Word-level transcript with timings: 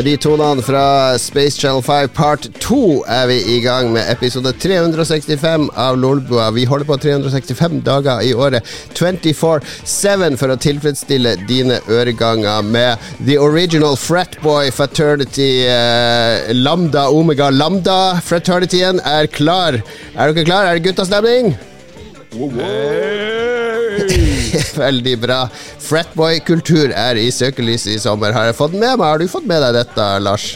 Med 0.00 0.06
de 0.08 0.16
tonene 0.16 0.62
fra 0.64 1.18
Space 1.20 1.60
Channel 1.60 1.82
5 1.84 2.08
Part 2.16 2.46
2 2.62 2.76
er 3.04 3.26
vi 3.28 3.34
i 3.52 3.58
gang 3.60 3.90
med 3.92 4.08
episode 4.08 4.48
365 4.56 5.66
av 5.76 5.98
Lolbua. 6.00 6.46
Vi 6.56 6.64
holder 6.64 6.88
på 6.88 6.96
365 7.02 7.82
dager 7.84 8.22
i 8.24 8.30
året, 8.32 8.64
24-7, 8.96 10.38
for 10.40 10.54
å 10.54 10.56
tilfredsstille 10.56 11.34
dine 11.44 11.82
øreganger 11.84 12.64
med 12.64 13.10
The 13.26 13.36
Original 13.44 13.98
Fratboy 14.00 14.72
Fraternity 14.72 15.66
eh, 15.68 16.48
Lambda 16.56 17.10
Omega 17.12 17.50
Lambda. 17.52 18.22
Fraternityen 18.24 19.04
er 19.04 19.28
klar. 19.28 19.82
Er 20.16 20.32
dere 20.32 20.46
klar? 20.48 20.70
Er 20.70 20.80
det 20.80 20.88
guttastemning? 20.88 21.52
Wow. 22.32 23.29
Veldig 24.78 25.16
bra. 25.22 25.42
Fratboy-kultur 25.82 26.94
er 26.94 27.18
i 27.20 27.30
søkelyset 27.34 27.96
i 27.96 28.00
sommer, 28.02 28.34
har 28.36 28.50
jeg 28.50 28.58
fått 28.58 28.74
med 28.76 28.94
meg. 28.94 29.06
Har 29.06 29.22
du 29.22 29.30
fått 29.30 29.48
med 29.48 29.62
deg 29.64 29.80
dette, 29.82 30.10
Lars? 30.22 30.52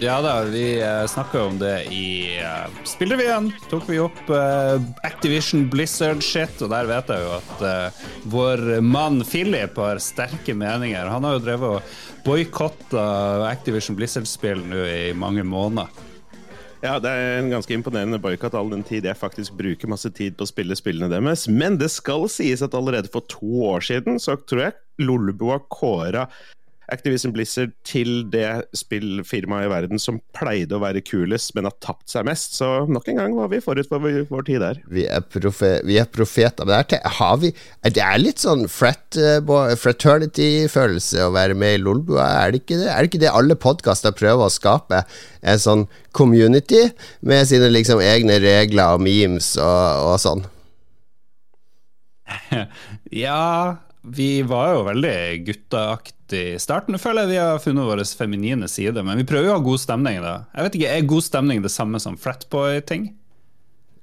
Ja 0.00 0.14
da, 0.24 0.38
vi 0.48 0.78
uh, 0.80 1.04
snakka 1.04 1.42
om 1.44 1.58
det 1.60 1.74
i 1.92 2.38
uh, 2.40 2.72
Spillrevyen. 2.88 3.50
Tok 3.68 3.84
vi 3.90 3.98
opp 4.00 4.22
uh, 4.32 4.80
Activision 5.04 5.66
Blizzard-shit, 5.68 6.56
og 6.64 6.72
der 6.72 6.88
vet 6.88 7.12
jeg 7.12 7.26
jo 7.26 7.34
at 7.36 7.64
uh, 7.66 8.06
vår 8.32 8.62
mann 8.80 9.20
Philip 9.28 9.76
har 9.76 10.00
sterke 10.00 10.56
meninger. 10.56 11.04
Han 11.04 11.28
har 11.28 11.36
jo 11.36 11.44
drevet 11.44 11.74
og 11.76 12.24
boikotta 12.24 13.04
Activision 13.50 13.98
Blizzard-spill 13.98 14.64
nå 14.72 14.86
i 14.88 15.10
mange 15.12 15.44
måneder. 15.44 15.92
Ja, 16.80 16.94
det 16.96 17.10
er 17.12 17.34
en 17.36 17.50
ganske 17.52 17.74
imponerende 17.76 18.16
boikott 18.22 18.54
all 18.56 18.70
den 18.72 18.82
tid 18.88 19.04
jeg 19.04 19.18
faktisk 19.20 19.52
bruker 19.58 19.90
masse 19.92 20.08
tid 20.16 20.38
på 20.38 20.46
å 20.46 20.48
spille 20.48 20.76
spillene 20.78 21.10
deres. 21.12 21.44
Men 21.52 21.76
det 21.80 21.90
skal 21.92 22.24
sies 22.32 22.62
at 22.64 22.76
allerede 22.76 23.10
for 23.12 23.26
to 23.28 23.66
år 23.68 23.84
siden 23.84 24.16
så 24.22 24.38
tror 24.40 24.64
jeg 24.64 24.78
Lolbua 25.04 25.58
kåra 25.72 26.24
Activision 26.94 27.32
Blizzard 27.34 27.72
til 27.86 28.24
det 28.32 28.46
spillfirmaet 28.76 29.68
i 29.68 29.70
verden 29.72 30.02
som 30.02 30.20
pleide 30.36 30.76
å 30.76 30.82
være 30.82 31.02
kulest, 31.06 31.52
men 31.54 31.68
har 31.68 31.76
tapt 31.82 32.10
seg 32.12 32.26
mest. 32.28 32.56
Så 32.58 32.68
nok 32.90 33.08
en 33.10 33.20
gang 33.20 33.36
var 33.38 33.50
vi 33.52 33.62
forut 33.64 33.88
for 33.90 34.02
vår 34.02 34.46
tid 34.48 34.62
der. 34.64 34.80
Vi 34.90 35.06
er, 35.06 35.24
profe 35.24 35.72
vi 35.86 35.98
er 36.00 36.08
profeter. 36.10 36.66
Men 36.66 36.84
det 36.84 37.00
er, 37.00 37.08
har 37.20 37.40
vi, 37.42 37.52
det 37.86 38.04
er 38.04 38.22
litt 38.22 38.42
sånn 38.42 38.66
frat, 38.70 39.18
uh, 39.18 39.74
fraternity-følelse 39.80 41.26
å 41.26 41.34
være 41.36 41.58
med 41.58 41.78
i 41.78 41.82
Lolbua, 41.82 42.28
er 42.44 42.54
det 42.54 42.64
ikke 42.64 42.80
det? 42.82 42.88
Er 42.92 43.02
det 43.02 43.12
ikke 43.12 43.24
det 43.24 43.34
alle 43.34 43.58
podkaster 43.58 44.16
prøver 44.16 44.46
å 44.46 44.52
skape? 44.52 45.04
En 45.40 45.60
sånn 45.60 45.86
community 46.16 46.88
med 47.26 47.46
sine 47.48 47.70
liksom 47.72 48.02
egne 48.04 48.40
regler 48.42 48.96
og 48.96 49.04
memes 49.04 49.54
og, 49.60 50.10
og 50.10 50.18
sånn? 50.22 50.42
ja 53.24 53.80
vi 54.00 54.42
var 54.48 54.74
jo 54.74 54.84
veldig 54.86 55.14
i 56.36 56.58
starten. 56.62 56.96
Jeg 56.96 57.02
føler 57.02 57.26
jeg 57.26 57.32
vi 57.34 57.38
har 57.40 57.62
funnet 57.62 57.88
vår 57.88 58.02
feminine 58.18 58.68
side, 58.70 59.02
men 59.06 59.20
vi 59.20 59.26
prøver 59.28 59.50
jo 59.50 59.54
å 59.54 59.58
ha 59.58 59.64
god 59.64 59.82
stemning. 59.82 60.20
da. 60.24 60.34
Jeg 60.56 60.66
vet 60.66 60.78
ikke, 60.78 60.96
Er 60.96 61.12
god 61.12 61.26
stemning 61.26 61.62
det 61.62 61.72
samme 61.74 62.00
som 62.00 62.18
fratboy-ting? 62.20 63.12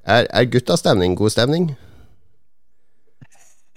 Er, 0.07 0.27
er 0.31 0.49
guttastemning 0.51 1.15
god 1.19 1.35
stemning? 1.35 1.75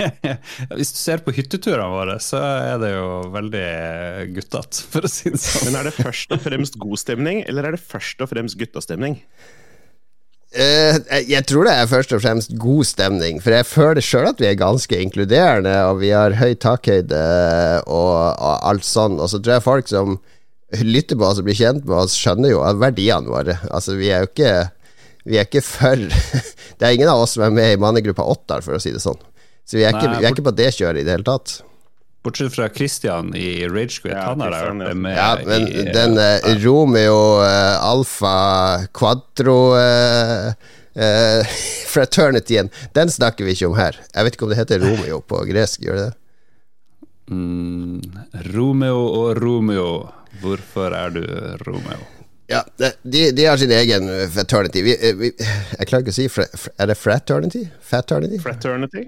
Hvis 0.76 0.92
du 0.94 0.98
ser 1.00 1.22
på 1.24 1.34
hytteturene 1.36 1.88
våre, 1.92 2.18
så 2.22 2.40
er 2.40 2.76
det 2.80 2.92
jo 2.94 3.08
veldig 3.34 3.64
guttete, 4.36 4.84
for 4.92 5.06
å 5.06 5.10
si 5.10 5.32
det 5.32 5.40
sånn. 5.42 5.68
Men 5.68 5.80
er 5.80 5.90
det 5.90 5.96
først 5.98 6.32
og 6.36 6.44
fremst 6.44 6.78
god 6.80 7.00
stemning, 7.02 7.42
eller 7.50 7.68
er 7.68 7.76
det 7.76 7.82
først 7.82 8.22
og 8.24 8.30
fremst 8.32 8.58
guttastemning? 8.60 9.18
Uh, 10.50 10.96
jeg 11.30 11.44
tror 11.46 11.68
det 11.68 11.76
er 11.78 11.86
først 11.86 12.12
og 12.16 12.24
fremst 12.24 12.56
god 12.58 12.88
stemning, 12.88 13.38
for 13.42 13.54
jeg 13.54 13.68
føler 13.70 14.02
sjøl 14.02 14.32
at 14.32 14.40
vi 14.42 14.48
er 14.48 14.58
ganske 14.58 14.98
inkluderende, 14.98 15.76
og 15.86 16.00
vi 16.00 16.10
har 16.10 16.34
høy 16.40 16.56
takhøyde 16.58 17.20
og, 17.86 18.10
og, 18.34 18.56
alt 18.72 18.86
sånn. 18.86 19.20
Og 19.22 19.30
så 19.30 19.38
tror 19.38 19.56
jeg 19.56 19.66
folk 19.68 19.92
som 19.92 20.18
lytter 20.82 21.18
på 21.18 21.28
oss 21.28 21.38
og 21.38 21.46
blir 21.46 21.58
kjent 21.58 21.86
med 21.86 22.02
oss, 22.02 22.18
skjønner 22.18 22.50
jo 22.50 22.64
verdiene 22.82 23.30
våre. 23.30 23.60
Altså, 23.70 23.94
vi 23.98 24.10
er 24.10 24.24
jo 24.24 24.30
ikke 24.32 24.52
Vi 25.28 25.36
er 25.36 25.44
ikke 25.44 25.62
for 25.62 26.00
Det 26.80 26.86
er 26.86 26.94
ingen 26.96 27.10
av 27.12 27.22
oss 27.22 27.36
som 27.36 27.44
er 27.46 27.54
med 27.54 27.74
i 27.74 27.78
mannegruppa 27.78 28.24
Ottar, 28.26 28.64
for 28.66 28.74
å 28.74 28.82
si 28.82 28.90
det 28.94 29.02
sånn. 29.04 29.18
Så 29.68 29.78
vi 29.78 29.84
er, 29.86 29.94
ikke, 29.94 30.16
vi 30.18 30.26
er 30.26 30.32
ikke 30.32 30.48
på 30.48 30.56
det 30.58 30.72
kjøret 30.74 31.02
i 31.02 31.06
det 31.06 31.14
hele 31.14 31.26
tatt. 31.26 31.60
Bortsett 32.22 32.52
fra 32.52 32.68
Christian 32.68 33.34
i 33.34 33.68
Ragequit. 33.68 34.12
Ja, 34.12 34.26
han 34.28 34.42
har 34.44 34.52
jeg 34.52 34.66
hørt 34.66 34.96
med 35.00 35.16
Ja, 35.16 35.30
men 35.46 35.64
i, 35.68 35.86
den 35.88 36.18
uh, 36.20 36.50
Romeo 36.60 37.40
uh, 37.40 37.80
Alfa 37.80 38.34
Quadro 38.92 39.72
uh, 39.72 40.52
Fraternityen, 41.92 42.68
den 42.92 43.10
snakker 43.10 43.46
vi 43.46 43.56
ikke 43.56 43.70
om 43.70 43.78
her. 43.78 43.96
Jeg 44.12 44.26
vet 44.26 44.36
ikke 44.36 44.48
om 44.48 44.52
det 44.52 44.60
heter 44.60 44.84
Romeo 44.84 45.22
på 45.24 45.40
gresk, 45.48 45.80
gjør 45.86 45.96
det 45.96 46.06
det? 46.10 46.16
Mm, 47.30 48.00
Romeo 48.52 49.00
og 49.06 49.40
Romeo, 49.40 49.90
hvorfor 50.42 50.92
er 50.98 51.14
du 51.14 51.22
Romeo? 51.64 52.19
Ja, 52.50 52.64
de, 53.02 53.30
de, 53.30 53.44
har 53.44 53.56
sin 53.56 53.70
egen 53.70 54.30
fraternity. 54.30 54.82
Vi, 54.82 54.94
vi, 55.18 55.28
jeg 55.78 55.86
klarer 55.86 56.02
ikke 56.02 56.10
å 56.10 56.16
si 56.16 56.24
fra, 56.32 56.46
Er 56.82 56.90
det 56.90 56.96
fraternity? 56.98 57.60
Fraternity? 57.86 58.40
Fraternity? 58.42 59.04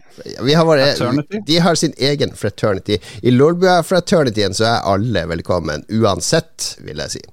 Har 0.55 0.69
bare, 0.69 0.85
fraternity? 0.95 1.41
De 1.49 1.57
har 1.65 1.75
sin 1.81 1.97
egen 1.99 2.37
fraternity. 2.39 3.01
I 3.23 3.35
Lolbua-fraternityen 3.35 4.55
så 4.55 4.69
er 4.71 4.87
alle 4.93 5.25
velkommen, 5.33 5.83
uansett, 5.91 6.77
vil 6.87 7.03
jeg 7.03 7.17
si. 7.17 7.25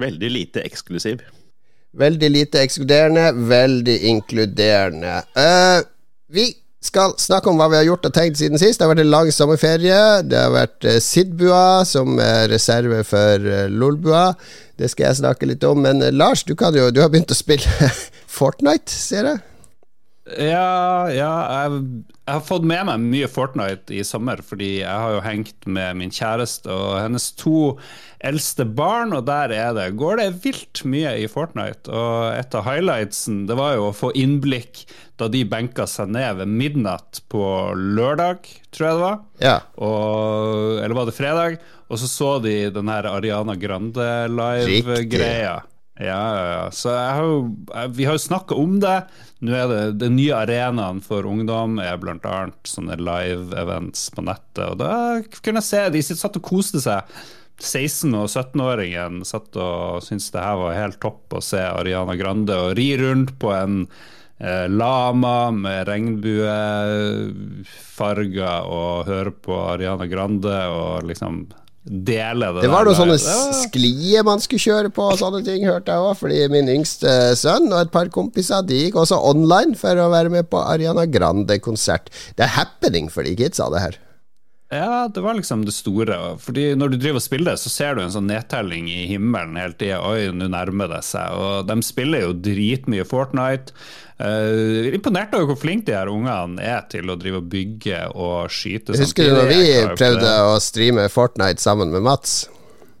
Veldig 0.00 0.30
lite 0.32 0.64
eksklusiv. 0.64 1.20
Veldig 1.92 2.30
lite 2.32 2.64
ekskluderende, 2.64 3.28
veldig 3.52 3.98
inkluderende. 4.14 5.18
Uh, 5.36 5.84
vi 6.32 6.48
skal 6.84 7.14
snakke 7.20 7.50
om 7.50 7.60
hva 7.60 7.70
vi 7.72 7.78
har 7.78 7.86
gjort 7.88 8.08
og 8.08 8.14
tenkt 8.16 8.40
siden 8.40 8.60
sist. 8.60 8.78
Det 8.78 8.86
har 8.86 8.92
vært 8.92 9.04
en 9.04 9.12
lang 9.12 9.30
sommerferie. 9.32 10.00
Det 10.28 10.40
har 10.40 10.52
vært 10.54 10.88
uh, 10.88 10.98
Sidbua 11.02 11.64
som 11.88 12.18
er 12.22 12.50
reserve 12.52 13.00
for 13.08 13.48
uh, 13.48 13.64
Lolbua. 13.72 14.26
Det 14.76 14.90
skal 14.92 15.08
jeg 15.08 15.22
snakke 15.22 15.48
litt 15.48 15.64
om. 15.68 15.80
Men 15.86 16.04
uh, 16.04 16.12
Lars, 16.12 16.44
du, 16.44 16.54
jo, 16.54 16.90
du, 16.92 17.00
har 17.00 17.12
begynt 17.12 17.32
å 17.32 17.38
spille 17.38 17.90
Fortnite, 18.38 18.92
ser 18.92 19.32
jeg? 19.32 19.42
Ja, 20.24 21.04
ja 21.12 21.32
jeg, 21.52 21.80
jeg, 22.24 22.32
har 22.32 22.44
fått 22.46 22.64
med 22.64 22.86
meg 22.88 23.02
mye 23.02 23.28
Fortnite 23.28 23.92
i 23.92 24.00
sommer, 24.06 24.40
fordi 24.40 24.78
jeg 24.78 24.88
har 24.88 25.18
jo 25.18 25.24
hengt 25.24 25.66
med 25.68 26.00
min 26.00 26.12
kjæreste 26.14 26.70
og 26.72 26.94
hennes 27.02 27.26
to 27.36 27.74
eldste 28.24 28.64
barn, 28.64 29.12
og 29.12 29.26
der 29.28 29.52
er 29.52 29.74
det, 29.76 29.90
går 30.00 30.22
det 30.22 30.30
vilt 30.46 30.80
mye 30.88 31.12
i 31.20 31.28
Fortnite. 31.28 31.92
Og 31.92 32.38
et 32.38 32.56
av 32.56 32.64
highlightsen 32.64 33.44
det 33.50 33.58
var 33.60 33.76
jo 33.76 33.90
å 33.90 33.96
få 33.96 34.14
innblikk 34.16 34.86
da 35.20 35.28
de 35.30 35.44
benka 35.46 35.84
seg 35.90 36.10
ned 36.16 36.40
ved 36.40 36.56
midnatt 36.56 37.20
på 37.30 37.44
lørdag, 37.76 38.48
tror 38.72 38.88
jeg 38.88 38.96
det 38.96 39.04
var. 39.04 39.20
Ja. 39.44 39.58
Og, 39.76 40.80
eller 40.80 40.96
var 40.96 41.10
det 41.10 41.18
fredag? 41.18 41.60
Og 41.92 42.00
så 42.00 42.08
så 42.08 42.32
de 42.40 42.56
den 42.72 42.88
her 42.88 43.12
Ariana 43.12 43.60
Grande 43.60 44.08
live-greia. 44.32 45.60
Ja, 45.94 46.36
ja, 46.36 46.46
ja. 46.50 46.70
Så 46.74 46.90
har 46.90 47.22
jo, 47.22 47.54
vi 47.94 48.04
har 48.04 48.12
jo 48.16 48.22
snakka 48.24 48.54
om 48.58 48.80
det. 48.82 48.96
Nå 49.46 49.54
er 49.54 49.68
det 49.70 49.98
Den 50.02 50.16
nye 50.18 50.34
arenaen 50.34 50.98
for 51.04 51.22
ungdom 51.28 51.78
er 51.82 51.96
bl.a. 52.02 52.50
sånne 52.66 52.96
live-events 52.98 54.10
på 54.16 54.22
nettet. 54.26 54.64
Og 54.72 54.76
da 54.82 54.92
kunne 55.38 55.62
jeg 55.62 55.68
se 55.68 55.84
de 55.94 56.02
satt 56.08 56.40
og 56.40 56.48
koste 56.50 56.80
seg. 56.82 57.00
16- 57.54 58.10
og 58.18 58.26
17-åringen 58.26 59.22
satt 59.22 59.54
og 59.62 60.02
syntes 60.02 60.34
det 60.34 60.42
her 60.42 60.58
var 60.58 60.74
helt 60.74 60.98
topp 60.98 61.38
å 61.38 61.40
se 61.44 61.62
Ariana 61.62 62.18
Grande 62.18 62.50
og 62.58 62.74
ri 62.74 62.98
rundt 62.98 63.38
på 63.38 63.54
en 63.54 63.86
eh, 64.42 64.66
lama 64.66 65.54
med 65.54 65.86
regnbuefarger 65.86 68.66
og 68.66 69.06
høre 69.06 69.30
på 69.46 69.54
Ariana 69.70 70.10
Grande 70.10 70.50
og 70.66 71.06
liksom 71.06 71.46
dele 71.84 72.48
det 72.56 72.64
Det 72.64 72.70
var 72.72 72.86
noen 72.88 72.96
sånne 72.96 73.18
sklier 73.58 74.24
man 74.26 74.40
skulle 74.40 74.62
kjøre 74.62 74.92
på 74.94 75.04
og 75.10 75.18
sånne 75.20 75.42
ting, 75.46 75.66
hørte 75.68 75.92
jeg 75.92 76.06
òg. 76.06 76.16
Fordi 76.20 76.40
min 76.52 76.70
yngste 76.78 77.34
sønn 77.38 77.68
og 77.70 77.82
et 77.82 77.92
par 77.94 78.08
kompiser 78.14 78.64
De 78.64 78.86
gikk 78.86 78.96
også 79.02 79.20
online 79.20 79.76
for 79.78 80.00
å 80.00 80.08
være 80.12 80.32
med 80.32 80.48
på 80.52 80.62
Ariana 80.62 81.04
Grande-konsert. 81.10 82.08
Det 82.38 82.46
er 82.46 82.56
happening 82.56 83.12
for 83.12 83.26
de 83.26 83.36
kidsa, 83.38 83.68
det 83.72 83.84
her. 83.84 84.00
Ja, 84.74 85.08
det 85.08 85.22
var 85.22 85.36
liksom 85.38 85.64
det 85.64 85.72
store. 85.74 86.16
Fordi 86.42 86.72
når 86.78 86.94
du 86.94 86.96
driver 86.98 87.20
og 87.20 87.24
spiller, 87.24 87.58
så 87.60 87.70
ser 87.70 87.94
du 87.94 88.02
en 88.02 88.14
sånn 88.14 88.26
nedtelling 88.30 88.88
i 88.90 89.04
himmelen 89.10 89.58
hele 89.60 89.76
tida. 89.78 90.00
Oi, 90.02 90.32
nå 90.34 90.48
nærmer 90.50 90.90
det 90.96 91.04
seg. 91.06 91.36
Og 91.38 91.68
de 91.68 91.76
spiller 91.86 92.26
jo 92.26 92.34
dritmye 92.34 93.06
Fortnite. 93.08 93.76
Uh, 94.14 94.92
imponert 94.94 95.32
over 95.34 95.50
hvor 95.50 95.58
flinke 95.58 95.88
de 95.88 95.96
her 95.96 96.10
ungene 96.10 96.62
er 96.62 96.84
til 96.90 97.10
å 97.10 97.16
drive 97.18 97.40
og 97.42 97.48
bygge 97.50 98.00
og 98.14 98.50
skyte. 98.54 98.94
Husker 98.98 99.30
du 99.30 99.36
når 99.38 99.50
vi 99.50 99.62
prøvde 99.98 100.34
å 100.48 100.58
streame 100.62 101.08
Fortnite 101.12 101.62
sammen 101.62 101.94
med 101.94 102.06
Mats? 102.06 102.44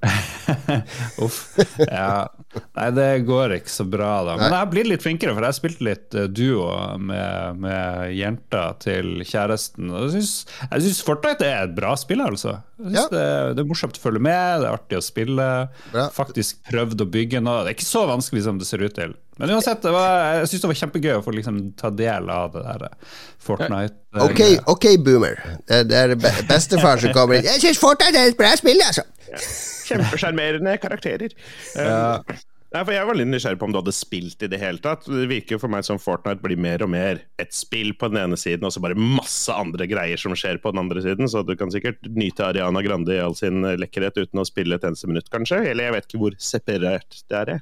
Uff. 1.24 1.38
Ja. 1.86 2.26
Nei, 2.74 2.88
det 2.96 3.08
går 3.28 3.56
ikke 3.58 3.72
så 3.72 3.86
bra, 3.88 4.10
da. 4.26 4.36
Men 4.38 4.48
jeg 4.48 4.58
har 4.58 4.70
blitt 4.70 4.90
litt 4.90 5.04
flinkere, 5.04 5.34
for 5.36 5.46
jeg 5.46 5.58
spilte 5.58 5.86
litt 5.86 6.16
uh, 6.18 6.26
duo 6.30 6.68
med, 6.98 7.60
med 7.62 8.14
jenta 8.16 8.64
til 8.82 9.24
kjæresten. 9.26 9.90
Og 9.90 10.14
jeg 10.14 10.24
syns 10.24 11.02
Fortnite 11.06 11.48
er 11.48 11.68
et 11.68 11.76
bra 11.76 11.94
spill, 12.00 12.24
altså. 12.24 12.58
Jeg 12.80 12.88
synes 12.90 13.00
ja. 13.00 13.06
det, 13.12 13.26
det, 13.56 13.64
er 13.64 13.70
morsomt 13.70 14.00
å 14.00 14.02
følge 14.02 14.24
med, 14.26 14.62
det 14.62 14.70
er 14.70 14.78
artig 14.78 14.98
å 14.98 15.04
spille. 15.04 15.50
Bra. 15.92 16.08
Faktisk 16.14 16.64
prøvd 16.70 17.04
å 17.06 17.10
bygge 17.18 17.42
noe. 17.44 17.62
Det 17.62 17.74
er 17.74 17.78
ikke 17.78 17.90
så 17.90 18.06
vanskelig 18.10 18.46
som 18.48 18.58
det 18.60 18.70
ser 18.70 18.82
ut 18.82 18.96
til. 18.98 19.14
Men 19.38 19.50
uansett, 19.50 19.82
var, 19.90 20.38
jeg 20.38 20.50
syns 20.52 20.62
det 20.62 20.70
var 20.70 20.78
kjempegøy 20.78 21.14
å 21.16 21.22
få 21.24 21.32
liksom, 21.34 21.56
ta 21.78 21.90
del 21.90 22.28
av 22.30 22.52
det 22.54 22.62
der 22.62 22.84
eh, 22.86 23.14
Fortnite. 23.44 23.96
Ok, 24.22 24.40
ok, 24.70 24.86
boomer. 25.04 25.40
Det 25.66 25.98
er 25.98 26.14
bestefar 26.46 27.02
som 27.02 27.10
kommer 27.16 27.40
inn. 27.40 27.48
Jeg 27.50 27.64
syns 27.64 27.82
Fortnite 27.82 28.20
er 28.20 28.30
et 28.30 28.38
bra 28.38 28.52
spill, 28.58 28.78
altså. 28.86 29.02
Ja. 29.30 29.44
Kjempesjarmerende 29.84 30.76
karakterer. 30.82 31.36
Um, 31.78 32.36
Nei, 32.74 32.80
for 32.82 32.90
Jeg 32.90 33.06
var 33.06 33.14
litt 33.14 33.28
nysgjerrig 33.30 33.58
på 33.60 33.66
om 33.68 33.74
du 33.74 33.78
hadde 33.78 33.94
spilt 33.94 34.40
i 34.42 34.48
det 34.50 34.58
hele 34.58 34.82
tatt. 34.82 35.04
Det 35.06 35.28
virker 35.30 35.60
for 35.62 35.70
meg 35.70 35.84
som 35.86 36.00
Fortnite 36.02 36.42
blir 36.42 36.58
mer 36.58 36.82
og 36.82 36.90
mer 36.90 37.20
et 37.38 37.54
spill 37.54 37.92
på 37.94 38.08
den 38.10 38.18
ene 38.24 38.38
siden, 38.40 38.66
og 38.66 38.74
så 38.74 38.82
bare 38.82 38.98
masse 38.98 39.54
andre 39.54 39.86
greier 39.86 40.18
som 40.18 40.34
skjer 40.34 40.58
på 40.62 40.72
den 40.74 40.82
andre 40.82 41.04
siden. 41.04 41.30
Så 41.30 41.44
du 41.46 41.54
kan 41.60 41.70
sikkert 41.70 42.02
nyte 42.18 42.48
Ariana 42.48 42.82
Grande 42.82 43.14
i 43.14 43.20
all 43.22 43.38
sin 43.38 43.62
lekkerhet 43.78 44.18
uten 44.18 44.42
å 44.42 44.48
spille 44.48 44.74
et 44.74 44.88
eneste 44.88 45.06
minutt, 45.10 45.30
kanskje. 45.30 45.62
Eller 45.70 45.86
jeg 45.86 45.96
vet 45.98 46.10
ikke 46.10 46.22
hvor 46.24 46.38
separert 46.50 47.22
det 47.30 47.44
er. 47.44 47.54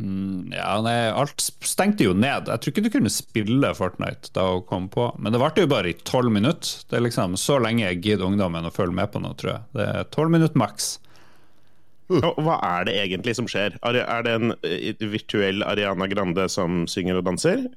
Mm, 0.00 0.52
ja, 0.56 0.72
nei, 0.82 0.94
alt 1.12 1.42
stengte 1.62 2.06
jo 2.06 2.14
ned. 2.16 2.48
Jeg 2.48 2.62
tror 2.62 2.72
ikke 2.72 2.84
du 2.86 2.90
kunne 2.94 3.12
spille 3.12 3.72
Fortnite 3.76 4.32
da 4.36 4.46
hun 4.54 4.64
kom 4.68 4.88
på. 4.92 5.10
Men 5.18 5.34
det 5.34 5.42
varte 5.42 5.64
jo 5.64 5.70
bare 5.70 5.92
i 5.92 5.98
tolv 6.08 6.32
minutter. 6.32 6.82
Det 6.88 6.98
er 6.98 7.06
liksom 7.06 7.36
Så 7.40 7.58
lenge 7.62 7.84
jeg 7.84 8.02
gidder 8.02 8.26
ungdommen 8.30 8.66
å 8.66 8.74
følge 8.74 8.96
med 8.96 9.12
på 9.12 9.22
noe, 9.22 9.36
tror 9.38 9.54
jeg. 9.54 9.64
Det 9.78 9.88
er 9.88 10.10
tolv 10.14 10.34
minutter 10.34 10.58
maks. 10.58 10.94
Og 12.12 12.40
hva 12.44 12.58
er 12.66 12.88
det 12.88 12.96
egentlig 13.00 13.36
som 13.38 13.48
skjer? 13.48 13.78
Er 13.84 14.24
det 14.26 14.32
en 14.32 14.56
eh, 14.66 15.06
virtuell 15.12 15.64
Ariana 15.64 16.08
Grande 16.10 16.48
som 16.52 16.84
synger 16.90 17.20
og 17.20 17.28
danser? 17.30 17.68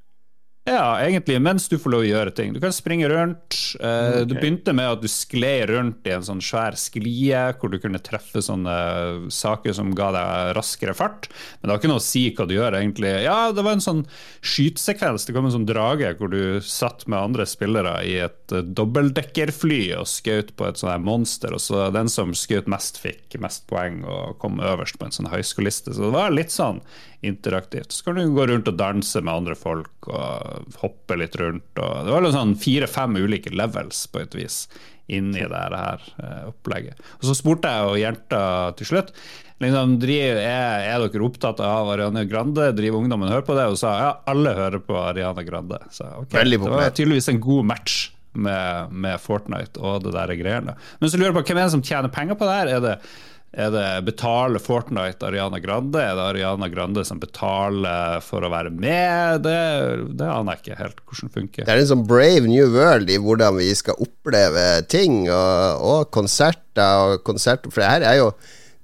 Ja, 0.65 0.97
egentlig 0.97 1.37
mens 1.45 1.67
du 1.69 1.75
får 1.77 1.91
lov 1.93 2.01
å 2.01 2.07
gjøre 2.07 2.31
ting. 2.33 2.53
Du 2.55 2.57
kan 2.57 2.73
springe 2.73 3.05
rundt. 3.11 3.53
Uh, 3.77 3.85
okay. 3.85 4.23
Du 4.25 4.33
begynte 4.33 4.73
med 4.73 4.95
at 4.95 5.03
du 5.03 5.05
skled 5.11 5.69
rundt 5.69 6.09
i 6.09 6.13
en 6.15 6.25
sånn 6.25 6.41
svær 6.41 6.73
sklie, 6.81 7.43
hvor 7.61 7.69
du 7.69 7.77
kunne 7.83 8.01
treffe 8.01 8.41
sånne 8.41 8.73
saker 9.29 9.75
som 9.77 9.93
ga 9.93 10.09
deg 10.15 10.55
raskere 10.57 10.95
fart. 10.97 11.29
Men 11.59 11.67
det 11.67 11.75
har 11.75 11.83
ikke 11.83 11.91
noe 11.93 12.01
å 12.01 12.05
si 12.07 12.23
hva 12.33 12.49
du 12.49 12.55
gjør, 12.57 12.79
egentlig. 12.79 13.13
Ja, 13.27 13.37
det 13.53 13.61
var 13.61 13.77
en 13.77 13.85
sånn 13.85 14.01
skytesekvens. 14.41 15.27
Det 15.29 15.37
kom 15.37 15.45
en 15.45 15.53
sånn 15.53 15.69
drage 15.69 16.15
hvor 16.17 16.33
du 16.33 16.57
satt 16.65 17.05
med 17.05 17.19
andre 17.21 17.45
spillere 17.45 17.99
i 18.09 18.17
et 18.25 18.57
uh, 18.57 18.65
dobbeltdekkerfly 18.65 19.83
og 19.99 20.09
skjøt 20.09 20.55
på 20.57 20.65
et 20.65 20.81
sånt 20.81 21.05
monster, 21.05 21.53
og 21.53 21.61
så 21.61 21.91
den 21.93 22.09
som 22.09 22.33
skjøt 22.33 22.65
mest, 22.73 22.97
fikk 23.05 23.37
mest 23.43 23.69
poeng 23.69 24.01
og 24.01 24.39
kom 24.41 24.57
øverst 24.57 24.97
på 24.97 25.05
en 25.05 25.13
sånn 25.13 25.29
høyskoleliste. 25.29 25.93
Så 25.93 26.07
det 26.07 26.15
var 26.17 26.33
litt 26.33 26.53
sånn 26.57 26.81
interaktivt. 27.25 27.95
Så 27.95 28.07
kan 28.07 28.19
du 28.19 28.25
gå 28.35 28.47
rundt 28.49 28.69
og 28.71 28.77
danse 28.79 29.21
med 29.21 29.33
andre 29.33 29.55
folk 29.57 30.09
og 30.09 30.75
hoppe 30.81 31.17
litt 31.19 31.37
rundt. 31.41 31.67
Det 31.75 32.11
var 32.13 32.27
sånn 32.33 32.57
fire-fem 32.59 33.17
ulike 33.21 33.53
levels 33.55 34.05
på 34.11 34.23
et 34.23 34.37
vis 34.37 34.65
inni 35.05 35.43
det 35.45 35.65
her 35.77 36.01
eh, 36.17 36.45
opplegget. 36.49 37.01
Og 37.19 37.27
Så 37.27 37.35
spurte 37.37 37.69
jeg 37.69 37.89
og 37.89 37.99
jenta 38.01 38.39
til 38.79 38.89
slutt 38.89 39.11
liksom, 39.63 39.97
er, 40.01 40.39
er, 40.41 41.05
dere 41.05 41.27
opptatt 41.27 41.61
av 41.63 41.91
Ariane 41.93 42.25
Grande. 42.29 42.71
Driver 42.75 43.03
ungdommen 43.03 43.31
hører 43.31 43.45
på 43.47 43.57
det? 43.57 43.67
Og 43.71 43.79
sa 43.79 43.93
ja, 44.01 44.09
alle 44.31 44.55
hører 44.57 44.81
på 44.83 44.97
Ariane 44.99 45.45
Grande. 45.47 45.79
Så, 45.93 46.09
okay. 46.23 46.43
Det 46.49 46.59
var 46.63 46.89
tydeligvis 46.91 47.31
en 47.33 47.41
god 47.43 47.71
match. 47.75 48.01
Med, 48.35 48.91
med 48.91 49.15
Fortnite 49.23 49.79
og 49.79 50.01
det 50.03 50.11
der 50.11 50.33
greiene. 50.35 50.73
Men 50.99 51.07
så 51.07 51.15
lurer 51.15 51.29
jeg 51.29 51.35
på 51.37 51.43
hvem 51.47 51.59
er 51.61 51.69
det 51.69 51.71
som 51.71 51.83
tjener 51.87 52.11
penger 52.11 52.35
på 52.35 52.43
det 52.49 52.57
her? 52.57 52.71
Er 52.75 52.81
det 52.83 52.95
er 53.55 53.71
det 53.71 53.89
betaler 54.09 54.59
Fortnite 54.59 55.23
Ariana 55.23 55.61
Grande? 55.63 56.01
Er 56.01 56.17
det 56.17 56.23
Ariana 56.25 56.67
Grande 56.71 57.05
som 57.07 57.21
betaler 57.21 58.19
for 58.25 58.43
å 58.43 58.51
være 58.51 58.73
med? 58.73 59.45
Det, 59.45 59.59
det 60.19 60.27
aner 60.27 60.57
jeg 60.57 60.63
ikke 60.63 60.79
helt 60.81 60.99
hvordan 60.99 61.29
det 61.29 61.39
funker. 61.39 61.67
Det 61.67 61.73
er 61.73 61.83
en 61.83 61.89
sånn 61.93 62.03
brave 62.09 62.51
new 62.51 62.67
world 62.73 63.11
i 63.11 63.17
hvordan 63.21 63.55
vi 63.61 63.69
skal 63.79 64.01
oppleve 64.03 64.65
ting, 64.91 65.23
og, 65.31 65.85
og 65.87 66.11
konserter 66.15 67.13
og 67.13 67.23
konserter. 67.27 67.71
For 67.71 67.83
det 67.83 67.93
her 67.93 68.07
er 68.11 68.21
jo 68.25 68.29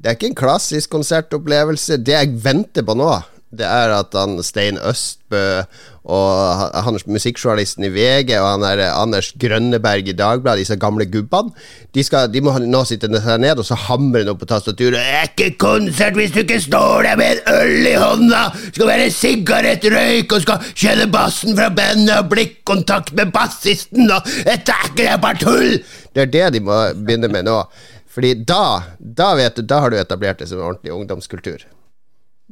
Det 0.01 0.09
er 0.09 0.15
ikke 0.17 0.31
en 0.31 0.39
klassisk 0.39 0.89
konsertopplevelse. 0.95 1.99
Det 2.01 2.15
jeg 2.15 2.37
venter 2.41 2.81
på 2.87 2.95
nå, 2.97 3.11
det 3.51 3.67
er 3.67 3.91
at 3.91 4.15
han 4.15 4.37
Stein 4.45 4.77
Østbø 4.79 5.61
og 6.01 6.61
han 6.85 6.97
musikkjournalisten 7.05 7.85
i 7.85 7.91
VG 7.93 8.31
og 8.39 8.47
han 8.47 8.63
der 8.63 8.81
Anders 8.89 9.31
Grønneberg 9.39 10.07
i 10.07 10.15
Dagbladet, 10.17 10.63
disse 10.63 10.77
gamle 10.79 11.05
gubbene, 11.05 11.51
de, 11.93 12.03
skal, 12.03 12.31
de 12.31 12.41
må 12.41 12.55
nå 12.63 12.81
sitte 12.89 13.09
der 13.11 13.37
ned 13.41 13.61
og 13.61 13.67
så 13.67 13.77
hamre 13.77 14.23
noe 14.25 14.39
på 14.39 14.47
tastaturet. 14.49 14.97
'Det 14.97 15.17
er 15.19 15.29
ikke 15.29 15.57
konsert 15.61 16.17
hvis 16.17 16.33
du 16.33 16.39
ikke 16.41 16.61
står 16.63 17.05
der 17.05 17.19
med 17.19 17.31
en 17.31 17.53
øl 17.53 17.91
i 17.91 17.95
hånda!' 17.99 18.49
'Det 18.55 18.73
'Skal 18.73 18.87
være 18.87 19.11
sigarettrøyk 19.11 20.33
og 20.33 20.41
skal 20.41 20.71
kjenne 20.73 21.11
bassen 21.11 21.57
fra 21.57 21.69
bandet 21.69 22.17
og 22.17 22.29
blikkontakt 22.31 23.13
med 23.13 23.31
bassisten!' 23.35 24.11
Og 24.11 24.23
'Dette 24.25 24.71
er 24.71 24.87
ikke 24.87 25.03
det, 25.03 25.21
bare 25.21 25.37
tull!' 25.43 25.83
Det 26.15 26.21
er 26.21 26.31
det 26.31 26.53
de 26.53 26.59
må 26.59 26.79
begynne 26.95 27.27
med 27.27 27.45
nå. 27.45 27.63
Fordi 28.11 28.33
da, 28.43 28.81
da, 28.99 29.35
du, 29.55 29.61
da 29.61 29.79
har 29.79 29.89
du 29.89 29.95
etablert 29.95 30.39
det 30.39 30.49
som 30.49 30.59
en 30.59 30.71
ordentlig 30.71 30.91
ungdomskultur. 30.91 31.63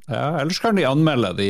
Ja, 0.10 0.40
Ellers 0.42 0.60
kan 0.60 0.76
de 0.76 0.86
anmelde 0.90 1.34
de 1.38 1.50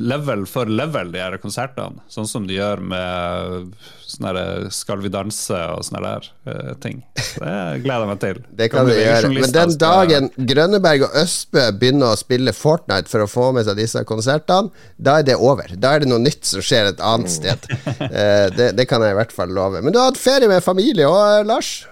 level 0.00 0.46
for 0.48 0.70
level, 0.70 1.10
de 1.12 1.20
her 1.20 1.36
konsertene. 1.42 2.00
Sånn 2.08 2.28
som 2.28 2.46
de 2.48 2.56
gjør 2.56 2.80
med 2.80 3.74
sånne 4.08 4.70
Skal 4.72 5.00
vi 5.04 5.10
danse 5.12 5.58
og 5.72 5.84
sånne 5.84 6.00
der 6.04 6.28
uh, 6.48 6.72
ting. 6.80 7.02
Det 7.14 7.52
gleder 7.84 8.04
jeg 8.04 8.10
meg 8.10 8.22
til. 8.24 8.40
Det 8.60 8.68
kan 8.72 8.88
de 8.88 8.96
gjøre. 8.96 9.32
Men 9.36 9.54
den 9.56 9.76
dagen 9.80 10.30
Grønneberg 10.36 11.06
og 11.08 11.20
Østbø 11.22 11.66
begynner 11.80 12.12
å 12.14 12.20
spille 12.20 12.56
Fortnite 12.56 13.12
for 13.12 13.24
å 13.24 13.30
få 13.30 13.50
med 13.56 13.68
seg 13.68 13.80
disse 13.80 14.04
konsertene, 14.08 14.72
da 14.96 15.18
er 15.20 15.28
det 15.28 15.36
over. 15.36 15.76
Da 15.76 15.94
er 15.94 16.04
det 16.04 16.12
noe 16.12 16.22
nytt 16.22 16.48
som 16.48 16.64
skjer 16.64 16.94
et 16.94 17.04
annet 17.04 17.32
sted. 17.32 17.68
Uh, 18.00 18.48
det, 18.58 18.72
det, 18.78 18.88
kan 18.88 19.04
jeg 19.04 19.12
i 19.12 19.20
hvert 19.20 19.36
fall 19.36 19.52
love. 19.52 19.84
Men 19.84 19.92
du 19.92 20.00
har 20.00 20.12
hatt 20.12 20.20
ferie 20.20 20.48
med 20.48 20.64
familie 20.64 21.08
òg, 21.08 21.44
Lars? 21.48 21.82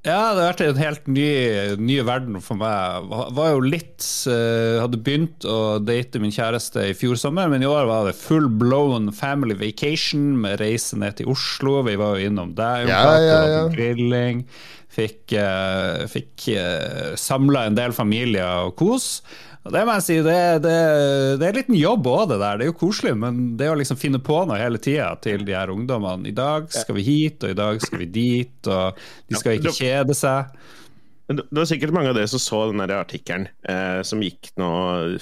Ja, 0.00 0.32
det 0.32 0.40
har 0.40 0.54
vært 0.54 0.60
en 0.64 0.78
helt 0.80 1.08
ny, 1.12 1.26
ny 1.76 1.98
verden 2.08 2.38
for 2.40 2.56
meg. 2.56 3.10
Var 3.36 3.50
jo 3.52 3.60
litt 3.60 4.06
uh, 4.32 4.80
Hadde 4.80 4.96
begynt 5.04 5.44
å 5.44 5.76
date 5.84 6.22
min 6.22 6.32
kjæreste 6.32 6.86
i 6.88 6.94
fjor 6.96 7.20
sommer, 7.20 7.50
men 7.52 7.60
i 7.60 7.68
år 7.68 7.84
var 7.90 8.08
det 8.08 8.16
full 8.16 8.48
blown 8.48 9.10
family 9.12 9.58
vacation 9.60 10.38
med 10.40 10.62
reise 10.62 10.96
ned 10.96 11.18
til 11.20 11.28
Oslo. 11.34 11.82
Vi 11.84 11.98
var 12.00 12.16
jo 12.16 12.30
innom 12.30 12.54
deg, 12.56 12.88
ja, 12.88 13.02
ja, 13.20 13.40
ja. 13.52 13.62
grilling. 13.74 14.46
Fikk, 15.00 15.36
uh, 15.40 16.08
fikk 16.10 16.50
uh, 16.52 16.58
eh, 16.58 17.12
samla 17.16 17.68
en 17.68 17.78
del 17.78 17.94
familier 17.96 18.66
og 18.66 18.74
kos. 18.80 19.20
Og 19.60 19.74
det 19.74 19.82
må 19.84 19.94
jeg 19.98 20.04
si, 20.06 20.16
det, 20.24 20.40
det, 20.64 20.76
det 21.40 21.44
er 21.44 21.50
en 21.50 21.58
liten 21.58 21.76
jobb 21.76 22.06
òg, 22.08 22.22
det 22.30 22.38
der. 22.40 22.60
Det 22.60 22.64
er 22.64 22.70
jo 22.70 22.78
koselig, 22.80 23.12
men 23.20 23.40
det 23.60 23.68
å 23.68 23.76
liksom 23.76 23.98
finne 24.00 24.20
på 24.24 24.38
noe 24.48 24.60
hele 24.60 24.80
tida 24.80 25.10
til 25.20 25.44
de 25.44 25.56
her 25.56 25.72
ungdommene. 25.72 26.30
I 26.30 26.36
dag 26.36 26.70
skal 26.72 26.96
vi 26.96 27.04
hit, 27.04 27.44
og 27.44 27.52
i 27.52 27.58
dag 27.58 27.80
skal 27.84 28.00
vi 28.00 28.08
dit, 28.14 28.70
og 28.72 29.00
de 29.28 29.40
skal 29.40 29.58
ikke 29.58 29.76
kjede 29.76 30.16
seg. 30.16 30.56
Det 31.30 31.44
var 31.54 31.66
sikkert 31.70 31.92
mange 31.94 32.10
av 32.10 32.16
dere 32.18 32.26
som 32.30 32.40
så 32.42 32.60
den 32.72 32.82
artikkelen 32.82 33.44
eh, 33.70 34.00
som 34.06 34.22
gikk 34.24 34.48
nå 34.58 34.70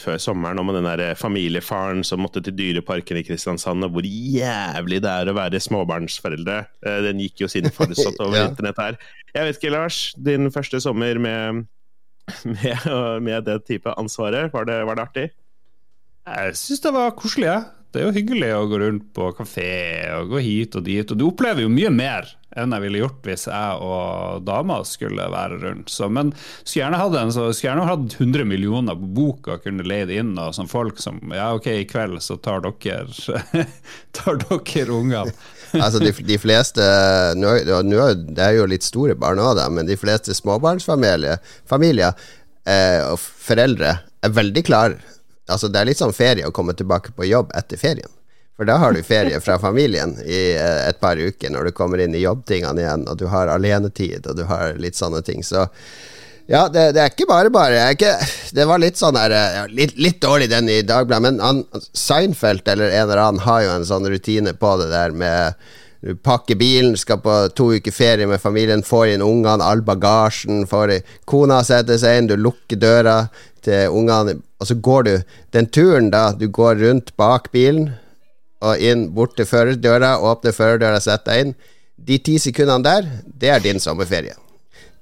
før 0.00 0.20
sommeren 0.22 0.60
om 0.62 0.70
den 0.72 0.86
der 0.88 1.12
familiefaren 1.18 2.00
som 2.06 2.22
måtte 2.24 2.40
til 2.44 2.56
Dyreparken 2.56 3.20
i 3.20 3.24
Kristiansand, 3.26 3.84
og 3.84 3.92
hvor 3.92 4.08
jævlig 4.08 5.02
det 5.04 5.10
er 5.12 5.28
å 5.28 5.36
være 5.36 5.60
småbarnsforeldre. 5.60 6.62
Eh, 6.80 7.00
den 7.04 7.20
gikk 7.20 7.44
jo 7.44 7.50
sin 7.52 7.68
forutsatt 7.68 8.16
over 8.24 8.38
ja. 8.40 8.46
internett 8.48 8.80
her. 8.80 8.96
Jeg 9.34 9.50
vet 9.50 9.60
ikke, 9.60 9.74
Lars, 9.76 10.00
din 10.16 10.48
første 10.54 10.80
sommer 10.80 11.20
med 11.20 11.66
med, 12.44 12.88
med 13.24 13.44
det 13.44 13.62
type 13.68 13.92
ansvaret? 14.00 14.52
Var 14.52 14.68
det, 14.68 14.78
var 14.88 14.98
det 14.98 15.04
artig? 15.04 15.26
Jeg 16.28 16.56
syns 16.60 16.84
det 16.84 16.92
var 16.92 17.12
koselig. 17.16 17.48
Ja. 17.48 17.60
Det 17.88 18.02
er 18.02 18.08
jo 18.08 18.16
hyggelig 18.18 18.50
å 18.52 18.66
gå 18.68 18.78
rundt 18.82 19.06
på 19.16 19.30
kafé 19.38 19.70
og 20.18 20.34
gå 20.34 20.42
hit 20.44 20.76
og 20.76 20.84
dit. 20.84 21.08
Og 21.08 21.16
du 21.16 21.24
opplever 21.30 21.64
jo 21.64 21.72
mye 21.72 21.92
mer 21.92 22.26
enn 22.58 22.72
jeg 22.74 22.82
ville 22.82 23.00
gjort 23.02 23.26
hvis 23.28 23.46
jeg 23.48 23.82
og 23.84 24.44
dama 24.46 24.78
skulle 24.88 25.28
være 25.32 25.58
rundt. 25.62 25.92
Så, 25.92 26.08
men 26.12 26.32
skulle 26.36 26.82
gjerne 26.82 27.00
hatt 27.00 27.16
en, 27.20 27.32
så 27.32 27.46
skulle 27.52 27.70
gjerne 27.70 27.88
hatt 27.88 28.16
100 28.18 28.48
millioner 28.48 28.98
på 28.98 29.10
boka 29.18 29.56
og 29.56 29.64
kunne 29.64 29.86
leid 29.88 30.12
inn 30.12 30.34
og 30.40 30.54
sånn 30.56 30.70
folk 30.70 31.00
som 31.02 31.20
Ja, 31.34 31.50
ok, 31.56 31.70
i 31.82 31.86
kveld 31.88 32.20
så 32.24 32.38
tar 32.42 32.64
dere 32.64 33.64
tar 34.16 34.40
dere 34.44 34.96
ungene. 34.96 35.36
altså 35.84 36.00
de, 36.02 36.12
de 36.12 36.40
fleste 36.40 36.84
nå, 37.36 37.54
nå, 37.84 38.08
Det 38.32 38.44
er 38.44 38.58
jo 38.58 38.68
litt 38.68 38.86
store 38.86 39.16
barn 39.18 39.40
òg, 39.42 39.60
men 39.72 39.88
de 39.88 39.96
fleste 40.00 40.36
småbarnsfamilier 40.36 41.40
familier, 41.68 42.16
eh, 42.68 43.00
og 43.08 43.20
foreldre 43.20 43.98
er 44.24 44.34
veldig 44.34 44.64
klare. 44.66 45.16
Altså, 45.48 45.70
det 45.72 45.80
er 45.80 45.90
litt 45.90 46.00
sånn 46.00 46.14
ferie 46.16 46.46
å 46.48 46.54
komme 46.54 46.76
tilbake 46.78 47.12
på 47.16 47.28
jobb 47.28 47.52
etter 47.58 47.80
ferien. 47.80 48.10
For 48.58 48.66
da 48.66 48.74
har 48.82 48.92
du 48.92 49.02
ferie 49.06 49.38
fra 49.40 49.58
familien 49.68 50.16
i 50.26 50.42
eh, 50.58 50.84
et 50.88 51.00
par 51.00 51.16
uker, 51.16 51.50
når 51.54 51.70
du 51.70 51.76
kommer 51.78 52.02
inn 52.02 52.14
i 52.18 52.24
jobbtingene 52.24 52.82
igjen, 52.82 53.08
og 53.08 53.18
du 53.20 53.28
har 53.30 53.50
alenetid, 53.54 54.26
og 54.26 54.38
du 54.38 54.46
har 54.50 54.74
litt 54.82 54.98
sånne 54.98 55.22
ting. 55.26 55.44
Så 55.46 55.68
ja, 56.48 56.62
det, 56.72 56.92
det, 56.96 57.02
er 57.02 57.12
ikke 57.12 57.28
bare 57.28 57.52
bare. 57.52 57.82
Ikke, 57.92 58.14
det 58.56 58.64
var 58.66 58.80
litt 58.80 58.96
sånn 58.98 59.18
der 59.18 59.34
ja, 59.36 59.66
litt, 59.68 59.98
litt, 60.00 60.16
dårlig 60.24 60.48
den 60.50 60.70
i 60.72 60.80
Dagbladet, 60.80 61.26
men 61.26 61.42
han, 61.44 61.60
Seinfeld 61.92 62.66
eller 62.72 62.88
en 62.88 63.04
eller 63.04 63.20
annen 63.20 63.44
har 63.44 63.66
jo 63.66 63.74
en 63.74 63.84
sånn 63.86 64.08
rutine 64.08 64.56
på 64.56 64.78
det 64.80 64.88
der 64.94 65.12
med 65.12 65.68
Du 66.00 66.14
pakker 66.14 66.54
bilen, 66.54 66.94
skal 66.96 67.18
på 67.20 67.32
to 67.58 67.72
uker 67.74 67.92
ferie 67.92 68.26
med 68.30 68.38
familien, 68.40 68.84
får 68.86 69.16
inn 69.16 69.24
ungene, 69.26 69.66
all 69.66 69.82
bagasjen, 69.82 70.62
får 70.70 70.92
kona 71.26 71.58
setter 71.66 71.98
seg 71.98 72.20
inn, 72.20 72.28
du 72.30 72.36
lukker 72.38 72.78
døra 72.78 73.16
til 73.64 73.94
ungene, 73.94 74.38
og 74.58 74.68
så 74.68 74.74
går 74.74 75.06
du 75.06 75.14
den 75.54 75.68
turen 75.70 76.10
da 76.14 76.30
du 76.36 76.48
går 76.52 76.80
rundt 76.82 77.14
bak 77.20 77.50
bilen 77.54 77.92
og 78.64 78.82
inn 78.82 79.08
bort 79.14 79.36
til 79.38 79.46
førerdøra, 79.46 80.16
åpner 80.18 80.54
førerdøra, 80.54 81.00
setter 81.02 81.30
deg 81.30 81.44
inn. 81.44 81.56
De 82.08 82.18
ti 82.22 82.36
sekundene 82.42 82.86
der, 82.86 83.08
det 83.26 83.52
er 83.54 83.62
din 83.62 83.80
sommerferie. 83.82 84.34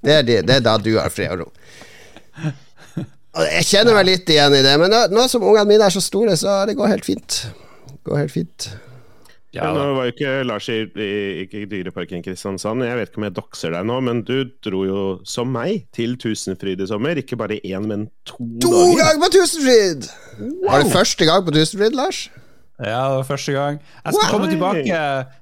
Det 0.05 0.13
er, 0.13 0.25
de, 0.27 0.41
det 0.45 0.59
er 0.59 0.65
da 0.65 0.77
du 0.81 0.93
har 0.99 1.13
fred 1.13 1.33
og 1.35 1.45
ro. 1.45 1.49
Jeg 3.37 3.69
kjenner 3.69 3.97
meg 3.97 4.07
litt 4.09 4.31
igjen 4.33 4.55
i 4.57 4.65
det, 4.65 4.75
men 4.81 4.93
nå, 4.93 5.03
nå 5.13 5.27
som 5.29 5.45
ungene 5.45 5.69
mine 5.69 5.89
er 5.89 5.93
så 5.93 6.01
store, 6.05 6.37
så 6.41 6.63
det 6.69 6.77
går 6.79 6.95
helt 6.95 7.09
fint. 7.09 7.43
Det 7.91 7.99
går 8.09 8.23
helt 8.23 8.33
fint. 8.33 8.69
Ja, 9.57 9.71
nå 9.73 9.85
var 9.97 10.09
jo 10.09 10.13
ikke 10.15 10.33
Lars 10.47 10.69
i, 10.73 10.79
i, 10.85 11.65
Dyreparken 11.71 12.25
Kristiansand, 12.25 12.85
jeg 12.85 12.99
vet 12.99 13.11
ikke 13.11 13.23
om 13.23 13.29
jeg 13.29 13.37
dokser 13.39 13.77
deg 13.77 13.87
nå, 13.89 13.99
men 14.05 14.23
du 14.29 14.37
dro 14.65 14.83
jo 14.85 15.05
som 15.29 15.49
meg 15.53 15.87
til 15.97 16.17
Tusenfryd 16.21 16.83
i 16.85 16.89
sommer. 16.91 17.19
Ikke 17.21 17.39
bare 17.41 17.61
én, 17.63 17.87
men 17.89 18.09
to, 18.29 18.37
to 18.61 18.73
dager. 18.73 18.91
To 18.93 18.99
ganger 19.01 19.23
på 19.25 19.31
Tusenfryd! 19.39 20.11
Wow. 20.41 20.67
Var 20.67 20.85
det 20.85 20.97
første 20.99 21.31
gang 21.31 21.47
på 21.47 21.57
Tusenfryd, 21.57 21.97
Lars? 21.97 22.27
Ja, 22.77 23.09
det 23.09 23.17
var 23.17 23.23
første 23.25 23.53
gang. 23.53 23.79
Jeg 24.05 24.13
skal 24.13 24.33
komme 24.35 24.51
tilbake, 24.51 24.97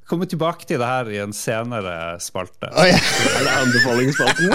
komme 0.07 0.27
tilbake, 0.31 0.67
til 0.69 0.79
det 0.79 0.87
her 0.87 1.09
i 1.11 1.19
en 1.19 1.33
senere 1.35 2.21
spalte. 2.23 2.71
Oh, 2.71 2.87
ja. 2.87 3.01
Eller 3.41 3.57
anbefalingsspalten. 3.59 4.53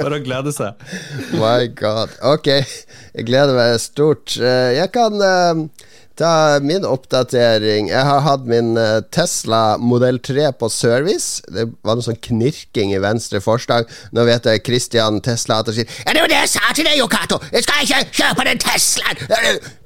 Bare 0.00 0.16
å 0.18 0.24
glede 0.24 0.50
seg. 0.56 0.82
My 1.38 1.70
god. 1.78 2.18
Ok, 2.26 2.50
jeg 2.50 3.28
gleder 3.28 3.54
meg 3.54 3.78
stort. 3.84 4.34
Eh, 4.34 4.74
jeg 4.80 4.90
kan 4.96 5.14
uh, 5.14 5.62
Ta 6.16 6.58
min 6.64 6.84
oppdatering. 6.88 7.90
Jeg 7.90 8.04
har 8.08 8.22
hatt 8.24 8.46
min 8.48 8.70
eh, 8.80 9.02
Tesla 9.12 9.76
modell 9.76 10.16
3 10.24 10.48
på 10.56 10.68
service. 10.72 11.42
Det 11.52 11.66
var 11.84 11.98
noe 11.98 12.06
sånn 12.06 12.16
knirking 12.24 12.94
i 12.96 13.00
venstre 13.04 13.42
forstang. 13.44 13.84
Nå 14.16 14.24
vet 14.24 14.48
jeg 14.48 14.62
Christian 14.64 15.20
Tesla 15.24 15.58
at 15.60 15.68
sier 15.76 15.84
Ja, 16.06 16.14
det 16.16 16.22
var 16.24 16.32
det 16.32 16.38
jeg 16.38 16.52
sa 16.54 16.70
til 16.72 16.88
deg, 16.88 16.96
Jo! 16.96 17.08
Jeg 17.52 17.66
skal 17.66 17.84
ikke 17.84 18.00
kjøpe 18.16 18.46
den 18.48 18.62
Teslaen! 18.64 19.20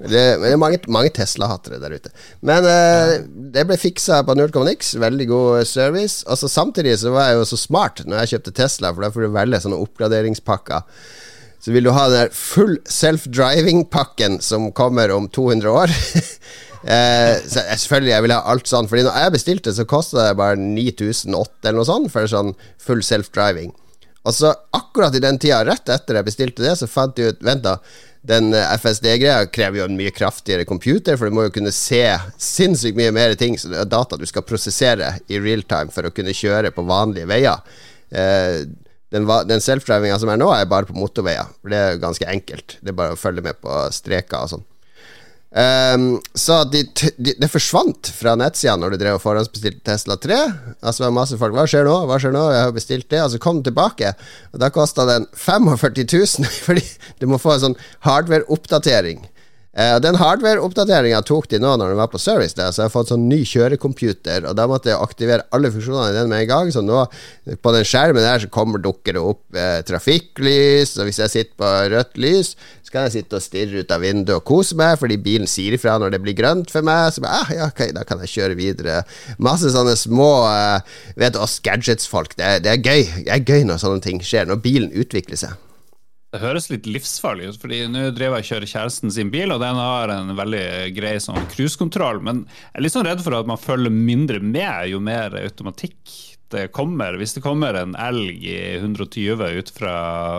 Det, 0.06 0.22
er 0.52 0.60
mange, 0.60 0.78
mange 0.86 1.10
Tesla-hattere 1.18 1.80
der 1.82 1.96
ute. 1.98 2.12
Men 2.46 2.68
uh, 2.68 3.16
det 3.50 3.66
ble 3.66 3.78
fiksa 3.80 4.20
på 4.26 4.36
null. 4.38 4.54
Veldig 4.54 5.26
god 5.30 5.66
service. 5.66 6.22
Og 6.30 6.38
så 6.38 6.50
samtidig 6.50 6.94
så 7.02 7.10
var 7.14 7.32
jeg 7.32 7.40
jo 7.40 7.50
så 7.50 7.58
smart 7.58 8.04
når 8.06 8.22
jeg 8.22 8.36
kjøpte 8.36 8.54
Tesla, 8.62 8.94
for 8.94 9.02
da 9.02 9.10
får 9.10 9.26
du 9.26 9.34
velge 9.34 9.62
sånne 9.66 9.82
oppgraderingspakker 9.82 10.86
så 11.60 11.74
vil 11.74 11.84
du 11.84 11.92
ha 11.92 12.06
den 12.08 12.24
der 12.24 12.34
full 12.34 12.78
self-driving-pakken 12.88 14.40
som 14.44 14.70
kommer 14.76 15.12
om 15.12 15.28
200 15.28 15.70
år. 15.70 15.92
eh, 16.94 17.36
selvfølgelig 17.44 18.14
jeg 18.14 18.24
vil 18.24 18.34
ha 18.34 18.40
alt 18.52 18.70
sånn, 18.70 18.88
Fordi 18.88 19.04
når 19.04 19.18
jeg 19.24 19.34
bestilte, 19.36 19.74
så 19.76 19.88
kosta 19.88 20.30
det 20.30 20.38
bare 20.40 20.56
9008 20.60 21.68
eller 21.68 21.82
noe 21.82 21.88
sånt 21.88 22.12
for 22.14 22.30
sånn 22.30 22.54
full 22.80 23.04
self-driving. 23.04 23.74
Og 24.28 24.36
så 24.36 24.52
akkurat 24.76 25.14
i 25.16 25.22
den 25.22 25.40
tida, 25.40 25.62
rett 25.68 25.88
etter 25.92 26.18
jeg 26.18 26.28
bestilte 26.28 26.64
det, 26.64 26.76
så 26.76 26.88
fant 26.88 27.20
jeg 27.20 27.34
ut 27.34 27.44
Vent, 27.44 27.64
da. 27.64 27.78
Den 28.26 28.52
eh, 28.56 28.72
FSD-greia 28.76 29.46
krever 29.52 29.80
jo 29.80 29.86
en 29.88 29.96
mye 29.96 30.12
kraftigere 30.12 30.66
computer, 30.68 31.16
for 31.16 31.28
du 31.28 31.36
må 31.36 31.46
jo 31.46 31.54
kunne 31.56 31.72
se 31.76 32.02
sinnssykt 32.40 32.98
mye 32.98 33.14
mer 33.16 33.36
ting, 33.40 33.56
så 33.60 33.72
det 33.72 33.80
er 33.80 33.88
data 33.88 34.18
du 34.20 34.26
skal 34.28 34.44
prosessere 34.48 35.14
i 35.28 35.40
real 35.40 35.64
time 35.68 35.92
for 35.92 36.08
å 36.08 36.12
kunne 36.12 36.36
kjøre 36.36 36.72
på 36.76 36.84
vanlige 36.88 37.28
veier. 37.30 37.64
Eh, 38.12 38.64
den, 39.14 39.26
den 39.50 39.62
self-drivinga 39.62 40.18
som 40.22 40.30
er 40.30 40.40
nå, 40.40 40.50
er 40.54 40.68
bare 40.70 40.88
på 40.88 40.96
motorveier. 40.98 41.50
Det 41.66 41.78
er 41.78 42.02
ganske 42.02 42.26
enkelt. 42.30 42.78
Det 42.80 42.92
er 42.92 42.98
bare 42.98 43.16
å 43.16 43.20
følge 43.20 43.44
med 43.44 43.58
på 43.62 43.82
streker 43.94 44.44
og 44.44 44.52
sånn. 44.54 44.66
Um, 45.50 46.20
så 46.38 46.60
de, 46.70 46.84
de, 47.18 47.32
det 47.34 47.48
forsvant 47.50 48.06
fra 48.14 48.36
nettsida 48.38 48.76
når 48.78 48.92
du 48.94 49.00
drev 49.00 49.16
og 49.16 49.22
forhåndsbestilte 49.24 49.82
Tesla 49.88 50.14
3. 50.22 50.38
Altså 50.78 51.02
var 51.02 51.16
masse 51.16 51.38
folk 51.40 51.56
'Hva 51.56 51.66
skjer 51.66 51.88
nå?' 51.88 52.04
Hva 52.06 52.20
skjer 52.22 52.36
nå? 52.36 52.44
Jeg 52.54 52.68
har 52.68 52.76
bestilt 52.76 53.08
det. 53.10 53.22
Og 53.24 53.32
så 53.34 53.42
kom 53.42 53.62
tilbake, 53.66 54.14
og 54.54 54.62
da 54.62 54.70
kosta 54.70 55.08
den 55.10 55.26
45 55.34 56.06
000, 56.06 56.46
fordi 56.66 56.86
du 57.18 57.26
må 57.26 57.42
få 57.42 57.56
en 57.56 57.64
sånn 57.66 57.78
hardware-oppdatering. 58.06 59.26
Uh, 59.70 60.00
den 60.02 60.16
hardware-oppdateringa 60.18 61.20
tok 61.22 61.44
de 61.52 61.60
nå 61.62 61.76
når 61.78 61.92
den 61.92 62.00
var 62.00 62.08
på 62.10 62.18
service, 62.18 62.56
der, 62.58 62.72
så 62.74 62.82
jeg 62.82 62.88
har 62.88 62.94
fått 62.96 63.12
sånn 63.12 63.28
ny 63.30 63.44
kjørecomputer, 63.46 64.48
og 64.50 64.56
da 64.58 64.64
måtte 64.66 64.90
jeg 64.90 64.98
aktivere 64.98 65.44
alle 65.54 65.70
funksjonene 65.70 66.10
i 66.10 66.16
den 66.16 66.32
med 66.32 66.42
en 66.42 66.50
gang. 66.50 66.72
Så 66.74 66.82
nå, 66.82 67.04
på 67.62 67.74
den 67.76 67.86
skjermen 67.86 68.26
der, 68.26 68.42
så 68.42 68.50
kommer 68.50 68.82
dukker 68.82 69.14
det 69.14 69.22
opp 69.22 69.44
uh, 69.54 69.78
trafikklys, 69.86 70.96
og 70.98 71.06
hvis 71.06 71.22
jeg 71.22 71.34
sitter 71.36 71.54
på 71.62 71.70
rødt 71.94 72.18
lys, 72.18 72.56
så 72.82 72.96
kan 72.96 73.06
jeg 73.06 73.20
sitte 73.20 73.38
og 73.38 73.46
stirre 73.46 73.84
ut 73.84 73.94
av 73.94 74.02
vinduet 74.02 74.40
og 74.40 74.46
kose 74.50 74.74
meg, 74.74 74.96
fordi 74.98 75.20
bilen 75.22 75.46
sier 75.46 75.78
ifra 75.78 75.94
når 76.02 76.16
det 76.16 76.22
blir 76.26 76.38
grønt 76.42 76.74
for 76.74 76.82
meg. 76.82 77.14
Så 77.14 77.22
bare, 77.22 77.44
ah, 77.44 77.54
ja, 77.54 77.70
ok, 77.70 77.86
da 77.94 78.02
kan 78.08 78.26
jeg 78.26 78.34
kjøre 78.34 78.58
videre. 78.58 79.00
Masse 79.38 79.70
sånne 79.70 79.94
små 79.94 80.32
uh, 80.50 80.82
Vet 81.20 81.38
oss 81.38 81.60
gadgets-folk, 81.62 82.34
det, 82.34 82.64
det, 82.66 82.74
er 82.74 82.82
gøy. 82.82 83.06
Det 83.22 83.34
er 83.38 83.46
gøy 83.46 83.68
når 83.70 83.84
sånne 83.86 84.02
ting 84.02 84.18
skjer, 84.18 84.50
når 84.50 84.64
bilen 84.66 84.90
utvikler 84.98 85.38
seg. 85.38 85.54
Det 86.30 86.38
høres 86.38 86.68
litt 86.70 86.86
livsfarlig 86.86 87.48
ut, 87.50 87.56
fordi 87.58 87.80
nå 87.90 88.04
driver 88.14 88.38
jeg 88.38 88.44
og 88.44 88.50
kjører 88.52 88.70
kjæresten 88.70 89.10
sin 89.10 89.32
bil, 89.34 89.50
og 89.50 89.62
den 89.64 89.78
har 89.82 90.12
en 90.14 90.30
veldig 90.38 90.66
grei 90.94 91.16
sånn 91.18 91.48
cruisekontroll, 91.50 92.20
men 92.22 92.44
jeg 92.46 92.76
er 92.78 92.84
litt 92.86 92.94
sånn 92.94 93.08
redd 93.08 93.24
for 93.24 93.34
at 93.34 93.50
man 93.50 93.58
følger 93.58 93.90
mindre 93.90 94.38
med 94.38 94.92
jo 94.92 95.02
mer 95.02 95.34
automatikk 95.40 96.29
det 96.52 96.66
kommer. 96.74 97.16
Hvis 97.20 97.34
det 97.36 97.42
kommer 97.44 97.76
en 97.78 97.94
elg 97.98 98.44
i 98.46 98.58
120 98.78 99.42
ut 99.58 99.70
fra, 99.74 99.94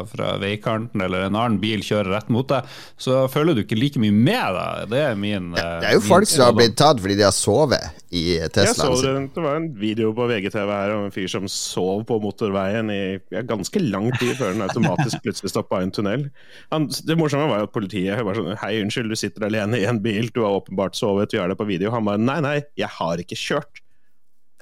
fra 0.09 0.35
veikanten, 0.41 1.03
eller 1.03 1.27
en 1.27 1.37
annen 1.37 1.59
bil 1.61 1.83
kjører 1.85 2.11
rett 2.15 2.31
mot 2.33 2.47
deg, 2.49 2.67
så 3.01 3.23
føler 3.31 3.55
du 3.55 3.63
ikke 3.63 3.79
like 3.79 4.01
mye 4.01 4.15
med 4.15 4.57
deg. 4.57 4.91
Det 4.91 5.01
er 5.05 5.17
min 5.19 5.51
Det 5.55 5.89
er 5.89 5.97
jo 5.97 6.03
folk 6.05 6.29
som 6.29 6.47
har 6.49 6.57
blitt 6.57 6.77
tatt 6.79 7.01
fordi 7.01 7.17
de 7.19 7.27
har 7.27 7.35
sovet 7.35 8.01
i 8.11 8.23
Teslaen 8.51 8.97
sin. 8.99 9.27
Det, 9.29 9.35
det 9.37 9.45
var 9.45 9.59
en 9.59 9.69
video 9.79 10.11
på 10.15 10.27
VGTV 10.27 10.71
her 10.73 10.95
om 10.97 11.05
en 11.07 11.15
fyr 11.15 11.29
som 11.31 11.47
sov 11.51 12.03
på 12.09 12.19
motorveien 12.23 12.91
i 12.91 13.03
ja, 13.31 13.43
ganske 13.47 13.83
lang 13.83 14.09
tid 14.19 14.35
før 14.39 14.55
den 14.55 14.65
automatisk 14.67 15.21
plutselig 15.25 15.53
stoppa 15.53 15.79
i 15.79 15.87
en 15.87 15.95
tunnel. 15.95 16.27
Han, 16.75 16.89
det 17.07 17.17
morsomme 17.19 17.47
var 17.51 17.63
jo 17.63 17.69
at 17.69 17.75
politiet 17.75 18.19
var 18.27 18.37
sånn 18.37 18.59
Hei, 18.61 18.73
unnskyld, 18.83 19.13
du 19.13 19.19
sitter 19.19 19.47
alene 19.47 19.79
i 19.79 19.87
en 19.87 20.01
bil, 20.03 20.27
du 20.35 20.43
har 20.43 20.59
åpenbart 20.59 20.97
sovet, 20.99 21.31
vi 21.31 21.39
har 21.39 21.51
det 21.51 21.57
på 21.59 21.69
video. 21.69 21.93
Han 21.95 22.07
bare 22.07 22.19
Nei, 22.21 22.37
nei, 22.43 22.57
jeg 22.77 22.91
har 22.99 23.21
ikke 23.23 23.39
kjørt. 23.39 23.81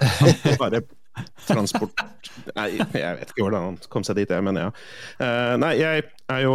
Han 0.00 0.56
bare 0.56 0.80
transport 1.48 2.06
Nei, 2.56 2.70
jeg 2.78 3.18
vet 3.18 3.32
ikke 3.32 3.44
hvordan 3.44 3.68
han 3.68 3.76
kom 3.92 4.06
seg 4.06 4.18
dit, 4.20 4.30
jeg, 4.30 4.44
men 4.46 4.58
ja. 4.58 4.70
Uh, 5.20 5.54
nei, 5.60 5.74
jeg 5.80 6.06
er 6.30 6.42
jo 6.44 6.54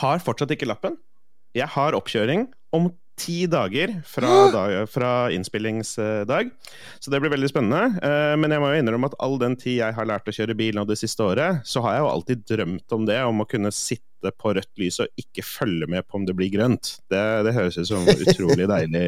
Har 0.00 0.22
fortsatt 0.24 0.52
ikke 0.54 0.68
lappen. 0.70 0.96
Jeg 1.56 1.68
har 1.74 1.96
oppkjøring 1.98 2.46
om 2.76 2.88
ti 3.20 3.44
dager 3.50 3.92
fra, 4.08 4.30
dag, 4.54 4.74
fra, 4.88 5.10
innspillingsdag. 5.34 6.52
Så 7.00 7.12
det 7.12 7.20
blir 7.20 7.32
veldig 7.34 7.50
spennende. 7.50 7.98
Uh, 8.00 8.36
men 8.40 8.54
jeg 8.54 8.62
må 8.62 8.70
jo 8.72 8.80
innrømme 8.80 9.10
at 9.10 9.18
all 9.20 9.36
den 9.42 9.58
tid 9.60 9.80
jeg 9.80 9.96
har 9.96 10.08
lært 10.08 10.30
å 10.30 10.34
kjøre 10.34 10.56
bil 10.56 10.78
nå 10.78 10.86
det 10.88 10.96
siste 11.00 11.26
året, 11.26 11.60
så 11.68 11.84
har 11.84 11.98
jeg 11.98 12.06
jo 12.06 12.12
alltid 12.14 12.46
drømt 12.54 12.96
om 12.96 13.04
det, 13.10 13.20
om 13.26 13.44
å 13.44 13.48
kunne 13.50 13.74
sitte 13.74 14.32
på 14.40 14.54
rødt 14.56 14.72
lys 14.80 15.00
og 15.02 15.20
ikke 15.20 15.44
følge 15.44 15.88
med 15.90 16.06
på 16.06 16.20
om 16.20 16.26
det 16.28 16.36
blir 16.38 16.52
grønt. 16.54 16.96
Det, 17.12 17.22
det 17.44 17.56
høres 17.56 17.80
ut 17.80 17.90
som 17.90 18.08
utrolig 18.08 18.68
deilig. 18.70 19.06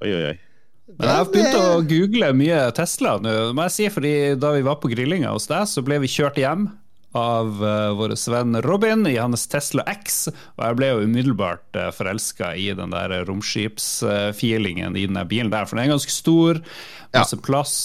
Oi, 0.00 0.10
oi, 0.10 0.24
oi. 0.32 0.36
Men 0.84 1.08
jeg 1.08 1.16
har 1.16 1.28
begynt 1.32 1.56
å 1.56 1.82
google 1.88 2.30
mye 2.36 2.60
Tesla 2.76 3.16
nå, 3.22 3.34
må 3.56 3.64
jeg 3.66 3.74
si, 3.74 3.90
fordi 3.92 4.14
da 4.36 4.52
vi 4.52 4.64
var 4.66 4.76
på 4.82 4.90
grillinga 4.92 5.32
hos 5.32 5.48
deg, 5.48 5.64
så 5.70 5.84
ble 5.84 6.02
vi 6.02 6.10
kjørt 6.12 6.40
hjem 6.40 6.68
av 7.14 7.62
uh, 7.62 7.94
vår 7.94 8.16
venn 8.32 8.58
Robin 8.66 9.06
i 9.06 9.16
hans 9.16 9.46
Tesla 9.50 9.84
X, 9.86 10.26
og 10.58 10.64
jeg 10.66 10.78
ble 10.80 10.90
jo 10.90 11.04
umiddelbart 11.06 11.78
uh, 11.78 11.86
eh, 11.86 11.92
forelska 11.94 12.52
i 12.58 12.68
den 12.76 12.92
der 12.92 13.14
romskipsfeelingen 13.28 14.98
uh, 14.98 15.00
i 15.00 15.06
den 15.06 15.20
bilen 15.30 15.52
der, 15.54 15.68
for 15.70 15.78
den 15.78 15.86
er 15.86 15.94
ganske 15.94 16.12
stor, 16.12 16.60
masse 17.14 17.38
ja. 17.38 17.44
plass. 17.46 17.76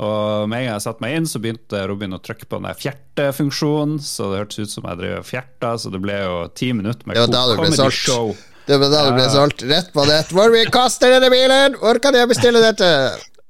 Og 0.00 0.48
med 0.48 0.62
en 0.62 0.64
gang 0.64 0.78
jeg 0.78 0.84
satte 0.86 1.04
meg 1.04 1.18
inn, 1.18 1.26
så 1.28 1.42
begynte 1.44 1.82
Robin 1.90 2.16
å 2.16 2.22
trykke 2.24 2.48
på 2.48 2.56
den 2.56 2.70
der 2.70 2.78
fjertefunksjonen, 2.80 3.98
så 4.00 4.30
det 4.32 4.46
hørtes 4.46 4.64
ut 4.64 4.72
som 4.72 4.88
jeg 4.88 5.02
drev 5.02 5.18
og 5.20 5.28
fjerta, 5.28 5.74
så 5.76 5.92
det 5.92 6.00
ble 6.00 6.16
jo 6.22 6.38
ti 6.56 6.72
minutter 6.72 7.10
med 7.10 7.20
comedy 7.60 7.90
show. 7.92 8.32
Det 8.70 8.76
var 8.78 8.92
da 8.92 9.00
det 9.08 9.14
ble 9.16 9.24
solgt. 9.32 9.64
Rett 9.66 9.88
på 9.90 10.04
nett. 10.06 10.30
Hvor 10.30 10.52
mye 10.52 10.68
koster 10.70 11.10
denne 11.10 11.26
bilen? 11.32 11.74
Hvor 11.80 11.98
kan 12.02 12.14
jeg 12.14 12.30
bestille 12.30 12.62
dette? 12.62 12.90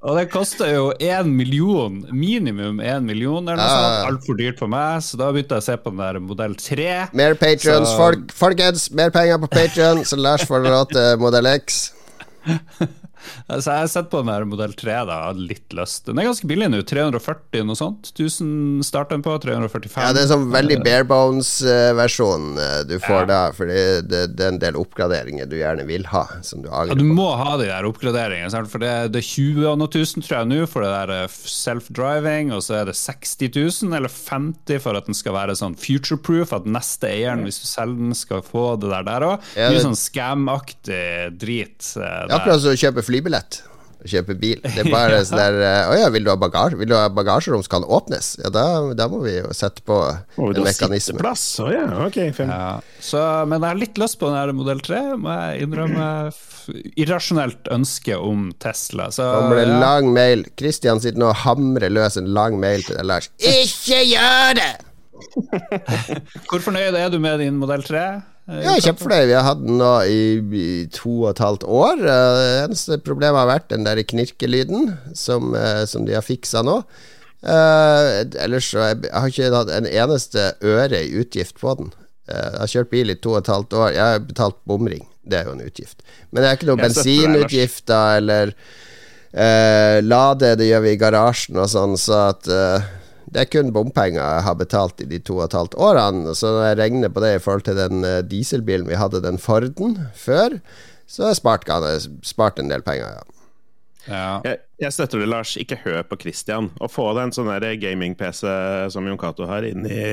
Og 0.01 0.17
det 0.17 0.31
koster 0.33 0.71
jo 0.73 0.85
én 0.97 1.29
million, 1.37 1.99
minimum 2.09 2.79
én 2.81 3.05
million, 3.05 3.45
eller 3.45 3.61
noe 3.61 3.67
ja. 3.67 3.83
sånt. 3.83 4.15
Altfor 4.15 4.39
dyrt 4.39 4.63
for 4.63 4.73
meg, 4.73 5.03
så 5.05 5.21
da 5.21 5.29
begynte 5.29 5.59
jeg 5.59 5.61
å 5.61 5.67
se 5.67 5.77
på 5.77 5.93
den 5.93 6.01
der 6.01 6.21
modell 6.25 6.55
3. 6.57 6.87
Mer 7.21 7.37
patrions, 7.37 7.93
folk, 7.99 8.33
folkens. 8.33 8.87
Mer 8.97 9.13
penger 9.13 9.43
på 9.43 9.51
Patrion, 9.53 10.01
så 10.09 10.17
Lars 10.17 10.47
får 10.49 10.65
råd 10.65 10.97
til 10.97 11.21
modell 11.21 11.51
X. 11.53 11.83
Altså, 13.51 13.75
jeg 13.75 13.85
har 13.85 13.91
sett 13.91 14.11
på 14.13 14.21
den 14.23 14.31
der 14.31 14.47
modell 14.49 14.75
3, 14.77 14.97
da, 15.09 15.19
hadde 15.29 15.47
litt 15.51 15.75
lyst. 15.77 16.07
Den 16.09 16.21
er 16.21 16.29
ganske 16.29 16.49
billig 16.51 16.71
nå, 16.71 16.83
340 16.87 17.67
noe 17.69 17.79
sånt. 17.79 18.13
1000 18.15 18.85
starter 18.87 19.17
den 19.17 19.25
på, 19.27 19.35
345. 19.43 19.99
Ja, 19.99 20.15
det 20.15 20.23
er 20.23 20.29
en 20.29 20.33
sånn 20.35 20.49
veldig 20.55 20.79
barebones-versjon 20.87 22.49
du 22.89 22.97
får 23.03 23.23
ja. 23.23 23.27
da, 23.31 23.41
for 23.57 23.71
det, 23.71 23.83
det, 24.09 24.23
det, 24.37 24.47
er 24.47 24.55
en 24.55 24.61
del 24.63 24.79
oppgraderinger 24.81 25.51
du 25.51 25.59
gjerne 25.61 25.87
vil 25.89 26.07
ha. 26.13 26.25
Som 26.47 26.65
du 26.65 26.71
ja, 26.71 26.97
du 26.97 27.05
må 27.07 27.29
ha 27.39 27.57
de 27.61 27.69
der 27.71 27.89
oppgraderingene, 27.89 28.65
for 28.71 28.83
det, 28.83 28.93
det 29.15 29.23
er 29.23 29.29
20 29.29 29.69
og 29.73 29.81
noe 29.81 29.93
tusen, 29.93 30.25
tror 30.25 30.41
jeg, 30.41 30.51
nå 30.51 30.69
for 30.71 30.87
det 30.87 30.93
der 30.95 31.15
eh, 31.17 31.39
self-driving, 31.55 32.55
og 32.55 32.65
så 32.67 32.81
er 32.81 32.91
det 32.91 32.97
60 32.99 33.51
000 33.57 33.99
eller 33.99 34.13
50 34.13 34.83
for 34.85 34.99
at 34.99 35.09
den 35.11 35.19
skal 35.19 35.37
være 35.37 35.57
sånn 35.59 35.77
future-proof, 35.81 36.55
at 36.57 36.69
neste 36.71 37.11
eieren, 37.11 37.45
hvis 37.49 37.63
du 37.63 37.69
selger 37.71 37.99
den, 38.01 38.17
skal 38.17 38.45
få 38.47 38.75
det 38.81 38.93
der 38.93 39.07
der 39.07 39.27
òg. 39.27 39.51
Mye 39.57 39.83
sånn 39.83 39.99
scam-aktig 39.99 41.03
drit. 41.41 41.79
Uh, 41.97 42.29
akkurat 42.29 42.63
som 42.63 42.75
å 42.75 42.79
kjøpe 42.79 43.05
flybillett. 43.07 43.40
Kjøpe 44.09 44.35
bil. 44.41 44.61
Det 44.65 44.81
er 44.81 44.89
bare 44.89 45.19
ja. 45.19 45.25
sånn 45.29 45.41
der 45.41 45.59
Å 45.91 45.97
ja, 45.99 46.09
vil 46.13 46.25
du 46.25 46.31
ha 46.33 46.37
bagasje? 46.41 46.79
Vil 46.81 46.89
du 46.89 46.97
ha 46.97 47.09
bagasjerom 47.13 47.61
som 47.65 47.73
kan 47.75 47.85
åpnes? 47.85 48.33
Ja, 48.41 48.53
da, 48.55 48.65
da 48.97 49.09
må 49.13 49.21
vi 49.27 49.37
jo 49.37 49.51
sette 49.57 49.85
på 49.85 49.99
oh, 50.01 50.47
en 50.49 50.63
mekanisme. 50.65 51.19
Sitteplass? 51.19 51.45
Oh, 51.61 51.69
ja. 51.73 51.85
Okay, 52.07 52.33
ja. 52.33 52.81
Så, 53.05 53.21
men 53.51 53.61
jeg 53.61 53.67
har 53.69 53.81
litt 53.83 54.01
lyst 54.01 54.21
på 54.21 54.31
den 54.31 54.39
her 54.41 54.55
modell 54.57 54.81
3, 54.85 55.03
må 55.21 55.37
jeg 55.37 55.67
innrømme. 55.67 56.09
Irrasjonelt 57.01 57.69
ønske 57.75 58.17
om 58.17 58.51
Tesla. 58.63 59.11
Så, 59.13 59.27
Kommer 59.37 59.61
det 59.61 59.69
en 59.69 59.85
lang 59.85 60.13
mail. 60.17 60.47
Christian 60.61 61.03
sitter 61.03 61.21
nå 61.21 61.33
og 61.35 61.43
hamrer 61.45 61.93
løs 61.93 62.17
en 62.21 62.31
lang 62.37 62.57
mail 62.63 62.87
til 62.87 62.97
deg, 62.97 63.09
Lars. 63.11 63.29
Ikke 63.67 64.01
gjør 64.07 64.57
det! 64.61 64.73
Hvor 66.49 66.63
fornøyd 66.65 66.97
er 66.97 67.11
du 67.13 67.21
med 67.21 67.43
din 67.45 67.61
modell 67.61 67.85
3? 67.85 68.05
Ja, 68.51 68.75
kjempefornøyd. 68.83 69.29
Vi 69.31 69.37
har 69.37 69.47
hatt 69.47 69.63
den 69.63 69.79
nå 69.79 69.93
i, 70.11 70.23
i, 70.59 70.67
to 70.91 71.13
og 71.23 71.31
et 71.31 71.43
halvt 71.45 71.65
år. 71.71 72.03
Det 72.03 72.19
eneste 72.65 72.99
problemet 73.07 73.39
har 73.39 73.51
vært 73.51 73.71
den 73.71 73.87
der 73.87 74.01
knirkelyden 74.03 74.95
som, 75.15 75.55
eh, 75.55 75.85
som 75.87 76.07
de 76.09 76.17
har 76.17 76.27
fiksa 76.27 76.65
nå. 76.67 76.81
Uh, 77.41 78.21
ellers 78.37 78.67
så 78.69 78.83
jeg, 78.91 78.99
jeg 79.07 79.17
har 79.17 79.31
ikke 79.33 79.53
hatt 79.55 79.71
en 79.73 79.87
eneste 79.89 80.43
øre 80.61 80.99
i 80.99 81.15
utgift 81.23 81.57
på 81.63 81.73
den. 81.79 81.89
Uh, 82.29 82.37
jeg 82.37 82.59
har 82.59 82.73
kjørt 82.75 82.91
bil 82.93 83.15
i 83.15 83.17
to 83.17 83.33
og 83.33 83.41
et 83.41 83.53
halvt 83.55 83.77
år. 83.79 83.89
Jeg 83.95 84.05
har 84.05 84.27
betalt 84.27 84.59
bomring. 84.69 85.07
Det 85.25 85.39
er 85.39 85.49
jo 85.49 85.55
en 85.55 85.65
utgift. 85.65 86.03
Men 86.29 86.43
det 86.43 86.51
er 86.51 86.59
ikke 86.59 86.69
noe 86.73 86.83
bensinutgifter 86.83 88.19
eller 88.19 88.53
uh, 88.53 89.99
lade. 90.05 90.57
Det 90.59 90.69
gjør 90.69 90.85
vi 90.85 90.97
i 90.97 91.01
garasjen 91.01 91.63
og 91.63 91.71
sånn, 91.71 91.97
så 92.01 92.27
at 92.35 92.51
det 93.31 93.45
er 93.45 93.51
kun 93.51 93.73
bompenger 93.75 94.21
jeg 94.21 94.45
har 94.47 94.57
betalt 94.59 95.03
i 95.03 95.09
de 95.11 95.21
to 95.23 95.39
og 95.39 95.47
et 95.47 95.59
halvt 95.59 95.77
årene. 95.79 96.35
Så 96.35 96.51
når 96.51 96.65
jeg 96.69 96.79
regner 96.81 97.13
på 97.15 97.23
det 97.23 97.35
i 97.37 97.43
forhold 97.43 97.67
til 97.69 97.79
den 97.79 98.07
eh, 98.07 98.23
dieselbilen 98.27 98.89
vi 98.91 98.99
hadde, 98.99 99.23
den 99.23 99.39
Forden, 99.39 99.99
før, 100.19 100.59
så 101.07 101.27
har 101.27 101.35
jeg 101.35 101.41
spart, 101.43 101.71
spart 102.27 102.59
en 102.59 102.73
del 102.73 102.83
penger, 102.87 103.21
ja. 103.21 103.41
Ja. 104.07 104.41
Jeg, 104.45 104.59
jeg, 104.81 104.93
støtter 104.97 105.21
det, 105.21 105.29
Lars. 105.29 105.55
Ikke 105.61 105.79
hør 105.85 106.03
på 106.09 106.19
Christian. 106.23 106.71
Å 106.81 106.89
få 106.91 107.11
deg 107.15 107.29
en 107.29 107.35
sånn 107.37 107.51
gaming-PC 107.83 108.43
som 108.95 109.07
Jon 109.07 109.21
Cato 109.21 109.47
har, 109.51 109.67
inn 109.69 109.87
i, 109.87 110.05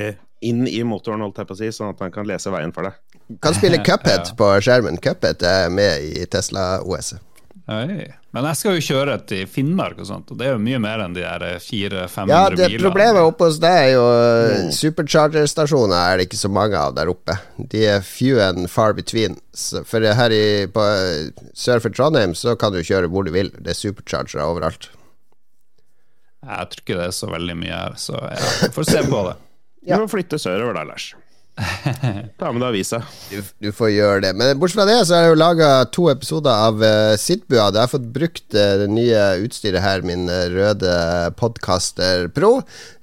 inn 0.45 0.65
i, 0.67 0.81
motoren, 0.85 1.23
holdt 1.25 1.39
jeg 1.41 1.49
på 1.49 1.55
å 1.55 1.59
si, 1.61 1.71
sånn 1.73 1.93
at 1.95 2.03
han 2.03 2.13
kan 2.13 2.27
lese 2.27 2.53
veien 2.53 2.75
for 2.75 2.89
deg. 2.89 2.99
Kan 3.43 3.57
spille 3.57 3.81
Cuphead 3.87 4.27
ja. 4.27 4.35
på 4.37 4.51
skjermen. 4.61 4.99
Cuphead 5.01 5.45
er 5.47 5.71
med 5.73 6.03
i 6.05 6.27
Tesla 6.29 6.77
OS-et. 7.67 8.15
Men 8.35 8.45
jeg 8.47 8.59
skal 8.59 8.75
jo 8.77 8.83
kjøre 8.85 9.15
til 9.27 9.47
Finnmark 9.49 9.97
og 9.99 10.07
sånt, 10.07 10.29
og 10.31 10.37
det 10.39 10.45
er 10.47 10.53
jo 10.53 10.61
mye 10.61 10.79
mer 10.83 11.01
enn 11.03 11.15
de 11.15 11.23
der 11.23 11.57
400-500 11.63 12.31
ja, 12.31 12.41
det 12.53 12.67
biler. 12.69 12.83
Problemet 12.85 13.27
oppe 13.27 13.47
hos 13.49 13.57
deg 13.63 13.77
er 13.79 13.89
jo 13.95 14.03
mm. 14.07 14.69
supercharger-stasjoner 14.77 15.97
er 15.97 16.19
det 16.19 16.27
ikke 16.27 16.39
så 16.39 16.51
mange 16.53 16.79
av 16.79 16.93
der 16.95 17.11
oppe. 17.11 17.35
De 17.73 17.81
er 17.95 18.05
few 18.05 18.39
and 18.43 18.69
far 18.71 18.95
between. 18.97 19.39
For 19.89 20.05
her 20.21 20.35
i, 20.35 20.45
på, 20.71 20.85
sør 21.57 21.83
for 21.83 21.95
Trondheim 21.97 22.37
så 22.37 22.55
kan 22.59 22.75
du 22.75 22.79
kjøre 22.85 23.09
hvor 23.11 23.27
du 23.27 23.33
vil. 23.35 23.51
Det 23.57 23.73
er 23.73 23.79
superchargere 23.81 24.47
overalt. 24.47 24.91
Jeg 26.47 26.71
tror 26.71 26.83
ikke 26.85 26.99
det 27.01 27.07
er 27.09 27.15
så 27.17 27.31
veldig 27.31 27.55
mye 27.59 27.77
her, 27.83 27.95
så 27.99 28.19
jeg 28.21 28.75
får 28.75 28.91
se 28.93 29.07
på 29.09 29.23
det. 29.27 29.37
ja. 29.89 29.97
Du 29.97 30.05
må 30.05 30.11
flytte 30.11 30.39
sørover 30.39 30.77
da, 30.77 30.85
Lars. 30.93 31.09
Ta 32.37 32.51
med 32.53 32.61
deg 32.61 32.67
avisa. 32.69 32.99
Du, 33.31 33.39
du, 33.65 33.69
får 33.73 33.89
gjøre 33.89 34.21
det. 34.27 34.31
Men 34.37 34.59
bortsett 34.61 34.77
fra 34.77 34.85
det, 34.89 34.97
så 35.09 35.15
har 35.15 35.25
jeg 35.25 35.33
jo 35.33 35.39
laga 35.39 35.69
to 35.93 36.05
episoder 36.11 36.53
av 36.53 36.83
uh, 36.83 37.15
Sidbua. 37.17 37.71
Jeg 37.71 37.81
har 37.81 37.89
fått 37.91 38.05
brukt 38.13 38.45
uh, 38.53 38.75
det 38.83 38.89
nye 38.91 39.23
utstyret 39.45 39.81
her, 39.81 40.05
min 40.05 40.27
uh, 40.29 40.45
røde 40.53 40.93
Podcaster 41.39 42.27
Pro. 42.33 42.59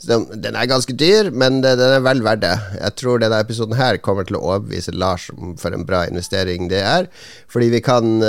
Den, 0.06 0.28
den, 0.38 0.54
er 0.54 0.70
ganske 0.70 0.94
dyr, 0.94 1.32
men 1.34 1.62
den 1.64 1.82
er 1.82 2.04
vel 2.04 2.22
verdt 2.22 2.44
det. 2.44 2.54
Jeg 2.78 2.96
tror 3.00 3.22
denne 3.22 3.40
episoden 3.42 3.74
her 3.78 3.98
kommer 4.04 4.28
til 4.28 4.38
å 4.38 4.44
overbevise 4.44 4.94
Lars 4.94 5.26
om 5.34 5.56
for 5.58 5.74
en 5.74 5.86
bra 5.88 6.04
investering 6.06 6.70
det 6.70 6.84
er. 6.84 7.10
Fordi 7.50 7.70
vi 7.72 7.80
kan 7.84 8.20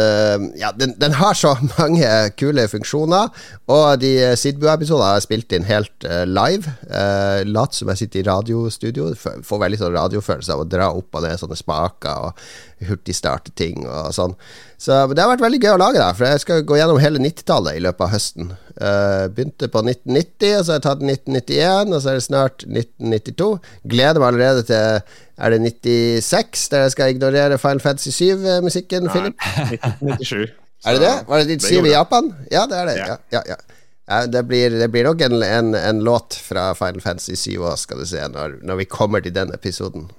Ja, 0.55 0.71
den, 0.77 0.93
den, 1.01 1.15
har 1.19 1.35
så 1.37 1.53
mange 1.77 2.09
kule 2.39 2.65
funksjoner, 2.71 3.29
og 3.71 3.99
de 4.01 4.13
Sidbua-episodene 4.39 5.09
har 5.09 5.19
jeg 5.19 5.27
spilt 5.27 5.55
inn 5.57 5.67
helt 5.67 6.07
live. 6.29 6.71
Uh, 6.87 7.43
Lat 7.49 7.75
som 7.75 7.91
jeg 7.91 8.05
sitter 8.05 8.23
i 8.23 8.27
radiostudio. 8.29 9.11
Får 9.19 9.61
veldig 9.65 9.81
sånn 9.81 9.95
radio 9.95 10.14
radiofølelse 10.15 10.53
av 10.53 10.63
å 10.63 10.67
dra 10.69 10.91
opp 10.95 11.15
og 11.15 11.25
ned 11.25 11.39
sånne 11.39 11.57
spaker 11.59 12.29
og 12.29 12.87
hurtigstarte 12.87 13.53
ting 13.55 13.85
og 13.85 14.13
sånn. 14.15 14.35
Så 14.77 15.05
det 15.13 15.21
har 15.21 15.31
vært 15.31 15.43
veldig 15.43 15.61
gøy 15.63 15.73
å 15.73 15.81
lage 15.81 15.99
da, 16.01 16.11
for 16.13 16.27
jeg 16.27 16.43
skal 16.43 16.63
gå 16.67 16.77
gjennom 16.79 16.99
hele 17.01 17.21
90-tallet 17.23 17.77
i 17.77 17.83
løpet 17.83 18.05
av 18.05 18.13
høsten. 18.13 18.51
Uh, 18.75 19.27
begynte 19.31 19.69
på 19.71 19.81
1990, 19.81 20.57
og 20.57 20.65
så 20.65 20.73
har 20.73 20.79
jeg 20.79 20.85
tatt 20.85 21.05
1991, 21.05 21.93
og 21.95 22.01
så 22.01 22.11
er 22.11 22.19
det 22.19 22.25
snart 22.25 22.65
1992. 22.67 23.49
Gleder 23.93 24.19
meg 24.21 24.33
allerede 24.33 24.65
til 24.67 25.15
Er 25.35 25.51
det 25.51 25.61
96, 25.63 26.67
der 26.71 26.85
jeg 26.85 26.91
skal 26.93 27.11
ignorere 27.11 27.59
Final 27.59 27.81
Fantasy 27.83 28.11
7-musikken, 28.15 29.09
Philip? 29.11 29.35
97. 30.19 30.51
Er 30.85 30.99
det 30.99 31.01
det? 31.01 31.15
Var 31.27 31.41
det 31.41 31.57
97 31.63 31.87
i 31.89 31.95
Japan? 31.95 32.29
Ja, 32.51 32.67
det 32.69 32.77
er 32.77 32.91
det. 32.91 32.99
Ja, 32.99 33.15
ja, 33.33 33.41
ja. 33.49 33.57
Ja, 34.05 34.25
det, 34.29 34.43
blir, 34.43 34.69
det, 34.69 34.87
blir, 34.93 35.07
nok 35.07 35.21
en, 35.25 35.41
en, 35.43 35.73
en, 35.75 36.03
låt 36.05 36.37
fra 36.37 36.75
Final 36.77 37.01
Fantasy 37.01 37.35
7 37.35 37.57
òg, 37.57 37.73
skal 37.81 38.03
du 38.03 38.05
se, 38.05 38.21
når, 38.29 38.59
når, 38.61 38.83
vi 38.83 38.85
kommer 38.85 39.23
til 39.25 39.33
den 39.33 39.53
episoden. 39.55 40.11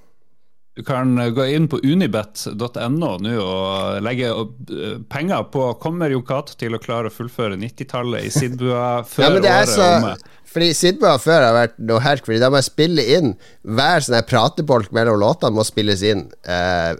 Du 0.77 0.83
kan 0.85 1.15
gå 1.33 1.45
inn 1.55 1.65
på 1.71 1.79
unibet.no 1.81 3.13
nå 3.23 3.35
og 3.41 4.01
legge 4.05 4.27
eh, 4.29 4.99
penger 5.09 5.47
på 5.49 5.71
Kommer 5.81 6.11
Jokat 6.13 6.51
til 6.59 6.77
å 6.77 6.81
klare 6.83 7.09
å 7.09 7.15
fullføre 7.15 7.57
90-tallet 7.57 8.27
i 8.27 8.33
Sidbua 8.35 8.83
før 9.13 9.25
ja, 9.25 9.31
året 9.39 9.49
er 9.53 9.71
så, 9.71 9.87
omme? 9.95 10.13
Fordi 10.51 10.69
Sidbua 10.77 11.15
før 11.23 11.47
har 11.47 11.55
vært 11.55 11.79
noe 11.79 12.03
herk, 12.03 12.27
fordi 12.27 12.43
da 12.43 12.51
må 12.51 12.59
jeg 12.59 12.69
spille 12.69 13.07
inn 13.17 13.33
Hver 13.65 14.05
sånn 14.05 14.19
pratebolk 14.29 14.93
mellom 14.95 15.17
låtene 15.23 15.57
må 15.57 15.65
spilles 15.65 16.03
inn. 16.05 16.27
Eh, 16.45 16.93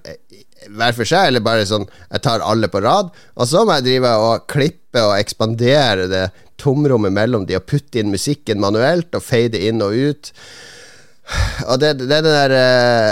hver 0.67 0.95
for 0.97 1.07
seg, 1.07 1.29
eller 1.29 1.43
bare 1.45 1.67
sånn 1.69 1.85
jeg 1.87 2.23
tar 2.25 2.45
alle 2.45 2.69
på 2.71 2.81
rad. 2.83 3.11
Og 3.37 3.49
så 3.49 3.63
må 3.65 3.77
jeg 3.77 3.87
drive 3.87 4.13
og 4.23 4.47
klippe 4.51 5.03
og 5.03 5.15
ekspandere 5.17 6.09
det 6.11 6.25
tomrommet 6.61 7.13
mellom 7.13 7.45
de 7.47 7.57
og 7.59 7.67
putte 7.69 8.01
inn 8.01 8.13
musikken 8.13 8.61
manuelt 8.63 9.13
og 9.15 9.25
fade 9.25 9.61
inn 9.69 9.83
og 9.85 9.93
ut. 9.93 10.31
Og 11.67 11.81
det, 11.81 11.97
det 12.01 12.21
er 12.21 12.25
den 12.25 12.37
der 12.37 12.55
eh, 12.57 13.11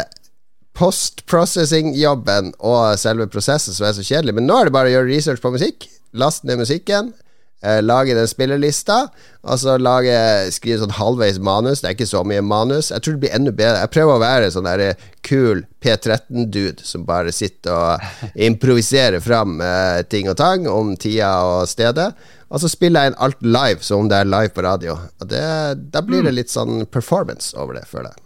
post-processing-jobben 0.75 2.53
og 2.60 2.95
selve 2.99 3.27
prosessen 3.31 3.75
som 3.75 3.88
er 3.88 3.95
så 3.97 4.05
kjedelig. 4.05 4.36
Men 4.38 4.49
nå 4.49 4.58
er 4.60 4.69
det 4.69 4.75
bare 4.75 4.91
å 4.91 4.95
gjøre 4.97 5.12
research 5.12 5.43
på 5.43 5.53
musikk, 5.55 5.89
Last 6.15 6.45
ned 6.47 6.62
musikken, 6.62 7.10
eh, 7.63 7.81
lage 7.83 8.15
den 8.17 8.27
spillelista, 8.27 9.05
og 9.45 9.59
så 9.61 9.75
lage, 9.77 10.15
skrive 10.55 10.81
sånn 10.81 10.95
halvveis 10.97 11.37
manus. 11.43 11.81
Det 11.81 11.91
er 11.91 11.97
ikke 11.97 12.09
så 12.09 12.23
mye 12.27 12.43
manus. 12.45 12.91
Jeg 12.93 13.03
tror 13.05 13.15
det 13.15 13.23
blir 13.25 13.35
enda 13.37 13.53
bedre. 13.53 13.83
Jeg 13.83 13.93
prøver 13.93 14.15
å 14.15 14.23
være 14.23 14.51
sånn 14.53 14.69
der 14.69 14.83
eh, 14.87 15.05
kul 15.25 15.65
P13-dude 15.83 16.85
som 16.85 17.05
bare 17.07 17.33
sitter 17.35 17.75
og 17.75 18.09
improviserer 18.49 19.21
fram 19.23 19.59
eh, 19.61 20.01
ting 20.09 20.29
og 20.31 20.39
tang 20.41 20.67
om 20.71 20.95
tida 20.97 21.35
og 21.45 21.69
stedet. 21.69 22.11
Og 22.49 22.61
så 22.61 22.69
spiller 22.71 23.05
jeg 23.05 23.13
inn 23.13 23.23
alt 23.25 23.41
live, 23.45 23.81
som 23.85 24.05
om 24.05 24.11
det 24.11 24.21
er 24.21 24.29
live 24.29 24.53
på 24.55 24.65
radio. 24.65 24.99
Og 25.21 25.29
det, 25.29 25.45
Da 25.93 26.01
blir 26.05 26.23
det 26.23 26.33
mm. 26.33 26.39
litt 26.39 26.53
sånn 26.53 26.85
performance 26.89 27.55
over 27.57 27.77
det, 27.77 27.87
føler 27.89 28.13
jeg. 28.13 28.21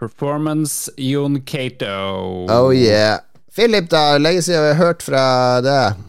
Performance 0.00 0.88
Jon 0.96 1.42
Cato. 1.44 2.46
Oh 2.48 2.70
yeah. 2.72 3.20
Philip, 3.52 3.90
da. 3.90 4.16
Lenge 4.16 4.42
siden 4.42 4.62
vi 4.62 4.70
har 4.72 4.80
hørt 4.80 5.02
fra 5.04 5.24
deg. 5.60 6.06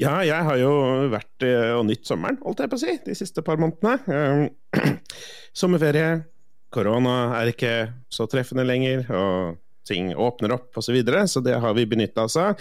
Ja, 0.00 0.18
jeg 0.26 0.46
har 0.46 0.58
jo 0.60 0.72
vært 1.12 1.46
eh, 1.46 1.72
og 1.76 1.86
nytt 1.88 2.08
sommeren, 2.08 2.40
holdt 2.44 2.62
jeg 2.64 2.72
på 2.72 2.78
å 2.78 2.82
si, 2.82 2.96
de 3.06 3.16
siste 3.18 3.44
par 3.46 3.60
månedene. 3.60 4.50
Sommerferie, 5.60 6.22
korona 6.72 7.16
er 7.40 7.52
ikke 7.52 7.74
så 8.12 8.28
treffende 8.30 8.66
lenger, 8.66 9.04
og 9.10 9.60
ting 9.88 10.12
åpner 10.14 10.54
opp 10.56 10.76
osv., 10.78 10.90
så, 10.90 10.96
videre, 10.96 11.24
så 11.28 11.42
det 11.44 11.58
har 11.62 11.74
vi 11.76 11.88
benytta 11.90 12.26
oss 12.28 12.38
av. 12.40 12.60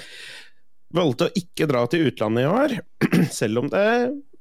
Valgte 0.95 1.28
å 1.28 1.36
ikke 1.38 1.67
dra 1.69 1.84
til 1.89 2.10
utlandet 2.10 2.48
i 2.48 2.50
år, 2.50 2.76
selv 3.39 3.63
om 3.63 3.72
det 3.72 3.88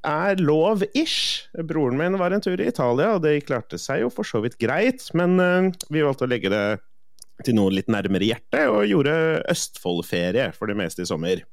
er 0.07 0.41
lov-ish. 0.41 1.49
Broren 1.67 1.99
min 1.99 2.17
var 2.19 2.33
en 2.33 2.43
tur 2.43 2.59
i 2.59 2.69
Italia, 2.71 3.13
og 3.15 3.23
det 3.25 3.41
klarte 3.47 3.79
seg 3.81 4.05
jo 4.05 4.13
for 4.13 4.27
så 4.27 4.41
vidt 4.43 4.57
greit, 4.61 5.03
men 5.17 5.37
uh, 5.39 5.69
vi 5.91 6.05
valgte 6.05 6.25
å 6.25 6.31
legge 6.31 6.51
det 6.53 6.65
til 7.45 7.55
noe 7.55 7.71
litt 7.71 7.91
nærmere 7.91 8.27
hjertet, 8.27 8.67
og 8.71 8.87
gjorde 8.87 9.15
Østfold-ferie 9.51 10.49
for 10.55 10.71
det 10.71 10.77
meste 10.79 11.05
i 11.05 11.09
sommer. 11.09 11.43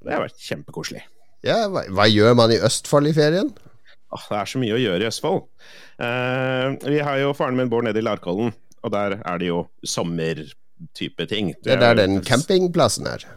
Det 0.00 0.14
har 0.14 0.24
vært 0.24 0.40
kjempekoselig. 0.40 1.02
Ja, 1.46 1.64
hva, 1.72 1.84
hva, 1.88 2.06
gjør 2.08 2.36
man 2.36 2.52
i 2.52 2.60
Østfold 2.64 3.10
i 3.10 3.14
ferien? 3.16 3.52
Oh, 4.10 4.24
det 4.26 4.38
er 4.40 4.48
så 4.50 4.60
mye 4.60 4.76
å 4.76 4.80
gjøre 4.80 5.04
i 5.04 5.08
Østfold. 5.08 5.44
Uh, 6.00 6.76
vi 6.88 7.00
har 7.04 7.20
jo 7.22 7.34
Faren 7.36 7.58
min 7.58 7.70
bor 7.72 7.84
nede 7.86 8.00
i 8.00 8.04
Larkollen, 8.04 8.52
og 8.84 8.94
der 8.94 9.18
er 9.20 9.40
det 9.40 9.50
jo 9.50 9.62
sommertype 9.86 11.28
ting. 11.30 11.54
Det 11.64 11.76
er 11.76 11.84
der 11.84 12.00
den 12.02 12.20
campingplassen 12.26 13.08
er? 13.10 13.28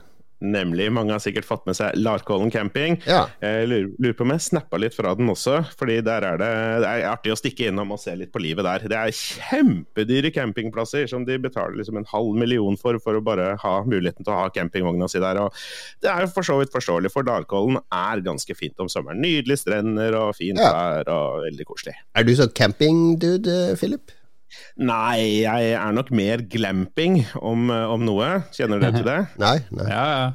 Nemlig. 0.43 0.89
Mange 0.91 1.15
har 1.15 1.21
sikkert 1.23 1.47
fått 1.47 1.65
med 1.69 1.77
seg 1.77 1.95
Larkollen 1.95 2.51
camping. 2.51 2.97
Ja. 3.07 3.25
Jeg 3.43 3.67
lurer, 3.71 3.89
lurer 4.03 4.15
på 4.19 4.25
om 4.27 4.33
jeg 4.35 4.43
snappa 4.43 4.79
litt 4.81 4.95
fra 4.97 5.13
den 5.15 5.31
også, 5.31 5.61
fordi 5.79 6.01
der 6.03 6.25
er 6.27 6.37
det, 6.41 6.49
det 6.83 6.89
er 6.91 7.05
artig 7.13 7.31
å 7.31 7.37
stikke 7.39 7.69
innom 7.71 7.93
og 7.95 8.01
se 8.03 8.15
litt 8.19 8.31
på 8.33 8.41
livet 8.43 8.67
der. 8.67 8.85
Det 8.91 8.99
er 8.99 9.15
kjempedyre 9.15 10.33
campingplasser 10.35 11.07
som 11.11 11.23
de 11.27 11.37
betaler 11.41 11.77
liksom 11.79 11.97
en 12.01 12.07
halv 12.11 12.35
million 12.39 12.75
for 12.79 12.99
for 13.03 13.17
å 13.17 13.23
bare 13.23 13.53
ha 13.63 13.73
muligheten 13.87 14.23
til 14.27 14.33
å 14.33 14.41
ha 14.43 14.49
campingvogna 14.53 15.07
si 15.11 15.21
der. 15.23 15.39
Og 15.45 15.55
det 16.03 16.11
er 16.11 16.25
jo 16.25 16.33
for 16.35 16.45
så 16.47 16.57
vidt 16.59 16.73
forståelig, 16.75 17.11
for 17.13 17.23
Larkollen 17.27 17.79
er 17.93 18.21
ganske 18.25 18.55
fint 18.59 18.79
om 18.83 18.91
sommeren. 18.91 19.21
Nydelige 19.23 19.63
strender 19.63 20.15
og 20.19 20.35
fint 20.37 20.59
Ja. 20.59 20.71
vær 20.73 21.09
og 21.13 21.43
veldig 21.47 21.65
koselig. 21.69 21.95
Er 22.15 22.23
du 22.27 22.35
sånn 22.35 22.53
campingdude, 22.53 23.77
Philip? 23.79 24.11
Nei, 24.81 25.43
jeg 25.43 25.73
er 25.77 25.95
nok 25.95 26.11
mer 26.15 26.45
glamping 26.49 27.21
om, 27.41 27.69
om 27.69 28.05
noe. 28.05 28.29
Kjenner 28.55 28.81
dere 28.81 28.97
til 28.99 29.09
det? 29.09 29.19
Nei? 29.43 29.57
nei. 29.73 29.89
Ja, 29.89 30.05
ja. 30.13 30.31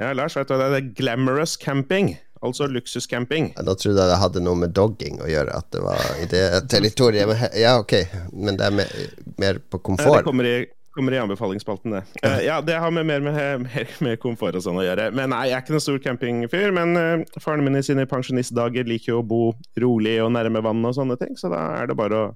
Ja, 0.00 0.12
Lars, 0.16 0.34
vet 0.38 0.48
du 0.48 0.54
hva 0.56 0.70
det 0.72 0.78
er? 0.80 0.92
Glamorous 0.98 1.58
camping. 1.60 2.14
Altså 2.42 2.66
luksuscamping. 2.66 3.52
Da 3.54 3.74
trodde 3.78 4.02
jeg 4.02 4.10
det 4.10 4.18
hadde 4.18 4.40
noe 4.42 4.58
med 4.58 4.72
dogging 4.74 5.20
å 5.22 5.28
gjøre, 5.30 5.54
at 5.54 5.68
det 5.74 5.82
var 5.84 6.00
i 6.18 6.26
det 6.30 6.46
territoriet. 6.72 7.30
Ja, 7.54 7.76
ok, 7.78 7.94
men 8.34 8.58
det 8.58 8.66
er 8.66 8.74
mer, 8.80 8.96
mer 9.38 9.60
på 9.70 9.78
komfort? 9.78 10.24
Det 10.24 10.26
kommer 10.26 10.48
i, 10.50 10.56
kommer 10.94 11.14
i 11.16 11.20
anbefalingsspalten, 11.22 11.96
det. 11.96 12.02
Uh, 12.24 12.38
ja, 12.44 12.60
det 12.64 12.76
har 12.80 12.92
med 12.94 13.06
mer 13.08 13.24
med, 13.24 13.64
mer 13.66 13.94
med 14.04 14.20
komfort 14.22 14.56
og 14.58 14.64
sånn 14.64 14.80
å 14.80 14.84
gjøre. 14.86 15.08
Men 15.16 15.32
nei, 15.32 15.46
jeg 15.50 15.56
er 15.56 15.64
ikke 15.64 15.76
noen 15.76 15.84
stor 15.86 16.00
campingfyr. 16.04 16.74
Men 16.76 16.96
uh, 16.98 17.40
faren 17.42 17.64
min 17.66 17.78
i 17.78 17.84
sine 17.86 18.06
pensjonistdager 18.10 18.88
liker 18.88 19.14
jo 19.14 19.20
å 19.22 19.26
bo 19.26 19.42
rolig 19.82 20.18
og 20.24 20.32
nærme 20.36 20.62
vann 20.64 20.84
og 20.88 20.96
sånne 20.98 21.18
ting, 21.20 21.36
så 21.40 21.50
da 21.52 21.62
er 21.80 21.90
det 21.90 21.98
bare 21.98 22.18
å, 22.18 22.30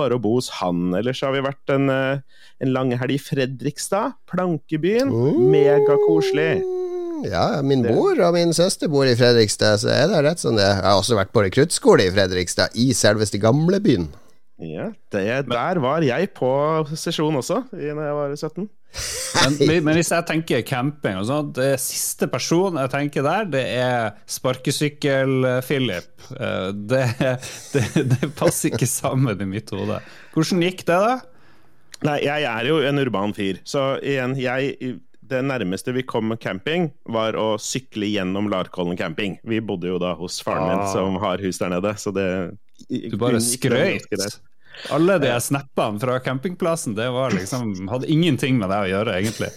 bare 0.00 0.18
å 0.18 0.22
bo 0.22 0.36
hos 0.38 0.50
han. 0.60 0.90
Ellers 0.98 1.22
har 1.26 1.34
vi 1.36 1.44
vært 1.46 1.74
en, 1.74 1.90
uh, 1.90 2.46
en 2.60 2.74
lang 2.74 2.94
helg 3.00 3.16
i 3.16 3.22
Fredrikstad, 3.22 4.18
Plankebyen. 4.30 5.12
Megakoselig. 5.50 6.54
Ja, 7.28 7.60
min 7.62 7.82
mor 7.84 8.16
og 8.24 8.32
min 8.36 8.54
søster 8.56 8.88
bor 8.88 9.04
i 9.08 9.16
Fredrikstad, 9.18 9.82
så 9.82 9.90
er 9.92 10.08
det 10.08 10.22
rett 10.24 10.40
som 10.40 10.56
det. 10.56 10.64
Jeg 10.64 10.84
har 10.86 10.96
også 10.96 11.18
vært 11.18 11.34
på 11.34 11.44
rekruttskole 11.44 12.06
i 12.08 12.14
Fredrikstad, 12.14 12.76
i 12.80 12.90
selveste 12.96 13.40
gamlebyen. 13.42 14.08
Ja, 14.60 14.90
det, 15.14 15.24
der 15.48 15.78
var 15.80 16.04
jeg 16.04 16.32
på 16.36 16.50
sesjon 16.92 17.38
også, 17.40 17.62
da 17.72 17.78
jeg 17.80 17.94
var 17.96 18.34
17. 18.36 18.68
Men, 19.40 19.84
men 19.86 19.94
hvis 19.94 20.10
jeg 20.10 20.26
tenker 20.26 20.64
camping 20.66 21.20
og 21.20 21.26
sånn, 21.28 21.52
det 21.54 21.68
siste 21.80 22.26
person 22.28 22.74
jeg 22.80 22.90
tenker 22.90 23.22
der, 23.24 23.44
det 23.48 23.62
er 23.78 24.10
sparkesykkel-Philip. 24.28 26.10
Eh, 26.36 26.72
Det, 26.74 27.04
det, 27.72 27.84
det 28.10 28.30
passer 28.38 28.72
ikke 28.74 28.88
sammen 28.90 29.40
i 29.40 29.46
mitt 29.48 29.70
hode. 29.74 30.00
Hvordan 30.34 30.64
gikk 30.66 30.84
det, 30.88 30.98
da? 31.06 31.14
Nei, 32.06 32.18
jeg 32.24 32.46
er 32.48 32.66
jo 32.70 32.80
en 32.88 32.98
urban 33.02 33.34
fyr, 33.36 33.58
så 33.68 33.94
igjen, 34.00 34.34
jeg 34.40 34.96
det 35.30 35.44
nærmeste 35.46 35.92
vi 35.94 36.02
kom 36.02 36.32
camping, 36.42 36.88
var 37.06 37.36
å 37.38 37.52
sykle 37.62 38.08
gjennom 38.10 38.48
Larkollen 38.50 38.96
camping. 38.98 39.36
Vi 39.46 39.60
bodde 39.62 39.86
jo 39.92 39.98
da 40.02 40.14
hos 40.18 40.40
faren 40.42 40.66
min, 40.66 40.80
Ah. 40.82 40.88
som 40.90 41.14
har 41.22 41.38
hus 41.38 41.60
der 41.62 41.70
nede, 41.70 41.92
så 42.02 42.10
det 42.12 42.24
Du 42.90 43.16
bare 43.20 43.38
skrøyt. 43.38 44.08
Alle 44.94 45.18
de 45.20 45.32
snappene 45.44 46.00
fra 46.00 46.18
campingplassen, 46.24 46.94
det 46.96 47.08
liksom, 47.34 47.74
hadde 47.90 48.08
ingenting 48.10 48.58
med 48.60 48.72
det 48.72 48.78
å 48.84 48.90
gjøre, 48.90 49.16
egentlig. 49.18 49.50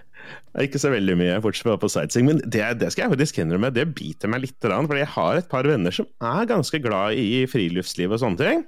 Ikke 0.64 0.80
så 0.80 0.90
veldig 0.92 1.16
mye, 1.20 1.40
bortsett 1.44 1.68
fra 1.68 1.76
på 1.80 1.90
sightseeing. 1.92 2.30
Men 2.30 2.40
det, 2.42 2.64
det 2.80 2.90
skal 2.92 3.06
jeg 3.06 3.14
faktisk 3.14 3.42
innrømme, 3.42 3.72
det 3.74 3.86
biter 3.96 4.32
meg 4.32 4.46
litt. 4.46 4.56
For 4.62 4.98
jeg 4.98 5.12
har 5.14 5.40
et 5.40 5.50
par 5.50 5.68
venner 5.68 5.94
som 5.94 6.08
er 6.24 6.48
ganske 6.48 6.80
glad 6.82 7.20
i 7.20 7.44
friluftsliv 7.50 8.16
og 8.16 8.22
sånne 8.22 8.40
ting. 8.42 8.64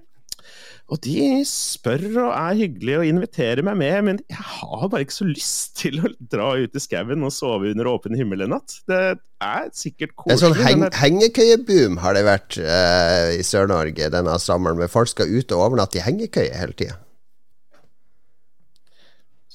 Og 0.89 0.97
de 1.05 1.43
spør 1.45 2.07
og 2.23 2.31
er 2.33 2.55
hyggelige 2.63 3.01
og 3.03 3.09
inviterer 3.11 3.61
meg 3.67 3.77
med, 3.77 3.97
men 4.07 4.21
jeg 4.25 4.41
har 4.41 4.87
bare 4.89 5.05
ikke 5.05 5.19
så 5.19 5.27
lyst 5.29 5.75
til 5.83 6.01
å 6.01 6.13
dra 6.33 6.55
ut 6.57 6.79
i 6.79 6.81
skauen 6.81 7.27
og 7.27 7.35
sove 7.35 7.75
under 7.75 7.91
åpen 7.91 8.17
himmel 8.17 8.47
en 8.47 8.55
natt. 8.57 8.79
Det 8.89 9.03
er 9.45 9.69
sikkert 9.77 10.15
koselig. 10.17 10.39
En 10.39 10.41
sånn 10.47 10.57
heng 10.65 10.87
hengekøyeboom 10.97 12.01
har 12.01 12.17
det 12.17 12.25
vært 12.25 12.57
uh, 12.63 13.29
i 13.37 13.45
Sør-Norge 13.45 14.09
denne 14.17 14.41
sommeren, 14.41 14.81
med 14.81 14.89
folk 14.89 15.13
skal 15.13 15.29
ut 15.29 15.53
og 15.53 15.67
overnatte 15.69 16.01
i 16.01 16.07
hengekøye 16.09 16.57
hele 16.57 16.81
tida. 16.81 16.97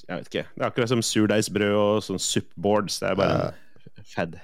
jeg 0.03 0.19
vet 0.19 0.29
ikke. 0.29 0.47
Det 0.53 0.61
er 0.61 0.69
akkurat 0.69 0.93
som 0.93 1.01
surdeigsbrød 1.01 1.77
og 1.81 1.93
sånn 2.05 2.21
supboards. 2.21 3.01
Det 3.01 3.09
er 3.09 3.17
bare 3.17 3.45
uh. 3.49 4.01
fad. 4.05 4.37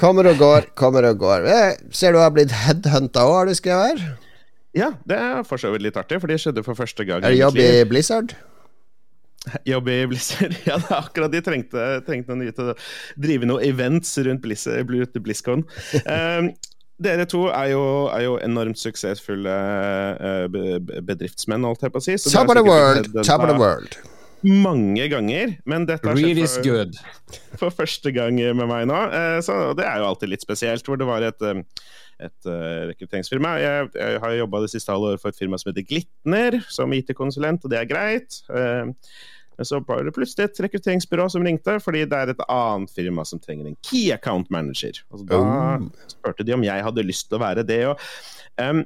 Kommer 0.00 0.28
og 0.28 0.40
går, 0.40 0.74
kommer 0.76 1.08
og 1.08 1.20
går. 1.20 1.46
Eh, 1.48 1.70
ser 1.96 2.12
du 2.12 2.20
har 2.20 2.32
blitt 2.36 2.52
headhunta 2.52 3.24
òg, 3.24 3.38
har 3.38 3.48
du 3.48 3.56
skrevet 3.56 3.94
her? 3.94 4.10
Ja, 4.76 4.92
det 5.08 5.16
er 5.18 5.42
for 5.48 5.58
så 5.58 5.72
vidt 5.74 5.82
litt 5.88 5.96
artig, 5.98 6.20
for 6.22 6.30
det 6.30 6.38
skjedde 6.42 6.62
for 6.66 6.78
første 6.78 7.02
gang. 7.08 7.24
Er 7.26 7.32
det 7.34 7.40
jobb 7.42 7.58
i 7.58 7.68
Blizzard? 7.90 8.36
Jobb 9.70 9.86
i 9.88 9.94
Blizzard. 10.06 10.52
Ja, 10.68 10.76
det 10.76 10.90
er 10.92 10.98
akkurat 11.00 11.32
de 11.32 11.40
trengte, 11.42 11.84
trengte 12.04 12.34
noen 12.34 12.42
nye 12.44 12.52
til 12.54 12.74
å 12.74 12.74
drive 13.24 13.48
noen 13.48 13.64
events 13.64 14.10
rundt 14.26 14.42
Blizzard, 14.44 14.84
BlizzCon. 15.24 15.64
Um, 16.04 16.50
dere 17.06 17.24
to 17.24 17.46
er 17.48 17.70
jo, 17.72 17.80
er 18.12 18.26
jo 18.26 18.34
enormt 18.44 18.76
suksessfulle 18.78 19.54
be- 20.52 21.00
bedriftsmenn, 21.08 21.64
holdt 21.64 21.86
jeg 21.86 21.94
på 21.94 22.02
å 22.02 22.04
si. 22.04 22.18
så 22.20 22.34
Top 22.34 22.52
of 22.52 22.58
the 22.60 22.66
world, 22.68 23.08
top 23.24 23.40
of 23.46 23.48
the 23.48 23.56
world. 23.58 23.96
Mange 24.44 25.08
ganger, 25.12 25.56
men 25.68 25.88
dette 25.88 26.04
har 26.08 26.16
skjedd 26.20 27.00
for, 27.00 27.40
for 27.64 27.74
første 27.82 28.12
gang 28.16 28.36
med 28.40 28.68
meg 28.70 28.86
nå. 28.92 29.00
eh, 29.08 29.38
Så 29.44 29.56
det 29.80 29.88
er 29.88 30.00
jo 30.04 30.12
alltid 30.12 30.34
litt 30.34 30.44
spesielt, 30.44 30.84
hvor 30.88 31.00
det 31.00 31.08
var 31.08 31.24
et 31.32 31.48
um, 31.48 31.64
et 32.20 32.48
uh, 32.48 32.86
rekrutteringsfirma. 32.90 33.56
Jeg, 33.62 33.90
jeg 33.96 34.22
har 34.22 34.38
jobba 34.38 34.62
det 34.64 34.70
siste 34.74 34.92
halve 34.92 35.12
året 35.14 35.22
for 35.22 35.32
et 35.32 35.40
firma 35.40 35.58
som 35.60 35.70
heter 35.70 35.86
Glitner, 35.88 36.60
som 36.68 36.92
IT-konsulent, 36.96 37.64
og 37.64 37.72
det 37.72 37.80
er 37.80 37.90
greit. 37.90 38.40
Uh, 38.52 38.92
men 39.60 39.68
så 39.68 39.76
var 39.84 40.06
det 40.06 40.14
plutselig 40.16 40.46
et 40.46 40.62
rekrutteringsbyrå 40.64 41.26
som 41.28 41.44
ringte, 41.44 41.74
fordi 41.84 42.06
det 42.08 42.16
er 42.16 42.30
et 42.32 42.46
annet 42.48 42.92
firma 42.96 43.26
som 43.28 43.42
trenger 43.42 43.68
en 43.68 43.76
key 43.84 44.06
account 44.14 44.48
manager. 44.48 45.02
Altså, 45.12 45.26
da 45.28 45.40
Oh. 45.40 45.84
spurte 46.08 46.46
de 46.48 46.54
om 46.56 46.64
jeg 46.64 46.86
hadde 46.86 47.04
lyst 47.04 47.28
til 47.28 47.36
å 47.36 47.42
være 47.42 47.66
det. 47.68 47.82
Og, 47.90 48.00
um, 48.56 48.80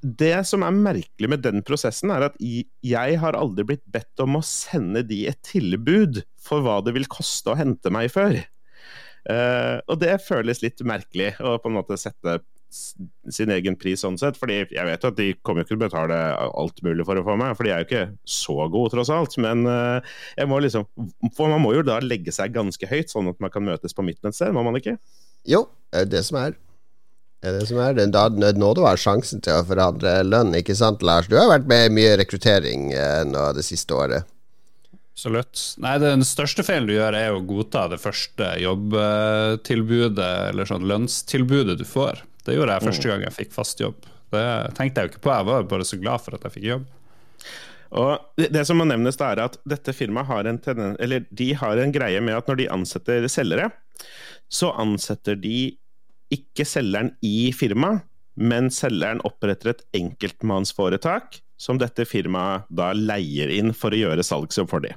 det 0.00 0.46
som 0.46 0.62
er 0.62 0.76
merkelig 0.76 1.28
med 1.28 1.42
den 1.42 1.64
prosessen, 1.66 2.12
er 2.14 2.28
at 2.28 2.38
jeg 2.40 3.18
har 3.20 3.36
aldri 3.36 3.66
blitt 3.72 3.82
bedt 3.90 4.22
om 4.22 4.38
å 4.38 4.44
sende 4.46 5.02
de 5.02 5.24
et 5.28 5.40
tilbud 5.42 6.22
for 6.40 6.62
hva 6.64 6.78
det 6.86 6.94
vil 6.94 7.10
koste 7.10 7.50
å 7.50 7.58
hente 7.58 7.90
meg 7.92 8.12
før. 8.14 8.38
Uh, 9.28 9.82
og 9.90 9.98
det 10.00 10.14
føles 10.24 10.62
litt 10.62 10.80
merkelig 10.86 11.34
å 11.42 11.58
på 11.60 11.68
en 11.68 11.76
måte 11.76 11.98
sette 12.00 12.38
sin 12.70 13.50
egen 13.50 13.76
pris 13.78 14.02
sånn 14.04 14.18
sett, 14.20 14.38
fordi 14.38 14.60
jeg 14.62 14.86
vet 14.86 15.02
jo 15.02 15.10
at 15.10 15.18
de 15.18 15.28
kommer 15.42 15.62
jo 15.62 15.66
ikke 15.66 15.72
til 15.72 15.80
å 15.80 15.82
betale 15.84 16.18
alt 16.62 16.82
mulig 16.86 17.06
for 17.08 17.18
å 17.18 17.24
få 17.26 17.36
meg, 17.40 17.56
for 17.58 17.66
de 17.66 17.74
er 17.74 17.82
jo 17.82 17.88
ikke 17.88 18.04
så 18.28 18.56
gode 18.70 18.94
tross 18.94 19.10
alt, 19.14 19.36
men 19.42 19.66
eh, 19.66 20.16
jeg 20.38 20.50
må 20.50 20.60
liksom 20.62 20.86
For 21.36 21.50
man 21.50 21.62
må 21.62 21.74
jo 21.74 21.84
da 21.86 21.98
legge 22.02 22.32
seg 22.34 22.54
ganske 22.54 22.86
høyt, 22.90 23.12
sånn 23.12 23.30
at 23.30 23.40
man 23.42 23.52
kan 23.52 23.64
møtes 23.66 23.96
på 23.96 24.04
midten 24.06 24.30
et 24.30 24.38
sted, 24.38 24.54
må 24.54 24.64
man 24.66 24.78
ikke? 24.78 24.96
Jo, 25.48 25.66
det 25.90 26.04
er 26.04 26.10
det 26.14 26.24
som 26.28 26.40
er. 26.40 26.58
Det 27.40 27.48
er 27.48 27.56
det 27.56 27.68
som 27.70 27.78
er. 27.80 27.94
Det 27.96 28.10
da 28.12 28.26
det 28.32 28.52
nå 28.60 28.72
du 28.76 28.82
har 28.84 29.00
sjansen 29.00 29.40
til 29.44 29.56
å 29.56 29.66
forandre 29.66 30.20
lønn, 30.26 30.52
ikke 30.58 30.76
sant, 30.76 31.02
Lars? 31.06 31.30
Du 31.30 31.38
har 31.40 31.48
vært 31.50 31.70
med 31.70 31.88
i 31.88 31.94
mye 32.00 32.18
rekruttering 32.20 32.90
eh, 32.92 33.22
nå 33.28 33.46
det 33.56 33.64
siste 33.66 33.96
året. 33.96 34.28
Absolutt. 35.20 35.60
Nei, 35.84 35.98
Den 36.00 36.24
største 36.24 36.64
feilen 36.64 36.86
du 36.88 36.94
gjør, 36.94 37.16
er 37.16 37.34
å 37.34 37.42
godta 37.44 37.86
det 37.92 37.98
første 38.00 38.54
jobbtilbudet, 38.62 40.30
eller 40.52 40.68
sånn 40.68 40.86
lønnstilbudet 40.88 41.76
du 41.80 41.84
får. 41.88 42.22
Det 42.46 42.56
gjorde 42.56 42.76
jeg 42.76 42.86
første 42.88 43.10
gang 43.10 43.26
jeg 43.26 43.36
fikk 43.36 43.52
fast 43.54 43.82
jobb. 43.82 44.06
Det 44.30 44.46
tenkte 44.78 45.02
jeg 45.02 45.08
jo 45.08 45.12
ikke 45.14 45.24
på, 45.26 45.34
jeg 45.34 45.48
var 45.48 45.68
bare 45.70 45.86
så 45.86 45.98
glad 46.00 46.22
for 46.24 46.36
at 46.36 46.46
jeg 46.46 46.56
fikk 46.56 46.66
jobb. 46.68 46.88
Og 48.00 48.10
det, 48.38 48.50
det 48.54 48.62
som 48.68 48.78
må 48.78 48.86
nevnes, 48.86 49.18
da 49.18 49.32
er 49.32 49.42
at 49.48 49.58
dette 49.68 49.94
firmaet 49.96 50.30
har 50.30 50.46
en, 50.46 50.60
tenden, 50.62 50.94
eller 51.02 51.26
de 51.34 51.50
har 51.58 51.80
en 51.82 51.94
greie 51.94 52.20
med 52.22 52.38
at 52.38 52.50
når 52.50 52.60
de 52.60 52.68
ansetter 52.70 53.26
selgere, 53.32 53.70
så 54.50 54.70
ansetter 54.78 55.38
de 55.38 55.72
ikke 56.30 56.66
selgeren 56.66 57.12
i 57.26 57.50
firmaet, 57.56 58.06
men 58.40 58.70
selgeren 58.72 59.20
oppretter 59.26 59.72
et 59.72 59.82
enkeltmannsforetak 59.98 61.40
som 61.60 61.80
dette 61.80 62.06
firmaet 62.08 62.68
da 62.72 62.92
leier 62.96 63.50
inn 63.52 63.74
for 63.76 63.92
å 63.92 63.98
gjøre 63.98 64.24
salgsjobb 64.24 64.70
for 64.70 64.86
de. 64.86 64.94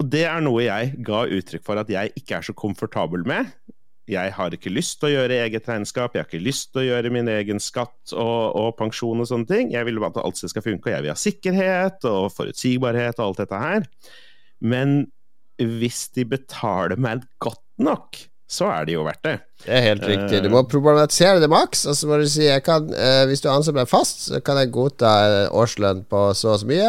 Og 0.00 0.08
Det 0.12 0.24
er 0.26 0.42
noe 0.44 0.64
jeg 0.64 0.96
ga 1.06 1.22
uttrykk 1.28 1.64
for 1.64 1.80
at 1.80 1.90
jeg 1.92 2.12
ikke 2.18 2.40
er 2.40 2.44
så 2.44 2.56
komfortabel 2.56 3.24
med. 3.28 3.48
Jeg 4.12 4.34
har 4.36 4.56
ikke 4.56 4.72
lyst 4.72 4.98
til 5.00 5.10
å 5.10 5.12
gjøre 5.14 5.40
eget 5.44 5.68
regnskap, 5.70 6.14
jeg 6.14 6.24
har 6.24 6.28
ikke 6.28 6.42
lyst 6.42 6.72
til 6.72 6.82
å 6.82 6.86
gjøre 6.88 7.12
min 7.14 7.30
egen 7.32 7.62
skatt 7.62 8.14
og, 8.14 8.56
og 8.58 8.74
pensjon 8.80 9.22
og 9.22 9.30
sånne 9.30 9.50
ting. 9.50 9.70
Jeg 9.74 9.88
vil 9.88 10.00
bare 10.02 10.14
at 10.16 10.24
alt 10.24 10.42
skal 10.42 10.66
funke, 10.66 10.88
og 10.88 10.94
jeg 10.94 11.06
vil 11.06 11.14
ha 11.14 11.20
sikkerhet 11.20 12.10
og 12.10 12.32
forutsigbarhet 12.34 13.20
og 13.20 13.30
alt 13.30 13.44
dette 13.44 13.62
her. 13.62 13.86
Men 14.60 14.98
hvis 15.60 16.08
de 16.16 16.26
betaler 16.28 17.00
meg 17.00 17.24
godt 17.42 17.64
nok, 17.80 18.18
så 18.50 18.66
er 18.66 18.86
det 18.88 18.96
jo 18.96 19.04
verdt 19.06 19.22
det. 19.22 19.36
Det 19.62 19.74
er 19.76 19.84
helt 19.84 20.06
riktig. 20.08 20.40
Du 20.42 20.50
må 20.50 20.64
problematisere 20.66 21.38
det 21.42 21.46
maks. 21.52 21.84
Og 21.86 21.94
så 21.94 22.08
må 22.10 22.18
du 22.18 22.26
si 22.26 22.48
kan, 22.66 22.88
eh, 22.90 23.22
hvis 23.30 23.44
du 23.44 23.46
anser 23.52 23.76
meg 23.76 23.86
fast, 23.90 24.24
så 24.26 24.40
kan 24.42 24.58
jeg 24.58 24.72
godta 24.74 25.12
eh, 25.28 25.54
årslønn 25.54 26.02
på 26.10 26.24
så 26.34 26.56
og 26.56 26.62
så 26.64 26.70
mye. 26.70 26.88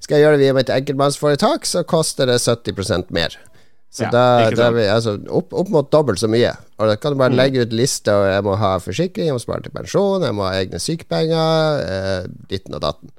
Skal 0.00 0.16
jeg 0.16 0.24
gjøre 0.24 0.38
det 0.38 0.46
via 0.46 0.56
mitt 0.56 0.72
enkeltmannsforetak, 0.72 1.68
så 1.68 1.84
koster 1.84 2.32
det 2.32 2.40
70% 2.40 3.12
mer. 3.12 3.36
Så 3.92 4.06
Ja, 4.06 4.10
da, 4.14 4.24
ikke 4.46 4.56
da 4.56 4.66
er 4.70 4.76
vi 4.76 4.84
altså 4.88 5.12
opp, 5.28 5.50
opp 5.52 5.68
mot 5.72 5.88
dobbelt 5.92 6.20
så 6.20 6.28
mye. 6.32 6.54
Og 6.80 6.88
da 6.88 6.94
kan 6.96 7.12
du 7.12 7.18
bare 7.20 7.36
legge 7.36 7.66
ut 7.66 7.74
liste, 7.76 8.08
og 8.08 8.24
jeg 8.24 8.44
må 8.46 8.54
ha 8.56 8.70
forsikring, 8.80 9.28
jeg 9.28 9.36
må 9.36 9.42
spare 9.42 9.66
til 9.66 9.74
pensjon, 9.74 10.24
jeg 10.24 10.36
må 10.38 10.46
ha 10.48 10.54
egne 10.62 10.80
sykepenger, 10.80 11.82
eh, 11.84 12.30
ditten 12.48 12.78
og 12.78 12.80
datten. 12.86 13.12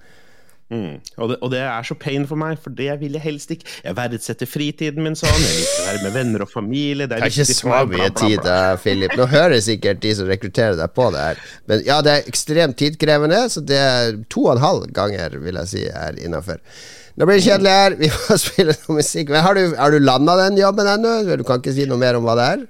Mm. 0.73 0.95
Og, 1.17 1.29
det, 1.29 1.37
og, 1.37 1.51
det, 1.53 1.59
er 1.61 1.85
så 1.85 1.97
pain 1.99 2.25
for 2.29 2.39
meg, 2.39 2.57
for 2.61 2.73
det 2.73 2.89
vil 3.01 3.17
jeg 3.17 3.23
helst 3.27 3.53
ikke. 3.53 3.67
Jeg 3.83 3.97
verdsetter 3.99 4.49
fritiden 4.49 5.05
min 5.05 5.17
sånn, 5.19 5.29
jeg 5.37 5.59
liker 5.59 5.83
å 5.83 5.85
være 5.91 6.01
med 6.07 6.15
venner 6.17 6.45
og 6.45 6.49
familie. 6.49 7.05
Det 7.05 7.19
er, 7.19 7.27
det 7.27 7.29
er 7.29 7.35
ikke 7.43 7.59
så 7.59 7.83
mye 7.91 8.09
tid, 8.17 8.49
Philip. 8.81 9.13
Nå 9.19 9.29
hører 9.33 9.61
sikkert 9.63 10.01
de 10.03 10.15
som 10.17 10.29
rekrutterer 10.29 10.79
deg 10.79 10.97
på 10.97 11.07
det 11.13 11.27
her. 11.27 11.45
Men 11.69 11.85
ja, 11.85 12.01
det 12.05 12.17
er 12.17 12.33
ekstremt 12.33 12.79
tidkrevende, 12.81 13.45
så 13.53 13.61
det 13.61 13.79
er 13.79 14.19
to 14.33 14.47
og 14.47 14.57
en 14.57 14.65
halv 14.65 14.89
ganger, 14.95 15.37
vil 15.45 15.61
jeg 15.61 15.73
si, 15.75 15.85
er 15.87 16.17
innafor. 16.23 16.61
Nå 17.13 17.27
blir 17.29 17.37
det 17.37 17.45
kjedelig 17.45 17.73
her, 17.77 17.95
vi 17.99 18.09
må 18.09 18.37
spille 18.41 18.73
noe 18.73 18.97
musikk. 18.97 19.29
Men 19.33 19.45
har 19.45 19.57
du, 19.59 19.65
har 19.77 19.93
du 19.93 20.01
landa 20.01 20.37
den 20.47 20.57
jobben 20.57 20.89
ennå? 20.95 21.17
Du 21.37 21.45
kan 21.45 21.61
ikke 21.61 21.75
si 21.75 21.85
noe 21.89 22.01
mer 22.01 22.17
om 22.17 22.25
hva 22.25 22.37
det 22.39 22.47
er? 22.55 22.63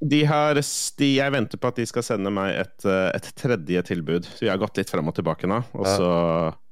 De 0.00 0.22
har, 0.24 0.56
de, 0.56 1.08
jeg 1.12 1.32
venter 1.34 1.60
på 1.60 1.68
at 1.68 1.76
de 1.76 1.84
skal 1.88 2.04
sende 2.06 2.32
meg 2.32 2.54
et, 2.62 2.86
eh, 2.88 3.10
et 3.12 3.28
tredje 3.36 3.82
tilbud. 3.90 4.28
Så 4.32 4.46
jeg 4.46 4.54
har 4.54 4.62
gått 4.62 4.80
litt 4.80 4.92
frem 4.92 5.10
og 5.10 5.16
tilbake 5.16 5.50
nå. 5.50 5.60
Og 5.76 5.86
så 5.86 6.10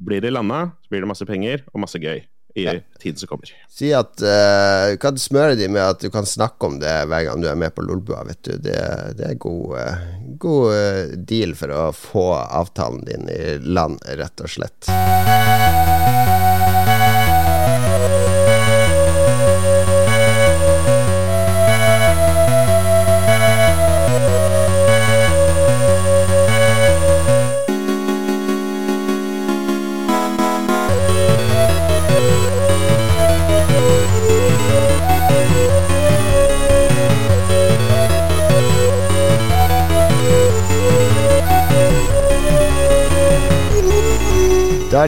blir 0.00 0.24
det 0.24 0.32
landa, 0.32 0.70
så 0.84 0.94
blir 0.94 1.04
det 1.04 1.12
masse 1.12 1.28
penger 1.28 1.66
og 1.74 1.84
masse 1.84 2.00
gøy 2.00 2.22
i 2.58 2.64
ja. 2.64 2.74
tiden 2.98 3.20
som 3.20 3.28
kommer. 3.28 3.52
Si 3.70 3.90
at 3.94 4.22
uh, 4.24 4.96
Kan 5.00 5.20
smøre 5.20 5.54
dem 5.58 5.76
med 5.76 5.84
at 5.84 6.00
du 6.02 6.10
kan 6.10 6.26
snakke 6.26 6.66
om 6.66 6.80
det 6.82 6.94
hver 7.10 7.28
gang 7.28 7.44
du 7.44 7.50
er 7.50 7.58
med 7.58 7.74
på 7.76 7.84
Lolbua, 7.84 8.24
vet 8.28 8.42
du. 8.48 8.56
Det, 8.56 8.80
det 9.20 9.28
er 9.28 9.38
god, 9.38 9.76
uh, 9.76 10.08
god 10.40 10.72
uh, 10.72 11.14
deal 11.28 11.54
for 11.58 11.74
å 11.74 11.88
få 11.94 12.28
avtalen 12.40 13.04
din 13.08 13.30
i 13.32 13.58
land, 13.62 14.00
rett 14.18 14.44
og 14.44 14.56
slett. 14.56 14.88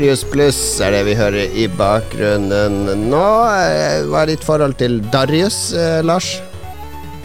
Darius 0.00 0.22
Pluss 0.24 0.58
er 0.80 0.94
det 0.94 1.00
vi 1.10 1.12
hører 1.12 1.52
i 1.60 1.66
bakgrunnen 1.76 3.02
nå. 3.10 3.24
Eh, 3.52 4.06
hva 4.08 4.22
er 4.22 4.30
ditt 4.30 4.44
forhold 4.48 4.78
til 4.80 4.94
Darius, 5.12 5.74
eh, 5.76 5.98
Lars? 6.00 6.38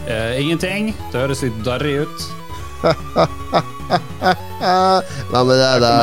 Eh, 0.04 0.36
ingenting. 0.42 0.90
Det 1.08 1.22
høres 1.22 1.40
litt 1.40 1.56
darrig 1.64 2.04
ut. 2.04 2.26
Hva 4.60 5.40
med 5.40 5.56
deg 5.56 5.80
da, 5.86 5.94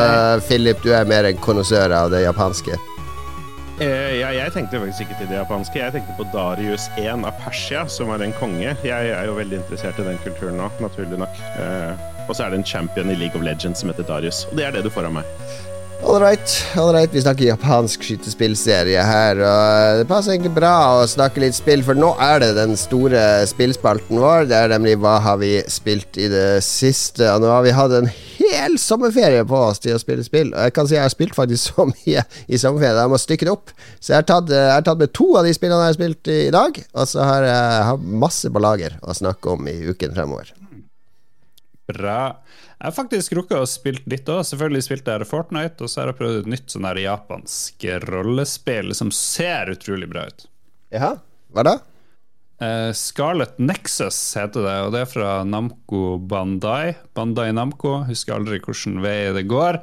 Philip? 0.47 0.81
Du 0.81 0.89
er 0.97 1.05
mer 1.05 1.27
en 1.29 1.38
konnoissør 1.45 1.93
av 1.93 2.09
det 2.09 2.23
japanske. 2.23 2.73
Eh, 3.77 4.15
ja, 4.23 4.31
jeg 4.33 4.55
tenkte 4.55 4.81
faktisk 4.81 5.05
ikke 5.05 5.19
til 5.19 5.29
det 5.29 5.38
japanske. 5.43 5.77
Jeg 5.77 5.93
tenkte 5.93 6.17
på 6.17 6.25
Darius 6.33 6.88
1 6.97 7.21
av 7.21 7.38
Persia, 7.43 7.86
som 7.86 8.09
var 8.09 8.25
en 8.25 8.33
konge. 8.39 8.73
Jeg 8.81 9.13
er 9.13 9.29
jo 9.29 9.38
veldig 9.38 9.62
interessert 9.62 10.01
i 10.01 10.07
den 10.09 10.17
kulturen 10.25 10.57
nå, 10.57 10.71
naturlig 10.81 11.21
nok. 11.21 11.38
Eh, 11.53 11.93
og 12.25 12.33
så 12.33 12.47
er 12.47 12.49
det 12.49 12.63
en 12.63 12.65
champion 12.73 13.13
i 13.13 13.19
League 13.21 13.38
of 13.38 13.45
Legends 13.45 13.86
som 13.86 13.93
heter 13.93 14.09
Darius. 14.09 14.47
Og 14.49 14.57
det 14.57 14.65
er 14.65 14.73
det 14.79 14.83
du 14.88 14.89
får 14.89 15.12
av 15.12 15.19
meg. 15.19 15.38
All 16.04 16.20
right, 16.20 16.66
all 16.76 16.94
right, 16.94 17.13
vi 17.13 17.22
snakker 17.22 17.46
japansk 17.46 18.04
skytespillserie 18.04 19.00
her. 19.08 19.39
Og 19.39 20.02
det 20.02 20.08
passer 20.10 20.34
egentlig 20.34 20.52
bra 20.58 20.74
å 21.00 21.06
snakke 21.08 21.39
litt 21.39 21.56
spill, 21.56 21.80
for 21.86 21.96
nå 21.96 22.10
er 22.22 22.42
det 22.44 22.50
den 22.58 22.76
store 22.78 23.22
spillspalten 23.48 24.20
vår. 24.20 24.50
Det 24.52 24.58
er 24.58 24.74
nemlig 24.74 24.98
hva 25.00 25.13
har 25.24 25.39
vi 25.39 25.54
spilt 25.72 26.20
i 26.20 26.28
det 26.30 26.60
siste. 26.68 27.24
Og 27.32 27.46
nå 27.46 27.54
har 27.54 27.63
vi 27.63 27.76
hatt 27.78 27.96
en 27.96 28.12
hel 28.12 28.76
sommerferie 28.84 29.46
på 29.48 29.62
oss 29.70 29.80
til 29.86 29.96
å 29.96 30.02
spille 30.02 30.26
spill. 30.28 30.52
Og 30.52 30.68
jeg 30.68 30.76
kan 30.76 30.89
si 30.92 30.98
jeg 30.98 31.06
har 31.06 31.13
spilt 31.13 31.38
faktisk 31.39 31.72
så 31.72 31.88
mye 31.94 32.26
i 32.52 32.60
sommerferien. 32.60 33.00
Jeg 33.00 33.13
må 33.16 33.22
stykke 33.24 33.48
det 33.48 33.56
opp. 33.56 33.72
Så 33.96 34.12
jeg 34.12 34.20
har 34.20 34.28
tatt, 34.28 34.52
jeg 34.52 34.74
har 34.76 34.84
tatt 34.89 35.00
med 35.06 35.16
to 35.16 35.30
av 35.39 35.48
de 35.48 35.56
spillene 35.56 35.88
jeg 35.88 35.94
har 35.94 36.00
spilt 36.02 36.34
i 36.36 36.42
dag. 36.54 36.82
Og 36.94 37.13
så 37.13 37.30
har 37.32 37.48
jeg 37.48 37.88
har 37.94 38.06
masse 38.28 38.52
på 38.52 38.66
lager 38.68 39.00
å 39.00 39.16
snakke 39.16 39.56
om 39.56 39.72
i 39.72 39.80
uken 39.88 40.20
fremover. 40.20 40.52
Bra. 41.88 42.20
Jeg 42.84 42.89
har 42.89 42.96
faktisk 42.98 43.32
rukket 43.38 43.62
å 43.63 43.67
spille 43.69 44.02
litt 44.12 44.28
òg. 44.28 44.41
Selvfølgelig 44.43 44.84
spilte 44.84 45.13
jeg 45.15 45.28
Fortnite, 45.30 45.86
og 45.86 45.88
så 45.88 46.02
har 46.02 46.10
jeg 46.12 46.17
prøvd 46.17 46.39
et 46.41 46.50
nytt 46.52 46.74
sånn 46.74 46.88
japansk 47.00 47.86
rollespill 48.04 48.91
som 48.91 49.12
ser 49.15 49.72
utrolig 49.72 50.10
bra 50.12 50.26
ut. 50.28 50.43
Jaha, 50.91 51.13
hva 51.56 51.63
da? 51.63 51.78
Uh, 52.60 52.91
Scarlet 52.91 53.56
Nexus 53.56 54.17
heter 54.36 54.67
det, 54.67 54.76
og 54.84 54.91
det 54.98 55.06
er 55.06 55.08
fra 55.13 55.32
Namco 55.48 56.17
Bandai. 56.28 56.98
Bandai 57.15 57.54
Namco, 57.56 58.02
husker 58.10 58.36
aldri 58.36 58.60
hvilken 58.60 59.00
vei 59.06 59.32
det 59.39 59.46
går. 59.48 59.80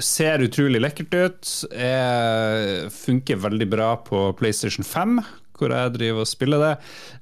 Ser 0.00 0.40
utrolig 0.40 0.80
lekkert 0.80 1.20
ut. 1.20 1.52
Er, 1.76 2.88
funker 3.04 3.44
veldig 3.44 3.68
bra 3.68 3.90
på 4.06 4.30
PlayStation 4.40 4.88
5, 4.88 5.20
hvor 5.60 5.74
jeg 5.76 5.94
driver 5.96 6.24
og 6.24 6.30
spiller 6.30 6.64
det. 6.64 6.74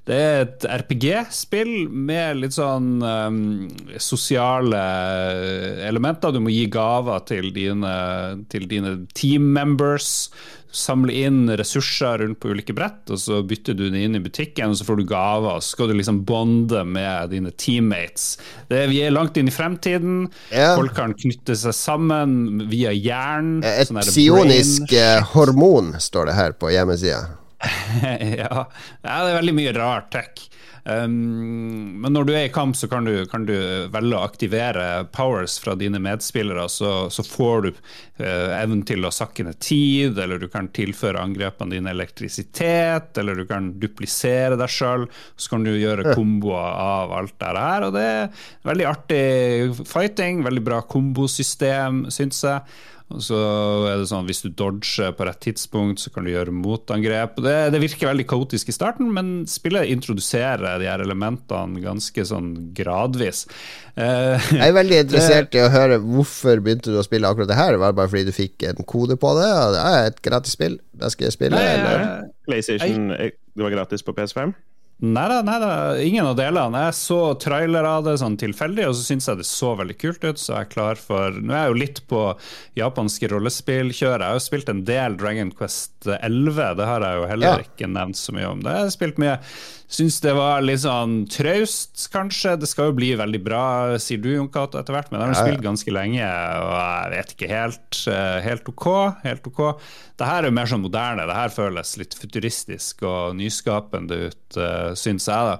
Det 0.08 0.18
er 0.24 0.38
et 0.46 0.66
RPG-spill 0.82 1.72
med 1.92 2.38
litt 2.40 2.56
sånn 2.56 3.02
um, 3.02 3.40
sosiale 4.00 4.80
elementer. 5.84 6.32
Du 6.32 6.40
må 6.40 6.52
gi 6.54 6.64
gaver 6.72 7.26
til 7.28 7.50
dine, 7.52 7.96
til 8.48 8.64
dine 8.70 8.94
team 9.12 9.50
members. 9.52 10.30
Samle 10.68 11.14
inn 11.24 11.48
ressurser 11.56 12.20
rundt 12.20 12.40
på 12.42 12.50
ulike 12.52 12.74
brett, 12.76 13.08
og 13.08 13.20
så 13.20 13.40
bytter 13.44 13.76
du 13.76 13.86
det 13.88 14.02
inn 14.04 14.18
i 14.18 14.20
butikken, 14.20 14.72
og 14.72 14.76
så 14.76 14.84
får 14.84 15.00
du 15.00 15.06
gaver. 15.08 15.56
Og 15.56 15.64
så 15.64 15.76
skal 15.76 15.88
du 15.88 15.96
liksom 15.96 16.22
bonde 16.28 16.82
med 16.84 17.32
dine 17.32 17.52
teammates. 17.56 18.30
Det, 18.68 18.84
vi 18.92 19.00
er 19.04 19.14
langt 19.16 19.36
inn 19.40 19.48
i 19.48 19.54
fremtiden. 19.54 20.26
Ja. 20.52 20.74
Folk 20.76 20.92
kan 20.96 21.16
knytte 21.16 21.56
seg 21.56 21.76
sammen 21.76 22.68
via 22.68 22.92
jern. 22.92 23.58
Et 23.64 23.88
sånn 23.88 24.00
psionisk 24.04 24.92
hormon, 25.32 25.94
står 26.04 26.28
det 26.32 26.38
her 26.40 26.56
på 26.60 26.72
hjemmesida. 26.72 27.24
ja. 28.38 28.68
ja, 29.02 29.18
det 29.24 29.30
er 29.30 29.38
veldig 29.40 29.56
mye 29.58 29.74
rar 29.76 30.06
tech. 30.12 30.48
Um, 30.88 32.00
men 32.00 32.14
når 32.14 32.24
du 32.24 32.30
er 32.32 32.46
i 32.46 32.52
kamp, 32.52 32.76
så 32.78 32.88
kan 32.88 33.04
du, 33.04 33.12
kan 33.28 33.44
du, 33.48 33.54
velge 33.92 34.16
å 34.16 34.24
aktivere 34.24 34.84
powers 35.12 35.58
fra 35.60 35.74
dine 35.76 36.00
medspillere. 36.00 36.64
Så, 36.72 36.92
så 37.12 37.24
får 37.26 37.66
du 37.66 37.70
uh, 37.74 38.54
evnen 38.56 38.84
til 38.88 39.04
å 39.04 39.12
sakke 39.12 39.44
ned 39.44 39.58
tid, 39.60 40.18
eller 40.22 40.40
du 40.40 40.48
kan 40.52 40.70
tilføre 40.72 41.20
angrepene 41.20 41.76
dine 41.76 41.92
elektrisitet, 41.92 43.18
eller 43.20 43.42
du 43.42 43.44
kan 43.48 43.72
duplisere 43.82 44.56
deg 44.60 44.72
sjøl. 44.72 45.08
Så 45.36 45.52
kan 45.52 45.66
du 45.66 45.74
gjøre 45.74 46.14
komboer 46.14 46.70
av 46.72 47.16
alt 47.20 47.36
det 47.42 47.56
her. 47.58 47.88
Og 47.88 47.96
det 47.98 48.06
er 48.12 48.46
veldig 48.70 48.88
artig 48.88 49.24
fighting, 49.82 50.44
veldig 50.46 50.64
bra 50.70 50.84
kombosystem, 50.88 52.06
syns 52.14 52.46
jeg. 52.46 52.78
Og 53.08 53.22
så 53.24 53.38
er 53.88 54.02
det 54.02 54.08
sånn 54.10 54.26
Hvis 54.28 54.42
du 54.44 54.50
dodger 54.52 55.14
på 55.16 55.24
rett 55.24 55.40
tidspunkt, 55.46 56.02
så 56.02 56.12
kan 56.12 56.26
du 56.26 56.32
gjøre 56.32 56.52
motangrep. 56.52 57.38
Det, 57.40 57.56
det 57.72 57.80
virker 57.80 58.10
veldig 58.10 58.26
kaotisk 58.28 58.68
i 58.68 58.76
starten, 58.76 59.08
men 59.14 59.46
spillet 59.48 59.88
introduserer 59.94 60.80
de 60.82 60.90
her 60.90 61.00
elementene 61.04 61.80
ganske 61.84 62.26
sånn 62.28 62.52
gradvis. 62.76 63.46
Uh, 63.96 64.36
jeg 64.52 64.68
er 64.68 64.76
veldig 64.76 65.00
interessert 65.06 65.56
i 65.56 65.64
å 65.64 65.72
høre 65.72 66.00
hvorfor 66.04 66.60
begynte 66.64 66.92
du 66.92 67.00
å 67.00 67.06
spille 67.06 67.30
akkurat 67.30 67.48
det 67.50 67.58
her. 67.58 67.80
Var 67.80 67.94
det 67.94 68.00
bare 68.02 68.12
fordi 68.12 68.28
du 68.28 68.36
fikk 68.36 68.68
en 68.68 68.84
kode 68.84 69.16
på 69.20 69.32
det? 69.40 69.50
Det 69.74 69.84
er 69.88 70.12
et 70.12 70.24
gratis 70.28 70.58
spill. 70.58 70.76
det 71.00 71.14
skal 71.14 71.30
jeg 71.30 71.38
spille. 71.38 71.56
Nei, 71.56 71.76
eller? 71.78 72.28
PlayStation, 72.48 73.08
det 73.16 73.64
var 73.64 73.72
gratis 73.72 74.04
på 74.04 74.12
PS5? 74.16 74.52
Nei 74.98 75.28
da, 75.30 75.42
nei 75.46 75.58
da, 75.62 75.72
ingen 76.02 76.26
av 76.26 76.34
delene. 76.34 76.80
Jeg 76.88 76.96
så 76.98 77.18
trailer 77.38 77.86
av 77.86 78.02
det 78.08 78.16
sånn 78.18 78.34
tilfeldig, 78.40 78.88
og 78.88 78.96
så 78.98 79.04
syns 79.06 79.28
jeg 79.30 79.38
det 79.38 79.46
så 79.46 79.76
veldig 79.78 79.94
kult 79.94 80.24
ut. 80.26 80.40
Så 80.42 80.56
jeg 80.56 80.66
er 80.66 80.72
klar 80.72 80.98
for 80.98 81.38
Nå 81.38 81.54
er 81.54 81.68
jeg 81.68 81.70
jo 81.70 81.78
litt 81.84 82.00
på 82.10 82.22
japanske 82.80 83.30
rollespillkjøret. 83.30 84.24
Jeg 84.24 84.34
har 84.34 84.40
jo 84.40 84.46
spilt 84.48 84.72
en 84.72 84.82
del 84.88 85.14
Dragon 85.20 85.52
Quest 85.54 86.08
11, 86.18 86.74
det 86.80 86.88
har 86.90 87.06
jeg 87.06 87.20
jo 87.20 87.28
heller 87.30 87.62
ja. 87.62 87.68
ikke 87.68 87.90
nevnt 87.94 88.18
så 88.18 88.34
mye 88.34 88.50
om. 88.50 88.64
Det 88.64 88.74
har 88.74 88.88
jeg 88.88 88.96
spilt 88.96 89.22
mye 89.22 89.36
Syns 89.88 90.18
det 90.20 90.34
var 90.36 90.60
litt 90.60 90.82
sånn 90.82 91.22
traust, 91.32 92.02
kanskje. 92.12 92.58
Det 92.60 92.68
skal 92.68 92.90
jo 92.90 92.96
bli 92.98 93.14
veldig 93.16 93.40
bra, 93.40 93.62
sier 93.96 94.20
du, 94.20 94.28
Jon 94.34 94.50
Cato, 94.52 94.76
etter 94.76 94.92
hvert. 94.92 95.08
Men 95.08 95.22
de 95.22 95.30
har 95.30 95.38
spilt 95.38 95.64
ganske 95.64 95.94
lenge, 95.96 96.26
og 96.60 96.74
jeg 96.74 97.14
vet 97.14 97.32
ikke 97.32 97.48
helt. 97.48 98.02
Eh, 98.12 98.36
helt 98.44 98.68
ok. 98.68 98.88
Helt 99.24 99.48
ok. 99.48 99.62
Det 100.18 100.26
her 100.26 100.42
er 100.42 100.50
jo 100.50 100.56
mer 100.58 100.68
sånn 100.68 100.82
moderne. 100.82 101.24
Det 101.30 101.36
her 101.38 101.54
føles 101.54 101.94
litt 102.00 102.16
futuristisk 102.18 103.04
og 103.06 103.36
nyskapende 103.38 104.18
ut, 104.28 104.58
uh, 104.58 104.90
syns 104.98 105.28
jeg. 105.30 105.52
da. 105.52 105.56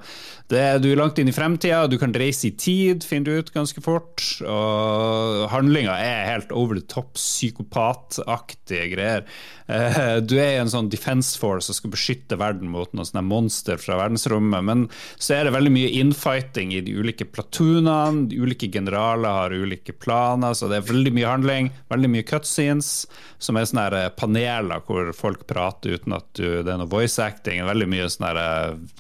Det, 0.51 0.63
du 0.83 0.89
er 0.91 0.99
langt 0.99 1.21
inn 1.21 1.31
i 1.31 1.35
fremtida, 1.37 1.85
du 1.87 1.95
kan 2.01 2.13
reise 2.17 2.49
i 2.49 2.57
tid, 2.59 3.07
finner 3.07 3.31
du 3.31 3.45
ut 3.45 3.53
ganske 3.55 3.81
fort. 3.85 4.25
Og 4.43 5.47
handlinga 5.55 5.95
er 6.03 6.27
helt 6.33 6.51
over 6.51 6.81
the 6.81 6.83
top, 6.91 7.15
psykopataktige 7.15 8.91
greier. 8.97 9.25
Uh, 9.71 10.19
du 10.27 10.35
er 10.41 10.57
i 10.57 10.61
en 10.65 10.73
sånn 10.73 10.91
defense 10.91 11.39
force 11.39 11.71
og 11.71 11.79
skal 11.79 11.95
beskytte 11.95 12.41
verden 12.41 12.73
mot 12.73 12.91
noen 12.91 13.07
sånne 13.07 13.25
monster 13.31 13.79
fra 13.79 14.01
verden 14.01 14.18
verdensrommet. 14.19 14.65
Men 14.65 14.89
så 15.17 15.35
er 15.35 15.45
det 15.45 15.55
veldig 15.55 15.73
mye 15.73 15.91
infighting 16.01 16.75
i 16.75 16.81
de 16.81 16.95
ulike 16.99 17.25
platunene. 17.25 18.29
De 18.29 18.37
ulike 18.37 18.71
generaler 18.73 19.29
har 19.29 19.53
ulike 19.53 19.93
planer, 19.93 20.55
så 20.55 20.69
det 20.69 20.79
er 20.79 20.91
veldig 20.91 21.13
mye 21.15 21.29
handling. 21.29 21.71
Veldig 21.89 22.11
mye 22.11 22.27
cutscenes, 22.27 23.07
som 23.39 23.57
er 23.57 23.69
sånne 23.69 23.87
eh, 23.99 24.11
paneler 24.17 24.83
hvor 24.87 25.13
folk 25.17 25.47
prater 25.49 25.99
uten 25.99 26.17
at 26.17 26.29
du, 26.35 26.63
det 26.63 26.73
er 26.73 26.79
noe 26.79 26.91
voice 26.91 27.19
acting. 27.19 27.65
Veldig 27.67 27.89
mye 27.89 28.11
sånn 28.11 28.27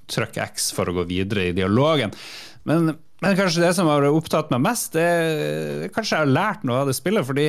trøkk 0.08 0.38
X 0.48 0.72
for 0.72 0.88
å 0.88 1.00
gå 1.00 1.08
videre 1.08 1.48
i 1.48 1.56
dialogen. 1.56 2.14
Men 2.64 2.96
Men 3.18 3.34
kanskje 3.34 3.64
det 3.64 3.72
som 3.74 3.88
har 3.90 4.04
opptatt 4.06 4.52
meg 4.52 4.60
mest, 4.62 4.92
det 4.94 5.02
er 5.02 5.88
kanskje 5.90 6.14
jeg 6.14 6.22
har 6.22 6.30
lært 6.30 6.62
noe 6.62 6.84
av 6.84 6.86
det 6.86 6.94
spillet. 6.94 7.26
fordi 7.26 7.48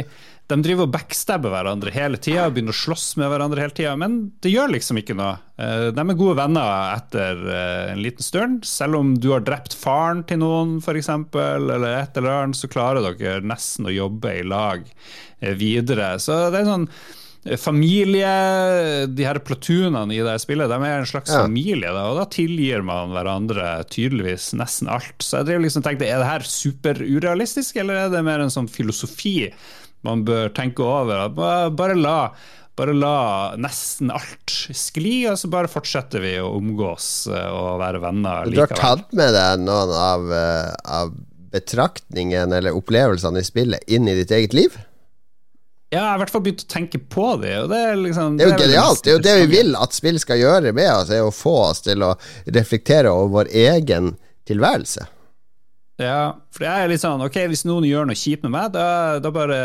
de 0.49 0.57
driver 0.65 0.87
og 0.87 0.93
backstabber 0.95 1.51
hverandre 1.53 1.91
hele 1.93 2.17
tida 2.17 2.47
og 2.47 2.55
begynner 2.55 2.73
å 2.73 2.79
slåss 2.79 3.11
med 3.21 3.29
hverandre 3.29 3.61
hele 3.61 3.75
tida, 3.77 3.93
men 3.99 4.17
det 4.41 4.49
gjør 4.49 4.73
liksom 4.73 4.97
ikke 4.97 5.13
noe. 5.17 5.35
Eh, 5.61 5.89
de 5.93 6.01
er 6.01 6.17
gode 6.17 6.39
venner 6.39 6.95
etter 6.95 7.43
eh, 7.45 7.91
en 7.93 8.01
liten 8.01 8.25
stund. 8.25 8.65
Selv 8.65 8.97
om 8.97 9.13
du 9.21 9.29
har 9.35 9.45
drept 9.45 9.77
faren 9.77 10.23
til 10.29 10.41
noen, 10.41 10.79
f.eks., 10.81 11.11
eller 11.37 11.87
et 11.91 12.17
eller 12.17 12.33
annet, 12.33 12.57
så 12.57 12.71
klarer 12.71 13.05
dere 13.05 13.45
nesten 13.45 13.85
å 13.85 13.93
jobbe 13.93 14.39
i 14.39 14.45
lag 14.47 14.85
eh, 14.89 15.53
videre. 15.59 16.15
Så 16.23 16.41
det 16.49 16.63
er 16.63 16.69
sånn 16.73 16.89
familie 17.55 18.27
De 19.07 19.23
her 19.23 19.37
platunene 19.47 20.11
i 20.11 20.19
det 20.25 20.33
spillet 20.43 20.67
de 20.67 20.75
er 20.75 20.97
en 20.99 21.07
slags 21.07 21.31
ja. 21.31 21.45
familie, 21.45 21.87
da, 21.87 22.09
og 22.11 22.17
da 22.19 22.25
tilgir 22.27 22.83
man 22.83 23.13
hverandre 23.15 23.77
tydeligvis 23.93 24.49
nesten 24.59 24.89
alt. 24.91 25.13
Så 25.23 25.39
jeg 25.39 25.47
drev 25.47 25.63
liksom 25.63 25.85
tenkte, 25.85 26.09
Er 26.09 26.19
det 26.19 26.27
her 26.27 26.49
superurealistisk, 26.49 27.79
eller 27.79 28.01
er 28.01 28.11
det 28.11 28.25
mer 28.27 28.43
en 28.43 28.51
sånn 28.51 28.67
filosofi 28.67 29.53
man 30.07 30.23
bør 30.27 30.51
tenke 30.55 30.85
over? 30.85 31.27
Bare 31.35 31.95
la, 31.97 32.17
bare 32.79 32.95
la 32.95 33.15
nesten 33.59 34.11
alt 34.15 34.53
skli, 34.75 35.23
og 35.31 35.39
så 35.41 35.49
bare 35.51 35.71
fortsetter 35.71 36.23
vi 36.23 36.35
å 36.41 36.51
omgås 36.57 37.27
eh, 37.31 37.49
og 37.51 37.79
være 37.81 38.03
venner 38.03 38.47
likevel. 38.47 38.55
Du 38.55 38.61
har 38.63 38.83
tatt 38.83 39.17
med 39.17 39.33
deg 39.35 39.65
noen 39.65 39.95
av, 39.95 40.29
eh, 40.35 40.69
av 40.99 41.17
betraktningene 41.51 42.61
eller 42.61 42.77
opplevelsene 42.77 43.41
i 43.41 43.47
spillet 43.47 43.91
inn 43.91 44.07
i 44.07 44.15
ditt 44.21 44.31
eget 44.35 44.55
liv? 44.55 44.77
Ja, 45.89 46.03
jeg 46.03 46.05
har 46.05 46.17
i 46.19 46.21
hvert 46.21 46.31
fall 46.35 46.43
begynt 46.45 46.63
å 46.67 46.69
tenke 46.69 46.99
på 47.01 47.27
det. 47.41 47.55
Og 47.63 47.71
det, 47.71 47.77
er 47.81 47.95
liksom, 47.97 48.35
det 48.37 48.45
er 48.45 48.51
jo 48.51 48.57
genialt. 48.61 48.99
Det 49.03 49.09
er 49.09 49.15
jo 49.15 49.23
det 49.25 49.37
vi 49.39 49.47
vil 49.55 49.77
at 49.79 49.95
spill 49.97 50.19
skal 50.21 50.37
gjøre 50.37 50.73
med 50.77 50.89
oss, 50.93 51.09
er 51.09 51.25
å 51.25 51.33
få 51.33 51.55
oss 51.71 51.81
til 51.87 52.05
å 52.05 52.11
reflektere 52.45 53.09
over 53.09 53.39
vår 53.39 53.49
egen 53.65 54.11
tilværelse. 54.49 55.07
Ja, 55.99 56.39
for 56.55 56.63
det 56.63 56.71
er 56.71 56.91
litt 56.91 57.03
sånn 57.03 57.21
Ok, 57.25 57.41
hvis 57.51 57.65
noen 57.67 57.83
gjør 57.87 58.07
noe 58.07 58.15
kjipt 58.17 58.45
med 58.47 58.53
meg, 58.55 58.69
da, 58.71 59.19
da 59.19 59.31
bare 59.35 59.57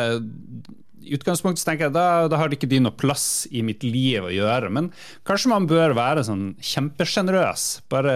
i 1.04 1.12
utgangspunktet 1.14 1.64
tenker 1.66 1.88
jeg 1.88 1.94
da, 1.94 2.26
da 2.30 2.38
har 2.40 2.52
ikke 2.54 2.68
de 2.70 2.80
noe 2.82 2.94
plass 2.96 3.44
i 3.52 3.62
mitt 3.66 3.84
liv 3.84 4.24
å 4.24 4.32
gjøre. 4.32 4.70
Men 4.72 4.90
kanskje 5.28 5.50
man 5.52 5.68
bør 5.68 5.94
være 5.96 6.24
sånn 6.26 6.44
kjempesjenerøs. 6.64 7.66
Bare 7.92 8.14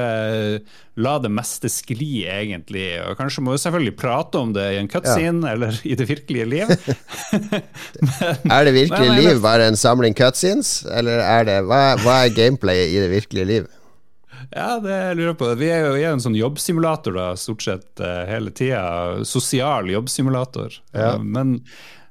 la 0.99 1.15
det 1.23 1.31
meste 1.33 1.71
skli, 1.73 2.25
egentlig. 2.31 2.87
Og 3.05 3.19
kanskje 3.21 3.45
må 3.45 3.55
vi 3.55 3.63
selvfølgelig 3.65 3.97
prate 4.01 4.41
om 4.41 4.55
det 4.57 4.67
i 4.75 4.81
en 4.81 4.91
cutscene 4.91 5.45
ja. 5.45 5.55
eller 5.55 5.81
i 5.85 5.99
det 5.99 6.09
virkelige 6.09 6.49
liv. 6.49 6.75
men, 8.03 8.55
er 8.57 8.69
det 8.69 8.77
virkelige 8.77 9.13
men, 9.13 9.21
liv 9.21 9.43
bare 9.45 9.69
en 9.69 9.79
samling 9.79 10.17
cutscenes, 10.19 10.81
eller 10.89 11.23
er 11.25 11.49
det 11.49 11.59
hva, 11.69 11.83
hva 12.03 12.23
er 12.25 12.37
gameplayet 12.37 12.95
i 12.95 13.03
det 13.05 13.13
virkelige 13.13 13.53
liv? 13.53 13.75
Ja, 14.55 14.79
det 14.81 14.97
lurer 15.19 15.33
jeg 15.33 15.39
på. 15.41 15.51
Vi 15.61 15.69
er 15.73 15.85
jo 15.85 15.99
i 15.99 16.07
en 16.09 16.23
sånn 16.25 16.39
jobbsimulator 16.39 17.17
da, 17.19 17.29
stort 17.37 17.65
sett 17.67 18.03
uh, 18.03 18.25
hele 18.29 18.53
tida. 18.55 19.25
Sosial 19.29 19.91
jobbsimulator. 19.93 20.81
Ja. 20.95 21.17
Uh, 21.17 21.25
men 21.25 21.61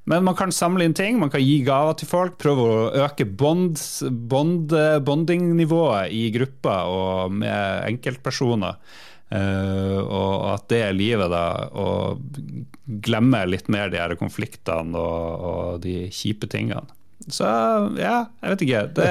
men 0.07 0.23
man 0.23 0.37
kan 0.39 0.53
samle 0.55 0.85
inn 0.87 0.93
ting, 0.95 1.17
man 1.19 1.27
kan 1.27 1.41
gi 1.43 1.57
gaver 1.67 1.97
til 1.99 2.07
folk, 2.07 2.37
prøve 2.39 2.63
å 2.63 2.83
øke 3.03 3.25
bond, 3.27 3.75
bond, 4.31 4.71
bondingnivået 5.03 6.13
i 6.15 6.29
gruppa 6.31 6.77
og 6.87 7.33
med 7.41 7.89
enkeltpersoner. 7.89 8.77
Uh, 9.27 9.99
og 9.99 10.45
at 10.53 10.69
det 10.71 10.79
er 10.85 10.95
livet, 10.95 11.27
da. 11.33 11.67
Og 11.75 12.23
glemme 13.03 13.43
litt 13.51 13.67
mer 13.67 13.91
de 13.91 13.99
her 13.99 14.15
konfliktene 14.15 14.95
og, 14.95 15.43
og 15.49 15.83
de 15.83 16.05
kjipe 16.15 16.47
tingene. 16.47 16.87
Så 17.25 17.47
ja, 17.97 18.17
jeg 18.43 18.53
vet 18.53 18.63
ikke. 18.67 18.81
Det, 18.95 19.09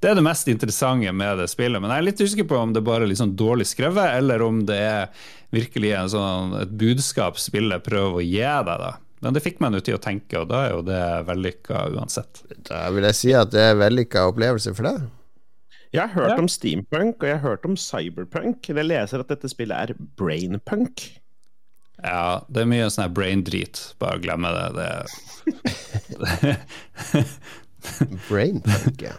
det, 0.00 0.10
er 0.10 0.18
det 0.18 0.24
mest 0.26 0.48
interessante 0.50 1.12
med 1.12 1.42
det 1.42 1.48
spillet. 1.52 1.82
Men 1.82 1.92
jeg 1.92 2.02
er 2.02 2.08
litt 2.08 2.24
usikker 2.24 2.48
på 2.50 2.58
om 2.58 2.74
det 2.74 2.80
er 2.80 2.88
bare 2.88 3.08
litt 3.08 3.20
sånn 3.20 3.36
dårlig 3.38 3.68
skrevet, 3.70 4.16
eller 4.18 4.42
om 4.46 4.64
det 4.66 4.80
er 4.80 5.32
virkelig 5.54 5.92
sånn, 6.14 6.56
et 6.64 6.72
budskap 6.80 7.38
spillet 7.38 7.84
prøver 7.86 8.20
å 8.20 8.24
gi 8.24 8.42
deg. 8.42 8.76
da 8.88 8.94
men 9.24 9.32
det 9.32 9.40
fikk 9.40 9.60
meg 9.64 9.72
nå 9.72 9.80
til 9.80 9.96
å 9.96 10.02
tenke, 10.04 10.36
og 10.36 10.50
da 10.50 10.66
er 10.66 10.74
jo 10.74 10.82
det 10.84 11.02
vellykka 11.24 11.86
uansett. 11.96 12.42
Da 12.68 12.82
vil 12.92 13.06
jeg 13.08 13.16
si 13.16 13.30
at 13.32 13.54
det 13.54 13.62
er 13.70 13.78
vellykka 13.80 14.26
opplevelse 14.28 14.74
for 14.76 14.84
deg. 14.90 15.06
Jeg 15.94 16.02
har 16.02 16.12
hørt 16.12 16.34
ja. 16.34 16.40
om 16.42 16.50
steampunk, 16.50 17.22
og 17.22 17.30
jeg 17.30 17.38
har 17.38 17.44
hørt 17.54 17.64
om 17.64 17.76
cyberpunk. 17.78 18.68
Jeg 18.68 18.84
leser 18.84 19.22
at 19.22 19.30
dette 19.32 19.48
spillet 19.48 19.94
er 19.94 20.08
brainpunk. 20.20 21.06
Ja, 22.02 22.44
det 22.50 22.64
er 22.64 22.70
mye 22.70 22.88
sånn 22.92 23.12
brain-drit. 23.14 23.80
Bare 24.02 24.20
glemme 24.22 24.50
det. 24.54 24.88
det... 26.18 26.56
brainpunk, 28.28 29.04
ja. 29.04 29.14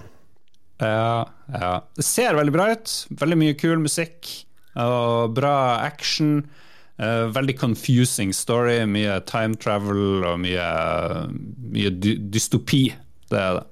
Ja, 0.81 1.29
ja. 1.53 1.71
Det 1.95 2.03
ser 2.03 2.35
veldig 2.35 2.53
bra 2.55 2.67
ut. 2.73 2.93
Veldig 3.21 3.39
mye 3.39 3.55
kul 3.57 3.79
musikk 3.83 4.31
og 4.75 5.35
bra 5.37 5.79
action. 5.85 6.43
Uh, 6.99 7.27
veldig 7.35 7.57
confusing 7.59 8.33
story. 8.35 8.81
Mye 8.87 9.21
time 9.27 9.55
travel 9.59 10.25
og 10.27 10.39
mye, 10.43 10.67
mye 11.75 11.93
dy 11.95 12.17
dystopi. 12.31 12.89
Det 13.31 13.39
er 13.39 13.61
det. 13.61 13.65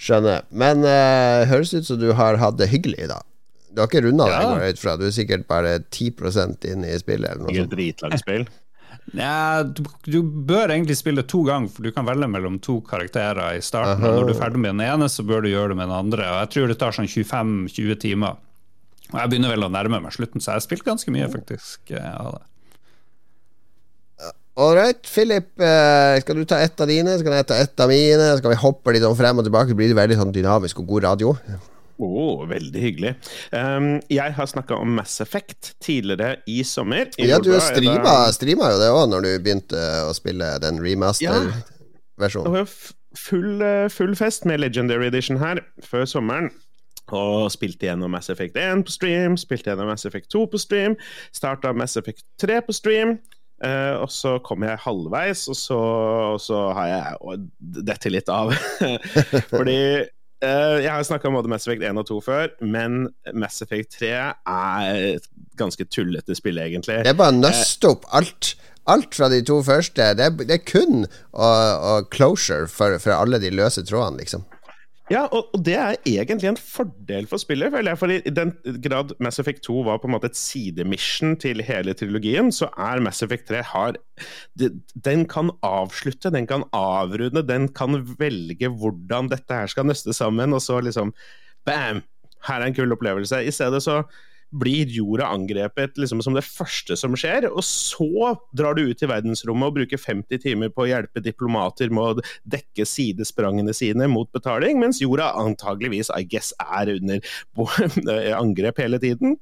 Skjønner. 0.00 0.46
Men 0.50 0.86
uh, 0.86 1.44
høres 1.50 1.74
ut 1.76 1.88
som 1.88 2.00
du 2.00 2.10
har 2.16 2.40
hatt 2.40 2.56
det 2.60 2.70
hyggelig, 2.72 3.10
da. 3.12 3.20
Du 3.70 3.82
har 3.82 3.90
ikke 3.90 4.02
runda 4.06 4.26
ja. 4.30 4.40
deg, 4.40 4.50
går 4.50 4.74
ut 4.74 4.82
fra. 4.82 4.96
Du 4.98 5.06
er 5.06 5.14
sikkert 5.14 5.46
bare 5.50 5.78
10% 5.82 6.66
inn 6.70 6.84
i 6.88 6.96
spillet. 6.98 7.36
Eller 7.36 7.46
noe 7.46 7.70
dritlangt 7.70 8.22
spill. 8.22 8.48
Ja, 9.16 9.62
du, 9.64 9.82
du, 10.06 10.20
bør 10.22 10.70
egentlig 10.70 10.94
spille 10.98 11.24
to 11.26 11.40
ganger, 11.46 11.70
for 11.72 11.86
du 11.86 11.90
kan 11.94 12.06
velge 12.06 12.28
mellom 12.30 12.60
to 12.62 12.76
karakterer 12.86 13.56
i 13.56 13.62
starten. 13.64 14.04
Og 14.06 14.20
når 14.20 14.28
du 14.28 14.32
er 14.34 14.38
ferdig 14.38 14.60
med 14.62 14.76
den 14.76 14.84
ene, 14.84 15.08
så 15.10 15.24
bør 15.26 15.42
du 15.42 15.48
gjøre 15.50 15.72
det 15.72 15.78
med 15.80 15.88
den 15.88 15.96
andre. 15.96 16.28
Og 16.30 16.38
Jeg 16.44 16.50
tror 16.54 16.70
det 16.70 16.76
tar 16.78 16.94
sånn 16.94 17.10
25-20 17.10 17.98
timer. 18.04 18.38
Og 19.10 19.16
jeg 19.18 19.32
begynner 19.32 19.54
vel 19.54 19.66
å 19.66 19.72
nærme 19.72 19.98
meg 20.04 20.14
slutten, 20.14 20.42
så 20.42 20.52
jeg 20.52 20.60
har 20.60 20.66
spilt 20.68 20.86
ganske 20.86 21.14
mye, 21.14 21.26
faktisk. 21.32 21.90
av 21.98 22.36
det. 22.36 22.44
All 24.60 24.76
right, 24.76 25.00
Philip. 25.06 25.48
Eh, 25.56 26.20
skal 26.20 26.36
du 26.36 26.44
ta 26.44 26.60
ett 26.60 26.80
av 26.82 26.90
dine, 26.90 27.16
så 27.16 27.24
kan 27.24 27.38
jeg 27.38 27.46
ta 27.48 27.56
ett 27.56 27.80
av 27.80 27.90
mine. 27.90 28.30
Så 28.36 28.44
kan 28.44 28.52
vi 28.52 28.62
hoppe 28.62 28.94
litt 28.94 29.06
sånn 29.06 29.18
frem 29.18 29.40
og 29.40 29.46
tilbake. 29.46 29.72
Så 29.72 29.78
blir 29.78 29.90
det 29.90 29.98
veldig 29.98 30.18
sånn 30.20 30.34
dynamisk 30.34 30.82
og 30.82 30.90
god 30.90 31.06
radio. 31.08 31.34
Oh, 32.00 32.46
veldig 32.48 32.80
hyggelig. 32.80 33.14
Um, 33.52 33.98
jeg 34.08 34.32
har 34.36 34.48
snakka 34.48 34.78
om 34.80 34.94
Mass 34.96 35.20
Effect 35.20 35.74
tidligere 35.84 36.38
i 36.48 36.62
sommer. 36.64 37.10
I 37.20 37.28
ja, 37.28 37.38
du 37.42 37.52
streama, 37.60 38.14
streama 38.32 38.70
jo 38.72 38.78
det 38.80 38.88
òg 38.94 39.04
når 39.12 39.26
du 39.26 39.30
begynte 39.44 39.82
å 40.06 40.14
spille 40.16 40.54
den 40.64 40.80
remaster-versjonen. 40.80 42.56
Ja, 42.56 42.64
full, 43.20 43.60
eh, 43.66 43.88
full 43.92 44.16
fest 44.16 44.46
med 44.48 44.62
Legendary 44.62 45.10
Edition 45.10 45.40
her 45.42 45.60
før 45.84 46.06
sommeren. 46.08 46.48
Og 47.12 47.50
spilte 47.52 47.88
gjennom 47.88 48.12
Mass 48.14 48.30
Effect 48.30 48.56
1 48.56 48.86
på 48.86 48.94
stream, 48.94 49.36
spilte 49.40 49.72
gjennom 49.72 49.90
Mass 49.90 50.06
Effect 50.06 50.30
2 50.32 50.46
på 50.52 50.60
stream, 50.62 50.96
starta 51.36 51.74
Mass 51.74 51.98
Effect 51.98 52.24
3 52.40 52.62
på 52.64 52.76
stream. 52.76 53.18
Uh, 53.60 54.00
og 54.00 54.08
så 54.08 54.38
kom 54.40 54.62
jeg 54.64 54.80
halvveis, 54.80 55.42
og 55.52 55.56
så, 55.58 55.80
og 56.32 56.38
så 56.40 56.62
har 56.78 56.86
jeg 56.88 57.40
dette 57.84 58.08
litt 58.08 58.30
av. 58.32 58.54
Fordi 59.52 60.06
uh, 60.44 60.78
jeg 60.80 60.90
har 60.90 61.06
snakka 61.06 61.28
om 61.30 61.38
både 61.38 61.50
Mass 61.52 61.66
Effect 61.68 61.84
1 61.86 62.00
og 62.00 62.08
2 62.08 62.18
før, 62.26 62.54
men 62.64 63.06
Mass 63.34 63.62
Effect 63.64 63.98
3 63.98 64.10
er 64.14 65.04
et 65.16 65.30
ganske 65.60 65.86
tullete 65.92 66.36
spill, 66.38 66.60
egentlig. 66.62 67.02
Det 67.04 67.12
er 67.12 67.18
bare 67.18 67.34
å 67.34 67.40
nøste 67.42 67.94
opp 67.94 68.08
alt. 68.16 68.54
Alt 68.90 69.14
fra 69.14 69.28
de 69.30 69.42
to 69.46 69.60
første. 69.62 70.06
Det 70.16 70.24
er, 70.24 70.32
det 70.48 70.56
er 70.56 70.64
kun 70.66 71.04
uh, 71.04 72.00
closure 72.10 72.66
for, 72.70 72.96
for 73.02 73.14
alle 73.14 73.38
de 73.42 73.52
løse 73.52 73.84
trådene, 73.86 74.24
liksom. 74.24 74.46
Ja, 75.10 75.24
og, 75.26 75.48
og, 75.50 75.62
det 75.66 75.74
er 75.74 75.96
egentlig 76.06 76.48
en 76.52 76.58
fordel 76.60 77.26
for 77.26 77.42
spillet, 77.42 77.72
føler 77.74 77.90
jeg. 77.90 77.98
For 77.98 78.12
i 78.14 78.32
den 78.34 78.52
grad 78.84 79.10
Mass 79.18 79.42
Effect 79.42 79.64
2 79.66 79.80
var 79.88 79.98
på 79.98 80.06
en 80.06 80.14
måte 80.14 80.30
et 80.30 80.38
sidemission 80.38 81.34
til 81.42 81.64
hele 81.66 81.96
trilogien, 81.98 82.52
så 82.54 82.68
er 82.78 83.02
Mass 83.02 83.24
Effect 83.26 83.48
3 83.50 83.64
har 83.72 83.98
Den 84.94 85.26
kan 85.30 85.50
avslutte, 85.66 86.30
den 86.30 86.46
kan 86.46 86.62
avrunde, 86.76 87.42
den 87.42 87.66
kan 87.74 87.98
velge 88.20 88.70
hvordan 88.70 89.32
dette 89.32 89.58
her 89.62 89.72
skal 89.72 89.90
nøste 89.90 90.14
sammen, 90.14 90.54
og 90.54 90.62
så 90.62 90.78
liksom 90.84 91.14
Bam! 91.66 92.04
Her 92.46 92.62
er 92.62 92.70
en 92.70 92.74
kul 92.74 92.94
opplevelse. 92.94 93.42
I 93.44 93.52
stedet 93.52 93.82
så 93.84 93.98
blir 94.50 94.90
jorda 94.90 95.28
angrepet 95.30 95.98
liksom 95.98 96.22
som 96.24 96.34
det 96.34 96.44
første 96.46 96.96
som 96.98 97.14
skjer. 97.18 97.46
Og 97.50 97.62
så 97.66 98.34
drar 98.56 98.76
du 98.76 98.84
ut 98.88 99.04
i 99.04 99.10
verdensrommet 99.10 99.70
og 99.70 99.78
bruker 99.78 100.00
50 100.00 100.42
timer 100.42 100.72
på 100.74 100.84
å 100.84 100.90
hjelpe 100.90 101.22
diplomater 101.24 101.92
med 101.94 102.02
å 102.20 102.26
dekke 102.50 102.86
sidesprangene 102.88 103.74
sine 103.76 104.10
mot 104.10 104.30
betaling, 104.34 104.80
mens 104.82 105.02
jorda 105.02 105.30
antageligvis, 105.40 106.12
I 106.16 106.26
guess, 106.26 106.52
er 106.60 106.94
under 106.96 107.24
angrep 108.42 108.82
hele 108.82 109.00
tiden. 109.02 109.38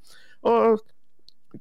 Og 0.46 0.78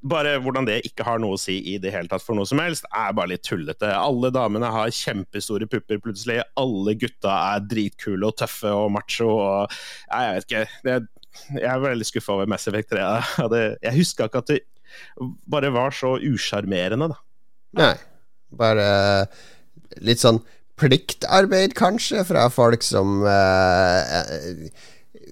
bare 0.03 0.35
hvordan 0.43 0.67
det 0.67 0.81
ikke 0.85 1.05
har 1.07 1.19
noe 1.21 1.37
å 1.37 1.41
si 1.41 1.57
i 1.71 1.77
det 1.81 1.93
hele 1.93 2.11
tatt 2.11 2.23
for 2.23 2.37
noe 2.37 2.47
som 2.47 2.59
helst, 2.61 2.85
er 2.91 3.15
bare 3.15 3.31
litt 3.33 3.45
tullete. 3.47 3.89
Alle 3.95 4.31
damene 4.35 4.69
har 4.73 4.93
kjempestore 4.93 5.69
pupper 5.71 6.01
plutselig. 6.03 6.41
Alle 6.59 6.95
gutta 6.99 7.33
er 7.55 7.63
dritkule 7.71 8.27
og 8.27 8.37
tøffe 8.41 8.73
og 8.73 8.91
macho 8.97 9.29
og 9.31 9.77
Jeg 10.11 10.35
vet 10.35 10.47
ikke. 10.47 10.65
Det, 10.83 10.97
jeg 11.53 11.69
er 11.69 11.83
veldig 11.83 12.07
skuffa 12.07 12.35
over 12.35 12.49
Mass 12.49 12.67
Effect 12.69 12.93
3. 12.93 13.05
Jeg 13.83 13.95
huska 13.97 14.27
ikke 14.29 14.43
at 14.43 14.51
det 14.51 14.59
bare 15.49 15.71
var 15.75 15.95
så 15.95 16.15
usjarmerende, 16.23 17.11
da. 17.13 17.21
Nei. 17.77 17.95
Bare 18.57 18.85
litt 20.03 20.21
sånn 20.23 20.39
pliktarbeid, 20.77 21.73
kanskje, 21.77 22.21
fra 22.27 22.45
folk 22.53 22.85
som 22.85 23.23
eh, 23.25 24.69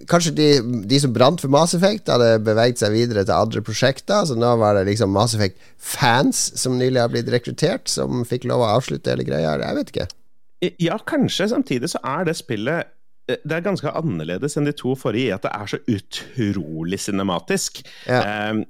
kanskje 0.10 0.34
de, 0.36 0.48
de 0.90 1.00
som 1.02 1.14
brant 1.14 1.42
for 1.42 1.54
Mass 1.54 1.76
Effect, 1.78 2.10
hadde 2.12 2.42
beveget 2.46 2.82
seg 2.82 2.96
videre 2.96 3.26
til 3.26 3.38
andre 3.38 3.64
prosjekter. 3.66 4.26
Så 4.28 4.38
nå 4.38 4.52
var 4.62 4.78
det 4.78 4.88
liksom 4.90 5.14
Mass 5.16 5.36
Effect-fans 5.38 6.48
som 6.60 6.80
nylig 6.80 7.02
har 7.02 7.14
blitt 7.14 7.32
rekruttert, 7.34 7.88
som 7.92 8.26
fikk 8.28 8.48
lov 8.50 8.66
å 8.66 8.74
avslutte 8.78 9.14
hele 9.14 9.28
greia. 9.28 9.58
Jeg 9.62 9.80
vet 9.80 9.94
ikke. 9.94 10.08
Ja, 10.82 10.98
kanskje. 11.06 11.50
Samtidig 11.52 11.92
så 11.94 12.02
er 12.08 12.26
det 12.28 12.38
spillet 12.40 12.86
eh, 12.86 12.92
det 13.26 13.56
er 13.58 13.66
ganske 13.66 13.90
annerledes 13.90 14.58
enn 14.58 14.68
de 14.68 14.74
to 14.78 14.94
forrige 15.00 15.32
i 15.32 15.34
at 15.34 15.46
det 15.46 15.52
er 15.54 15.70
så 15.72 15.80
utrolig 15.90 17.00
cinematisk. 17.02 17.82
Ja. 18.06 18.52
Um, 18.52 18.66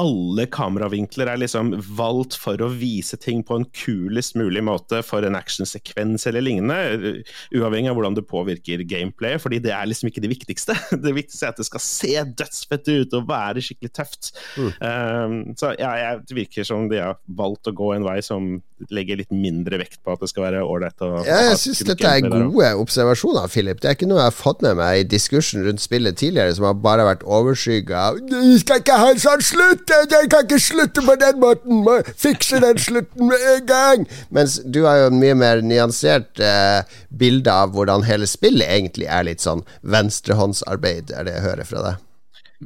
alle 0.00 0.46
kameravinkler 0.48 1.28
er 1.28 1.40
liksom 1.42 1.74
valgt 1.98 2.36
for 2.40 2.60
å 2.64 2.70
vise 2.72 3.18
ting 3.20 3.42
på 3.44 3.58
en 3.58 3.66
kulest 3.76 4.38
mulig 4.40 4.62
måte 4.64 5.02
for 5.04 5.24
en 5.26 5.36
actionsekvens 5.36 6.24
eller 6.30 6.44
lignende, 6.44 7.22
uavhengig 7.52 7.90
av 7.90 7.98
hvordan 7.98 8.16
det 8.16 8.24
påvirker 8.30 8.84
gameplay, 8.88 9.36
fordi 9.42 9.60
det 9.64 9.74
er 9.76 9.90
liksom 9.90 10.08
ikke 10.08 10.24
det 10.24 10.32
viktigste. 10.32 10.78
Det 11.02 11.12
viktigste 11.16 11.48
er 11.48 11.52
at 11.52 11.58
det 11.58 11.66
skal 11.66 11.82
se 11.82 12.12
dødsfett 12.38 12.88
ut 12.88 13.14
og 13.16 13.24
være 13.28 13.62
skikkelig 13.64 13.90
tøft. 13.96 14.28
Mm. 14.56 14.68
Um, 14.80 15.34
så 15.58 15.72
ja, 15.80 16.12
det 16.20 16.36
virker 16.36 16.66
som 16.66 16.86
de 16.90 17.00
har 17.02 17.18
valgt 17.26 17.68
å 17.68 17.74
gå 17.74 17.88
en 17.96 18.06
vei 18.06 18.20
som 18.24 18.60
legger 18.90 19.20
litt 19.20 19.32
mindre 19.34 19.78
vekt 19.80 20.00
på 20.02 20.14
at 20.14 20.22
det 20.22 20.30
skal 20.30 20.46
være 20.46 20.62
ålreit. 20.64 21.02
Ja, 21.26 21.40
jeg 21.48 21.58
syns 21.60 21.82
dette 21.86 22.08
er 22.08 22.24
gode 22.24 22.70
observasjoner, 22.82 23.50
Philip. 23.52 23.80
Det 23.82 23.90
er 23.90 23.98
ikke 23.98 24.08
noe 24.10 24.22
jeg 24.22 24.30
har 24.30 24.36
fått 24.36 24.64
med 24.64 24.78
meg 24.80 25.02
i 25.02 25.06
diskursen 25.08 25.66
rundt 25.66 25.82
spillet 25.84 26.18
tidligere, 26.18 26.54
som 26.56 26.68
har 26.68 26.78
bare 26.82 27.06
vært 27.06 27.26
overskygga 27.26 28.06
av 28.08 28.20
Du 28.30 28.56
skal 28.62 28.82
ikke 28.82 28.98
ha 29.02 29.12
en 29.12 29.22
sånn 29.22 29.44
slutt! 29.44 29.91
Jeg 29.92 30.30
kan 30.32 30.46
ikke 30.46 30.60
slutte 30.62 31.04
på 31.04 31.16
den 31.20 31.40
måten! 31.42 31.82
Må 31.86 31.98
fikse 32.18 32.60
den 32.62 32.80
slutten 32.80 33.28
med 33.30 33.44
en 33.54 33.66
gang! 33.68 34.06
Mens 34.34 34.58
du 34.64 34.82
har 34.86 35.02
jo 35.02 35.10
en 35.12 35.20
mye 35.20 35.36
mer 35.38 35.62
nyansert 35.64 36.40
eh, 36.42 36.84
bilde 37.08 37.52
av 37.52 37.74
hvordan 37.76 38.06
hele 38.08 38.28
spillet 38.30 38.68
egentlig 38.68 39.10
er 39.10 39.28
litt 39.28 39.44
sånn 39.44 39.64
venstrehåndsarbeid, 39.82 41.12
er 41.12 41.28
det 41.28 41.36
jeg 41.38 41.46
hører 41.48 41.68
fra 41.68 41.84
deg. 41.90 42.08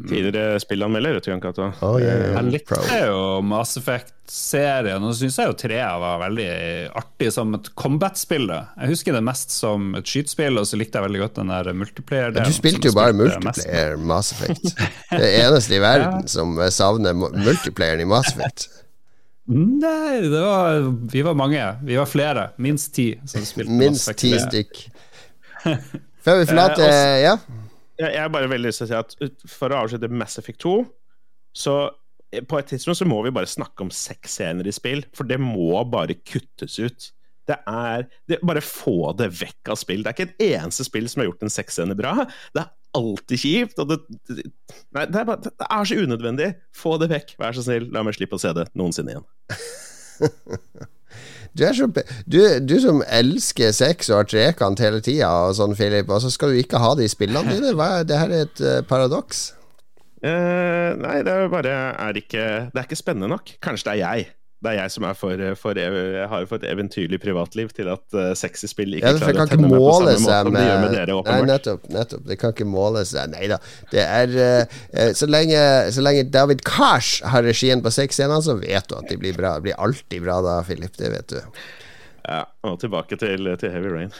Tidligere 0.05 0.61
spillanmelder, 0.61 1.17
vet 1.17 1.25
du, 1.25 1.31
Jan 1.31 1.41
Cato. 1.41 1.71
Oh, 1.81 1.97
yeah, 2.01 2.19
yeah. 2.21 2.37
Jeg 2.37 2.53
likte 2.53 2.99
jo 3.01 3.21
Mass 3.47 3.79
Effect-serien, 3.81 5.03
og 5.03 5.15
syns 5.17 5.39
jeg 5.41 5.51
jo 5.51 5.57
trea 5.59 5.89
var 6.03 6.21
veldig 6.21 6.49
artig 7.01 7.31
som 7.35 7.57
et 7.57 7.71
combat-spill. 7.79 8.51
Jeg 8.53 8.93
husker 8.93 9.17
det 9.17 9.23
mest 9.27 9.55
som 9.55 9.95
et 9.99 10.07
skytespill, 10.07 10.61
og 10.61 10.69
så 10.69 10.79
likte 10.81 11.01
jeg 11.01 11.09
veldig 11.09 11.23
godt 11.25 11.41
den 11.41 11.53
der 11.55 11.73
multiplayer-delen. 11.83 12.53
Du 12.53 12.59
spilte 12.59 12.91
jo 12.91 12.97
bare 12.99 13.17
multiplayer 13.17 13.97
Mass 13.97 14.35
Effect. 14.37 14.75
Det 15.17 15.29
eneste 15.41 15.79
i 15.79 15.81
verden 15.81 16.27
ja. 16.27 16.31
som 16.31 16.59
savner 16.75 17.15
multiplayeren 17.17 18.03
i 18.05 18.09
Mass 18.11 18.35
Effect. 18.35 18.69
Nei, 19.47 20.21
det 20.27 20.41
var, 20.43 20.81
vi 21.13 21.23
var 21.23 21.37
mange. 21.39 21.63
Vi 21.87 21.97
var 21.97 22.09
flere. 22.11 22.49
Minst 22.59 22.95
ti 22.97 23.13
som 23.31 23.45
spilte 23.47 23.73
Minst 23.79 24.11
ti 24.19 24.33
stykk. 24.43 24.81
Før 26.27 26.41
vi 26.41 26.49
forlater 26.51 26.89
eh, 26.91 27.21
Ja? 27.23 27.37
Jeg, 28.01 28.13
jeg 28.17 28.33
bare 28.35 28.51
veldig 28.53 28.71
lyst 28.71 28.83
til 28.83 28.89
å 28.89 28.91
si 28.91 28.99
at 28.99 29.51
for 29.51 29.73
å 29.73 29.83
avslutte 29.85 30.13
Mass 30.13 30.39
Effect 30.41 30.61
2, 30.65 30.77
så 31.57 31.77
eh, 32.33 32.45
på 32.45 32.59
et 32.61 32.71
tidspunkt 32.73 33.01
så 33.01 33.09
må 33.09 33.21
vi 33.25 33.35
bare 33.35 33.51
snakke 33.51 33.87
om 33.87 33.93
sexscener 33.95 34.69
i 34.69 34.75
spill, 34.75 35.05
for 35.17 35.29
det 35.29 35.39
må 35.43 35.85
bare 35.93 36.19
kuttes 36.27 36.79
ut. 36.83 37.11
Det 37.47 37.59
er 37.71 38.09
det, 38.27 38.41
Bare 38.43 38.63
få 38.65 39.13
det 39.19 39.31
vekk 39.39 39.71
av 39.71 39.79
spill. 39.79 40.03
Det 40.03 40.11
er 40.11 40.17
ikke 40.17 40.29
et 40.33 40.49
eneste 40.59 40.87
spill 40.87 41.07
som 41.11 41.23
har 41.23 41.31
gjort 41.31 41.47
en 41.47 41.53
sexscene 41.53 41.95
bra. 41.99 42.27
Det 42.57 42.65
er 42.65 42.73
alltid 42.99 43.43
kjipt. 43.43 43.79
Det, 43.79 43.99
nei, 44.97 45.05
det, 45.07 45.21
er 45.21 45.29
bare, 45.29 45.43
det, 45.45 45.55
er 45.69 45.87
så 45.87 46.01
unødvendig. 46.03 46.51
Få 46.75 46.97
det 47.03 47.11
vekk, 47.13 47.37
vær 47.39 47.55
så 47.55 47.63
snill. 47.67 47.87
La 47.95 48.03
meg 48.07 48.19
slippe 48.19 48.39
å 48.39 48.43
se 48.43 48.51
det 48.57 48.67
noensinne 48.75 49.15
igjen. 49.15 49.29
Du, 51.57 51.63
så, 51.73 51.87
du, 52.29 52.41
du, 52.61 52.75
som 52.83 52.99
elsker 53.09 53.71
sex 53.73 54.11
og 54.11 54.19
har 54.19 54.27
trekant 54.29 54.81
hele 54.85 54.99
tida, 55.01 55.31
og 55.49 55.55
sånn, 55.57 55.73
Philip, 55.79 56.11
og 56.13 56.21
så 56.21 56.29
skal 56.29 56.53
du 56.53 56.59
ikke 56.61 56.83
ha 56.83 56.91
det 56.99 57.07
i 57.07 57.13
spillene 57.13 57.55
dine? 57.55 57.73
Hva, 57.79 58.03
det 58.05 58.19
her 58.21 58.35
er 58.35 58.45
et 58.45 58.61
uh, 58.61 58.81
paradoks. 58.85 59.47
Uh, 60.21 60.93
nei, 61.01 61.23
det 61.25 61.33
er 61.33 61.49
bare 61.49 61.79
er 61.97 62.21
ikke, 62.21 62.45
Det 62.75 62.83
er 62.83 62.85
ikke 62.85 63.01
spennende 63.01 63.31
nok. 63.33 63.55
Kanskje 63.65 63.89
det 63.89 63.95
er 63.95 64.03
jeg 64.03 64.29
det 64.65 64.71
er 64.73 64.79
jeg 64.79 64.93
som 64.95 65.05
er 65.05 65.17
for, 65.19 65.43
for, 65.61 65.79
jeg 65.79 66.29
har 66.31 66.47
for 66.49 66.57
et 66.57 66.71
eventyrlig 66.71 67.19
privatliv 67.21 67.69
til 67.77 67.91
at 67.93 68.17
uh, 68.17 68.31
sexy 68.39 68.71
spill 68.71 68.97
ikke 68.97 69.13
ja, 69.13 69.19
klarer 69.21 69.43
å 69.43 69.49
tenne 69.51 69.69
meg 69.69 69.77
på 69.77 69.91
samme 69.93 70.15
måte 70.15 70.23
som 70.25 70.57
de 70.57 70.63
gjør 70.65 70.81
med 70.81 70.95
dere, 70.97 71.17
åpenbart. 71.19 71.45
Nei, 71.45 71.51
nettopp, 71.53 71.85
nettopp. 71.93 72.23
Det 72.31 72.39
kan 72.41 72.55
ikke 72.57 72.69
måle 72.69 73.05
seg 73.09 73.35
Nei 73.35 73.51
da. 73.53 73.61
Det 73.93 74.01
er 74.03 74.33
uh, 74.33 75.11
så, 75.19 75.29
lenge, 75.29 75.61
så, 75.93 76.05
lenge, 76.07 76.25
David 76.33 76.65
Kars 76.67 77.19
har 77.27 77.45
regien 77.45 77.85
på 77.85 77.93
sexscenene, 77.93 78.41
så 78.43 78.57
vet 78.63 78.89
du 78.89 78.97
at 78.97 79.13
de 79.13 79.21
blir 79.21 79.37
bra. 79.37 79.59
Det 79.59 79.69
blir 79.69 79.79
alltid 79.89 80.25
bra 80.25 80.41
da, 80.47 80.57
Philip. 80.65 80.97
Det 80.97 81.13
vet 81.13 81.37
du. 81.37 81.63
Ja, 82.27 82.43
og 82.67 82.81
tilbake 82.83 83.21
til, 83.21 83.53
til 83.61 83.77
Heavy 83.77 83.93
Rain. 83.93 84.17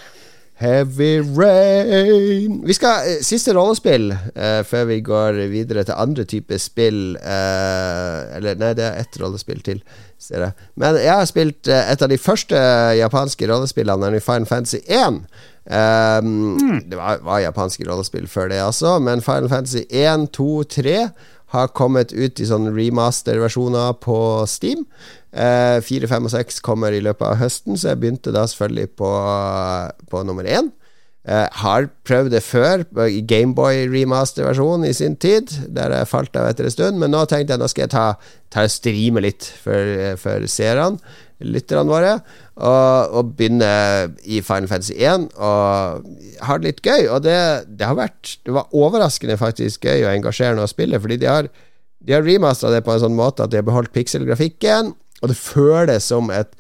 Heavy 0.57 1.21
Rain 1.21 2.63
Vi 2.65 2.75
skal 2.77 3.05
uh, 3.05 3.19
Siste 3.25 3.53
rollespill 3.57 4.09
uh, 4.15 4.63
før 4.65 4.87
vi 4.89 5.03
går 5.05 5.43
videre 5.53 5.85
til 5.85 5.99
andre 5.99 6.25
typer 6.25 6.61
spill. 6.61 7.19
Uh, 7.21 8.37
eller 8.39 8.57
nei, 8.61 8.73
det 8.79 8.87
er 8.87 9.03
ett 9.03 9.19
rollespill 9.21 9.61
til, 9.67 9.83
ser 10.19 10.47
jeg. 10.47 10.57
Men 10.81 10.97
jeg 11.01 11.13
har 11.13 11.29
spilt 11.29 11.69
et 11.69 12.03
av 12.03 12.09
de 12.09 12.19
første 12.21 12.57
japanske 12.97 13.49
rollespillene, 13.51 14.07
nemlig 14.07 14.25
Final 14.25 14.49
Fantasy 14.49 14.81
1. 14.87 15.21
Um, 15.67 16.57
mm. 16.57 16.81
Det 16.91 16.99
var, 16.99 17.21
var, 17.27 17.43
japanske 17.43 17.85
rollespill 17.89 18.29
før 18.31 18.49
det, 18.53 18.61
altså, 18.63 18.97
men 19.03 19.25
Final 19.25 19.51
Fantasy 19.51 19.83
1, 19.91 20.29
2, 20.37 20.51
3 20.77 20.99
har 21.55 21.71
kommet 21.77 22.15
ut 22.15 22.41
i 22.41 22.49
sånne 22.49 22.73
remaster-versjoner 22.75 23.95
på 24.03 24.19
Steam. 24.51 24.87
Eh, 25.37 25.79
fire, 25.85 26.09
fem 26.11 26.27
og 26.27 26.33
seks 26.33 26.59
kommer 26.65 26.95
i 26.97 27.03
løpet 27.05 27.27
av 27.29 27.39
høsten, 27.43 27.77
så 27.79 27.93
jeg 27.93 28.03
begynte 28.03 28.35
da 28.35 28.47
selvfølgelig 28.49 28.91
på, 28.99 29.13
på 30.11 30.25
nummer 30.27 30.49
én. 30.49 30.73
Uh, 31.27 31.49
har 31.59 31.89
prøvd 32.07 32.31
det 32.37 32.41
før, 32.47 32.85
i 33.11 33.19
Gameboy 33.27 33.89
remaster-versjonen 33.91 34.87
i 34.87 34.93
sin 34.95 35.17
tid, 35.19 35.51
der 35.75 35.91
jeg 35.91 36.07
falt 36.07 36.39
av 36.39 36.47
etter 36.53 36.69
en 36.69 36.75
stund, 36.75 37.01
men 37.03 37.11
nå 37.11 37.25
tenkte 37.27 37.57
jeg 37.57 37.59
nå 37.59 37.67
skal 37.73 37.83
jeg 37.89 37.93
ta, 37.97 38.05
ta 38.55 38.63
streame 38.71 39.25
litt 39.25 39.49
for, 39.65 39.91
for 40.23 40.47
seerne, 40.47 41.03
lytterne 41.45 41.91
våre, 41.91 42.13
og, 42.57 43.13
og, 43.13 43.33
begynne 43.37 43.69
i 44.25 44.41
Final 44.45 44.71
Fantasy 44.71 44.95
1 44.97 45.27
og 45.37 46.07
ha 46.49 46.57
det 46.57 46.71
litt 46.71 46.81
gøy. 46.81 47.09
Og 47.13 47.25
det, 47.27 47.37
det, 47.69 47.85
har 47.85 47.99
vært 47.99 48.39
Det 48.47 48.55
var 48.57 48.73
overraskende 48.73 49.37
faktisk 49.41 49.85
gøy 49.85 50.07
og 50.07 50.15
engasjerende 50.15 50.65
å 50.65 50.71
spille, 50.71 51.01
fordi 51.03 51.21
de 51.21 51.29
har, 51.29 51.51
de 52.01 52.17
har 52.17 52.25
remastera 52.25 52.79
det 52.79 52.87
på 52.87 52.95
en 52.95 53.05
sånn 53.05 53.19
måte 53.19 53.45
at 53.45 53.53
de 53.53 53.61
har 53.61 53.69
beholdt 53.69 53.93
pikselgrafikken, 53.97 54.95
og 55.23 55.33
det 55.33 55.39
føles 55.41 56.09
som 56.13 56.33
et 56.33 56.57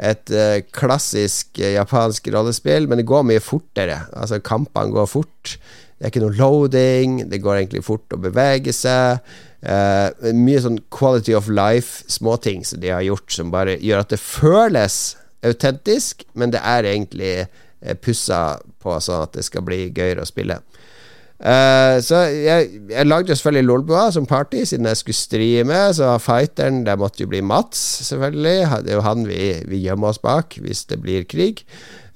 et 0.00 0.32
uh, 0.32 0.62
klassisk 0.72 1.58
uh, 1.60 1.74
japansk 1.74 2.30
rollespill, 2.32 2.86
men 2.88 3.00
det 3.00 3.08
går 3.10 3.26
mye 3.26 3.42
fortere. 3.42 3.98
Altså 4.16 4.38
Kampene 4.40 4.94
går 4.94 5.08
fort. 5.10 5.56
Det 6.00 6.06
er 6.06 6.12
ikke 6.12 6.22
noe 6.22 6.38
loading. 6.38 7.18
Det 7.28 7.42
går 7.44 7.58
egentlig 7.58 7.82
fort 7.84 8.16
å 8.16 8.20
bevege 8.22 8.72
seg. 8.72 9.20
Uh, 9.60 10.32
mye 10.32 10.60
sånn 10.64 10.78
quality 10.88 11.34
of 11.36 11.50
life-småting 11.52 12.62
som 12.64 12.80
de 12.80 12.94
har 12.94 13.04
gjort, 13.04 13.28
som 13.34 13.50
bare 13.52 13.76
gjør 13.76 14.06
at 14.06 14.14
det 14.14 14.20
føles 14.22 15.00
autentisk, 15.44 16.24
men 16.32 16.54
det 16.54 16.62
er 16.64 16.88
egentlig 16.88 17.34
uh, 17.44 17.92
pussa 18.00 18.60
på 18.80 18.96
sånn 19.04 19.26
at 19.26 19.36
det 19.36 19.44
skal 19.44 19.66
bli 19.66 19.82
gøyere 19.92 20.24
å 20.24 20.28
spille. 20.28 20.62
Uh, 21.40 21.96
så 22.04 22.26
jeg, 22.28 22.68
jeg 22.92 23.08
lagde 23.08 23.32
selvfølgelig 23.36 23.68
Lolbua 23.68 24.08
som 24.12 24.26
party, 24.28 24.64
siden 24.68 24.88
jeg 24.88 25.00
skulle 25.00 25.20
streame. 25.20 25.78
Så 25.96 26.08
fighteren, 26.20 26.82
det 26.84 26.98
måtte 27.00 27.24
jo 27.24 27.30
bli 27.32 27.40
Mats, 27.44 27.80
selvfølgelig. 28.08 28.84
Det 28.84 28.92
er 28.92 28.98
jo 28.98 29.06
han 29.06 29.24
vi, 29.28 29.44
vi 29.68 29.84
gjemmer 29.86 30.12
oss 30.12 30.20
bak 30.20 30.58
hvis 30.60 30.84
det 30.88 31.00
blir 31.04 31.24
krig. 31.28 31.64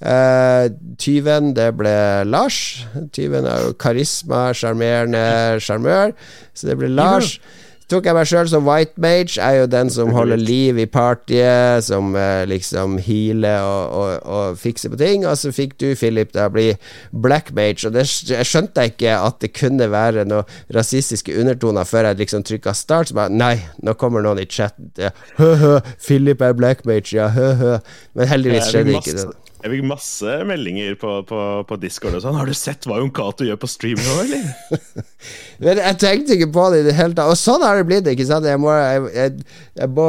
Uh, 0.02 0.68
tyven, 1.00 1.52
det 1.56 1.70
ble 1.78 1.96
Lars. 2.28 2.86
Tyven 3.14 3.46
er 3.48 3.68
jo 3.68 3.76
karisma, 3.80 4.48
sjarmerende 4.56 5.60
sjarmør, 5.62 6.16
så 6.54 6.72
det 6.72 6.80
ble 6.80 6.90
Lars. 6.92 7.36
Så 7.84 7.92
tok 7.92 8.06
jeg 8.08 8.16
meg 8.16 8.28
sjøl 8.28 8.48
som 8.48 8.64
white 8.66 9.00
mage. 9.00 9.36
Er 9.38 9.58
jo 9.58 9.66
den 9.70 9.90
som 9.92 10.12
holder 10.16 10.40
liv 10.40 10.78
i 10.80 10.86
partyet, 10.88 11.84
som 11.84 12.14
uh, 12.16 12.42
liksom 12.48 12.96
healer 13.04 13.60
og, 13.60 13.92
og, 14.00 14.12
og, 14.24 14.58
fikser 14.58 14.92
på 14.92 14.98
ting. 15.00 15.26
Og 15.28 15.36
så 15.38 15.52
fikk 15.54 15.76
du, 15.82 15.90
Philip, 15.98 16.32
da 16.34 16.48
bli 16.52 16.70
black 17.12 17.52
mage. 17.56 17.84
Og 17.86 17.94
det 17.94 18.06
skjønte 18.08 18.86
jeg 18.86 18.94
ikke 18.96 19.18
at 19.20 19.38
det 19.44 19.52
kunne 19.56 19.90
være 19.92 20.24
noen 20.28 20.48
rasistiske 20.74 21.36
undertoner 21.36 21.84
før 21.88 22.10
jeg 22.10 22.22
liksom 22.24 22.48
trykka 22.48 22.74
start. 22.76 23.12
Så 23.12 23.20
bare 23.20 23.32
Nei, 23.34 23.58
nå 23.84 23.96
kommer 24.00 24.24
noen 24.24 24.40
i 24.42 24.48
chatten. 24.48 24.90
Hø-hø, 25.38 25.76
Philip 26.00 26.40
er 26.42 26.56
black 26.56 26.84
mage, 26.88 27.12
ja, 27.18 27.28
hø-hø. 27.36 27.78
Men 28.16 28.32
heldigvis 28.32 28.72
skjedde 28.72 28.96
ikke 28.96 29.18
det. 29.20 29.32
Jeg 29.64 29.78
fikk 29.78 29.86
masse 29.88 30.32
meldinger 30.44 30.96
på, 31.00 31.10
på, 31.24 31.38
på 31.64 31.76
Discord 31.80 32.18
og 32.18 32.20
sånn. 32.20 32.34
'Har 32.36 32.50
du 32.50 32.52
sett 32.52 32.84
hva 32.84 32.98
Jon 33.00 33.12
Cato 33.16 33.46
gjør 33.48 33.56
på 33.62 33.70
stream 33.72 33.96
nå, 33.96 34.16
eller?' 34.20 35.06
Men 35.64 35.78
jeg 35.80 35.96
tenkte 36.02 36.34
ikke 36.36 36.50
på 36.52 36.64
det 36.74 36.82
i 36.82 36.84
det 36.88 36.96
hele 36.98 37.16
tatt. 37.16 37.30
Og 37.32 37.38
sånn 37.40 37.62
har 37.64 37.78
det 37.78 37.86
blitt, 37.88 38.10
ikke 38.10 38.26
sant? 38.28 38.44
Jeg 38.44 38.60
må, 38.60 38.68
jeg, 38.74 39.38
jeg, 39.78 39.88
må, 39.96 40.08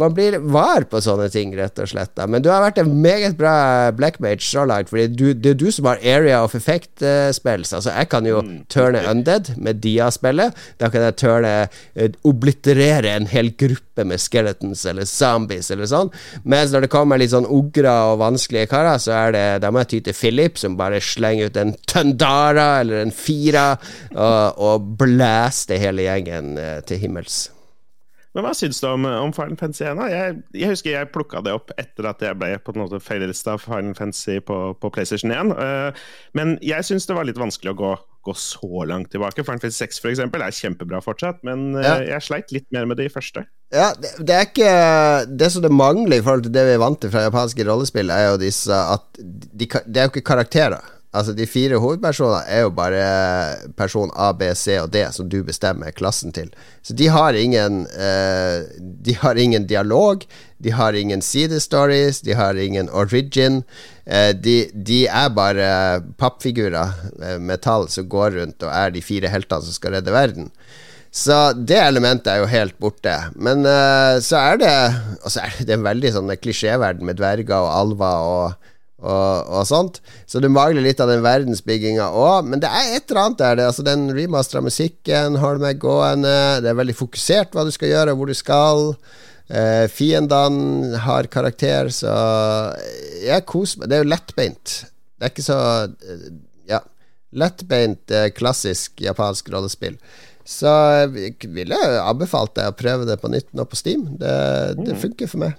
man 0.00 0.14
blir 0.16 0.38
var 0.40 0.86
på 0.88 1.02
sånne 1.04 1.26
ting, 1.34 1.52
rett 1.58 1.76
og 1.82 1.90
slett. 1.90 2.14
Da. 2.16 2.24
Men 2.30 2.40
du 2.40 2.48
har 2.48 2.62
vært 2.64 2.80
en 2.80 2.94
meget 3.04 3.36
bra 3.36 3.52
blackmage 3.92 4.46
så 4.46 4.64
langt, 4.64 4.88
Fordi 4.88 5.10
du, 5.12 5.26
det 5.34 5.52
er 5.52 5.60
du 5.60 5.68
som 5.74 5.90
har 5.90 6.00
area 6.00 6.40
of 6.40 6.56
effect-spills. 6.56 7.74
Altså, 7.76 7.92
jeg 7.92 8.08
kan 8.08 8.30
jo 8.30 8.40
mm. 8.46 8.56
turne 8.72 9.04
undead 9.10 9.52
med 9.60 9.82
dia-spillet. 9.84 10.56
Da 10.80 10.88
kan 10.88 11.04
jeg 11.04 11.18
turne 11.20 11.52
uh, 11.68 12.08
obliterere 12.24 13.12
en 13.12 13.28
hel 13.28 13.52
gruppe 13.60 14.06
med 14.08 14.22
skeletons 14.22 14.86
eller 14.88 15.04
zombies 15.04 15.68
eller 15.74 15.90
sånn. 15.90 16.14
Mens 16.48 16.72
når 16.72 16.86
det 16.86 16.92
kommer 16.94 17.20
litt 17.20 17.34
sånn 17.34 17.48
ogre 17.50 17.92
og 18.08 18.22
vanskelige 18.24 18.69
karer, 18.70 18.98
så 19.02 19.14
er 19.18 19.36
det 19.36 19.44
Da 19.64 19.70
må 19.72 19.82
jeg 19.82 19.90
ty 19.90 20.00
til 20.08 20.16
Philip, 20.16 20.58
som 20.60 20.78
bare 20.78 21.02
slenger 21.04 21.50
ut 21.50 21.60
en 21.60 21.74
Tundara 21.90 22.80
eller 22.80 23.04
en 23.04 23.14
Fira 23.14 23.72
og, 24.14 24.58
og 24.58 24.92
blæster 25.00 25.80
hele 25.80 26.06
gjengen 26.06 26.54
uh, 26.58 26.78
til 26.86 27.02
himmels. 27.02 27.48
Men 28.30 28.46
hva 28.46 28.52
syns 28.54 28.78
du 28.78 28.86
om, 28.86 29.06
om 29.08 29.32
Final 29.34 29.56
Fantasy 29.58 29.82
1? 29.90 30.00
Jeg, 30.12 30.34
jeg 30.54 30.70
husker 30.70 30.92
jeg 30.92 31.10
plukka 31.10 31.42
det 31.42 31.54
opp 31.56 31.72
etter 31.80 32.06
at 32.12 32.22
jeg 32.22 32.38
ble 32.38 32.52
på 32.62 32.74
en 32.76 32.84
måte 32.84 33.00
feilrista 33.02 33.56
av 33.56 33.64
Final 33.64 33.96
Fantasy 33.98 34.38
på, 34.46 34.58
på 34.78 34.90
PlayStation 34.94 35.34
1. 35.34 35.50
Uh, 35.58 36.12
men 36.38 36.54
jeg 36.62 36.86
syns 36.86 37.10
det 37.10 37.16
var 37.18 37.26
litt 37.26 37.40
vanskelig 37.40 37.74
å 37.74 37.80
gå, 37.80 37.90
gå, 38.26 38.34
så 38.36 38.84
langt 38.88 39.10
tilbake. 39.12 39.44
Final 39.44 39.60
Fantasy 39.62 39.84
6 39.84 40.02
for 40.04 40.12
eksempel, 40.12 40.44
er 40.44 40.54
kjempebra 40.54 41.00
fortsatt, 41.04 41.40
men 41.46 41.70
uh, 41.78 41.82
ja. 41.84 41.96
jeg 42.14 42.26
sleit 42.26 42.54
litt 42.54 42.68
mer 42.74 42.88
med 42.90 43.00
de 43.00 43.08
første. 43.12 43.46
Ja, 43.74 43.90
det, 43.98 44.16
det, 44.26 44.34
er 44.34 44.48
ikke 44.48 44.70
Det 45.38 45.46
som 45.54 45.62
det 45.62 45.70
mangler 45.70 46.18
i 46.18 46.24
forhold 46.26 46.42
til 46.42 46.54
det 46.54 46.64
vi 46.66 46.72
er 46.74 46.82
vant 46.82 46.98
til 47.02 47.12
fra 47.12 47.28
japanske 47.28 47.66
rollespill, 47.68 48.10
er 48.10 48.32
jo 48.32 48.40
disse 48.42 48.74
at 48.74 49.20
de, 49.20 49.68
Det 49.68 50.00
er 50.00 50.08
jo 50.08 50.14
ikke 50.14 50.26
karakterer. 50.32 50.96
Altså 51.10 51.32
De 51.34 51.46
fire 51.50 51.78
hovedpersonene 51.82 52.44
er 52.46 52.62
jo 52.62 52.70
bare 52.74 53.02
person 53.78 54.12
A, 54.14 54.30
B, 54.36 54.52
C 54.54 54.76
og 54.78 54.92
D 54.94 55.02
som 55.10 55.26
du 55.30 55.40
bestemmer 55.46 55.90
klassen 55.94 56.30
til. 56.34 56.52
Så 56.86 56.94
de 56.94 57.08
har 57.10 57.34
ingen 57.34 57.82
uh, 57.90 58.62
De 58.78 59.16
har 59.18 59.38
ingen 59.38 59.66
dialog, 59.66 60.22
de 60.62 60.70
har 60.70 60.94
ingen 60.94 61.22
sidestories, 61.22 62.22
de 62.22 62.36
har 62.38 62.54
ingen 62.54 62.90
origin. 62.90 63.64
Uh, 64.06 64.30
de, 64.38 64.70
de, 64.74 65.02
er 65.08 65.34
bare 65.34 65.72
pappfigurer, 66.18 66.94
med 67.42 67.62
tall 67.66 67.88
som 67.90 68.06
går 68.08 68.38
rundt 68.38 68.62
og 68.62 68.70
er 68.70 68.94
de 68.94 69.02
fire 69.02 69.30
heltene 69.32 69.66
som 69.66 69.74
skal 69.74 69.98
redde 69.98 70.14
verden. 70.14 70.50
Så 71.10 71.52
det 71.58 71.80
elementet 71.82 72.30
er 72.30 72.44
jo 72.44 72.52
helt 72.52 72.76
borte. 72.78 73.16
Men 73.34 73.66
så 74.22 74.38
er 74.38 74.60
det 74.60 74.74
Og 75.24 75.32
så 75.34 75.40
er 75.42 75.56
det 75.66 75.74
en 75.74 75.82
veldig 75.82 76.12
sånn 76.14 76.30
klisjéverden 76.38 77.02
med 77.02 77.18
dverger 77.18 77.56
og 77.58 77.72
alver 77.74 78.28
og 78.30 78.69
og, 79.00 79.48
og, 79.48 79.64
sånt. 79.68 80.00
Så 80.28 80.42
du 80.42 80.48
mangler 80.52 80.84
litt 80.84 81.00
av 81.00 81.10
den 81.10 81.24
verdensbygginga 81.24 82.10
òg. 82.12 82.50
Men 82.52 82.62
det 82.62 82.68
er 82.68 82.94
et 82.96 83.10
eller 83.10 83.22
annet 83.24 83.40
der. 83.40 83.58
Det, 83.58 83.66
altså 83.70 83.86
Den 83.86 84.06
remastera 84.16 84.62
musikken 84.64 85.40
holder 85.40 85.64
meg 85.64 85.82
gående. 85.82 86.36
Det 86.64 86.70
er 86.70 86.78
veldig 86.78 86.96
fokusert 86.98 87.56
hva 87.56 87.66
du 87.66 87.72
skal 87.74 87.92
gjøre, 87.94 88.16
hvor 88.18 88.30
du 88.30 88.36
skal. 88.36 88.94
Eh, 89.50 89.86
fiendene 89.90 91.00
har 91.06 91.26
karakter, 91.32 91.90
så 91.90 92.14
jeg 93.24 93.46
koser 93.50 93.80
meg. 93.80 93.90
Det 93.90 93.98
er 93.98 94.04
jo 94.04 94.12
lettbeint. 94.12 94.74
Det 95.18 95.26
er 95.26 95.34
ikke 95.34 95.48
så 95.48 95.60
Ja. 96.70 96.80
Lettbeint, 97.32 98.10
eh, 98.10 98.30
klassisk 98.30 99.00
japansk 99.00 99.50
rollespill. 99.50 99.96
Så 100.44 100.66
jeg 101.12 101.34
ville 101.54 101.76
anbefalt 102.02 102.54
deg 102.54 102.70
å 102.70 102.76
prøve 102.76 103.06
det 103.06 103.20
på 103.20 103.30
nytt 103.30 103.52
nå 103.54 103.64
på 103.64 103.76
Steam. 103.78 104.16
Det, 104.18 104.32
det 104.80 104.94
mm. 104.96 105.00
funker 105.00 105.30
for 105.30 105.38
meg. 105.44 105.58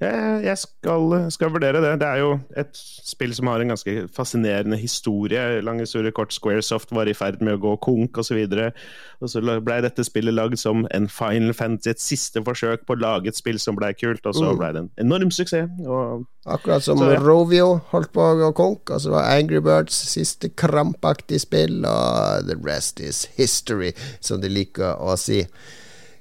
Jeg 0.00 0.58
skal, 0.58 1.30
skal, 1.32 1.52
vurdere 1.54 1.80
det. 1.80 1.94
Det 2.02 2.08
er 2.08 2.20
jo 2.20 2.32
et 2.60 2.70
spill 2.74 3.34
som 3.36 3.48
har 3.48 3.62
en 3.62 3.72
ganske 3.72 4.08
fascinerende 4.14 4.76
historie. 4.76 5.60
Lang 5.64 5.80
historie 5.80 6.12
kort. 6.14 6.34
Squaresoft 6.34 6.92
var 6.94 7.08
i 7.08 7.14
ferd 7.16 7.40
med 7.44 7.56
å 7.56 7.62
gå 7.62 7.76
konk 7.84 8.18
osv. 8.20 8.40
Og, 8.44 8.54
så 8.54 8.70
og 9.24 9.32
så 9.32 9.42
ble 9.64 9.80
dette 9.84 10.04
spillet 10.06 10.34
lagd 10.34 10.58
som 10.60 10.84
en 10.94 11.08
Final 11.12 11.54
Fantasy, 11.56 11.94
et 11.94 12.02
siste 12.02 12.42
forsøk 12.44 12.84
på 12.86 12.96
å 12.96 13.00
lage 13.00 13.30
et 13.30 13.38
spill 13.38 13.60
som 13.62 13.78
ble 13.78 13.92
kult, 13.96 14.24
og 14.26 14.36
så 14.36 14.50
mm. 14.50 14.58
ble 14.60 14.72
det 14.74 14.82
en 14.84 14.90
enorm 15.06 15.32
suksess. 15.34 15.70
Og, 15.86 16.26
Akkurat 16.44 16.84
som 16.84 17.00
så, 17.00 17.12
ja. 17.14 17.20
Rovio 17.22 17.78
holdt 17.92 18.12
på 18.12 18.24
å 18.24 18.34
gå 18.42 18.50
konk, 18.58 18.92
og 18.92 19.00
så 19.00 19.14
var 19.14 19.30
Angry 19.32 19.62
Birds 19.64 19.96
siste 20.10 20.50
krampaktige 20.52 21.40
spill, 21.40 21.80
og 21.88 22.50
the 22.50 22.58
rest 22.66 23.00
is 23.00 23.24
history, 23.38 23.94
som 24.20 24.42
de 24.42 24.52
liker 24.52 25.00
å 25.00 25.16
si. 25.20 25.44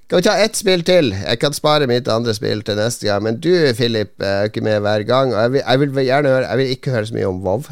Skal 0.04 0.20
vi 0.20 0.26
ta 0.28 0.34
ett 0.44 0.58
spill 0.60 0.84
til? 0.86 1.14
Jeg 1.16 1.40
kan 1.42 1.56
spare 1.56 1.88
mitt 1.90 2.10
andre 2.12 2.36
spill 2.36 2.62
til 2.68 2.78
neste 2.78 3.08
gang. 3.08 3.24
Men 3.26 3.40
du, 3.42 3.50
Philip, 3.78 4.14
er 4.22 4.52
ikke 4.52 4.62
med 4.66 4.84
hver 4.84 5.06
gang. 5.08 5.34
Og 5.34 5.40
jeg 5.40 5.56
vil, 5.56 5.64
jeg 5.64 5.80
vil 5.84 6.04
gjerne 6.06 6.34
høre 6.36 6.50
Jeg 6.50 6.62
vil 6.62 6.76
ikke 6.76 6.94
høre 6.94 7.10
så 7.10 7.18
mye 7.18 7.32
om 7.32 7.40
WoW. 7.46 7.72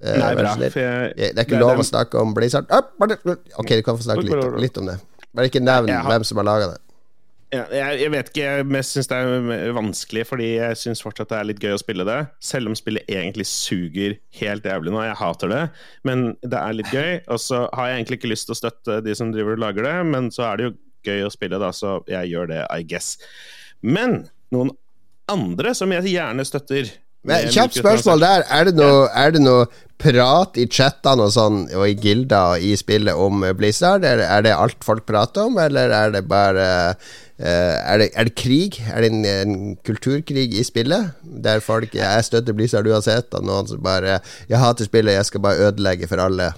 Eh, 0.00 0.16
Nei, 0.20 0.34
bra, 0.36 0.52
jeg, 0.60 1.14
det 1.16 1.32
er 1.32 1.46
ikke 1.46 1.60
lov 1.60 1.80
å 1.80 1.84
snakke 1.84 2.20
om 2.20 2.36
Blizzard. 2.36 2.68
Ok, 2.70 3.72
du 3.72 3.82
kan 3.84 3.96
få 3.96 4.06
snakke 4.06 4.28
litt, 4.28 4.62
litt 4.68 4.78
om 4.80 4.92
det. 4.92 5.00
Bare 5.36 5.50
ikke 5.50 5.62
nevn 5.62 5.90
hvem 5.90 6.24
som 6.26 6.40
har 6.40 6.48
laga 6.48 6.70
det. 6.74 6.78
Ja, 7.50 7.64
jeg, 7.74 7.96
jeg, 8.04 8.10
vet 8.14 8.28
ikke, 8.30 8.50
jeg 8.62 8.86
syns 8.86 9.08
det 9.10 9.16
er 9.18 9.72
vanskelig, 9.74 10.22
fordi 10.28 10.52
jeg 10.52 10.76
syns 10.78 11.00
fortsatt 11.02 11.32
det 11.32 11.38
er 11.40 11.48
litt 11.48 11.64
gøy 11.64 11.74
å 11.74 11.80
spille 11.82 12.06
det. 12.06 12.18
Selv 12.46 12.70
om 12.70 12.76
spillet 12.78 13.08
egentlig 13.10 13.48
suger 13.50 14.14
helt 14.38 14.68
jævlig 14.70 14.94
nå. 14.94 15.00
Jeg 15.02 15.18
hater 15.18 15.50
det, 15.50 15.64
men 16.06 16.28
det 16.44 16.60
er 16.60 16.76
litt 16.78 16.94
gøy. 16.94 17.10
Og 17.26 17.42
så 17.42 17.64
har 17.74 17.90
jeg 17.90 17.98
egentlig 17.98 18.20
ikke 18.20 18.30
lyst 18.30 18.46
til 18.46 18.54
å 18.54 18.60
støtte 18.60 19.00
de 19.02 19.16
som 19.18 19.34
driver 19.34 19.58
og 19.58 19.64
lager 19.64 19.88
det, 19.88 19.96
men 20.12 20.30
så 20.34 20.46
er 20.52 20.60
det 20.60 20.68
jo 20.68 20.76
gøy 21.06 21.24
å 21.26 21.32
spille, 21.32 21.60
da, 21.62 21.72
så 21.76 21.98
jeg 22.10 22.32
gjør 22.32 22.50
det, 22.52 22.64
I 22.70 22.86
guess. 22.86 23.16
Men 23.80 24.24
noen 24.54 24.74
andre 25.30 25.74
som 25.78 25.92
jeg 25.94 26.12
gjerne 26.16 26.44
støtter 26.46 26.90
men 27.28 27.50
Kjapt 27.52 27.76
spørsmål 27.76 28.22
der. 28.22 28.42
Er 28.48 28.68
det, 28.68 28.74
noe, 28.78 29.08
er 29.12 29.34
det 29.34 29.42
noe 29.44 29.66
prat 30.00 30.56
i 30.56 30.64
chattene 30.72 31.26
og 31.26 31.34
sånn, 31.34 31.58
og 31.76 31.84
i 31.84 31.96
gilder 32.00 32.62
i 32.64 32.72
spillet 32.80 33.18
om 33.20 33.44
Blizzard? 33.58 34.06
Er 34.08 34.22
det, 34.22 34.28
er 34.32 34.46
det 34.46 34.54
alt 34.56 34.78
folk 34.84 35.04
prater 35.08 35.50
om, 35.50 35.58
eller 35.60 35.92
er 35.92 36.14
det 36.14 36.22
bare 36.30 36.64
uh, 36.96 37.10
er, 37.44 38.00
det, 38.00 38.08
er, 38.14 38.30
det, 38.30 38.34
krig? 38.40 38.80
Er 38.88 39.04
det 39.04 39.12
en, 39.12 39.28
en, 39.28 39.76
kulturkrig 39.84 40.48
i 40.56 40.64
spillet? 40.64 41.12
Der 41.44 41.60
folk 41.64 41.92
Jeg 41.96 42.24
støtter 42.24 42.56
Blizzard 42.56 42.88
uansett, 42.88 43.28
og 43.36 43.44
noen 43.44 43.68
som 43.68 43.84
bare 43.84 44.22
Jeg 44.48 44.62
hater 44.62 44.88
spillet, 44.88 45.18
jeg 45.18 45.28
skal 45.28 45.44
bare 45.44 45.68
ødelegge 45.68 46.08
for 46.08 46.24
alle. 46.24 46.54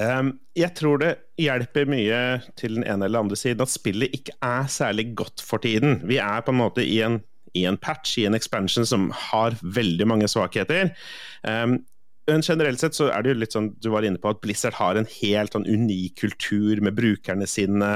Um, 0.00 0.38
jeg 0.56 0.72
tror 0.78 1.02
det 1.02 1.10
hjelper 1.40 1.88
mye 1.90 2.20
til 2.56 2.78
den 2.78 2.86
ene 2.88 3.04
eller 3.08 3.26
andre 3.26 3.36
siden 3.36 3.64
at 3.64 3.72
spillet 3.72 4.14
ikke 4.16 4.34
er 4.40 4.70
særlig 4.72 5.10
godt 5.18 5.44
for 5.44 5.60
tiden. 5.60 6.00
Vi 6.08 6.16
er 6.22 6.40
på 6.44 6.54
en 6.54 6.60
måte 6.62 6.84
i 6.84 7.02
en, 7.04 7.20
i 7.52 7.66
en 7.68 7.76
patch, 7.76 8.16
i 8.18 8.26
en 8.28 8.36
expansion, 8.38 8.88
som 8.88 9.10
har 9.30 9.58
veldig 9.60 10.08
mange 10.08 10.30
svakheter. 10.32 10.94
Um, 11.44 11.82
men 12.30 12.42
generelt 12.46 12.80
sett 12.80 12.94
så 12.94 13.08
er 13.10 13.24
det 13.24 13.32
jo 13.32 13.38
litt 13.40 13.54
sånn 13.56 13.72
du 13.82 13.88
var 13.90 14.06
inne 14.06 14.20
på 14.22 14.30
at 14.30 14.40
Blizzard 14.44 14.76
har 14.78 14.98
en 14.98 15.08
helt 15.10 15.56
sånn 15.56 15.66
unik 15.66 16.20
kultur 16.22 16.82
med 16.84 16.94
brukerne 16.94 17.48
sine, 17.50 17.90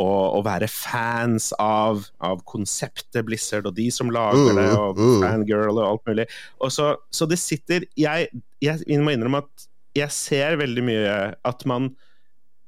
og 0.00 0.38
å 0.38 0.42
være 0.46 0.70
fans 0.72 1.50
av, 1.60 2.06
av, 2.24 2.40
konseptet 2.48 3.26
Blizzard 3.28 3.68
og 3.68 3.76
de 3.76 3.90
som 3.94 4.12
lager 4.14 4.54
det, 4.56 4.70
mm, 4.72 4.78
og 4.80 5.02
mm. 5.02 5.16
fangirl 5.26 5.74
og 5.76 5.84
alt 5.84 6.08
mulig. 6.08 6.28
Og 6.64 6.72
så, 6.74 6.94
så 7.12 7.28
det 7.28 7.40
sitter 7.42 7.84
Jeg, 7.98 8.30
jeg 8.64 9.02
må 9.04 9.12
innrømme 9.12 9.44
at 9.44 9.68
jeg 9.98 10.14
ser 10.14 10.58
veldig 10.60 10.84
mye 10.86 11.16
at 11.48 11.64
man 11.68 11.92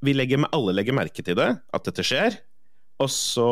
vi 0.01 0.15
legger, 0.15 0.47
Alle 0.49 0.73
legger 0.73 0.97
merke 0.97 1.21
til 1.21 1.37
det, 1.37 1.51
at 1.61 1.85
dette 1.85 2.05
skjer. 2.05 2.39
Og 3.01 3.09
så 3.09 3.49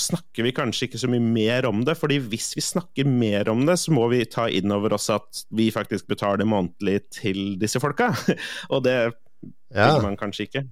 snakker 0.00 0.46
vi 0.46 0.54
kanskje 0.56 0.86
ikke 0.88 1.00
så 1.00 1.10
mye 1.10 1.22
mer 1.24 1.66
om 1.68 1.82
det, 1.84 1.96
fordi 1.98 2.18
hvis 2.30 2.54
vi 2.56 2.64
snakker 2.64 3.08
mer 3.08 3.50
om 3.52 3.64
det, 3.68 3.76
så 3.80 3.92
må 3.92 4.06
vi 4.12 4.22
ta 4.28 4.46
inn 4.48 4.72
over 4.72 4.94
oss 4.96 5.08
at 5.12 5.42
vi 5.56 5.68
faktisk 5.74 6.08
betaler 6.08 6.48
månedlig 6.48 7.02
til 7.12 7.56
disse 7.60 7.80
folka. 7.82 8.10
Og 8.72 8.84
det 8.86 8.96
ja. 9.74 9.90
man 10.04 10.16
kanskje 10.20 10.48
ikke. 10.48 10.64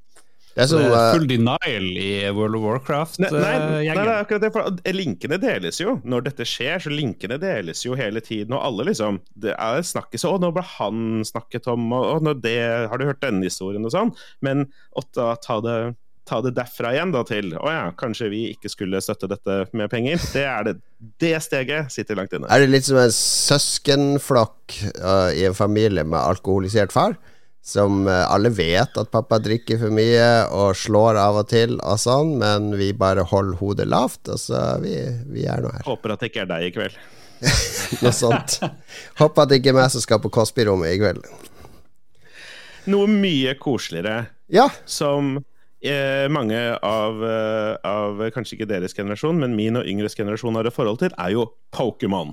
Det 0.56 0.64
er, 0.64 0.68
så, 0.70 0.78
det 0.80 0.92
er 0.96 1.10
full 1.12 1.26
denial 1.28 1.88
i 2.00 2.10
World 2.32 2.56
of 2.56 2.62
Warcraft. 2.64 3.18
Nei, 3.20 3.28
nei, 3.34 3.50
nei, 3.84 3.92
det 3.92 4.04
er 4.06 4.12
akkurat 4.22 4.44
det. 4.46 4.48
For 4.54 4.96
linkene 4.96 5.36
deles 5.42 5.82
jo. 5.82 5.98
Når 6.08 6.30
dette 6.30 6.46
skjer, 6.48 6.80
så 6.80 6.92
linkene 6.92 7.36
deles 7.42 7.84
jo 7.84 7.98
hele 7.98 8.22
tiden. 8.24 8.56
Og 8.56 8.64
alle 8.64 8.86
liksom 8.88 9.20
Det 9.36 9.52
er 9.52 9.84
snakkes 9.84 10.24
Å, 10.24 10.32
nå 10.40 10.48
ble 10.56 10.64
han 10.78 11.20
snakket 11.28 11.68
om, 11.74 11.90
og, 11.92 12.24
og 12.24 12.40
det, 12.40 12.56
har 12.88 12.96
du 12.96 13.04
hørt 13.04 13.20
denne 13.20 13.44
historien, 13.44 13.84
og 13.84 13.92
sånn. 13.92 14.14
Men 14.40 14.64
å 14.96 15.04
ta, 15.12 15.34
ta 15.44 15.60
det 15.64 15.78
ta 16.26 16.40
det 16.42 16.56
derfra 16.56 16.90
igjen 16.94 17.12
da 17.14 17.20
til 17.26 17.52
å 17.54 17.70
ja, 17.70 17.84
kanskje 17.94 18.30
vi 18.32 18.40
ikke 18.50 18.70
skulle 18.72 18.98
støtte 19.04 19.28
dette 19.30 19.60
med 19.78 19.90
penger. 19.92 20.18
Det 20.34 20.42
er 20.42 20.66
det, 20.66 20.74
det 21.22 21.36
steget 21.44 21.92
sitter 21.94 22.18
langt 22.18 22.34
inne. 22.34 22.50
Er 22.50 22.64
det 22.64 22.72
litt 22.72 22.88
som 22.88 22.98
en 22.98 23.14
søskenflokk 23.14 24.80
uh, 24.98 25.30
i 25.30 25.46
en 25.46 25.54
familie 25.54 26.02
med 26.02 26.18
alkoholisert 26.18 26.94
far? 26.94 27.14
Som 27.66 28.06
eh, 28.06 28.22
alle 28.30 28.52
vet 28.54 28.94
at 29.00 29.10
pappa 29.10 29.40
drikker 29.42 29.80
for 29.80 29.94
mye 29.94 30.28
og 30.54 30.76
slår 30.78 31.18
av 31.18 31.40
og 31.40 31.48
til 31.50 31.74
og 31.80 31.98
sånn, 31.98 32.36
men 32.38 32.70
vi 32.78 32.92
bare 32.94 33.24
holder 33.26 33.58
hodet 33.58 33.88
lavt, 33.90 34.22
og 34.30 34.38
så 34.38 34.62
vi, 34.82 34.94
vi 35.34 35.48
er 35.50 35.64
nå 35.64 35.72
her. 35.74 35.82
Håper 35.88 36.14
at 36.14 36.22
det 36.22 36.30
ikke 36.30 36.44
er 36.44 36.52
deg 36.52 36.68
i 36.68 36.72
kveld. 36.76 37.00
Noe 38.04 38.14
sånt. 38.14 38.60
Håper 39.18 39.42
at 39.42 39.50
det 39.50 39.58
ikke 39.60 39.74
er 39.74 39.80
meg 39.80 39.90
som 39.92 40.04
skal 40.04 40.22
på 40.22 40.30
Cosby-rommet 40.32 40.94
i 40.94 41.00
kveld. 41.02 41.26
Noe 42.94 43.10
mye 43.10 43.56
koseligere 43.58 44.20
ja. 44.46 44.68
som 44.86 45.34
eh, 45.82 46.26
mange 46.30 46.60
av, 46.86 47.18
eh, 47.26 47.72
av, 47.82 48.22
kanskje 48.34 48.60
ikke 48.60 48.70
deres 48.70 48.94
generasjon, 48.94 49.42
men 49.42 49.58
min 49.58 49.80
og 49.80 49.90
yngres 49.90 50.14
generasjon 50.14 50.54
har 50.54 50.70
et 50.70 50.76
forhold 50.76 51.02
til, 51.02 51.16
er 51.18 51.34
jo 51.34 51.48
Pokémon. 51.74 52.30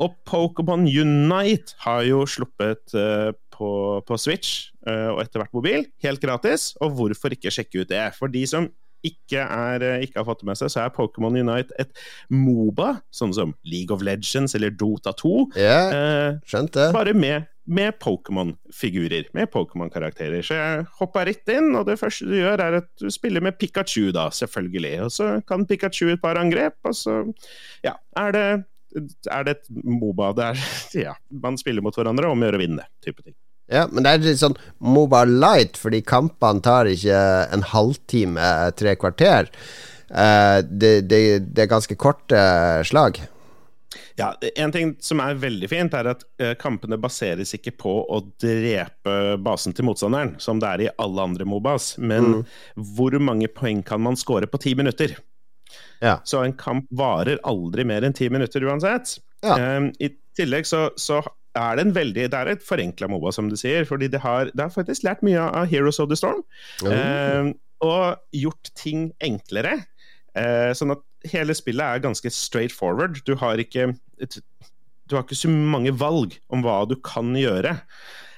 Og 0.00 0.16
Pokémon 0.24 0.88
Unite 0.88 1.76
har 1.84 2.04
jo 2.08 2.24
sluppet 2.30 2.96
eh, 2.96 3.34
på, 3.58 3.70
på 4.06 4.18
Switch 4.20 4.68
uh, 4.86 5.14
og 5.16 5.22
etter 5.24 5.42
hvert 5.42 5.56
mobil, 5.56 5.88
helt 6.04 6.22
gratis. 6.22 6.70
Og 6.84 6.94
hvorfor 6.98 7.34
ikke 7.34 7.52
sjekke 7.54 7.82
ut 7.82 7.90
det? 7.90 8.04
For 8.18 8.30
de 8.32 8.44
som 8.48 8.70
ikke, 9.06 9.42
er, 9.42 9.82
eh, 9.84 10.04
ikke 10.04 10.20
har 10.20 10.26
fått 10.26 10.40
det 10.42 10.48
med 10.48 10.58
seg, 10.58 10.72
så 10.72 10.80
er 10.82 10.94
Pokémon 10.94 11.36
Unite 11.38 11.74
et 11.78 11.92
Moba, 12.34 12.96
sånn 13.14 13.34
som 13.36 13.54
League 13.68 13.94
of 13.94 14.02
Legends 14.02 14.56
eller 14.58 14.74
Dota 14.74 15.12
2. 15.18 15.34
Yeah, 15.58 16.40
skjønt 16.48 16.74
det. 16.74 16.88
Bare 16.96 17.14
med, 17.14 17.46
med 17.70 17.98
Pokémon-figurer, 18.02 19.30
med 19.38 19.52
Pokémon-karakterer. 19.54 20.42
Så 20.42 20.58
jeg 20.58 20.88
hoppa 20.98 21.24
rett 21.28 21.54
inn, 21.54 21.70
og 21.78 21.86
det 21.88 21.98
første 22.00 22.26
du 22.26 22.34
gjør, 22.40 22.64
er 22.64 22.80
at 22.82 22.90
du 22.98 23.06
spiller 23.14 23.44
med 23.44 23.58
Pikachu, 23.60 24.10
da, 24.16 24.28
selvfølgelig. 24.34 24.96
Og 25.06 25.14
så 25.14 25.30
kan 25.48 25.66
Pikachu 25.68 26.08
et 26.10 26.24
par 26.24 26.40
angrep, 26.40 26.80
og 26.88 26.98
så 26.98 27.20
ja, 27.86 27.94
er 28.18 28.34
det 28.34 28.48
er 29.28 29.44
det 29.44 29.52
et 29.52 29.66
Moba 29.84 30.30
der 30.32 30.56
ja, 31.06 31.12
man 31.28 31.58
spiller 31.60 31.84
mot 31.84 31.94
hverandre 31.96 32.30
om 32.30 32.40
å 32.40 32.48
gjøre 32.48 32.60
å 32.60 32.62
vinne, 32.62 32.88
type 33.04 33.20
ting. 33.20 33.36
Ja, 33.68 33.84
men 33.92 34.04
det 34.04 34.12
er 34.12 34.24
litt 34.24 34.40
sånn 34.40 34.56
Mobile 34.80 35.38
Light, 35.42 35.76
fordi 35.76 36.00
kampene 36.06 36.64
tar 36.64 36.88
ikke 36.88 37.18
en 37.52 37.64
halvtime, 37.68 38.52
tre 38.78 38.94
kvarter. 39.00 39.50
Uh, 40.08 40.64
det, 40.64 41.02
det, 41.10 41.20
det, 41.50 41.66
er 41.66 41.70
ganske 41.70 41.98
korte 42.00 42.40
slag. 42.88 43.20
Ja, 44.18 44.32
En 44.56 44.72
ting 44.72 44.94
som 45.04 45.20
er 45.22 45.36
veldig 45.38 45.68
fint, 45.70 45.94
er 45.94 46.08
at 46.14 46.24
uh, 46.40 46.54
kampene 46.58 46.96
baseres 47.00 47.52
ikke 47.54 47.74
på 47.76 47.92
å 48.08 48.22
drepe 48.40 49.36
basen 49.44 49.76
til 49.76 49.86
motstanderen, 49.90 50.38
som 50.40 50.62
det 50.62 50.70
er 50.72 50.84
i 50.86 50.92
alle 50.96 51.28
andre 51.28 51.46
Mobas, 51.48 51.92
men 52.00 52.38
mm. 52.38 52.44
hvor 52.96 53.18
mange 53.20 53.52
poeng 53.52 53.84
kan 53.84 54.00
man 54.02 54.16
score 54.16 54.48
på 54.48 54.62
ti 54.64 54.72
minutter? 54.80 55.18
Ja. 56.00 56.18
Så 56.24 56.40
en 56.40 56.56
kamp 56.56 56.88
varer 56.94 57.40
aldri 57.46 57.84
mer 57.84 58.06
enn 58.06 58.16
ti 58.16 58.30
minutter 58.32 58.64
uansett. 58.64 59.18
Ja. 59.44 59.76
Um, 59.76 59.92
I 60.00 60.14
tillegg 60.38 60.66
så, 60.66 60.88
så 60.96 61.20
er 61.56 61.78
det 61.78 61.84
en 61.86 61.94
veldig 61.94 62.26
Det 62.30 62.38
er 62.38 62.50
et 62.52 62.64
forenkla 62.64 63.08
Moba, 63.08 63.32
som 63.32 63.48
du 63.48 63.56
sier. 63.56 63.84
fordi 63.88 64.08
det 64.08 64.20
har, 64.20 64.50
det 64.52 64.60
har, 64.60 64.74
faktisk 64.74 65.02
lært 65.06 65.22
mye 65.26 65.40
av 65.40 65.66
Heroes 65.70 66.00
of 66.00 66.08
the 66.08 66.16
Storm. 66.16 66.42
Mm. 66.82 66.92
Eh, 66.92 67.52
og 67.84 68.18
gjort 68.34 68.72
ting 68.76 69.12
enklere. 69.24 69.84
Eh, 70.36 70.72
sånn 70.76 70.94
at 70.94 71.04
hele 71.32 71.54
spillet 71.56 71.84
er 71.84 72.02
ganske 72.04 72.30
straight 72.30 72.74
forward. 72.74 73.22
Du 73.26 73.34
har 73.38 73.58
ikke 73.58 73.92
du 75.08 75.16
har 75.16 75.24
ikke 75.24 75.38
så 75.38 75.48
mange 75.48 75.94
valg 75.96 76.36
om 76.52 76.62
hva 76.64 76.82
du 76.88 76.98
kan 77.04 77.32
gjøre. 77.36 77.78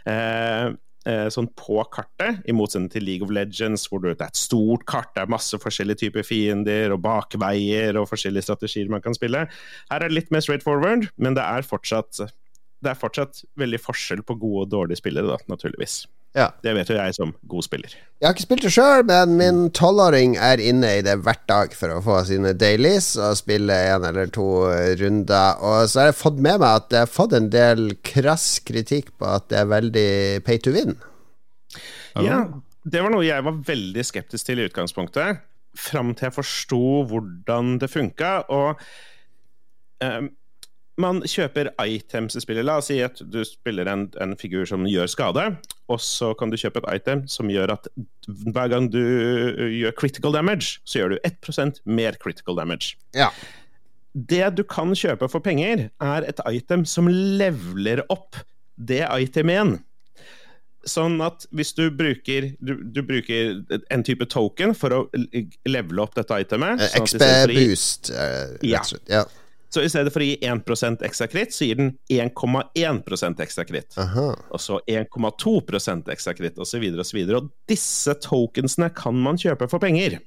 Eh, 0.08 0.70
eh 1.08 1.28
sånn 1.32 1.48
på 1.56 1.80
kartet, 1.92 2.42
i 2.46 2.54
motsetning 2.54 2.90
til 2.92 3.06
League 3.08 3.26
of 3.26 3.32
Legends, 3.34 3.86
hvor 3.88 4.04
det 4.04 4.14
er 4.18 4.28
et 4.28 4.38
stort 4.38 4.84
kart, 4.86 5.11
det 5.16 5.24
er 5.24 5.32
masse 5.32 5.56
forskjellige 5.58 6.04
typer 6.04 6.26
fiender 6.26 6.94
og 6.94 7.02
bakveier 7.02 7.98
og 7.98 8.08
forskjellige 8.11 8.46
strategier 8.46 8.92
man 8.92 9.02
kan 9.02 9.16
spille. 9.16 9.46
Her 9.90 10.04
er 10.04 10.08
det 10.08 10.18
litt 10.18 10.30
mer 10.30 10.44
straight 10.44 10.66
forward, 10.66 11.08
men 11.16 11.34
det 11.38 11.42
er 11.42 11.66
fortsatt 11.66 12.22
det 12.81 12.95
er 12.95 12.99
fortsatt 12.99 13.45
veldig 13.61 13.81
forskjell 13.83 14.24
på 14.26 14.39
gode 14.41 14.64
og 14.66 14.72
dårlige 14.72 15.01
spillere, 15.03 15.28
da, 15.28 15.53
naturligvis. 15.53 16.03
Ja. 16.37 16.47
Det 16.62 16.72
vet 16.76 16.91
jo 16.93 16.95
jeg 16.95 17.14
som 17.16 17.33
god 17.51 17.64
spiller. 17.66 17.95
Jeg 18.20 18.26
har 18.26 18.37
ikke 18.37 18.45
spilt 18.45 18.64
det 18.64 18.70
sjøl, 18.70 19.03
men 19.09 19.35
min 19.41 19.59
tolvåring 19.74 20.37
er 20.39 20.62
inne 20.62 20.93
i 21.01 21.03
det 21.03 21.16
hver 21.24 21.41
dag 21.51 21.74
for 21.74 21.91
å 21.91 22.03
få 22.05 22.20
sine 22.28 22.53
dailies 22.55 23.12
og 23.18 23.35
spille 23.41 23.74
en 23.91 24.07
eller 24.07 24.31
to 24.31 24.47
runder. 25.01 25.59
Og 25.59 25.91
så 25.91 26.05
har 26.05 26.11
jeg 26.12 26.20
fått 26.20 26.39
med 26.39 26.62
meg 26.62 26.68
at 26.70 26.95
jeg 26.95 27.07
har 27.09 27.12
fått 27.12 27.35
en 27.37 27.51
del 27.51 27.97
krass 28.07 28.49
kritikk 28.62 29.11
på 29.18 29.26
at 29.26 29.51
det 29.51 29.59
er 29.64 29.72
veldig 29.74 30.11
pay 30.47 30.62
to 30.62 30.74
win. 30.76 30.95
Ja, 32.14 32.45
det 32.87 33.03
var 33.03 33.12
noe 33.12 33.26
jeg 33.26 33.47
var 33.47 33.62
veldig 33.66 34.07
skeptisk 34.07 34.47
til 34.47 34.62
i 34.62 34.70
utgangspunktet, 34.70 35.43
fram 35.78 36.14
til 36.14 36.31
jeg 36.31 36.39
forsto 36.39 36.85
hvordan 37.11 37.76
det 37.83 37.91
funka. 37.91 38.37
Og 38.55 38.78
um, 40.07 40.31
man 41.01 41.22
kjøper 41.28 41.72
items 41.82 42.36
i 42.36 42.42
spillet. 42.44 42.66
La 42.66 42.78
oss 42.80 42.90
si 42.90 42.98
at 43.05 43.20
du 43.32 43.40
spiller 43.46 43.88
en, 43.90 44.07
en, 44.22 44.36
figur 44.40 44.66
som 44.68 44.86
gjør 44.88 45.11
skade, 45.11 45.46
og 45.90 46.03
så 46.05 46.32
kan 46.38 46.53
du 46.53 46.59
kjøpe 46.61 46.82
et 46.82 47.01
item 47.01 47.24
som 47.30 47.51
gjør 47.51 47.74
at 47.76 47.88
hver 48.28 48.70
gang 48.72 48.90
du 48.92 49.01
gjør 49.01 49.96
critical 49.98 50.36
damage, 50.36 50.78
så 50.84 51.03
gjør 51.03 51.16
du 51.16 51.18
1% 51.26 51.82
mer 51.88 52.18
critical 52.22 52.59
damage. 52.61 52.94
Ja. 53.16 53.30
Det 54.14 54.44
du 54.59 54.64
kan 54.66 54.94
kjøpe 54.96 55.28
for 55.30 55.42
penger, 55.44 55.88
er 56.03 56.26
et 56.26 56.42
item 56.51 56.86
som 56.88 57.09
leveler 57.11 58.05
opp 58.11 58.38
det 58.80 59.05
itemet 59.05 59.57
igjen. 59.57 59.78
Sånn 60.88 61.18
at 61.20 61.44
hvis 61.53 61.74
du 61.76 61.90
bruker, 61.92 62.55
du, 62.64 62.72
du 62.88 63.03
bruker 63.05 63.59
en 63.92 64.05
type 64.07 64.24
token 64.32 64.72
for 64.76 64.94
å 64.96 65.01
levele 65.68 66.01
opp 66.01 66.16
dette 66.16 66.38
itemet 66.40 66.80
sånn 66.80 67.05
XP-boost, 67.05 68.12
uh, 68.16 68.55
ja. 68.64 68.80
ja. 69.11 69.26
Så 69.71 69.85
i 69.87 69.91
stedet 69.91 70.11
for 70.11 70.23
å 70.23 70.27
gi 70.27 70.39
1 70.43 71.05
ekstra 71.07 71.29
kritt, 71.31 71.55
så 71.55 71.68
gir 71.68 71.79
den 71.79 71.93
1,1 72.11 73.43
ekstra 73.45 73.64
kritt. 73.68 73.95
Og 74.51 74.59
så 74.59 74.81
1,2% 74.91 76.11
ekstra 76.11 76.35
kritt, 76.35 76.59
osv. 76.59 76.87
Og, 76.91 77.05
så 77.07 77.16
videre, 77.16 77.39
og 77.39 77.53
disse 77.71 78.16
tokensene 78.25 78.91
kan 78.97 79.14
man 79.14 79.39
kjøpe 79.39 79.71
for 79.71 79.83
penger. 79.83 80.18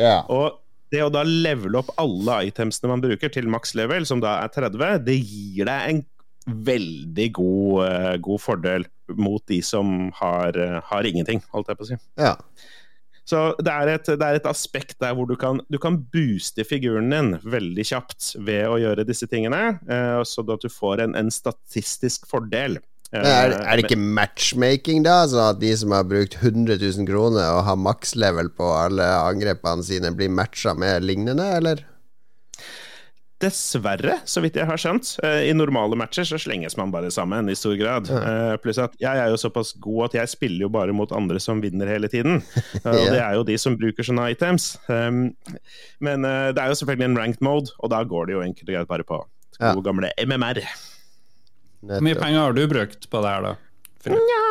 Ja. 0.00 0.22
Og 0.32 0.56
det 0.92 1.02
å 1.04 1.10
da 1.12 1.24
levele 1.26 1.82
opp 1.82 1.92
alle 2.00 2.46
itemsene 2.48 2.94
man 2.94 3.04
bruker 3.04 3.32
til 3.32 3.50
maks 3.52 3.74
level, 3.76 4.08
som 4.08 4.24
da 4.24 4.38
er 4.46 4.54
30, 4.56 5.04
det 5.04 5.18
gir 5.18 5.68
deg 5.68 5.92
en 5.92 6.02
veldig 6.48 7.28
god, 7.36 7.84
uh, 7.84 8.14
god 8.24 8.40
fordel 8.40 8.88
mot 9.20 9.44
de 9.52 9.60
som 9.64 10.08
har, 10.16 10.56
uh, 10.56 10.80
har 10.88 11.08
ingenting, 11.08 11.42
holdt 11.52 11.68
jeg 11.68 11.80
på 11.80 11.84
å 11.84 11.90
si. 11.90 12.00
Ja. 12.16 12.34
Så 13.28 13.40
det 13.60 13.72
er, 13.72 13.90
et, 13.92 14.08
det 14.08 14.24
er 14.24 14.38
et, 14.38 14.46
aspekt 14.48 14.96
der 15.02 15.12
hvor 15.16 15.28
du 15.28 15.34
kan, 15.36 15.60
du 15.68 15.76
kan, 15.80 15.98
booste 16.14 16.64
figuren 16.64 17.10
din 17.12 17.34
veldig 17.44 17.84
kjapt 17.90 18.30
ved 18.40 18.64
å 18.70 18.78
gjøre 18.80 19.04
disse 19.08 19.28
tingene, 19.28 19.78
eh, 19.84 20.20
så 20.24 20.44
at 20.46 20.64
du 20.64 20.70
får 20.72 21.04
en, 21.04 21.16
en 21.18 21.28
statistisk 21.32 22.24
fordel. 22.30 22.78
Eh, 23.12 23.20
er, 23.20 23.52
er, 23.56 23.76
det 23.76 23.84
ikke 23.84 24.00
matchmaking, 24.00 25.04
da? 25.04 25.20
Sånn 25.28 25.44
at 25.44 25.60
de 25.60 25.74
som 25.80 25.92
har 25.96 26.08
brukt 26.08 26.38
100 26.40 26.80
000 26.80 27.08
kroner 27.08 27.52
og 27.52 27.62
har 27.68 27.78
makslevel 27.80 28.48
på 28.56 28.72
alle 28.76 29.06
angrepene 29.20 29.84
sine, 29.84 30.12
blir 30.16 30.32
matcha 30.32 30.72
med 30.76 31.04
lignende, 31.04 31.50
eller? 31.60 31.84
Dessverre, 33.38 34.16
så 34.26 34.42
vidt 34.42 34.56
jeg 34.58 34.66
har 34.66 34.80
skjønt. 34.80 35.12
Eh, 35.22 35.44
I 35.46 35.54
normale 35.54 35.94
matcher 35.98 36.26
så 36.26 36.40
slenges 36.42 36.74
man 36.78 36.90
bare 36.90 37.10
sammen 37.14 37.46
i 37.46 37.54
stor 37.54 37.76
grad. 37.78 38.10
Ja. 38.10 38.18
Eh, 38.18 38.54
pluss 38.58 38.80
at 38.82 38.96
jeg 38.98 39.14
er 39.14 39.30
jo 39.30 39.38
såpass 39.38 39.76
god 39.78 40.08
at 40.08 40.16
jeg 40.18 40.32
spiller 40.32 40.66
jo 40.66 40.70
bare 40.74 40.96
mot 40.96 41.14
andre 41.14 41.38
som 41.42 41.62
vinner 41.62 41.86
hele 41.86 42.10
tiden. 42.10 42.42
Og 42.82 42.98
ja. 42.98 43.12
det 43.14 43.20
er 43.22 43.38
jo 43.38 43.46
de 43.46 43.58
som 43.62 43.78
bruker 43.78 44.06
sånne 44.06 44.26
items. 44.34 44.72
Um, 44.90 45.28
men 46.02 46.26
eh, 46.26 46.48
det 46.50 46.64
er 46.64 46.72
jo 46.72 46.80
selvfølgelig 46.82 47.10
en 47.12 47.20
ranked 47.20 47.46
mode, 47.46 47.70
og 47.78 47.94
da 47.94 48.02
går 48.10 48.26
det 48.26 48.34
jo 48.34 48.42
enkelt 48.42 48.66
og 48.66 48.74
greit 48.74 48.90
bare 48.90 49.06
på 49.06 49.22
gode 49.22 49.70
ja. 49.70 49.86
gamle 49.86 50.10
MMR. 50.18 50.62
Hvor 51.86 52.04
mye 52.04 52.18
penger 52.18 52.42
har 52.42 52.58
du 52.58 52.62
brukt 52.70 53.06
på 53.06 53.22
det 53.22 53.36
her, 53.36 53.46
da? 53.46 53.54
Nja, 54.08 54.42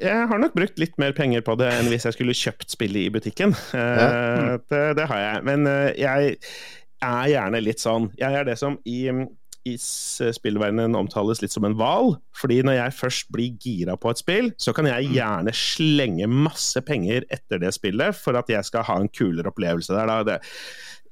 jeg 0.00 0.28
har 0.30 0.38
nok 0.40 0.54
brukt 0.56 0.78
litt 0.80 0.94
mer 0.98 1.12
penger 1.14 1.42
på 1.44 1.54
det 1.58 1.68
enn 1.74 1.90
hvis 1.90 2.06
jeg 2.06 2.16
skulle 2.16 2.34
kjøpt 2.38 2.70
spillet 2.74 3.06
i 3.06 3.12
butikken. 3.12 3.54
Uh, 3.74 4.58
det, 4.70 4.84
det, 4.98 5.06
har 5.10 5.26
jeg. 5.26 5.42
Men 5.46 5.66
jeg 5.98 6.38
er 7.02 7.30
gjerne 7.32 7.62
litt 7.62 7.82
sånn 7.82 8.10
Jeg 8.18 8.38
er 8.38 8.46
det 8.48 8.56
som 8.60 8.78
i, 8.88 9.10
i 9.68 9.74
spillverdenen 9.78 10.96
omtales 10.98 11.42
litt 11.42 11.54
som 11.54 11.66
en 11.68 11.76
hval. 11.78 12.16
Fordi 12.38 12.60
når 12.66 12.78
jeg 12.78 12.96
først 12.98 13.28
blir 13.34 13.58
gira 13.62 13.96
på 14.00 14.12
et 14.12 14.22
spill, 14.22 14.50
så 14.60 14.74
kan 14.76 14.88
jeg 14.90 15.12
gjerne 15.16 15.54
slenge 15.56 16.30
masse 16.30 16.82
penger 16.86 17.26
etter 17.32 17.62
det 17.62 17.74
spillet 17.76 18.16
for 18.18 18.38
at 18.38 18.50
jeg 18.50 18.66
skal 18.68 18.86
ha 18.88 18.98
en 19.00 19.10
kulere 19.12 19.52
opplevelse 19.52 19.94
der. 19.94 20.10
Da. 20.10 20.22
Det, 20.26 20.38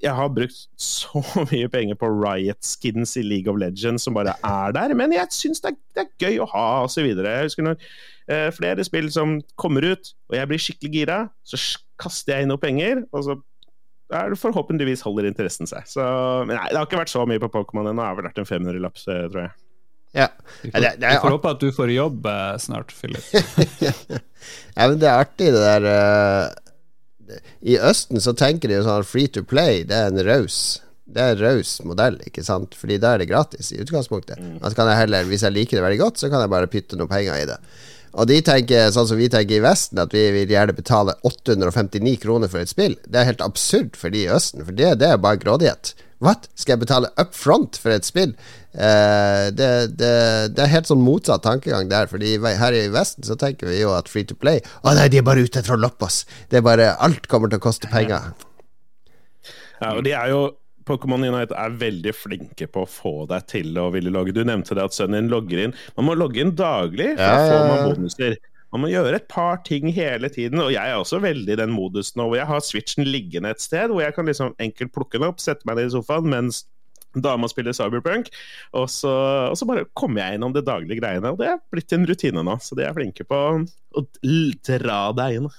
jeg 0.00 0.16
har 0.16 0.32
brukt 0.32 0.62
så 0.80 1.22
mye 1.52 1.68
penger 1.72 1.98
på 2.00 2.08
Riot 2.14 2.64
skins 2.64 3.16
i 3.20 3.24
League 3.26 3.52
of 3.52 3.60
Legends 3.60 4.06
som 4.06 4.16
bare 4.16 4.34
er 4.46 4.74
der, 4.76 4.94
men 4.96 5.14
jeg 5.14 5.28
syns 5.36 5.62
det, 5.64 5.76
det, 5.94 6.06
er 6.06 6.26
gøy 6.26 6.40
å 6.44 6.48
ha, 6.54 6.66
osv. 6.86 7.06
Jeg 7.12 7.46
husker 7.46 7.66
når 7.66 7.78
eh, 8.30 8.48
flere 8.56 8.86
spill 8.86 9.10
som 9.12 9.38
kommer 9.60 9.92
ut, 9.92 10.14
og 10.30 10.38
jeg 10.38 10.50
blir 10.50 10.64
skikkelig 10.64 10.92
gira, 10.94 11.20
så 11.44 11.60
kaster 12.00 12.34
jeg 12.34 12.46
inn 12.46 12.52
noe 12.54 12.62
penger, 12.62 13.04
og 13.12 13.26
så 13.26 13.36
der 14.10 14.36
forhåpentligvis 14.38 15.04
holder 15.06 15.28
interessen 15.28 15.68
seg. 15.70 15.86
Så, 15.88 16.04
men 16.46 16.56
nei, 16.56 16.68
det 16.70 16.78
har 16.80 16.88
ikke 16.88 17.00
vært 17.00 17.12
så 17.12 17.26
mye 17.28 17.42
på 17.42 17.50
Pokémon 17.54 17.86
ennå. 17.86 18.00
Det 18.02 18.08
har 18.08 18.18
vel 18.18 18.28
vært 18.30 18.40
en 18.42 18.48
500-lapp, 18.48 18.98
tror 19.06 19.42
jeg. 19.44 19.52
Ja. 20.18 20.26
Vi 20.62 20.72
får, 20.72 20.86
det, 20.98 21.12
får 21.22 21.36
håpe 21.36 21.52
at 21.54 21.62
du 21.62 21.70
får 21.74 21.92
jobb 21.94 22.26
eh, 22.26 22.56
snart, 22.58 22.94
Philip. 22.96 23.22
ja, 23.86 23.94
men 24.82 24.98
det 24.98 25.06
er 25.06 25.22
artig, 25.22 25.52
det 25.54 25.62
der 25.62 25.86
uh, 25.86 27.38
I 27.62 27.78
Østen 27.78 28.22
så 28.22 28.34
tenker 28.34 28.70
de 28.70 28.80
jo 28.80 28.86
sånn 28.88 29.06
free 29.06 29.30
to 29.30 29.44
play, 29.46 29.84
det 29.86 29.94
er 29.94 30.10
en 30.10 30.24
raus 30.26 30.80
det 31.10 31.24
er 31.32 31.40
raus 31.42 31.72
modell, 31.82 32.20
ikke 32.26 32.42
sant? 32.46 32.76
Fordi 32.78 32.98
da 33.02 33.14
er 33.14 33.22
det 33.22 33.30
gratis 33.30 33.72
i 33.74 33.80
utgangspunktet. 33.82 34.38
Mm. 34.38 34.58
Altså 34.60 34.76
kan 34.78 34.90
jeg 34.92 35.00
heller, 35.00 35.24
Hvis 35.26 35.42
jeg 35.42 35.56
liker 35.56 35.78
det 35.78 35.82
veldig 35.82 36.02
godt, 36.04 36.20
så 36.22 36.30
kan 36.30 36.44
jeg 36.44 36.52
bare 36.52 36.70
pytte 36.70 36.98
noen 36.98 37.10
penger 37.10 37.34
i 37.40 37.48
det. 37.50 37.56
Og 38.18 38.26
de 38.26 38.40
tenker 38.42 38.90
sånn 38.94 39.06
som 39.06 39.18
vi 39.20 39.30
tenker 39.30 39.60
i 39.60 39.64
Vesten, 39.64 40.00
at 40.02 40.14
vi 40.14 40.24
vil 40.34 40.50
gjerne 40.50 40.74
betale 40.76 41.14
859 41.26 42.16
kroner 42.24 42.50
for 42.50 42.62
et 42.62 42.72
spill. 42.72 42.96
Det 43.06 43.20
er 43.20 43.28
helt 43.30 43.44
absurd 43.44 43.98
for 43.98 44.12
de 44.14 44.24
i 44.24 44.30
Østen, 44.32 44.64
for 44.66 44.76
det, 44.76 44.96
det 45.02 45.12
er 45.12 45.22
bare 45.22 45.40
grådighet. 45.42 45.94
What? 46.20 46.50
Skal 46.58 46.74
jeg 46.74 46.82
betale 46.82 47.08
up 47.16 47.32
front 47.32 47.78
for 47.80 47.94
et 47.94 48.04
spill? 48.04 48.34
Eh, 48.74 49.46
det, 49.56 49.70
det, 49.96 50.10
det, 50.52 50.60
er 50.60 50.74
helt 50.74 50.90
sånn 50.90 51.00
motsatt 51.00 51.46
tankegang 51.46 51.88
der. 51.88 52.10
Fordi 52.10 52.34
her 52.44 52.76
i 52.76 52.90
Vesten 52.92 53.24
så 53.24 53.38
tenker 53.40 53.70
vi 53.70 53.80
jo 53.80 53.94
at 53.96 54.10
free 54.12 54.28
to 54.28 54.36
play 54.36 54.60
Å 54.84 54.94
nei, 54.96 55.08
de 55.08 55.22
er 55.22 55.26
bare 55.26 55.46
ute 55.46 55.62
etter 55.62 55.78
å 55.78 55.80
loppe 55.80 56.10
oss. 56.10 56.26
Det 56.52 56.60
er 56.60 56.66
bare 56.66 56.92
Alt 57.00 57.30
kommer 57.30 57.48
til 57.48 57.62
å 57.62 57.64
koste 57.70 57.88
penger. 57.92 58.34
Ja, 59.80 59.94
og 59.94 60.04
de 60.04 60.12
er 60.12 60.28
jo 60.34 60.42
Pokémon 60.90 61.22
Unite 61.22 61.56
er 61.56 61.80
veldig 61.80 62.14
flinke 62.16 62.66
på 62.70 62.84
å 62.84 62.90
få 62.90 63.14
deg 63.30 63.46
til 63.50 63.78
å 63.78 63.88
ville 63.94 64.12
logge. 64.12 64.34
Du 64.34 64.42
nevnte 64.46 64.74
det 64.76 64.88
at 64.88 64.96
sønnen 64.96 65.22
din 65.22 65.32
logger 65.32 65.64
inn. 65.64 65.76
Man 65.96 66.08
må 66.08 66.16
logge 66.18 66.42
inn 66.42 66.56
daglig, 66.58 67.12
for 67.18 67.26
ja, 67.26 67.44
får 67.46 67.68
man 67.68 67.84
bonuser. 67.92 68.40
Man 68.70 68.84
må 68.84 68.90
gjøre 68.92 69.16
et 69.18 69.30
par 69.30 69.62
ting 69.66 69.88
hele 69.94 70.30
tiden, 70.30 70.60
og 70.62 70.70
jeg 70.70 70.82
er 70.82 70.98
også 70.98 71.18
veldig 71.22 71.56
i 71.56 71.58
den 71.58 71.72
modusen 71.74 72.20
nå 72.20 72.28
hvor 72.28 72.38
jeg 72.38 72.46
har 72.46 72.60
switchen 72.62 73.08
liggende 73.08 73.50
et 73.50 73.62
sted, 73.62 73.90
hvor 73.90 74.04
jeg 74.04 74.14
kan 74.14 74.28
liksom 74.30 74.54
enkelt 74.62 74.92
plukke 74.94 75.18
den 75.18 75.26
opp, 75.26 75.42
sette 75.42 75.66
meg 75.66 75.78
ned 75.78 75.90
i 75.90 75.94
sofaen 75.96 76.30
mens 76.30 76.62
dama 77.18 77.48
spiller 77.50 77.74
Cyberpunk, 77.74 78.28
og 78.78 78.86
så, 78.92 79.10
og 79.50 79.56
så 79.58 79.66
bare 79.66 79.88
kommer 79.98 80.22
jeg 80.22 80.38
innom 80.38 80.54
det 80.54 80.62
daglige 80.68 81.00
greiene. 81.00 81.32
Og 81.32 81.40
det 81.40 81.48
er 81.50 81.58
blitt 81.74 81.90
en 81.96 82.06
rutine 82.06 82.44
nå, 82.46 82.54
så 82.62 82.78
de 82.78 82.86
er 82.86 82.94
flinke 82.94 83.26
på 83.26 83.40
å 83.98 84.04
dra 84.22 85.00
deg 85.18 85.40
inn. 85.40 85.50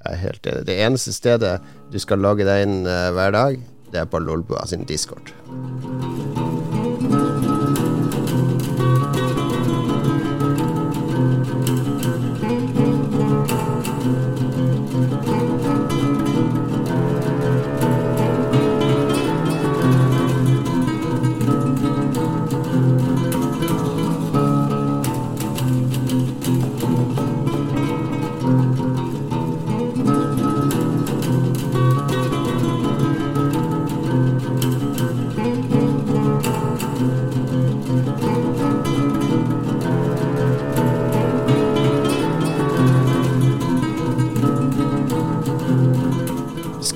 Jeg 0.00 0.16
er 0.16 0.20
helt 0.26 0.50
enig. 0.52 0.66
Det 0.68 0.76
eneste 0.84 1.16
stedet 1.16 1.54
du 1.92 1.96
skal 2.00 2.20
logge 2.20 2.44
deg 2.48 2.66
inn 2.66 2.82
uh, 2.84 3.08
hver 3.16 3.32
dag, 3.36 3.56
det 3.92 4.00
er 4.00 4.10
på 4.10 4.18
Lolbua 4.18 4.66
sin 4.66 4.84
discord. 4.84 5.34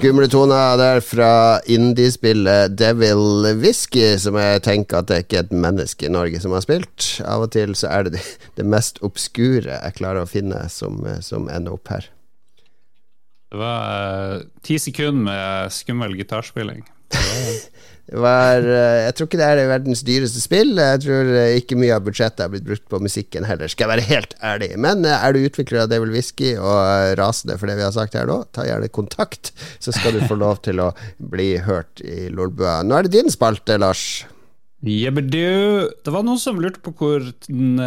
Skumle 0.05 0.27
toner 0.29 0.75
der 0.77 0.99
fra 1.01 1.61
indiespillet 1.65 2.75
Devil 2.77 3.47
Whisky, 3.57 4.19
som 4.21 4.37
jeg 4.37 4.61
tenker 4.67 4.99
at 5.01 5.09
det 5.09 5.23
ikke 5.23 5.39
er 5.39 5.47
et 5.47 5.55
menneske 5.57 6.05
i 6.05 6.11
Norge 6.13 6.43
som 6.43 6.53
har 6.53 6.61
spilt. 6.61 7.07
Av 7.25 7.47
og 7.47 7.55
til 7.55 7.73
så 7.73 7.89
er 7.89 8.11
det 8.11 8.21
det 8.59 8.67
mest 8.69 9.01
obskure 9.07 9.79
jeg 9.79 9.97
klarer 9.97 10.27
å 10.27 10.29
finne 10.29 10.61
som, 10.69 10.99
som 11.25 11.49
ender 11.49 11.79
opp 11.79 11.89
her. 11.89 12.11
Det 13.49 13.63
var 13.63 13.81
uh, 13.89 14.45
ti 14.67 14.77
sekunder 14.83 15.25
med 15.31 15.73
skummel 15.73 16.19
gitarspilling. 16.21 16.85
Det 18.05 18.21
var, 18.21 18.61
eh, 18.61 19.07
jeg 19.07 19.15
tror 19.17 19.29
ikke 19.31 19.39
det 19.41 19.47
er 19.49 19.71
verdens 19.71 20.03
dyreste 20.05 20.43
spill. 20.43 20.75
Jeg 20.77 21.01
tror 21.07 21.31
eh, 21.41 21.55
ikke 21.61 21.79
mye 21.81 21.95
av 21.97 22.05
budsjettet 22.05 22.43
har 22.45 22.51
blitt 22.53 22.67
brukt 22.67 22.85
på 22.93 23.01
musikken 23.01 23.47
heller, 23.49 23.71
skal 23.73 23.87
jeg 23.87 23.93
være 23.95 24.09
helt 24.11 24.35
ærlig. 24.45 24.71
Men 24.85 25.07
eh, 25.09 25.25
er 25.25 25.33
du 25.33 25.41
utvikler 25.41 25.85
av 25.85 25.89
Devil 25.93 26.13
Whisky 26.13 26.53
og 26.59 27.17
rasende 27.21 27.57
for 27.61 27.71
det 27.71 27.79
vi 27.81 27.87
har 27.87 27.95
sagt 27.97 28.19
her 28.19 28.29
nå, 28.29 28.43
ta 28.53 28.67
gjerne 28.69 28.93
kontakt, 28.93 29.55
så 29.81 29.95
skal 29.97 30.19
du 30.19 30.27
få 30.29 30.37
lov 30.37 30.61
til 30.67 30.85
å 30.85 30.91
bli 31.17 31.55
hørt 31.65 32.05
i 32.05 32.29
Lolbua. 32.29 32.83
Nå 32.85 32.99
er 32.99 33.09
det 33.09 33.17
din 33.17 33.33
spalte, 33.33 33.81
Lars. 33.81 34.27
Jebbedu. 34.85 35.89
Det 36.05 36.13
var 36.13 36.27
noen 36.29 36.41
som 36.43 36.61
lurte 36.61 36.85
på 36.85 36.93
hvor 36.99 37.25
den 37.49 37.81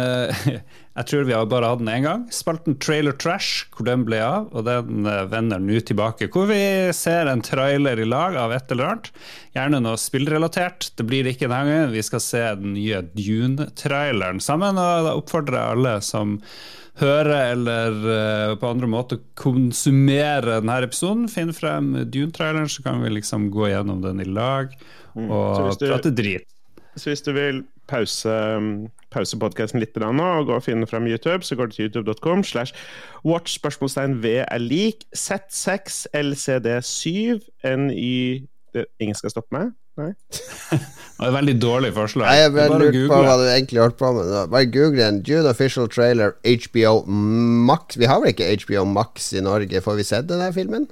Jeg 0.98 1.06
tror 1.06 1.26
vi 1.28 1.34
har 1.36 1.44
bare 1.46 1.68
hatt 1.70 1.78
den 1.78 1.90
én 1.92 2.02
gang. 2.02 2.22
Spalten 2.34 2.74
Trailer 2.82 3.14
Trash, 3.14 3.68
hvor 3.70 3.86
den 3.86 4.02
ble 4.06 4.18
av. 4.24 4.48
Og 4.50 4.64
den 4.66 5.06
vender 5.30 5.60
nå 5.62 5.78
tilbake. 5.86 6.26
Hvor 6.34 6.48
vi 6.50 6.58
ser 6.96 7.30
en 7.30 7.44
trailer 7.44 8.02
i 8.02 8.06
lag 8.08 8.34
av 8.34 8.54
et 8.56 8.74
eller 8.74 8.88
annet. 8.88 9.12
Gjerne 9.54 9.80
noe 9.84 10.00
spillrelatert. 10.00 10.90
Det 10.98 11.06
blir 11.06 11.28
ikke 11.30 11.46
denne 11.46 11.60
gangen. 11.70 11.94
Vi 11.94 12.02
skal 12.02 12.24
se 12.24 12.42
den 12.58 12.74
nye 12.74 13.04
Dune-traileren 13.14 14.42
sammen. 14.42 14.80
Og 14.82 15.06
da 15.06 15.14
oppfordrer 15.20 15.60
jeg 15.60 15.78
alle 15.78 15.94
som 16.02 16.34
hører 16.98 17.52
eller 17.52 18.58
på 18.58 18.66
andre 18.66 18.90
måter 18.90 19.22
konsumere 19.38 20.58
denne 20.58 20.80
episoden, 20.82 21.28
finn 21.30 21.54
frem 21.54 21.92
Dune-traileren, 22.10 22.66
så 22.66 22.82
kan 22.82 23.04
vi 23.04 23.14
liksom 23.14 23.52
gå 23.54 23.70
gjennom 23.70 24.02
den 24.02 24.18
i 24.24 24.26
lag 24.26 24.74
mm. 25.14 25.28
og 25.28 25.60
mm. 25.62 25.74
prate 25.84 26.10
drit. 26.10 26.48
Så 26.98 27.12
hvis 27.12 27.22
du 27.22 27.30
vil 27.36 27.62
pause, 27.88 28.36
pause 29.14 29.40
podkasten 29.40 29.82
litt 29.82 29.96
nå 29.98 30.12
og 30.12 30.48
gå 30.50 30.58
og 30.58 30.64
finne 30.66 30.88
fram 30.88 31.08
YouTube, 31.08 31.42
så 31.46 31.56
går 31.58 31.70
du 31.70 31.76
til 31.76 31.88
youtube.com 31.88 32.44
slash 32.44 32.76
watch 33.24 33.56
spørsmålstegn 33.58 34.20
V 34.22 34.38
er 34.44 34.62
lik 34.62 35.06
Z6 35.16 36.06
LCD7 36.14 37.40
NY 37.64 38.48
det, 38.76 38.88
Ingen 39.00 39.16
skal 39.16 39.32
stoppe 39.32 39.54
meg? 39.56 39.72
Nei? 39.98 40.12
det 40.70 41.24
er 41.24 41.30
et 41.30 41.34
veldig 41.34 41.54
dårlig 41.62 41.90
forslag. 41.96 42.28
Nei, 42.28 42.36
jeg 42.44 42.52
bare 42.54 42.78
lurte 42.84 43.06
på 43.10 43.22
hva 43.24 43.34
du 43.40 43.46
egentlig 43.48 43.82
holdt 43.82 43.98
på 43.98 44.12
med. 44.14 44.34
Bare 44.52 44.70
google 44.70 45.08
en 45.08 45.22
June 45.26 45.50
official 45.50 45.88
trailer 45.90 46.36
HBO 46.44 47.00
Max. 47.08 47.98
Vi 47.98 48.06
har 48.10 48.22
vel 48.22 48.34
ikke 48.34 48.52
HBO 48.62 48.84
Max 48.92 49.32
i 49.34 49.42
Norge? 49.42 49.82
Får 49.82 49.98
vi 49.98 50.06
sett 50.06 50.30
denne 50.30 50.52
filmen? 50.54 50.86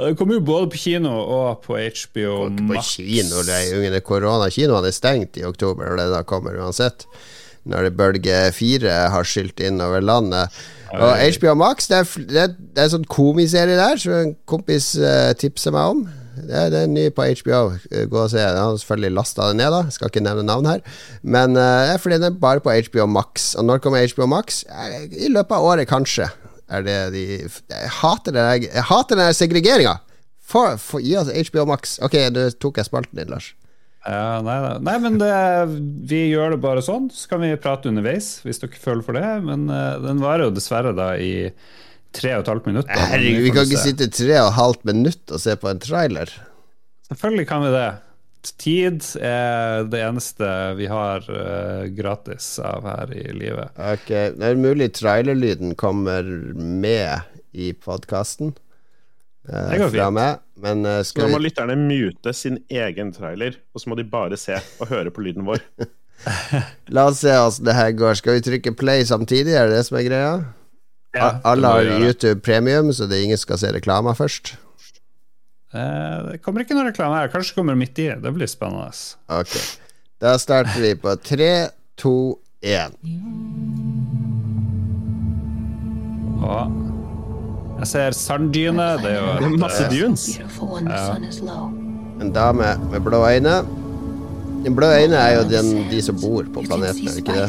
Det 0.00 0.16
kommer 0.18 0.38
jo 0.38 0.44
både 0.44 0.70
på 0.72 0.80
kino 0.80 1.12
og 1.20 1.62
på 1.66 1.76
HBO 1.76 2.48
Max. 2.68 2.96
På 2.96 3.04
kino, 3.04 3.42
det 3.46 3.56
er 3.56 3.90
jo 3.90 4.00
Koronakinoene 4.06 4.88
er 4.88 4.96
stengt 4.96 5.40
i 5.40 5.44
oktober, 5.46 5.92
og 5.92 6.00
det 6.00 6.08
da 6.12 6.22
kommer 6.26 6.56
uansett. 6.60 7.06
Når 7.68 7.88
det 7.88 7.96
bølge 7.98 8.38
fire 8.56 8.94
har 9.12 9.26
skylt 9.28 9.60
inn 9.60 9.82
over 9.84 10.00
landet. 10.00 10.54
Og 10.96 11.20
HBO 11.36 11.54
Max, 11.60 11.90
det 11.90 11.98
er, 12.00 12.08
det 12.30 12.40
er, 12.40 12.54
det 12.56 12.80
er 12.80 12.88
en 12.88 12.94
sånn 12.96 13.10
komiserie 13.10 13.76
der, 13.78 14.00
som 14.00 14.16
en 14.16 14.32
kompis 14.48 14.94
uh, 14.98 15.30
tipser 15.38 15.74
meg 15.76 15.92
om. 15.92 16.02
Det 16.40 16.56
er, 16.56 16.70
det 16.72 16.80
er 16.80 16.90
ny 16.90 17.06
på 17.12 17.26
HBO. 17.42 17.60
Gå 18.10 18.22
og 18.24 18.30
se. 18.32 18.40
Jeg 18.40 18.56
har 18.56 18.78
selvfølgelig 18.80 19.16
lasta 19.18 19.50
det 19.50 19.58
ned, 19.60 19.74
da. 19.74 19.92
Skal 19.92 20.08
ikke 20.08 20.24
nevne 20.24 20.46
navn 20.48 20.70
her. 20.70 20.80
Men 21.22 21.58
uh, 21.58 21.92
fordi 22.00 22.22
den 22.22 22.32
er 22.32 22.42
bare 22.42 22.64
på 22.64 22.72
HBO 22.88 23.06
Max. 23.10 23.52
Og 23.60 23.68
når 23.68 23.84
kommer 23.84 24.06
HBO 24.14 24.30
Max? 24.30 24.64
I 25.12 25.28
løpet 25.28 25.58
av 25.58 25.68
året, 25.68 25.90
kanskje 25.90 26.30
er 26.70 26.84
det 26.86 26.98
de 27.14 27.24
Jeg 27.40 27.90
hater 28.00 28.36
den, 28.36 28.68
jeg 28.68 28.86
hater 28.90 29.20
den 29.20 29.34
segregeringa! 29.36 29.98
Gi 30.50 31.16
oss 31.20 31.30
HBO 31.50 31.66
Max. 31.70 31.98
Ok, 32.02 32.16
du 32.34 32.42
tok 32.58 32.80
jeg 32.80 32.88
spalten 32.88 33.18
din, 33.20 33.30
Lars. 33.30 33.52
Ja, 34.08 34.40
nei, 34.42 34.56
nei, 34.80 34.94
men 35.02 35.18
det, 35.20 35.30
vi 36.08 36.24
gjør 36.30 36.54
det 36.54 36.62
bare 36.62 36.82
sånn. 36.82 37.10
Så 37.12 37.28
kan 37.30 37.42
vi 37.44 37.52
prate 37.60 37.90
underveis, 37.90 38.38
hvis 38.46 38.62
dere 38.62 38.80
føler 38.80 39.04
for 39.06 39.18
det. 39.18 39.26
Men 39.46 39.68
uh, 39.70 40.00
den 40.02 40.22
varer 40.24 40.48
jo 40.48 40.54
dessverre 40.56 40.94
da 40.96 41.12
i 41.20 41.50
tre 42.16 42.34
og 42.38 42.44
et 42.44 42.50
halvt 42.50 42.70
minutt. 42.70 42.90
Herregud, 42.90 43.44
vi 43.44 43.52
kan 43.54 43.68
ikke 43.68 43.82
sitte 43.84 44.08
tre 44.10 44.38
og 44.40 44.48
et 44.48 44.58
halvt 44.58 44.86
minutt 44.90 45.34
og 45.34 45.42
se 45.42 45.54
på 45.60 45.70
en 45.70 45.82
trailer. 45.82 46.32
Selvfølgelig 47.10 47.46
kan 47.50 47.66
vi 47.66 47.74
det. 47.76 47.88
Tid 48.40 49.04
er 49.20 49.84
det 49.92 50.00
eneste 50.00 50.48
vi 50.78 50.86
har 50.88 51.26
uh, 51.28 51.84
gratis 51.92 52.54
av 52.64 52.86
her 52.88 53.12
i 53.12 53.26
livet. 53.36 53.74
Ok, 53.76 54.08
Det 54.08 54.48
er 54.48 54.60
mulig 54.60 54.90
trailerlyden 54.96 55.74
kommer 55.80 56.24
med 56.56 57.20
i 57.52 57.72
podkasten. 57.76 58.54
Uh, 59.48 59.74
eh, 59.76 60.10
meg. 60.14 60.40
Men 60.60 60.86
uh, 60.88 61.02
skal 61.04 61.26
Nå 61.26 61.34
må 61.34 61.40
vi... 61.42 61.48
lytterne 61.50 61.76
mute 61.76 62.32
sin 62.36 62.62
egen 62.72 63.12
trailer, 63.12 63.60
og 63.74 63.82
så 63.82 63.92
må 63.92 64.00
de 64.00 64.08
bare 64.08 64.40
se 64.40 64.56
og 64.80 64.88
høre 64.88 65.12
på 65.12 65.24
lyden 65.26 65.44
vår. 65.48 65.60
La 66.94 67.06
oss 67.08 67.20
se 67.24 67.36
åssen 67.36 67.68
det 67.68 67.76
her 67.76 67.92
går. 67.96 68.16
Skal 68.20 68.38
vi 68.38 68.46
trykke 68.48 68.72
play 68.76 69.04
samtidig? 69.08 69.52
Er 69.56 69.68
det 69.68 69.80
det 69.80 69.84
som 69.88 70.00
er 70.00 70.08
greia? 70.08 70.32
Ja, 71.16 71.30
Alle 71.44 71.66
har 71.66 71.92
YouTube 72.00 72.40
premium, 72.46 72.92
så 72.92 73.08
det 73.10 73.18
er 73.18 73.28
ingen 73.28 73.40
skal 73.40 73.58
se 73.58 73.72
reklama 73.74 74.14
først. 74.14 74.54
Eh, 75.70 76.30
det 76.30 76.40
kommer 76.42 76.64
ikke 76.64 76.74
noe 76.74 76.88
reklame 76.88 77.18
her. 77.20 77.30
Kanskje 77.30 77.54
kommer 77.54 77.78
midt 77.78 77.98
i. 78.02 78.08
Det 78.18 78.32
blir 78.34 78.50
spennende. 78.50 78.90
Ok. 79.30 79.54
Da 80.20 80.34
starter 80.38 80.82
vi 80.82 80.94
på 80.98 81.14
tre, 81.24 81.70
to, 81.96 82.38
én. 82.62 82.96
Jeg 87.80 87.88
ser 87.88 88.16
sanddyne. 88.16 88.88
Det 89.00 89.12
er 89.14 89.20
jo 89.20 89.52
et, 89.52 89.58
masse 89.60 89.86
dunes. 89.92 90.26
Ja. 90.36 91.14
En 92.20 92.32
dame 92.34 92.74
med 92.90 93.00
blå 93.06 93.22
øyne. 93.28 93.60
Den 94.64 94.76
blå 94.76 94.90
øyne 94.92 95.16
er 95.16 95.38
jo 95.38 95.48
den, 95.48 95.70
de 95.90 96.02
som 96.04 96.18
bor 96.20 96.44
på 96.54 96.66
planeten, 96.66 97.08
er 97.08 97.16
ikke 97.16 97.32
det? 97.32 97.48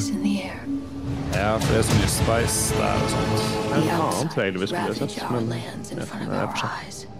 Ja, 1.35 1.55
for 1.57 1.73
det 1.73 1.79
er 1.79 1.83
så 1.89 1.97
mye 1.97 2.11
spice 2.11 2.77
der 2.77 3.03
og 3.03 3.09
sånt. 3.11 3.43
En 3.71 3.89
annen 3.97 4.31
trailer 4.31 4.59
vi 4.59 4.67
skulle 4.71 4.95
sett, 4.95 5.17
men 5.31 5.51
ja, 5.57 5.75
det 5.89 6.03
er 6.03 6.07
for 6.07 6.63
sent. 6.63 7.10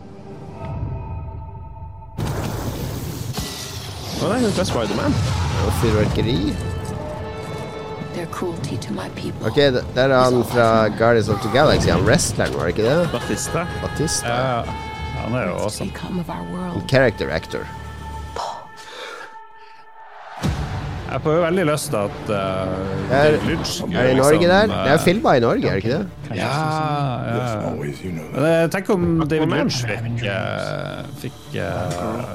Å 4.22 4.28
nei, 4.30 4.38
hun 4.44 4.52
er 4.54 4.68
Spiderman. 4.70 5.16
Og 5.66 5.74
fyrverkeri. 5.82 6.36
Ok, 9.48 9.58
der 9.96 10.12
er 10.12 10.14
han 10.14 10.44
fra 10.52 10.68
Guardians 11.00 11.30
of 11.32 11.42
the 11.42 11.50
Galaxy. 11.54 11.90
Han 11.90 12.04
wrestleren, 12.06 12.54
var 12.54 12.70
det 12.70 12.76
ikke 12.76 12.86
det? 12.86 13.10
Batista. 13.16 13.66
Batista. 13.82 14.36
Ja, 14.36 15.22
han 15.24 15.38
er 15.40 15.48
jo 15.50 15.56
awesome. 15.64 15.92
En 16.76 16.88
character 16.92 17.32
actor. 17.34 17.66
Jeg 21.12 21.20
får 21.26 21.34
jo 21.36 21.40
veldig 21.44 21.64
lyst 21.68 21.90
til 21.92 21.98
at 22.00 22.30
uh, 22.32 22.36
er, 23.12 23.34
er 23.36 23.40
det 23.42 24.12
i 24.14 24.16
Norge 24.16 24.48
der? 24.48 24.70
Det 24.72 24.94
er 24.94 25.02
filma 25.04 25.34
i 25.36 25.42
Norge, 25.44 25.68
er 25.68 25.76
det 25.76 25.84
ikke 25.84 25.98
det? 25.98 26.38
Ja, 26.38 26.52
ja. 27.28 27.72
Men 28.38 28.72
tenk 28.72 28.92
om 28.96 29.04
David 29.28 29.52
Lynch 29.52 29.82
fikk, 29.90 30.24
uh, 30.24 31.02
fikk 31.20 31.58
uh, 31.60 32.32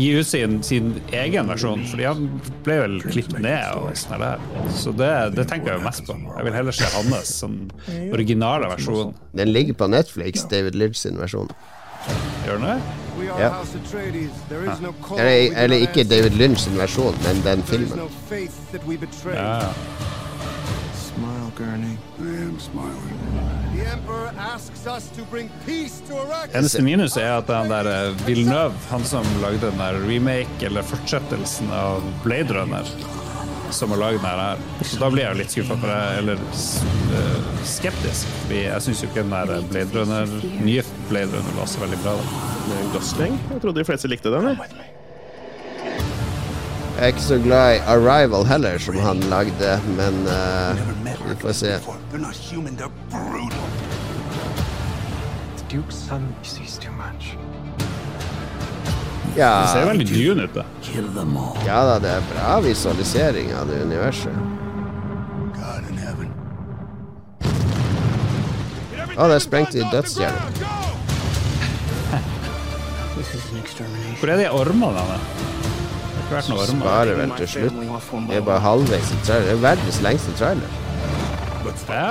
gi 0.00 0.08
ut 0.16 0.28
sin, 0.30 0.62
sin, 0.64 0.94
egen 1.12 1.52
versjon, 1.52 1.84
fordi 1.90 2.08
han 2.08 2.26
ble 2.64 2.80
vel 2.86 2.98
klippet 3.04 3.36
ned 3.44 3.82
og 3.82 3.92
sånn 4.00 4.24
der. 4.24 4.46
Så 4.72 4.96
det, 4.96 5.12
det, 5.36 5.44
tenker 5.52 5.74
jeg 5.74 5.82
jo 5.82 5.88
mest 5.90 6.06
på. 6.08 6.16
Jeg 6.16 6.48
vil 6.48 6.56
heller 6.56 6.78
se 6.80 6.88
hans 6.96 7.34
sånn 7.42 7.58
originale 8.16 8.72
versjon. 8.72 9.12
Den 9.36 9.52
ligger 9.52 9.76
på 9.76 9.92
Netflix, 9.92 10.48
David 10.48 10.78
Lynch 10.78 11.02
sin 11.04 11.20
versjon. 11.20 11.52
Gjør 12.46 12.62
den 12.62 12.72
det? 12.72 13.05
Ja. 13.24 13.62
Eller, 15.18 15.56
eller, 15.64 15.76
ikke 15.76 16.04
David 16.04 16.36
Lynch 16.38 16.64
sin 16.64 16.78
versjon, 16.78 17.14
men 17.24 17.42
den 17.44 17.62
filmen. 17.62 18.00
Ja. 19.34 19.72
Eneste 26.52 26.82
minus 26.82 27.16
er 27.16 27.38
at 27.38 27.48
den 27.48 27.70
der 27.72 27.88
eh, 27.92 28.26
Villeneuve, 28.26 28.74
han 28.90 29.04
som 29.04 29.28
lagde 29.42 29.62
den 29.64 29.78
der 29.80 30.00
remake 30.04 30.68
eller 30.68 30.84
fortsettelsen 30.84 31.72
av 31.72 32.04
Blade 32.24 32.60
Runner 32.60 32.92
som 33.70 33.90
har 33.90 33.98
laget 33.98 34.22
denne 34.22 34.48
her. 34.48 34.58
Så 34.82 34.98
da 35.00 35.10
blir 35.12 35.24
jeg 35.24 35.38
litt 35.40 35.54
skuffa, 35.54 35.94
eller 36.18 36.40
uh, 36.40 37.62
skeptisk. 37.66 38.28
Fordi 38.42 38.62
jeg 38.64 38.84
syns 38.86 39.02
jo 39.02 39.10
ikke 39.10 39.24
den 39.24 39.34
der 39.34 39.70
Blade 39.70 40.00
Runner, 40.00 40.34
nye 40.64 40.84
Blade 41.10 41.32
Runner 41.32 41.56
var 41.58 41.70
så 41.70 41.82
veldig 41.84 42.00
bra. 42.04 42.16
Da. 42.20 42.82
Gosling? 42.94 43.38
Jeg 43.52 43.62
trodde 43.62 43.80
de 43.80 43.86
fleste 43.88 44.10
likte 44.10 44.32
den. 44.34 44.48
Jeg. 44.52 44.58
jeg 46.96 47.02
er 47.04 47.12
ikke 47.14 47.26
så 47.26 47.38
glad 47.44 47.76
i 47.76 47.82
Arrival 47.94 48.46
heller, 48.48 48.78
som 48.78 48.98
han 49.04 49.20
lagde, 49.32 49.76
men 49.98 50.22
uh, 50.30 50.84
vi 51.28 51.36
får 51.42 51.52
se. 51.52 51.78
Duke's 55.68 55.96
son 55.96 56.34
sees 56.42 56.78
too 56.78 56.92
much. 56.92 57.36
Ja. 59.36 59.52
Det 59.60 59.72
ser 59.72 59.88
veldig 59.90 60.06
dune 60.08 60.46
ut, 60.46 60.54
da. 60.56 60.64
Ja 61.66 61.80
da, 61.84 61.96
det 62.00 62.12
er 62.16 62.28
bra 62.30 62.54
visualisering 62.64 63.52
av 63.56 63.68
det 63.68 63.82
universet. 63.84 64.32
Å, 69.16 69.26
det 69.30 69.36
er 69.38 69.40
sprengt 69.40 69.76
i 69.76 69.84
dødsstjerna. 69.92 70.72
Hvor 74.20 74.32
er 74.32 74.40
de 74.42 74.48
ormene? 74.52 75.04
Det 75.06 76.26
har 76.26 76.26
ikke 76.26 76.34
vært 76.34 76.50
noen 76.50 76.60
ormer. 76.60 76.82
Sparer 76.82 77.20
vel 77.20 77.32
til 77.38 77.48
slutt. 77.54 77.78
Det 78.28 78.36
er 78.36 78.44
bare 78.44 78.64
halvveis 78.64 79.12
i 79.12 79.20
trailer. 79.24 79.46
Det 79.48 79.54
er 79.54 79.62
verdens 79.62 80.02
lengste 80.04 80.36
trailer. 80.40 80.76
Ja, 81.88 82.10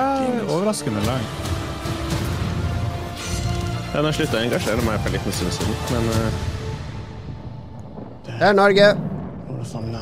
overraskende 0.49 1.03
lang. 1.05 1.29
Ja, 3.93 4.01
Den 4.01 4.09
har 4.09 4.17
slutta 4.17 4.39
å 4.39 4.43
engasjere 4.43 4.83
meg 4.83 4.99
for 4.99 5.11
en 5.11 5.17
liten 5.19 5.35
stund 5.35 5.53
siden, 5.55 5.77
men 5.93 6.09
uh... 6.11 6.54
Det 8.39 8.45
er 8.49 8.53
Norge. 8.57 8.87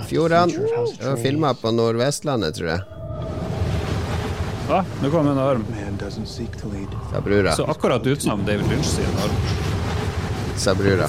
Fjordene. 0.09 0.51
Det 0.99 1.07
var 1.07 1.17
filma 1.21 1.53
på 1.53 1.71
Nordvestlandet, 1.71 2.55
tror 2.57 2.69
jeg. 2.73 2.81
Å, 4.73 4.79
nå 5.03 5.09
kom 5.11 5.27
en 5.27 5.39
arm. 5.43 5.65
Sa 7.11 7.21
brura. 7.21 7.55
Så 7.55 7.65
akkurat 7.69 8.07
ut 8.07 8.21
som 8.23 8.43
David 8.47 8.67
Lynch 8.71 8.85
sin 8.95 9.19
arm. 9.23 9.35
Sa 10.57 10.73
brura. 10.77 11.07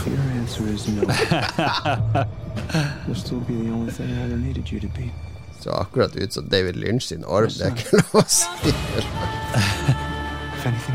Så 5.61 5.71
akkurat 5.73 6.17
ut 6.17 6.33
som 6.33 6.49
David 6.49 6.77
Lynch 6.77 7.03
sin 7.09 7.25
orm. 7.25 7.49
Det 7.59 7.65
er 7.65 7.77
ikke 7.77 8.01
lov 8.03 8.21
å 8.21 8.25
si. 8.29 8.51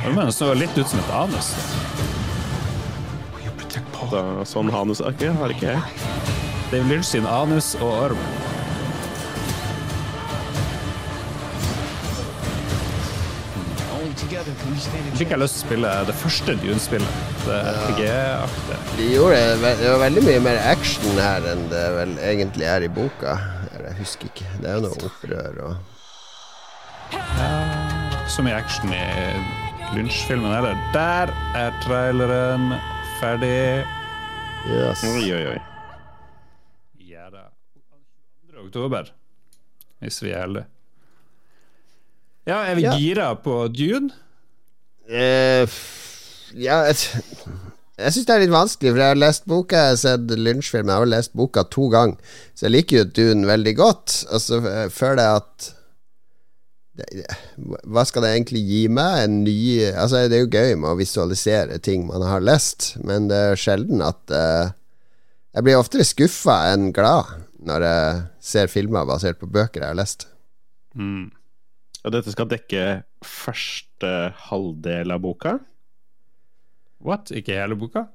Armen 0.05 0.31
så 0.33 0.53
litt 0.57 0.77
ut 0.77 0.87
som 0.89 0.99
et 1.01 1.11
anus. 1.13 1.51
Da, 4.11 4.23
sånn 4.45 4.69
Hanus 4.73 5.01
ikke, 5.05 5.31
har 5.39 5.53
ikke 5.53 5.73
jeg. 5.73 5.81
David 6.71 6.91
Lynch 6.91 7.09
sin 7.09 7.25
anus 7.25 7.73
og 7.79 7.91
orm. 8.09 8.23
Fikk 14.19 15.31
jeg 15.33 15.39
lyst 15.39 15.39
til 15.39 15.43
å 15.43 15.47
spille 15.49 15.91
det 16.07 16.15
første 16.17 16.55
Dune-spillet. 16.61 17.13
Det 17.45 17.57
RPG-aktige. 17.73 18.77
De 18.97 19.07
gjorde 19.13 19.39
ve- 19.61 19.75
Det 19.79 19.89
var 19.89 19.99
veldig 20.09 20.23
mye 20.23 20.39
mer 20.39 20.57
action 20.71 21.17
her 21.17 21.41
enn 21.51 21.69
det 21.69 21.85
vel 21.97 22.17
egentlig 22.19 22.65
er 22.67 22.81
i 22.83 22.87
boka. 22.87 23.37
Jeg 23.79 23.95
husker 23.99 24.25
ikke. 24.27 24.45
Det 24.61 24.69
er 24.69 24.73
jo 24.75 24.81
noe 24.81 25.09
opprør 25.09 25.63
og 25.65 25.75
Så 28.29 28.43
mye 28.43 28.53
action 28.55 28.93
i 28.93 29.05
Lynch-filmen 29.95 30.53
heller. 30.53 30.75
Der 30.93 31.31
er 31.55 31.71
traileren 31.83 32.79
ferdig. 33.19 33.83
Yes. 34.67 35.03
Oi, 35.07 35.23
oi, 35.33 35.43
oi. 35.53 35.59
Ja 37.09 37.29
da. 37.33 37.45
2. 38.51 38.65
oktober, 38.67 39.07
hvis 40.03 40.19
vi 40.23 40.33
er 40.35 40.43
heldige. 40.43 40.67
Ja, 42.49 42.63
er 42.65 42.75
vi 42.75 42.83
Ja. 42.87 42.95
gira 42.97 43.29
på 43.35 43.55
Dune? 43.73 44.09
Uh, 45.09 45.65
ja, 46.53 46.83
jeg, 46.89 46.95
jeg 47.97 48.13
syns 48.13 48.25
det 48.27 48.35
er 48.35 48.43
litt 48.43 48.53
vanskelig, 48.53 48.91
for 48.93 49.01
jeg 49.01 49.13
har 49.13 49.19
lest 49.21 49.45
boka, 49.49 49.75
jeg 49.77 49.95
har 49.95 50.01
sett 50.03 50.33
Lynch-filmen, 50.37 50.91
jeg 50.93 51.03
har 51.03 51.09
lest 51.15 51.33
boka 51.37 51.63
to 51.63 51.87
ganger, 51.93 52.17
så 52.53 52.67
jeg 52.67 52.75
liker 52.75 52.97
jo 53.01 53.07
Dune 53.17 53.47
veldig 53.49 53.75
godt. 53.79 54.19
Og 54.33 54.41
så 54.43 54.59
eh, 54.65 54.87
føler 54.93 55.23
jeg 55.23 55.43
at 55.43 55.69
Hva 57.87 58.03
skal 58.07 58.25
det 58.25 58.33
egentlig 58.33 58.61
gi 58.67 58.81
meg? 58.91 59.23
En 59.25 59.37
ny 59.45 59.57
Altså, 59.89 60.25
det 60.29 60.37
er 60.37 60.43
jo 60.45 60.51
gøy 60.51 60.75
med 60.79 60.91
å 60.91 60.99
visualisere 60.99 61.79
ting 61.83 62.07
man 62.07 62.25
har 62.25 62.43
lest, 62.43 62.93
men 63.03 63.29
det 63.31 63.39
er 63.51 63.59
sjelden 63.59 64.03
at 64.05 64.33
uh, 64.33 64.71
Jeg 65.55 65.65
blir 65.65 65.79
oftere 65.79 66.07
skuffa 66.07 66.61
enn 66.73 66.91
glad 66.95 67.33
når 67.59 67.83
jeg 67.83 68.19
ser 68.51 68.71
filmer 68.71 69.07
basert 69.07 69.39
på 69.41 69.49
bøker 69.51 69.83
jeg 69.83 69.91
har 69.91 69.97
lest. 69.99 70.29
Mm. 70.95 71.27
Og 72.05 72.13
dette 72.15 72.31
skal 72.31 72.47
dekke 72.47 72.83
første 73.25 74.13
halvdel 74.47 75.11
av 75.11 75.19
boka. 75.25 75.57
What? 77.03 77.33
Ikke 77.35 77.57
hele 77.59 77.75
boka? 77.79 78.05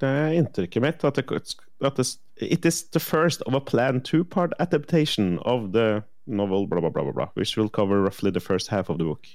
Det 0.00 0.08
er 0.08 0.34
inntrykket 0.36 0.84
mitt 0.84 1.04
at, 1.08 1.16
det, 1.16 1.56
at 1.80 1.96
det, 1.96 2.06
it 2.36 2.68
is 2.68 2.82
the 2.92 3.00
first 3.00 3.42
of 3.48 3.56
a 3.56 3.60
plan 3.60 4.00
two-part 4.00 4.52
adaptation 4.60 5.38
of 5.38 5.72
the 5.72 6.02
novel 6.26 6.66
bla, 6.66 6.80
bla, 6.80 6.90
bla, 6.90 7.12
bla, 7.12 7.28
which 7.34 7.56
will 7.56 7.68
cover 7.68 8.02
roughly 8.02 8.30
the 8.30 8.40
first 8.40 8.68
half 8.68 8.90
of 8.90 8.98
the 8.98 9.04
book. 9.04 9.26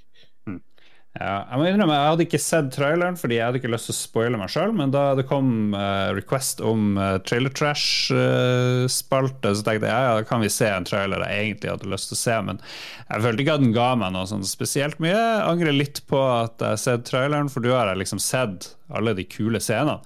Ja, 1.20 1.42
jeg 1.50 1.60
må 1.60 1.66
innrømme, 1.68 1.92
jeg 1.92 2.08
hadde 2.08 2.24
ikke 2.24 2.40
sett 2.40 2.70
traileren 2.72 3.18
fordi 3.20 3.36
jeg 3.36 3.44
hadde 3.44 3.60
ikke 3.60 3.72
lyst 3.74 3.90
til 3.90 3.92
å 3.92 3.98
spoile 3.98 4.38
meg 4.40 4.52
sjøl, 4.54 4.72
men 4.78 4.94
da 4.96 5.10
det 5.20 5.26
kom 5.28 5.74
uh, 5.76 6.08
request 6.16 6.64
om 6.64 6.96
uh, 6.96 7.18
Trailer 7.28 7.52
Trash-spalte, 7.52 9.52
så 9.52 9.66
tenkte 9.68 9.92
jeg 9.92 10.08
ja, 10.08 10.14
da 10.16 10.24
kan 10.30 10.40
vi 10.40 10.48
se 10.56 10.70
en 10.72 10.88
trailer 10.88 11.26
jeg 11.28 11.50
egentlig 11.50 11.74
hadde 11.74 11.92
lyst 11.92 12.14
til 12.14 12.16
å 12.16 12.22
se, 12.22 12.38
men 12.48 12.64
jeg 12.64 13.26
følte 13.28 13.44
ikke 13.44 13.58
at 13.60 13.66
den 13.66 13.76
ga 13.76 13.90
meg 14.00 14.16
noe 14.16 14.32
sånn 14.32 14.48
spesielt 14.48 15.04
mye. 15.04 15.12
Jeg 15.12 15.50
angrer 15.50 15.76
litt 15.76 16.00
på 16.08 16.24
at 16.32 16.64
jeg 16.64 16.78
har 16.78 16.84
sett 16.86 17.04
traileren, 17.12 17.52
for 17.52 17.66
du 17.66 17.74
har 17.76 17.92
liksom 18.00 18.24
sett 18.24 18.72
alle 18.88 19.12
de 19.18 19.28
kule 19.28 19.60
scenene. 19.60 20.00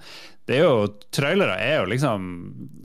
Det 0.46 0.60
er 0.60 0.62
jo, 0.62 0.86
Trailere 1.14 1.56
er 1.58 1.80
jo 1.80 1.88
liksom 1.90 2.26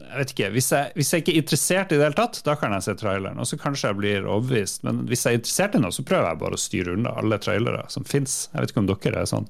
Jeg 0.01 0.17
vet 0.17 0.31
ikke, 0.33 0.49
hvis 0.55 0.71
jeg, 0.73 0.93
hvis 0.97 1.11
jeg 1.13 1.21
ikke 1.21 1.33
er 1.35 1.43
interessert 1.43 1.91
i 1.93 1.99
det 1.99 2.07
hele 2.07 2.17
tatt, 2.17 2.41
da 2.47 2.55
kan 2.57 2.73
jeg 2.75 2.87
se 2.87 2.95
traileren, 2.99 3.39
og 3.39 3.47
så 3.47 3.59
kanskje 3.61 3.91
jeg 3.91 3.99
blir 3.99 4.25
overbevist. 4.25 4.81
Men 4.87 5.05
hvis 5.07 5.23
jeg 5.23 5.37
er 5.37 5.39
interessert 5.39 5.77
i 5.77 5.83
noe, 5.83 5.93
så 5.95 6.03
prøver 6.07 6.33
jeg 6.33 6.41
bare 6.41 6.57
å 6.57 6.63
styre 6.65 6.95
unna 6.97 7.13
alle 7.21 7.39
trailere 7.39 7.85
som 7.93 8.07
fins. 8.07 8.49
Jeg 8.51 8.65
vet 8.65 8.73
ikke 8.73 8.83
om 8.83 8.89
dere 8.89 9.21
er 9.21 9.29
sånn. 9.29 9.47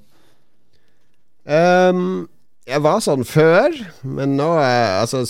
Um, 1.49 2.03
jeg 2.70 2.84
var 2.86 3.01
sånn 3.01 3.26
før, 3.26 3.74
men 4.05 4.36
nå 4.38 4.51
er 4.62 4.99
Altså, 5.01 5.24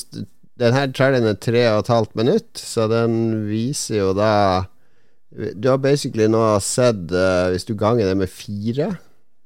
denne 0.60 0.84
traileren 0.92 1.30
er 1.32 1.40
tre 1.40 1.64
og 1.72 1.86
et 1.86 1.94
halvt 1.94 2.18
minutt, 2.20 2.52
så 2.60 2.90
den 2.92 3.46
viser 3.48 4.02
jo 4.02 4.12
da 4.18 4.34
Du 5.32 5.70
har 5.72 5.80
basically 5.80 6.28
nå 6.28 6.44
sett, 6.60 7.08
eh, 7.16 7.48
hvis 7.54 7.66
du 7.70 7.72
ganger 7.80 8.10
det 8.10 8.18
med 8.20 8.30
fire 8.30 8.92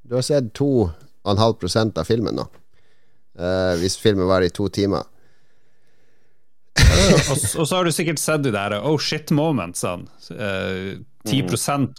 Du 0.02 0.18
har 0.18 0.26
sett 0.26 0.50
2,5% 0.58 2.02
av 2.02 2.10
filmen 2.10 2.42
nå. 2.42 2.48
Eh, 3.36 3.74
hvis 3.82 3.98
filmen 4.00 4.28
var 4.30 4.46
i 4.46 4.54
to 4.54 4.70
timer. 4.72 5.04
og, 6.76 7.36
og 7.36 7.68
så 7.68 7.72
har 7.76 7.88
du 7.88 7.94
sikkert 7.96 8.20
sett 8.22 8.44
de 8.46 8.54
der 8.56 8.78
oh 8.80 8.98
shit 9.02 9.32
momentsene. 9.36 10.08
Uh, 10.32 11.04
10 11.26 11.42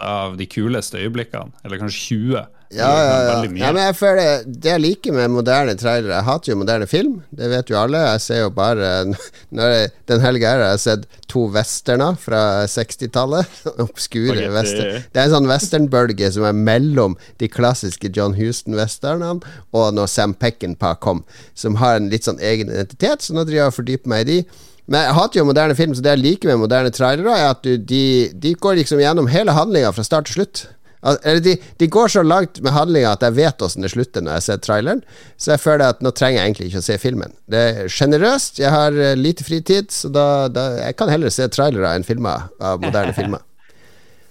av 0.06 0.36
de 0.38 0.46
kuleste 0.46 1.00
øyeblikkene, 1.02 1.50
eller 1.64 1.80
kanskje 1.80 2.02
20. 2.14 2.44
Ja, 2.74 2.88
ja, 2.90 3.16
ja. 3.22 3.34
Ja 3.60 3.68
men 3.70 3.78
jeg 3.78 3.94
føler 3.94 4.40
Det 4.46 4.70
jeg 4.72 4.82
liker 4.82 5.14
med 5.14 5.30
moderne 5.30 5.76
trailere 5.78 6.16
Jeg 6.16 6.26
hater 6.26 6.50
jo 6.50 6.56
moderne 6.58 6.88
film, 6.90 7.20
det 7.30 7.50
vet 7.52 7.70
jo 7.70 7.78
alle. 7.78 8.00
Jeg 8.08 8.22
ser 8.24 8.40
jo 8.40 8.50
bare 8.50 8.88
jeg, 9.60 9.92
Den 10.10 10.24
helga 10.24 10.50
her 10.50 10.64
har 10.64 10.72
jeg 10.74 10.82
sett 10.82 11.06
to 11.30 11.46
westerner 11.54 12.18
fra 12.18 12.40
60-tallet. 12.70 13.46
Obskure 13.86 14.34
Spaghetti. 14.34 14.54
western. 14.56 15.06
Det 15.12 15.20
er 15.20 15.28
en 15.28 15.34
sånn 15.36 15.50
westernbølge 15.50 16.30
som 16.34 16.46
er 16.48 16.56
mellom 16.58 17.16
de 17.42 17.48
klassiske 17.50 18.10
John 18.16 18.34
Houston-westernene 18.38 19.42
og 19.76 19.90
når 19.94 20.10
Sam 20.10 20.34
Peckinpah 20.34 20.96
kom, 21.02 21.22
som 21.54 21.78
har 21.82 21.98
en 22.00 22.08
litt 22.12 22.26
sånn 22.26 22.40
egen 22.42 22.70
identitet, 22.72 23.22
så 23.22 23.34
nå 23.36 23.44
driver 23.44 23.66
jeg 23.66 23.72
og 23.72 23.76
fordyper 23.78 24.12
meg 24.12 24.24
i 24.24 24.30
de. 24.30 24.38
Men 24.86 25.02
jeg 25.02 25.16
hater 25.18 25.40
jo 25.40 25.48
moderne 25.48 25.74
film, 25.78 25.94
så 25.98 26.04
det 26.04 26.12
jeg 26.14 26.22
liker 26.22 26.52
med 26.52 26.62
moderne 26.62 26.92
trailere, 26.94 27.34
er 27.34 27.50
at 27.56 27.62
du, 27.66 27.74
de, 27.76 28.04
de 28.32 28.54
går 28.54 28.78
liksom 28.80 29.02
gjennom 29.02 29.26
hele 29.32 29.54
handlinga 29.56 29.90
fra 29.96 30.04
start 30.06 30.30
til 30.30 30.38
slutt. 30.40 30.66
Eller 31.14 31.40
de, 31.44 31.56
de 31.78 31.88
går 31.92 32.12
så 32.16 32.22
langt 32.26 32.60
med 32.64 32.74
handlinga 32.74 33.14
at 33.14 33.24
jeg 33.26 33.36
vet 33.38 33.62
åssen 33.62 33.86
det 33.86 33.92
slutter 33.92 34.24
når 34.24 34.38
jeg 34.38 34.46
ser 34.46 34.62
traileren. 34.64 35.02
Så 35.38 35.52
jeg 35.54 35.62
føler 35.62 35.86
at 35.94 36.02
nå 36.04 36.12
trenger 36.16 36.40
jeg 36.40 36.50
egentlig 36.50 36.70
ikke 36.70 36.82
å 36.82 36.86
se 36.88 36.98
filmen. 37.02 37.34
Det 37.50 37.62
er 37.70 37.92
sjenerøst, 37.92 38.60
jeg 38.62 38.72
har 38.74 38.96
eh, 38.98 39.16
lite 39.18 39.46
fritid, 39.46 39.92
så 39.94 40.10
da, 40.12 40.26
da 40.52 40.66
Jeg 40.80 40.96
kan 40.98 41.12
heller 41.12 41.32
se 41.32 41.48
trailere 41.52 41.94
enn 41.96 42.06
filmer 42.06 42.48
av 42.60 42.82
moderne 42.84 43.16
filmer. 43.16 43.44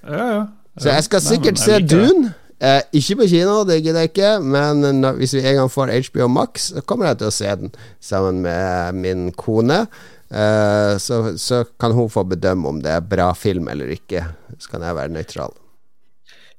Ja, 0.06 0.26
ja. 0.30 0.42
Så 0.78 0.92
jeg 0.92 1.06
skal 1.08 1.22
Nei, 1.24 1.30
sikkert 1.32 1.56
jeg 1.58 1.64
se. 1.66 1.78
Dune. 1.90 2.28
Eh, 2.62 2.82
ikke 3.00 3.16
på 3.24 3.26
kino, 3.32 3.56
det 3.66 3.80
gidder 3.80 4.06
jeg 4.06 4.12
ikke, 4.12 4.34
men 4.44 4.84
når, 5.02 5.18
hvis 5.18 5.34
vi 5.34 5.42
en 5.42 5.58
gang 5.60 5.72
får 5.72 5.92
HBO 6.12 6.28
Max, 6.30 6.70
så 6.76 6.84
kommer 6.86 7.10
jeg 7.10 7.24
til 7.24 7.32
å 7.32 7.34
se 7.34 7.56
den 7.64 7.74
sammen 8.04 8.44
med 8.46 9.02
min 9.02 9.26
kone. 9.34 9.80
Eh, 10.30 10.94
så, 11.02 11.20
så 11.42 11.64
kan 11.82 11.98
hun 11.98 12.12
få 12.12 12.24
bedømme 12.28 12.70
om 12.70 12.82
det 12.86 12.94
er 12.96 13.06
bra 13.16 13.32
film 13.38 13.70
eller 13.72 13.92
ikke. 13.98 14.28
Så 14.60 14.72
kan 14.72 14.86
jeg 14.86 14.98
være 14.98 15.16
nøytral. 15.18 15.58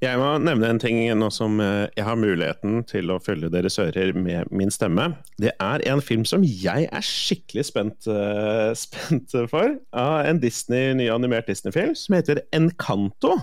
Jeg 0.05 0.19
må 0.21 0.27
nevne 0.45 0.69
en 0.69 0.81
ting 0.81 0.99
nå 1.17 1.29
som 1.33 1.57
eh, 1.63 1.87
jeg 1.97 2.05
har 2.05 2.19
muligheten 2.21 2.83
til 2.89 3.09
å 3.15 3.21
følge 3.23 3.49
deres 3.53 3.79
ører 3.81 4.13
med 4.13 4.51
min 4.53 4.73
stemme. 4.73 5.09
Det 5.41 5.55
er 5.63 5.85
en 5.89 6.03
film 6.05 6.27
som 6.29 6.45
jeg 6.45 6.85
er 6.85 7.07
skikkelig 7.07 7.65
spent, 7.71 8.09
eh, 8.13 8.75
spent 8.85 9.33
for. 9.49 9.79
Av 9.97 10.19
en 10.29 10.43
Disney, 10.43 10.93
ny 10.99 11.09
animert 11.13 11.49
Disney-film 11.49 11.95
som 11.97 12.19
heter 12.19 12.43
Encanto. 12.57 13.39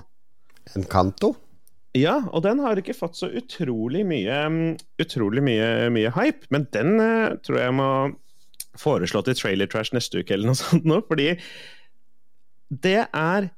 Encanto? 0.77 1.33
Ja, 1.97 2.19
og 2.33 2.45
den 2.45 2.61
har 2.61 2.77
ikke 2.77 2.95
fått 2.97 3.19
så 3.19 3.27
utrolig 3.37 4.01
mye 4.07 4.37
mm, 4.49 4.61
Utrolig 5.03 5.43
mye, 5.45 5.89
mye 5.93 6.09
hype, 6.15 6.49
men 6.53 6.65
den 6.73 6.97
eh, 7.01 7.33
tror 7.45 7.59
jeg 7.61 7.75
må 7.77 7.89
foreslå 8.77 9.21
til 9.25 9.37
Trailer 9.37 9.69
Trash 9.69 9.93
neste 9.93 10.21
uke 10.21 10.33
eller 10.33 10.49
noe 10.49 10.61
sånt 10.61 10.85
nå, 10.89 11.01
fordi 11.09 11.33
det 12.83 13.03
er 13.05 13.49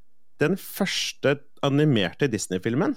den 0.43 0.58
første 0.60 1.38
animerte 1.68 2.30
Disney-filmen 2.32 2.95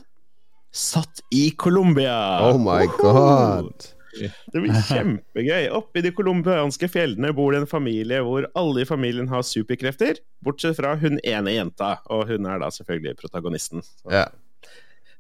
satt 0.73 1.23
i 1.31 1.51
Colombia! 1.51 2.51
Oh 2.51 2.59
my 2.61 2.87
god. 2.99 3.73
Det 4.19 4.61
blir 4.61 4.75
kjempegøy. 4.89 5.69
Oppe 5.77 6.01
i 6.01 6.05
de 6.09 6.13
colombianske 6.17 6.89
fjellene 6.91 7.31
bor 7.37 7.55
det 7.55 7.63
en 7.63 7.71
familie 7.71 8.21
hvor 8.27 8.49
alle 8.59 8.83
i 8.83 8.89
familien 8.89 9.29
har 9.31 9.47
superkrefter, 9.47 10.19
bortsett 10.45 10.79
fra 10.79 10.97
hun 10.99 11.21
ene 11.23 11.55
jenta, 11.55 11.99
og 12.11 12.27
hun 12.33 12.49
er 12.51 12.61
da 12.63 12.71
selvfølgelig 12.75 13.19
protagonisten. 13.21 13.85
Ja. 14.11 14.27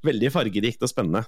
veldig 0.06 0.30
fargerikt 0.30 0.82
og 0.86 0.90
spennende. 0.90 1.24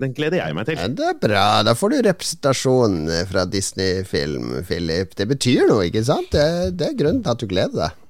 Den 0.00 0.14
gleder 0.14 0.38
jeg 0.38 0.54
meg 0.54 0.68
til. 0.68 0.78
Ja, 0.78 0.86
det 0.86 1.08
er 1.08 1.16
bra. 1.18 1.46
Da 1.66 1.74
får 1.78 1.94
du 1.94 1.96
representasjon 2.06 3.00
fra 3.30 3.42
Disney-film, 3.50 4.52
Philip. 4.68 5.16
Det 5.18 5.26
betyr 5.30 5.66
noe, 5.70 5.88
ikke 5.88 6.04
sant? 6.06 6.30
Det, 6.34 6.76
det 6.78 6.92
er 6.92 6.98
grunnen 6.98 7.24
til 7.24 7.34
at 7.34 7.42
du 7.42 7.50
gleder 7.50 7.80
deg. 7.86 8.00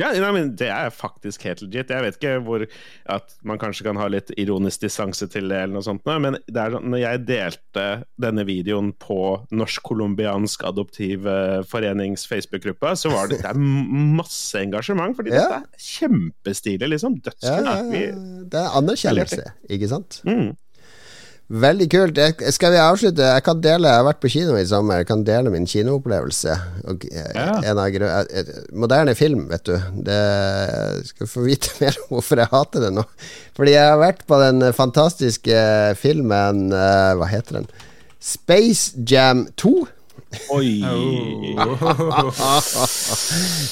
Ja, 0.00 0.08
nei, 0.16 0.30
men 0.32 0.54
Det 0.56 0.70
er 0.72 0.88
faktisk 0.94 1.44
helt 1.44 1.60
legit. 1.66 1.90
Jeg 1.92 2.04
vet 2.06 2.16
ikke 2.16 2.38
hvor 2.46 2.64
At 3.12 3.34
man 3.44 3.60
kanskje 3.60 3.84
kan 3.84 3.98
ha 4.00 4.06
litt 4.08 4.32
ironisk 4.40 4.86
distanse 4.86 5.28
til 5.28 5.50
det, 5.52 5.58
eller 5.64 5.76
noe 5.76 5.84
sånt, 5.84 6.04
men 6.06 6.38
det 6.46 6.58
er, 6.58 6.76
sånn, 6.76 6.88
når 6.92 7.02
jeg 7.02 7.22
delte 7.28 7.86
denne 8.22 8.46
videoen 8.48 8.92
på 9.02 9.18
Norsk-colombiansk 9.52 10.64
adoptivforenings 10.70 12.24
Facebook-gruppe, 12.30 12.94
så 12.98 13.12
var 13.12 13.30
det, 13.30 13.42
det 13.44 13.52
masse 13.58 14.60
engasjement, 14.62 15.16
fordi 15.18 15.34
ja. 15.34 15.44
dette 15.44 15.60
er 15.60 15.86
kjempestilig, 15.92 16.92
liksom. 16.94 17.18
Dødskult. 17.22 17.68
Ja, 17.68 17.78
ja, 17.92 18.16
det 18.52 18.62
er 18.62 18.78
anerkjennelse, 18.80 19.54
ikke 19.76 19.90
sant? 19.92 20.22
Mm. 20.28 20.52
Veldig 21.52 21.86
kult. 21.92 22.16
Jeg, 22.16 22.52
skal 22.56 22.72
vi 22.72 22.78
avslutte? 22.80 23.26
Jeg 23.34 23.44
kan 23.44 23.58
dele 23.60 23.90
Jeg 23.90 24.00
har 24.00 24.06
vært 24.06 24.20
på 24.22 24.30
kino 24.32 24.54
i 24.56 24.64
sommer. 24.68 25.02
Jeg 25.02 25.08
kan 25.10 25.24
dele 25.26 25.52
min 25.52 25.68
kinoopplevelse. 25.68 26.54
Og, 26.88 27.04
ja. 27.12 27.58
en 27.60 27.80
av, 27.82 27.92
eh, 27.92 28.52
moderne 28.72 29.14
film, 29.18 29.44
vet 29.50 29.66
du. 29.68 29.74
Det, 30.06 30.20
skal 31.10 31.28
få 31.28 31.44
vite 31.44 31.74
mer 31.82 31.98
om 32.06 32.16
hvorfor 32.16 32.40
jeg 32.40 32.52
hater 32.54 32.86
det 32.86 32.92
nå. 32.96 33.04
Fordi 33.58 33.76
jeg 33.76 33.90
har 33.90 34.00
vært 34.00 34.24
på 34.24 34.40
den 34.40 34.64
fantastiske 34.72 35.58
filmen 36.00 36.70
Hva 36.72 37.28
heter 37.28 37.60
den? 37.60 37.68
Space 38.22 38.96
Jam 39.04 39.44
2. 39.60 39.74
Oi! 40.52 40.82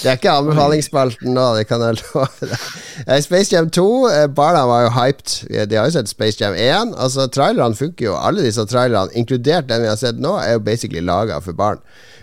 det 0.03 0.11
er 0.11 0.19
ikke 0.19 0.35
anbefalingsspalten 0.35 1.33
nå, 1.35 1.47
det 1.57 1.67
kan 1.71 1.83
jeg 1.85 1.99
love 2.03 2.51
deg. 2.51 3.23
Space 3.25 3.55
Jam 3.55 3.71
2, 3.73 3.87
eh, 4.11 4.27
barna 4.37 4.67
var 4.69 4.85
jo 4.87 4.93
hyped. 4.99 5.35
De 5.71 5.79
har 5.79 5.89
jo 5.89 5.97
sett 5.97 6.13
Space 6.13 6.41
Jam 6.41 6.55
1. 6.55 6.95
Altså, 7.01 7.27
Trailerne 7.33 7.79
funker 7.79 8.11
jo. 8.11 8.15
Alle 8.21 8.45
disse 8.45 8.65
trailerne, 8.69 9.13
inkludert 9.17 9.69
den 9.71 9.85
vi 9.85 9.91
har 9.93 10.01
sett 10.01 10.21
nå, 10.21 10.37
er 10.41 10.59
jo 10.59 10.65
basically 10.67 11.03
laga 11.05 11.41
for 11.45 11.57
barn. 11.57 11.81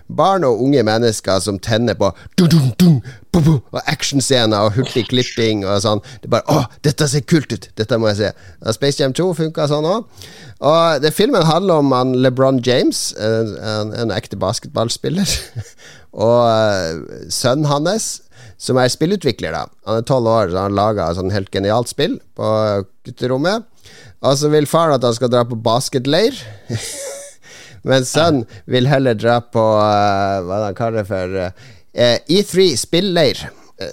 Barn 0.08 0.46
og 0.48 0.62
unge 0.64 0.84
mennesker 0.88 1.42
som 1.44 1.60
tenner 1.60 1.98
på 2.00 2.14
dun, 2.40 2.48
dun, 2.54 2.70
dun, 2.80 3.02
og 3.46 3.82
actionscener 3.86 4.66
og 4.66 4.76
hurtig 4.78 5.08
klipping 5.12 5.64
og 5.66 5.82
sånn. 5.84 6.02
Det 6.22 6.30
er 6.30 6.36
bare 6.38 6.48
'Å, 6.48 6.66
dette 6.84 7.08
ser 7.08 7.22
kult 7.22 7.52
ut! 7.54 7.70
Dette 7.76 7.98
må 7.98 8.10
jeg 8.12 8.18
se'. 8.18 8.74
Space 8.74 9.02
Jam 9.02 9.14
2 9.14 9.34
funka 9.34 9.68
sånn 9.68 9.86
òg. 9.86 10.06
Og 10.60 11.02
det 11.02 11.14
Filmen 11.14 11.44
handler 11.44 11.84
om 11.84 11.92
han 11.92 12.16
LeBron 12.16 12.62
James, 12.66 13.14
en, 13.20 13.94
en 13.94 14.12
ekte 14.12 14.38
basketballspiller, 14.38 15.28
og 16.28 16.40
uh, 16.50 17.30
sønnen 17.30 17.66
hans, 17.66 18.22
som 18.58 18.78
er 18.78 18.90
spillutvikler. 18.90 19.52
da 19.54 19.66
Han 19.86 20.02
er 20.02 20.08
tolv 20.08 20.28
år, 20.28 20.50
så 20.50 20.66
han 20.66 20.78
laga 20.78 21.14
sånn 21.14 21.32
helt 21.32 21.52
genialt 21.54 21.90
spill 21.90 22.20
på 22.36 22.48
gutterommet. 23.06 23.68
Og 24.26 24.38
så 24.38 24.50
vil 24.50 24.66
faren 24.66 24.98
at 24.98 25.06
han 25.06 25.14
skal 25.14 25.30
dra 25.30 25.44
på 25.46 25.60
basketleir. 25.62 26.34
Men 27.88 28.06
sønnen 28.08 28.46
vil 28.66 28.90
heller 28.90 29.18
dra 29.18 29.40
på 29.42 29.62
uh, 29.62 30.44
hva 30.44 30.64
han 30.66 30.78
kaller 30.78 31.04
det 31.04 31.10
for 31.10 31.38
uh, 31.38 31.48
eh, 31.48 31.68
E3 31.98 32.76
spilleir. 32.78 33.48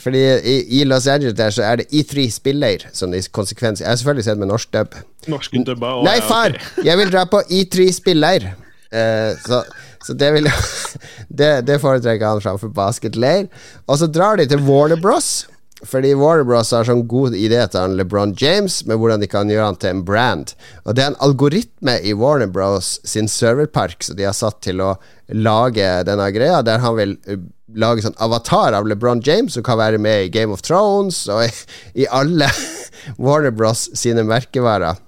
Fordi 0.00 0.20
i, 0.38 0.80
i, 0.80 0.84
Los 0.84 1.06
Angeles 1.06 1.36
der 1.36 1.50
så 1.52 1.62
er 1.62 1.76
det 1.82 1.90
E3 1.92 2.30
spilleir 2.32 2.86
som 2.92 3.12
de 3.12 3.20
konsekvenser 3.32 3.84
Jeg 3.84 3.90
har 3.90 3.96
selvfølgelig 4.00 4.24
sett 4.24 4.38
med 4.40 4.48
norsk 4.48 4.72
dub. 4.72 4.94
Norsk 5.28 5.58
dubba 5.66 5.98
Nei, 6.06 6.20
far! 6.24 6.56
Jeg 6.84 6.98
vil 6.98 7.12
dra 7.12 7.26
på 7.28 7.42
E3 7.52 7.90
spilleir. 7.92 8.46
Eh, 8.88 9.34
så, 9.44 9.60
så, 10.04 10.14
det 10.16 10.32
vil 10.38 10.48
det, 11.40 11.50
det 11.68 11.80
foretrekker 11.82 12.26
han 12.26 12.40
framfor 12.40 12.72
basketleir. 12.72 13.50
Og 13.86 14.00
så 14.00 14.08
drar 14.08 14.40
de 14.40 14.48
til 14.48 14.64
Warner 14.64 15.00
Bros. 15.00 15.44
Fordi 15.84 16.14
Warner 16.16 16.46
Bros 16.48 16.72
har 16.74 16.86
sånn 16.88 17.04
god 17.10 17.36
idé 17.36 17.60
til 17.68 17.82
han 17.82 17.96
LeBron 17.98 18.34
James 18.40 18.80
med 18.88 18.98
hvordan 19.00 19.22
de 19.22 19.28
kan 19.30 19.50
gjøre 19.50 19.68
han 19.70 19.78
til 19.80 19.92
en 19.92 20.04
brand. 20.06 20.54
Og 20.84 20.96
det 20.96 21.04
er 21.04 21.12
en 21.12 21.20
algoritme 21.24 21.98
i 22.00 22.14
Warner 22.16 22.50
Bros 22.52 22.96
sin 23.04 23.28
serverpark 23.30 24.04
som 24.04 24.18
de 24.18 24.26
har 24.28 24.36
satt 24.36 24.62
til 24.64 24.82
å 24.84 24.94
lage 25.28 25.86
denne 26.08 26.28
greia, 26.34 26.62
der 26.64 26.82
han 26.84 26.96
vil 26.98 27.16
uh, 27.28 27.38
lage 27.74 28.04
sånn 28.04 28.18
avatar 28.22 28.76
av 28.76 28.88
LeBron 28.88 29.22
James 29.24 29.56
som 29.56 29.64
kan 29.66 29.80
være 29.80 30.00
med 30.00 30.26
i 30.26 30.32
Game 30.32 30.54
of 30.54 30.64
Thrones 30.64 31.24
og 31.32 31.46
i, 31.46 31.50
i 32.04 32.08
alle 32.08 32.50
Warner 33.24 33.54
Bros 33.54 33.90
sine 33.98 34.24
merkevarer. 34.26 35.00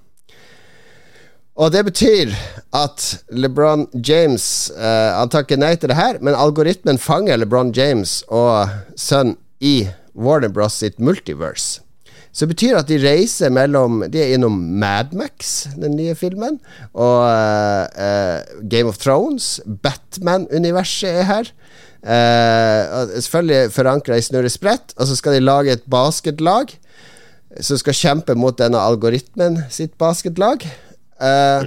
Og 1.57 1.71
det 1.73 1.87
betyr 1.87 2.33
at 2.77 3.03
LeBron 3.33 3.87
James 4.05 4.69
uh, 4.77 5.17
Han 5.17 5.31
takker 5.33 5.57
nei 5.57 5.73
til 5.73 5.89
det 5.89 5.97
her, 5.97 6.19
men 6.21 6.37
algoritmen 6.37 7.01
fanger 7.01 7.39
LeBron 7.41 7.73
James 7.73 8.19
og 8.29 8.69
sønn 8.93 9.33
i 9.57 9.87
Warner 10.17 10.51
Bros 10.53 10.79
sitt 10.81 10.99
multiverse. 10.99 11.83
Så 12.33 12.45
det 12.45 12.53
betyr 12.53 12.77
at 12.77 12.89
de 12.89 12.99
reiser 13.01 13.49
mellom 13.49 14.03
De 14.13 14.19
er 14.21 14.35
innom 14.35 14.57
Madmax, 14.81 15.69
den 15.79 15.95
nye 15.97 16.13
filmen, 16.17 16.59
og 16.93 17.23
uh, 17.23 18.65
Game 18.69 18.91
of 18.91 18.99
Thrones. 19.01 19.55
Batman-universet 19.65 21.23
er 21.23 21.29
her. 21.31 21.53
Uh, 22.05 23.09
selvfølgelig 23.15 23.71
forankra 23.73 24.19
i 24.19 24.25
Snurre 24.25 24.51
Sprett, 24.53 24.93
og 24.97 25.09
så 25.09 25.17
skal 25.17 25.37
de 25.37 25.45
lage 25.47 25.73
et 25.73 25.87
basketlag 25.89 26.75
som 27.63 27.79
skal 27.79 27.97
kjempe 27.97 28.35
mot 28.37 28.57
denne 28.59 28.77
algoritmen 28.77 29.63
sitt 29.73 29.95
basketlag. 29.97 30.67
Uh, 31.17 31.65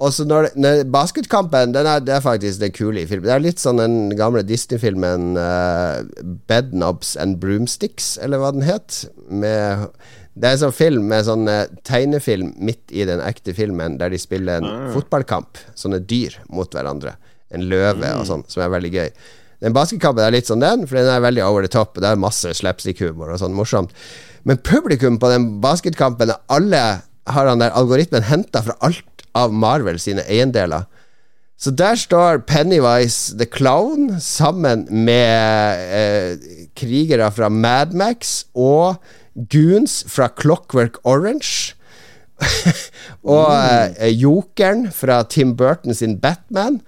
og 0.00 0.14
så 0.16 0.24
når, 0.24 0.54
når 0.56 0.86
Basketkampen 0.92 1.74
den 1.74 1.88
er, 1.88 2.00
det 2.00 2.14
er 2.16 2.22
faktisk 2.24 2.62
det 2.62 2.72
kule 2.72 3.02
i 3.02 3.08
filmen. 3.08 3.26
Det 3.28 3.34
er 3.34 3.42
litt 3.44 3.60
sånn 3.60 3.82
den 3.82 3.98
gamle 4.16 4.40
Disney-filmen 4.48 5.34
uh, 5.36 6.00
Bedknobs 6.48 7.18
and 7.20 7.36
Broomsticks, 7.42 8.14
eller 8.24 8.40
hva 8.40 8.54
den 8.56 8.64
het. 8.64 9.02
Med, 9.28 9.90
det 10.32 10.48
er 10.48 10.56
en 10.56 10.62
sånn 10.62 10.76
film 10.76 11.10
med 11.10 11.26
sånn 11.28 11.44
uh, 11.52 11.66
tegnefilm 11.84 12.54
midt 12.56 12.94
i 12.96 13.04
den 13.08 13.20
ekte 13.20 13.52
filmen, 13.56 13.98
der 14.00 14.14
de 14.14 14.22
spiller 14.22 14.62
en 14.62 14.70
ah. 14.70 14.88
fotballkamp. 14.94 15.60
Sånne 15.76 16.00
dyr 16.00 16.38
mot 16.48 16.72
hverandre. 16.72 17.18
En 17.52 17.68
løve 17.68 18.00
mm. 18.00 18.22
og 18.22 18.24
sånn, 18.30 18.46
som 18.48 18.64
er 18.64 18.72
veldig 18.72 18.94
gøy. 18.96 19.12
Den 19.60 19.76
basketkampen 19.76 20.24
er 20.24 20.32
litt 20.32 20.48
sånn 20.48 20.64
den, 20.64 20.88
for 20.88 20.96
den 20.96 21.12
er 21.12 21.20
veldig 21.20 21.44
over 21.44 21.68
the 21.68 21.72
top. 21.76 22.00
Det 22.00 22.08
er 22.08 22.24
masse 22.24 22.56
slapstick-humor 22.56 23.34
og 23.34 23.42
sånn 23.42 23.52
morsomt. 23.52 23.92
Men 24.48 24.64
publikum 24.64 25.20
på 25.20 25.28
den 25.28 25.58
basketkampen, 25.60 26.32
alle 26.48 26.84
har 27.30 27.52
han 27.52 27.60
der 27.60 27.76
algoritmen 27.76 28.24
henta 28.24 28.64
fra 28.64 28.80
alt 28.80 29.04
av 29.36 29.52
Marvel 29.52 29.98
sine 30.02 30.24
eiendeler. 30.28 30.86
Så 31.60 31.70
der 31.76 31.98
står 32.00 32.40
Pennywise 32.48 33.36
the 33.36 33.44
Clown 33.44 34.20
sammen 34.20 34.86
med 35.04 35.82
eh, 35.92 36.38
krigere 36.76 37.28
fra 37.36 37.50
Madmax 37.52 38.46
og 38.56 38.96
goons 39.52 40.00
fra 40.08 40.30
Clockwork 40.40 40.96
Orange. 41.04 41.74
og 43.36 43.52
eh, 43.52 44.08
Jokeren 44.16 44.88
fra 44.92 45.20
Tim 45.28 45.52
Burton 45.56 45.94
sin 45.94 46.16
Batman 46.20 46.80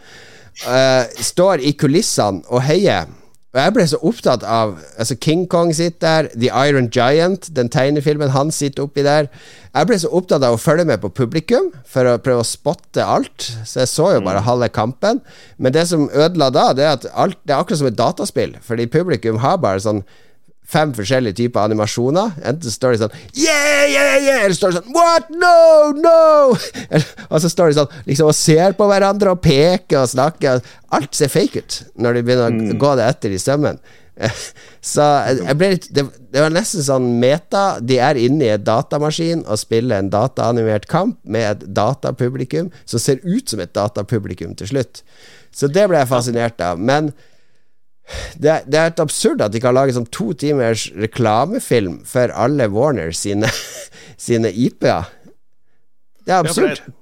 eh, 0.64 1.05
står 1.20 1.61
i 1.61 1.74
kulissene 1.76 2.40
og 2.49 2.64
heier. 2.64 3.12
Og 3.53 3.59
jeg 3.61 3.72
ble 3.76 3.84
så 3.88 3.98
opptatt 4.00 4.44
av 4.48 4.78
Altså 4.96 5.16
King 5.20 5.44
Kong 5.50 5.74
sitter 5.76 6.00
der, 6.00 6.28
The 6.32 6.48
Iron 6.68 6.88
Giant, 6.92 7.50
den 7.57 7.68
tegnefilmen, 7.72 8.32
han 8.32 8.50
sitter 8.55 8.86
oppi 8.86 9.05
der. 9.05 9.28
Jeg 9.72 9.88
ble 9.88 9.98
så 10.00 10.09
opptatt 10.09 10.44
av 10.46 10.57
å 10.57 10.61
følge 10.61 10.86
med 10.88 11.03
på 11.03 11.12
publikum 11.12 11.68
for 11.88 12.09
å 12.09 12.16
prøve 12.22 12.44
å 12.44 12.48
spotte 12.48 13.05
alt. 13.05 13.50
Så 13.68 13.82
jeg 13.82 13.92
så 13.92 14.09
jo 14.16 14.24
bare 14.24 14.40
mm. 14.40 14.48
halve 14.48 14.70
kampen. 14.72 15.20
Men 15.59 15.76
det 15.76 15.84
som 15.90 16.09
ødela 16.09 16.48
da, 16.53 16.70
det 16.76 16.86
er 16.86 16.96
at 16.96 17.09
alt, 17.12 17.40
det 17.44 17.53
er 17.55 17.61
akkurat 17.61 17.82
som 17.82 17.90
et 17.92 18.00
dataspill. 18.00 18.57
Fordi 18.64 18.88
publikum 18.92 19.40
har 19.44 19.61
bare 19.61 19.84
sånn 19.84 20.05
fem 20.73 20.93
forskjellige 20.97 21.39
typer 21.43 21.67
animasjoner. 21.67 22.37
Enten 22.49 22.73
står 22.73 22.95
de 22.95 23.03
sånn 23.05 23.17
Yeah, 23.37 23.87
yeah, 23.89 24.13
yeah! 24.17 24.45
Eller 24.45 24.57
står 24.57 24.73
de 24.73 24.81
sånn 24.81 24.93
What? 24.97 25.33
No! 25.33 25.93
No! 25.97 26.53
og 27.33 27.43
så 27.43 27.51
står 27.53 27.73
de 27.73 27.81
sånn 27.81 27.97
liksom 28.09 28.31
og 28.31 28.37
ser 28.39 28.77
på 28.79 28.89
hverandre 28.91 29.35
og 29.35 29.43
peker 29.45 30.03
og 30.03 30.13
snakker. 30.13 30.63
Alt 30.93 31.19
ser 31.19 31.33
fake 31.33 31.65
ut 31.65 31.81
når 31.97 32.19
de 32.19 32.25
begynner 32.29 32.49
å 32.49 32.55
mm. 32.55 32.79
gå 32.81 32.95
det 33.01 33.11
etter 33.11 33.35
i 33.35 33.43
sømmen. 33.43 33.81
så 34.93 35.05
jeg 35.33 35.57
ble 35.57 35.71
litt 35.73 35.87
det, 35.97 36.05
det, 36.31 36.41
var 36.43 36.53
nesten 36.55 36.85
sånn 36.85 37.09
meta. 37.23 37.65
De 37.81 37.99
er 38.03 38.21
inne 38.21 38.47
i 38.47 38.53
et 38.55 38.65
datamaskin 38.67 39.45
og 39.47 39.61
spiller 39.61 40.03
en 40.03 40.13
dataanimert 40.13 40.89
kamp 40.91 41.19
med 41.25 41.49
et 41.49 41.67
datapublikum 41.81 42.71
som 42.85 43.03
ser 43.03 43.23
ut 43.25 43.49
som 43.49 43.63
et 43.63 43.75
datapublikum 43.77 44.57
til 44.59 44.73
slutt. 44.75 45.03
Så 45.53 45.69
det 45.69 45.85
ble 45.89 46.01
jeg 46.01 46.13
fascinert 46.13 46.61
av. 46.65 46.81
Men 46.81 47.13
det 48.39 48.63
det 48.71 48.79
er 48.79 48.91
et 48.91 49.03
absurd 49.03 49.43
at 49.45 49.53
de 49.55 49.61
kan 49.63 49.75
lage 49.77 49.95
sånn 49.97 50.09
to 50.13 50.33
timers 50.39 50.89
reklamefilm 50.99 52.03
for 52.09 52.33
alle 52.35 52.69
Warner 52.73 53.13
sine, 53.17 53.51
sine 54.27 54.53
IP-er. 54.53 55.09
Det 56.23 56.35
er 56.35 56.43
absurd. 56.43 56.83
Ja, 56.83 56.93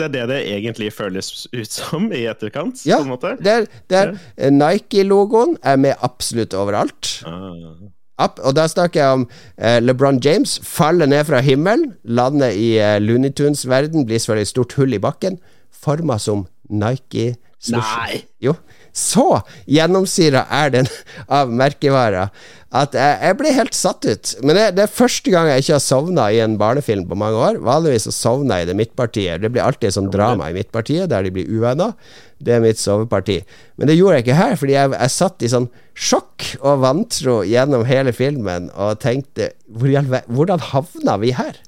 det 0.00 0.06
er 0.06 0.12
det 0.14 0.26
det 0.30 0.40
egentlig 0.54 0.92
føles 0.94 1.46
ut 1.52 1.72
som 1.72 2.08
i 2.14 2.22
etterkant? 2.30 2.84
Ja, 2.88 3.00
det 3.04 3.52
er, 3.52 3.66
det 3.90 3.98
er 3.98 4.12
ja. 4.14 4.50
Nike-logoen 4.54 5.58
er 5.62 5.76
med 5.76 5.98
absolutt 6.00 6.54
overalt. 6.56 7.20
Ah. 7.26 8.30
og 8.44 8.54
da 8.56 8.66
snakker 8.68 9.00
jeg 9.00 9.18
om 9.18 9.26
eh, 9.58 9.80
LeBron 9.80 10.20
James 10.24 10.58
faller 10.64 11.08
ned 11.10 11.24
fra 11.28 11.40
himmelen, 11.44 11.94
lander 12.04 12.54
i 12.54 12.78
eh, 12.78 12.98
Looney 13.02 13.32
Tunes-verden, 13.32 14.06
blir 14.06 14.20
selvfølgelig 14.20 14.48
et 14.48 14.54
stort 14.54 14.76
hull 14.78 14.94
i 14.94 15.02
bakken, 15.02 15.40
forma 15.72 16.18
som 16.18 16.46
Nike 16.70 17.34
Nei! 17.68 18.22
Jo. 18.40 18.54
Så 18.96 19.42
gjennomsyra 19.70 20.46
er 20.62 20.72
den 20.74 20.88
av 21.40 21.52
merkevarer 21.52 22.30
at 22.70 22.94
jeg, 22.94 23.14
jeg 23.26 23.36
ble 23.40 23.52
helt 23.54 23.74
satt 23.74 24.06
ut. 24.06 24.32
Men 24.46 24.54
det, 24.54 24.64
det, 24.76 24.84
er 24.84 24.94
første 24.94 25.32
gang 25.32 25.48
jeg 25.50 25.64
ikke 25.64 25.74
har 25.74 25.82
sovna 25.82 26.28
i 26.30 26.38
en 26.42 26.54
barnefilm 26.58 27.02
på 27.10 27.18
mange 27.18 27.40
år. 27.42 27.58
Vanligvis 27.66 28.06
så 28.06 28.14
sovner 28.14 28.60
jeg 28.60 28.68
i 28.68 28.70
det 28.70 28.76
midtpartiet. 28.78 29.42
Det 29.42 29.50
blir 29.50 29.64
alltid 29.64 29.96
sånn 29.96 30.10
drama 30.12 30.50
i 30.50 30.54
midtpartiet, 30.54 31.08
der 31.10 31.26
de 31.26 31.32
blir 31.34 31.50
uvenner. 31.50 31.96
Det 32.38 32.54
er 32.54 32.62
mitt 32.62 32.78
soveparti. 32.80 33.40
Men 33.76 33.90
det 33.90 33.98
gjorde 33.98 34.20
jeg 34.20 34.26
ikke 34.28 34.38
her, 34.38 34.54
fordi 34.60 34.76
jeg, 34.76 34.92
jeg 34.94 35.14
satt 35.16 35.42
i 35.42 35.50
sånn 35.50 35.66
sjokk 35.98 36.46
og 36.60 36.84
vantro 36.84 37.40
gjennom 37.44 37.82
hele 37.88 38.14
filmen 38.16 38.70
og 38.72 39.00
tenkte 39.02 39.50
Hvordan 39.70 40.62
havna 40.70 41.18
vi 41.22 41.34
her? 41.36 41.58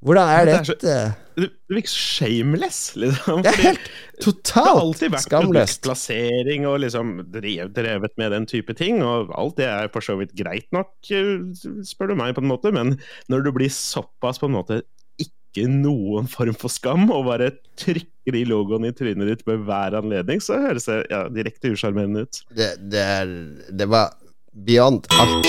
Hvordan 0.00 0.30
er 0.32 0.46
dette? 0.48 0.92
Det 1.40 1.48
virker 1.68 1.92
shameless, 1.92 2.78
liksom. 3.00 3.42
Det 3.44 3.50
er 3.52 3.58
helt 3.70 3.88
totalt 4.20 4.40
skamløst. 4.40 4.48
Det 4.48 4.56
har 4.56 4.80
alltid 4.80 5.12
vært 5.14 5.28
produktplassering 5.34 6.66
og 6.68 6.78
liksom 6.84 7.12
drevet 7.32 8.14
med 8.20 8.32
den 8.34 8.48
type 8.48 8.76
ting, 8.76 9.02
og 9.04 9.32
alt 9.36 9.58
det 9.60 9.68
er 9.68 9.90
for 9.92 10.04
så 10.04 10.16
vidt 10.20 10.32
greit 10.36 10.68
nok, 10.76 10.92
eh, 11.12 11.44
spør 11.86 12.12
du 12.12 12.16
meg, 12.20 12.32
på 12.36 12.44
en 12.44 12.50
måte, 12.50 12.72
men 12.72 12.96
når 13.32 13.44
du 13.44 13.52
blir 13.56 13.72
såpass 13.72 14.40
på 14.40 14.48
en 14.48 14.56
måte 14.56 14.80
ikke 15.20 15.66
noen 15.68 16.28
form 16.32 16.56
for 16.56 16.72
skam, 16.72 17.10
og 17.12 17.28
bare 17.28 17.52
trykker 17.80 18.36
de 18.36 18.44
logoene 18.48 18.92
i 18.92 18.96
trynet 18.96 19.28
ditt 19.34 19.44
ved 19.48 19.64
hver 19.68 19.96
anledning, 20.00 20.40
så 20.44 20.60
høres 20.64 20.88
det 20.88 21.02
ja, 21.12 21.26
direkte 21.28 21.74
usjarmerende 21.76 22.24
ut. 22.24 22.42
Det, 22.56 22.72
det, 22.88 23.04
er, 23.20 23.36
det 23.68 23.88
var 23.90 24.16
beyond 24.64 25.08
alt. 25.20 25.48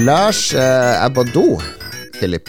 Lars 0.08 0.54
eh, 0.56 1.04
er 1.04 1.10
på 1.12 1.20
do, 1.34 1.58
Philip. 2.16 2.48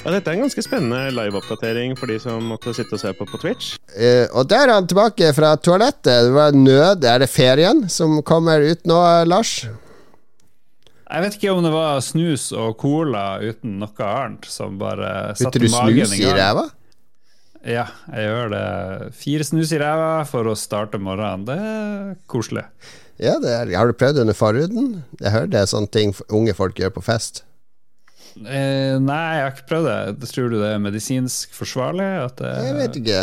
Ja, 0.00 0.12
dette 0.14 0.30
er 0.30 0.38
en 0.38 0.46
ganske 0.46 0.62
spennende 0.64 1.10
liveoppdatering 1.12 1.92
for 1.98 2.08
de 2.08 2.16
som 2.22 2.46
måtte 2.54 2.72
sitte 2.72 2.96
og 2.96 3.02
se 3.02 3.10
på 3.18 3.26
på 3.28 3.40
Twitch. 3.42 3.74
Eh, 3.92 4.24
og 4.32 4.46
der 4.48 4.70
er 4.70 4.78
han 4.78 4.88
tilbake 4.88 5.28
fra 5.36 5.50
toalettet. 5.60 6.08
Det 6.08 6.32
var 6.32 6.56
nød. 6.56 7.04
Er 7.04 7.20
det 7.20 7.28
ferien 7.28 7.84
som 7.92 8.22
kommer 8.24 8.64
ut 8.64 8.88
nå, 8.88 8.96
Lars? 9.28 9.58
Jeg 9.66 11.26
vet 11.26 11.36
ikke 11.36 11.52
om 11.52 11.60
det 11.66 11.74
var 11.74 12.00
snus 12.06 12.48
og 12.56 12.78
cola 12.80 13.26
uten 13.44 13.76
noe 13.82 14.08
annet 14.08 14.48
som 14.48 14.80
bare 14.80 15.34
satte 15.36 15.66
magen 15.68 15.68
i 15.68 16.00
gang. 16.00 16.00
Putter 16.00 16.00
du 16.00 16.14
snus 16.16 16.20
i 16.24 16.36
ræva? 16.40 16.68
Ja, 17.76 17.90
jeg 18.14 18.30
gjør 18.30 18.54
det. 18.56 18.66
Fire 19.20 19.50
snus 19.52 19.76
i 19.76 19.82
ræva 19.84 20.22
for 20.30 20.48
å 20.48 20.56
starte 20.56 21.02
morgenen. 21.02 21.44
Det 21.44 21.60
er 21.60 22.14
koselig. 22.30 22.64
Ja, 23.22 23.36
er, 23.40 23.72
Har 23.76 23.88
du 23.88 23.96
prøvd 23.96 24.20
under 24.20 24.36
forhuden? 24.36 25.02
Jeg 25.20 25.32
hører 25.32 25.52
det 25.52 25.60
er 25.60 25.70
sånne 25.70 25.88
ting 25.92 26.14
unge 26.28 26.54
folk 26.56 26.76
gjør 26.76 26.92
på 26.98 27.04
fest. 27.06 27.44
Eh, 28.36 28.98
nei, 29.00 29.20
jeg 29.38 29.44
har 29.46 29.54
ikke 29.54 29.68
prøvd 29.70 29.88
det. 29.88 30.30
Tror 30.34 30.52
du 30.52 30.58
det 30.60 30.74
er 30.74 30.82
medisinsk 30.84 31.56
forsvarlig? 31.56 32.08
Det, 32.36 32.52
jeg 32.66 32.76
vet 32.76 32.98
ikke. 33.00 33.22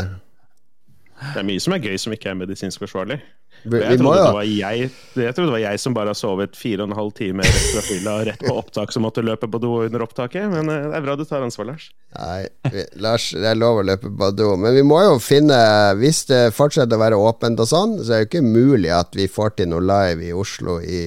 Det 1.24 1.42
er 1.44 1.48
mye 1.48 1.62
som 1.62 1.76
er 1.76 1.84
gøy 1.84 2.00
som 2.02 2.16
ikke 2.16 2.32
er 2.32 2.40
medisinsk 2.40 2.82
forsvarlig. 2.82 3.20
Jeg 3.64 4.00
trodde, 4.02 4.20
det 4.20 4.36
var 4.36 4.48
jeg, 4.48 4.88
jeg 5.16 5.36
trodde 5.36 5.48
det 5.48 5.56
var 5.56 5.62
jeg 5.64 5.80
som 5.80 5.94
bare 5.96 6.12
har 6.12 6.18
sovet 6.20 6.58
fire 6.60 6.84
og 6.84 6.92
en 6.92 6.98
halv 6.98 7.14
time 7.16 7.46
rett 7.46 7.68
fra 7.72 7.84
fylla 7.86 8.16
rett 8.28 8.42
på 8.44 8.56
opptak, 8.60 8.92
som 8.92 9.06
måtte 9.06 9.24
løpe 9.24 9.48
på 9.48 9.62
do 9.64 9.72
under 9.86 10.04
opptaket. 10.04 10.50
Men 10.52 10.72
eh, 10.72 10.90
det 10.90 10.98
er 11.00 11.06
bra 11.06 11.16
du 11.20 11.24
tar 11.28 11.46
ansvar, 11.46 11.70
Lars. 11.72 11.88
Nei, 12.18 12.84
Lars, 13.00 13.30
det 13.32 13.48
er 13.54 13.60
lov 13.60 13.80
å 13.80 13.86
løpe 13.88 14.12
på 14.12 14.30
do. 14.36 14.50
Men 14.60 14.76
vi 14.76 14.84
må 14.86 15.00
jo 15.02 15.16
finne 15.24 15.56
Hvis 15.98 16.26
det 16.30 16.42
fortsetter 16.54 17.00
å 17.00 17.02
være 17.02 17.22
åpent 17.24 17.64
og 17.64 17.70
sånn, 17.70 17.96
så 18.02 18.18
er 18.18 18.22
det 18.22 18.26
jo 18.26 18.32
ikke 18.32 18.44
mulig 18.46 18.92
at 18.94 19.16
vi 19.18 19.30
får 19.32 19.56
til 19.58 19.72
noe 19.72 19.84
live 19.86 20.28
i 20.28 20.36
Oslo 20.36 20.80
i 20.84 21.02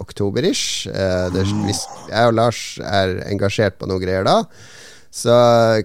oktober-ish. 0.00 0.90
Eh, 0.90 1.40
jeg 1.40 2.26
og 2.26 2.36
Lars 2.36 2.64
er 2.82 3.20
engasjert 3.30 3.78
på 3.78 3.88
noen 3.90 4.02
greier 4.02 4.26
da. 4.26 4.40
Så 5.10 5.34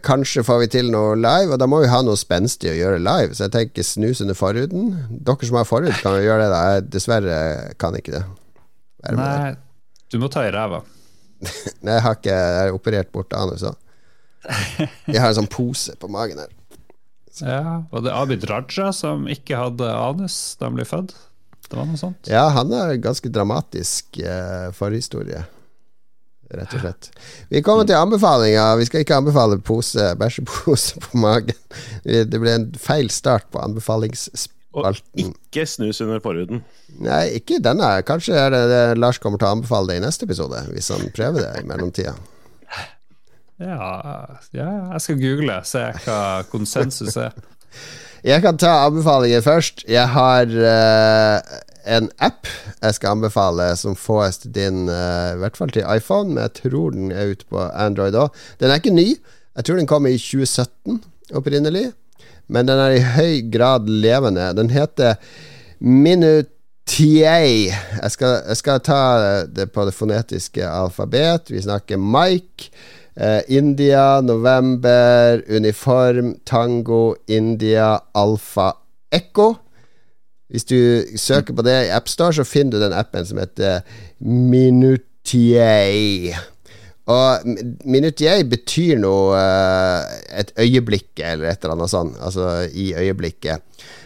kanskje 0.06 0.44
får 0.46 0.60
vi 0.62 0.68
til 0.76 0.92
noe 0.94 1.16
live, 1.18 1.56
og 1.56 1.58
da 1.62 1.66
må 1.70 1.80
vi 1.82 1.90
ha 1.90 2.02
noe 2.06 2.18
spenstig 2.20 2.70
å 2.70 2.76
gjøre 2.78 3.02
live. 3.02 3.34
Så 3.34 3.48
jeg 3.48 3.54
tenker 3.56 3.86
snus 3.86 4.22
under 4.22 4.38
forhuden. 4.38 4.92
Dere 5.10 5.50
som 5.50 5.58
har 5.58 5.66
forhud, 5.66 5.94
kan 6.04 6.20
jo 6.20 6.28
gjøre 6.28 6.44
det. 6.46 6.52
da 6.54 6.60
Jeg 6.76 6.84
dessverre 6.94 7.38
kan 7.82 7.98
ikke 7.98 8.20
det. 8.20 8.22
Nei, 9.18 9.56
du 10.14 10.20
må 10.22 10.30
ta 10.34 10.46
i 10.46 10.52
ræva. 10.54 10.84
Nei, 11.86 11.98
jeg 11.98 12.04
har 12.06 12.16
ikke 12.20 12.36
Jeg 12.36 12.62
har 12.62 12.78
operert 12.78 13.12
bort 13.14 13.34
anus 13.38 13.66
òg. 13.66 13.82
Jeg 15.10 15.18
har 15.18 15.32
en 15.32 15.40
sånn 15.40 15.50
pose 15.50 15.96
på 15.98 16.10
magen 16.14 16.38
her. 16.38 16.52
Så. 17.34 17.48
Ja, 17.50 17.80
Var 17.90 18.04
det 18.06 18.14
Abid 18.14 18.46
Raja 18.48 18.92
som 18.94 19.26
ikke 19.28 19.58
hadde 19.58 19.90
anus 19.90 20.38
da 20.60 20.70
han 20.70 20.78
ble 20.78 20.86
født? 20.86 21.16
Det 21.66 21.74
var 21.74 21.90
noe 21.90 21.98
sånt? 21.98 22.30
Ja, 22.30 22.46
han 22.54 22.70
har 22.72 22.94
ganske 23.02 23.32
dramatisk 23.34 24.20
eh, 24.22 24.70
forhistorie 24.78 25.42
rett 26.54 26.74
og 26.78 26.84
slett. 26.84 27.10
Vi 27.50 27.62
kommer 27.66 27.88
til 27.88 27.98
anbefalinger. 27.98 28.76
Vi 28.80 28.88
skal 28.90 29.06
ikke 29.06 29.18
anbefale 29.18 29.58
pose, 29.60 30.12
bæsjepose 30.20 31.02
på 31.08 31.22
magen. 31.24 31.58
Det 32.04 32.42
ble 32.42 32.60
en 32.60 32.68
feil 32.80 33.10
start 33.14 33.48
på 33.52 33.62
anbefalingsspalten. 33.64 34.52
Og 34.76 35.00
ikke 35.16 35.66
snus 35.70 36.02
under 36.04 36.20
forhuden. 36.24 36.64
Nei, 37.00 37.38
ikke 37.40 37.62
denne. 37.64 37.96
Kanskje 38.08 38.36
er 38.40 38.52
det, 38.52 38.64
det 38.72 38.84
Lars 39.00 39.20
kommer 39.24 39.40
til 39.40 39.48
å 39.48 39.56
anbefale 39.56 39.94
det 39.94 40.00
i 40.02 40.06
neste 40.06 40.28
episode, 40.28 40.66
hvis 40.76 40.92
han 40.92 41.06
prøver 41.16 41.46
det 41.46 41.52
i 41.62 41.68
mellomtida. 41.68 42.16
Ja, 43.56 43.92
ja, 44.52 44.70
jeg 44.92 45.04
skal 45.04 45.20
google, 45.22 45.62
se 45.64 45.86
hva 46.04 46.20
konsensus 46.52 47.16
er. 47.16 47.38
Jeg 48.26 48.42
kan 48.44 48.58
ta 48.60 48.74
anbefalinger 48.88 49.44
først. 49.46 49.86
Jeg 49.88 50.10
har 50.12 50.50
uh, 50.50 51.56
en 51.86 52.10
app 52.24 52.48
jeg 52.82 52.98
skal 52.98 53.16
anbefale 53.16 53.68
som 53.80 53.96
fås 53.98 54.42
til 54.44 54.54
din, 54.56 54.86
uh, 54.90 55.36
i 55.36 55.40
hvert 55.42 55.58
fall 55.58 55.74
til 55.74 55.86
iPhone, 55.90 56.34
men 56.34 56.46
jeg 56.46 56.54
tror 56.62 56.96
den 56.96 57.12
er 57.12 57.34
ute 57.34 57.48
på 57.50 57.62
Android 57.74 58.18
òg. 58.18 58.34
Den 58.60 58.72
er 58.72 58.82
ikke 58.82 58.96
ny. 58.96 59.08
Jeg 59.56 59.68
tror 59.68 59.80
den 59.80 59.90
kom 59.90 60.08
i 60.10 60.18
2017 60.18 61.00
opprinnelig, 61.36 61.92
men 62.48 62.68
den 62.68 62.82
er 62.82 62.98
i 62.98 63.06
høy 63.16 63.40
grad 63.54 63.88
levende. 63.90 64.52
Den 64.58 64.70
heter 64.70 65.16
Minutier. 65.80 67.72
Jeg 68.02 68.12
skal, 68.12 68.42
jeg 68.48 68.58
skal 68.60 68.84
ta 68.86 69.00
det 69.48 69.72
på 69.74 69.86
det 69.88 69.96
fonetiske 69.96 70.68
alfabet. 70.68 71.50
Vi 71.50 71.64
snakker 71.66 71.98
Mike. 71.98 72.72
eh, 73.16 73.42
India, 73.48 74.22
november, 74.22 75.44
uniform, 75.48 76.36
tango, 76.46 77.16
India, 77.28 78.00
alfa, 78.14 78.74
ekko. 79.12 79.56
Hvis 80.56 80.70
du 80.72 81.04
søker 81.20 81.52
på 81.52 81.66
det 81.68 81.76
i 81.90 81.92
AppStar, 81.92 82.32
så 82.38 82.48
finner 82.48 82.78
du 82.78 82.84
den 82.86 82.96
appen 82.96 83.26
som 83.28 83.42
heter 83.42 83.82
Minutier. 84.24 85.02
Og 87.12 87.44
Minutier 87.84 88.40
betyr 88.48 88.96
noe 89.04 89.36
uh, 89.36 90.08
et 90.32 90.54
øyeblikk, 90.56 91.12
eller 91.20 91.52
et 91.52 91.60
eller 91.60 91.76
annet 91.76 91.92
sånt. 91.92 92.16
Altså 92.24 92.64
i 92.72 92.94
øyeblikket. 92.96 93.60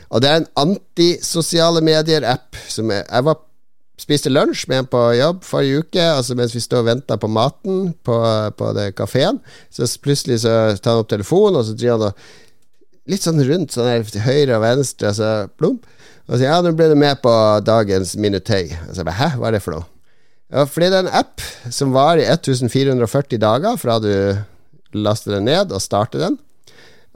Og 0.09 0.23
det 0.23 0.31
er 0.31 0.41
en 0.41 0.49
antisosiale 0.57 1.85
medier-app 1.85 2.57
som 2.67 2.89
jeg, 2.95 3.05
var 3.29 3.45
Spiste 3.99 4.31
lunsj 4.31 4.63
med 4.71 4.77
en 4.79 4.85
på 4.87 4.99
jobb 5.17 5.41
forrige 5.43 5.81
uke, 5.83 5.99
altså 5.99 6.31
mens 6.39 6.53
vi 6.55 6.61
stod 6.63 6.85
og 6.85 6.85
venta 6.87 7.17
på 7.19 7.27
maten 7.27 7.89
på, 8.07 8.15
på 8.55 8.69
kafeen. 8.95 9.41
Så 9.75 9.83
plutselig 9.99 10.37
så 10.45 10.53
tar 10.79 10.95
han 10.95 11.03
opp 11.03 11.09
telefonen, 11.11 11.59
og 11.59 11.65
så 11.67 11.75
driver 11.75 11.97
han 11.97 12.05
og 12.07 13.11
litt 13.11 13.25
sånn 13.25 13.43
rundt 13.43 13.75
sånn 13.75 13.89
her 13.89 14.05
til 14.07 14.23
høyre 14.23 14.55
og 14.55 14.63
venstre, 14.63 15.11
så 15.17 15.33
plump. 15.59 15.83
Og 16.29 16.37
så 16.37 16.45
ja, 16.45 16.59
nå 16.61 16.75
ble 16.77 16.91
du 16.91 16.97
med 16.99 17.17
på 17.23 17.31
dagens 17.65 18.13
Minutøy. 18.21 18.69
Og 18.87 18.93
så 18.93 19.05
bare 19.05 19.17
hæ, 19.17 19.29
hva 19.39 19.49
er 19.49 19.57
det 19.57 19.63
for 19.65 19.79
noe? 19.79 19.87
Ja, 20.49 20.65
fordi 20.69 20.89
det 20.89 20.99
er 20.99 21.07
en 21.07 21.17
app 21.19 21.41
som 21.73 21.93
varer 21.93 22.23
i 22.23 22.29
1440 22.29 23.41
dager 23.41 23.77
fra 23.81 23.97
du 24.01 24.13
laster 24.97 25.35
den 25.35 25.49
ned 25.49 25.73
og 25.73 25.81
starter 25.81 26.21
den. 26.21 26.37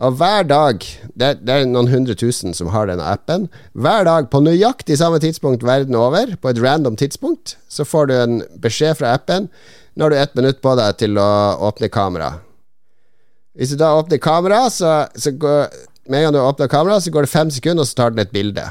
Og 0.01 0.17
hver 0.17 0.45
dag 0.49 0.81
det 1.13 1.27
er, 1.27 1.37
det 1.37 1.53
er, 1.53 1.67
noen 1.69 1.91
hundre 1.91 2.15
tusen 2.17 2.57
som 2.57 2.71
har 2.73 2.89
denne 2.89 3.05
appen. 3.05 3.47
Hver 3.77 4.05
dag 4.09 4.29
på 4.33 4.41
nøyaktig 4.41 4.97
samme 4.97 5.21
tidspunkt 5.21 5.65
verden 5.65 5.97
over, 5.97 6.33
på 6.41 6.49
et 6.49 6.61
random 6.61 6.97
tidspunkt, 6.97 7.57
så 7.69 7.85
får 7.85 8.09
du 8.09 8.15
en 8.17 8.41
beskjed 8.61 8.97
fra 8.99 9.13
appen 9.17 9.49
du 9.93 10.01
har 10.01 10.15
ett 10.17 10.33
minutt 10.33 10.57
på 10.61 10.73
deg 10.73 10.97
til 10.97 11.19
å 11.21 11.29
åpne 11.69 11.89
kamera. 11.93 12.31
Hvis 13.53 13.75
du 13.75 13.77
da 13.77 13.91
åpner 13.93 14.17
kamera, 14.17 14.63
så, 14.73 15.03
så 15.13 15.35
går, 15.37 15.67
med 16.09 16.17
en 16.17 16.25
gang 16.25 16.33
du 16.33 16.39
åpner 16.41 16.71
kamera, 16.71 16.97
så 16.97 17.13
går 17.13 17.27
det 17.27 17.29
fem 17.29 17.51
sekunder, 17.53 17.85
og 17.85 17.91
så 17.91 17.99
tar 17.99 18.15
den 18.15 18.23
et 18.25 18.33
bilde. 18.33 18.65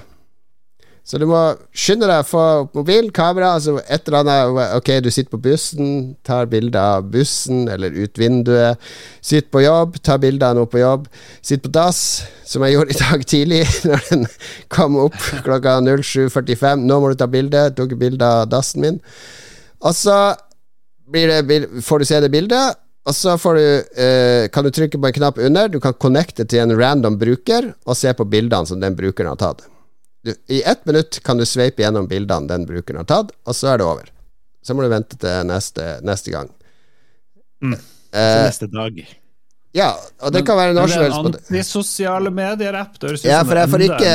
Så 1.03 1.19
du 1.19 1.25
må 1.27 1.39
skynde 1.75 2.07
deg 2.07 2.23
å 2.23 2.27
få 2.27 2.43
mobil, 2.77 3.09
kamera, 3.15 3.57
altså 3.57 3.75
et 3.83 4.07
eller 4.07 4.21
annet 4.21 4.75
Ok, 4.79 4.91
du 5.03 5.09
sitter 5.11 5.33
på 5.33 5.41
bussen, 5.43 5.89
tar 6.23 6.47
bilde 6.51 6.79
av 6.79 7.09
bussen 7.11 7.65
eller 7.73 7.91
ut 7.97 8.21
vinduet. 8.21 8.79
Sitter 9.19 9.51
på 9.51 9.65
jobb, 9.65 9.99
tar 9.99 10.21
bilde 10.23 10.47
av 10.47 10.61
noe 10.61 10.71
på 10.71 10.79
jobb. 10.79 11.09
Sitter 11.43 11.65
på 11.67 11.73
dass, 11.75 12.05
som 12.47 12.63
jeg 12.63 12.77
gjorde 12.77 12.95
i 12.95 13.01
dag 13.01 13.27
tidlig, 13.35 13.65
når 13.89 14.07
den 14.13 14.29
kom 14.71 15.01
opp 15.09 15.19
klokka 15.43 15.81
07.45. 15.83 16.87
Nå 16.87 17.01
må 17.03 17.11
du 17.11 17.19
ta 17.19 17.29
bilde. 17.31 17.67
Tok 17.75 17.97
bilde 17.99 18.31
av 18.39 18.47
dassen 18.53 18.87
min. 18.87 19.03
Og 19.83 19.99
så 19.99 20.21
det, 21.13 21.59
får 21.83 21.99
du 21.99 22.09
se 22.13 22.23
det 22.23 22.31
bildet. 22.31 22.79
Og 23.03 23.19
så 23.19 23.35
du, 23.35 23.65
eh, 23.99 24.47
kan 24.55 24.63
du 24.63 24.71
trykke 24.71 25.03
på 25.03 25.11
en 25.11 25.19
knapp 25.19 25.43
under. 25.43 25.67
Du 25.67 25.81
kan 25.83 25.99
connecte 25.99 26.47
til 26.47 26.63
en 26.63 26.79
random 26.79 27.19
bruker 27.19 27.73
og 27.83 27.99
se 27.99 28.15
på 28.15 28.31
bildene 28.31 28.71
som 28.71 28.79
den 28.79 28.95
brukeren 28.95 29.35
har 29.35 29.43
tatt 29.43 29.67
du, 30.23 30.35
I 30.47 30.63
ett 30.63 30.85
minutt 30.87 31.21
kan 31.27 31.39
du 31.39 31.47
sveipe 31.49 31.83
gjennom 31.83 32.09
bildene 32.11 32.51
den 32.51 32.67
brukeren 32.69 33.03
har 33.03 33.09
tatt, 33.11 33.33
og 33.47 33.57
så 33.59 33.73
er 33.73 33.81
det 33.83 33.89
over. 33.89 34.13
Så 34.63 34.75
må 34.75 34.85
du 34.85 34.93
vente 34.93 35.19
til 35.19 35.49
neste, 35.49 35.97
neste 36.07 36.35
gang. 36.35 36.53
Mm. 37.63 37.75
Eh, 37.75 38.39
neste 38.47 38.69
dag. 38.71 39.03
Ja, 39.73 39.95
og 40.21 40.35
det 40.35 40.43
kan 40.45 40.59
være 40.59 40.75
når 40.77 40.91
som 40.93 41.03
helst. 41.03 41.23
Men 41.25 41.37
antisosiale 41.39 42.31
medier-app. 42.35 42.99
Ja, 43.25 43.41
for 43.41 43.57
jeg 43.57 43.71
får 43.73 43.85
ikke, 43.87 44.11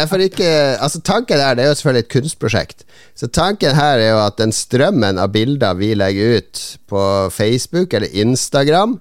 jeg 0.00 0.08
får 0.08 0.24
ikke 0.24 0.48
Altså, 0.80 1.02
tanken 1.04 1.36
der, 1.36 1.58
det 1.58 1.64
er 1.64 1.68
jo 1.68 1.76
selvfølgelig 1.76 2.06
et 2.06 2.14
kunstprosjekt. 2.14 2.84
Så 3.14 3.28
tanken 3.28 3.76
her 3.76 4.00
er 4.00 4.10
jo 4.14 4.22
at 4.24 4.38
den 4.40 4.54
strømmen 4.56 5.20
av 5.20 5.34
bilder 5.36 5.76
vi 5.76 5.92
legger 5.98 6.40
ut 6.40 6.62
på 6.88 7.02
Facebook 7.34 7.92
eller 7.92 8.08
Instagram, 8.24 8.96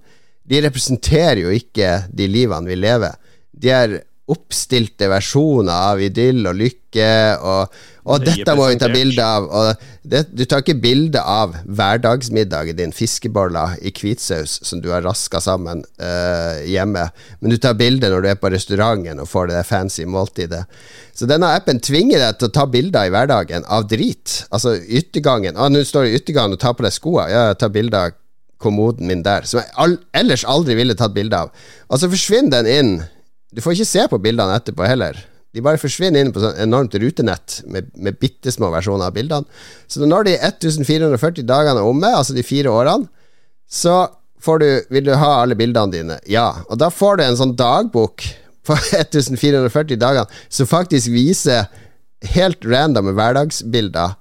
de 0.50 0.62
representerer 0.66 1.46
jo 1.46 1.56
ikke 1.56 1.94
de 2.12 2.28
livene 2.28 2.68
vi 2.68 2.76
lever. 2.76 3.16
De 3.56 3.72
er 3.72 4.00
oppstilte 4.30 5.10
versjoner 5.10 5.74
av 5.92 6.02
idyll 6.04 6.46
og 6.50 6.58
lykke, 6.60 7.10
og, 7.42 7.80
og 8.10 8.26
dette 8.26 8.54
må 8.58 8.68
vi 8.70 8.78
ta 8.82 8.90
bilde 8.92 9.26
av. 9.26 9.48
Det, 10.02 10.24
du 10.34 10.44
tar 10.50 10.64
ikke 10.64 10.78
bilde 10.82 11.22
av 11.22 11.56
hverdagsmiddagen 11.66 12.78
din, 12.78 12.94
fiskeboller 12.96 13.76
i 13.86 13.92
hvitsaus 13.94 14.60
som 14.66 14.82
du 14.84 14.90
har 14.94 15.04
raska 15.06 15.42
sammen 15.44 15.84
uh, 16.02 16.62
hjemme, 16.66 17.08
men 17.42 17.54
du 17.54 17.60
tar 17.62 17.78
bilde 17.80 18.10
når 18.10 18.26
du 18.26 18.32
er 18.32 18.40
på 18.42 18.54
restauranten 18.54 19.22
og 19.22 19.30
får 19.30 19.52
det 19.52 19.66
fancy 19.70 20.08
måltidet. 20.10 20.64
Så 21.18 21.28
denne 21.30 21.52
appen 21.58 21.82
tvinger 21.84 22.22
deg 22.24 22.40
til 22.40 22.50
å 22.50 22.56
ta 22.56 22.66
bilder 22.70 23.10
i 23.10 23.14
hverdagen 23.14 23.68
av 23.68 23.90
drit. 23.92 24.44
Altså 24.54 24.78
yttergangen. 24.80 25.58
Ah, 25.60 25.70
nå 25.70 25.84
står 25.86 26.08
du 26.08 26.14
i 26.14 26.18
yttergangen 26.22 26.56
og 26.56 26.64
tar 26.64 26.78
på 26.78 26.86
deg 26.86 26.96
skoene. 26.96 27.30
Ja, 27.34 27.46
ta 27.60 27.70
bilde 27.74 28.08
av 28.08 28.18
kommoden 28.60 29.08
min 29.08 29.24
der, 29.24 29.46
som 29.48 29.62
jeg 29.62 29.72
all, 29.80 29.96
ellers 30.16 30.44
aldri 30.44 30.76
ville 30.76 30.96
tatt 31.00 31.16
bilde 31.16 31.38
av. 31.46 31.54
Og 31.88 32.02
så 32.02 32.10
forsvinner 32.12 32.60
den 32.60 32.72
inn 32.74 32.92
du 33.56 33.62
får 33.64 33.78
ikke 33.78 33.90
se 33.90 34.06
på 34.12 34.22
bildene 34.22 34.58
etterpå 34.60 34.86
heller. 34.88 35.18
De 35.56 35.64
bare 35.66 35.82
forsvinner 35.82 36.22
inn 36.22 36.34
på 36.34 36.42
sånn 36.44 36.60
enormt 36.62 36.94
rutenett 37.02 37.62
med, 37.66 37.90
med 37.98 38.20
bitte 38.22 38.54
små 38.54 38.70
versjoner 38.74 39.10
av 39.10 39.16
bildene. 39.16 39.50
Så 39.90 40.06
når 40.06 40.28
de 40.28 40.36
1440 40.38 41.48
dagene 41.50 41.82
er 41.82 41.90
omme, 41.90 42.12
altså 42.14 42.36
de 42.38 42.46
fire 42.46 42.70
årene, 42.70 43.10
så 43.70 44.04
får 44.42 44.62
du, 44.62 44.68
vil 44.94 45.08
du 45.10 45.16
ha 45.18 45.32
alle 45.42 45.58
bildene 45.58 45.94
dine. 45.94 46.20
Ja. 46.30 46.52
Og 46.70 46.78
da 46.82 46.92
får 46.94 47.18
du 47.18 47.26
en 47.26 47.40
sånn 47.40 47.58
dagbok 47.58 48.26
på 48.66 48.78
1440 49.02 49.98
dagene 49.98 50.42
som 50.54 50.70
faktisk 50.70 51.10
viser 51.14 51.66
helt 52.36 52.66
random 52.68 53.14
hverdagsbilder. 53.18 54.18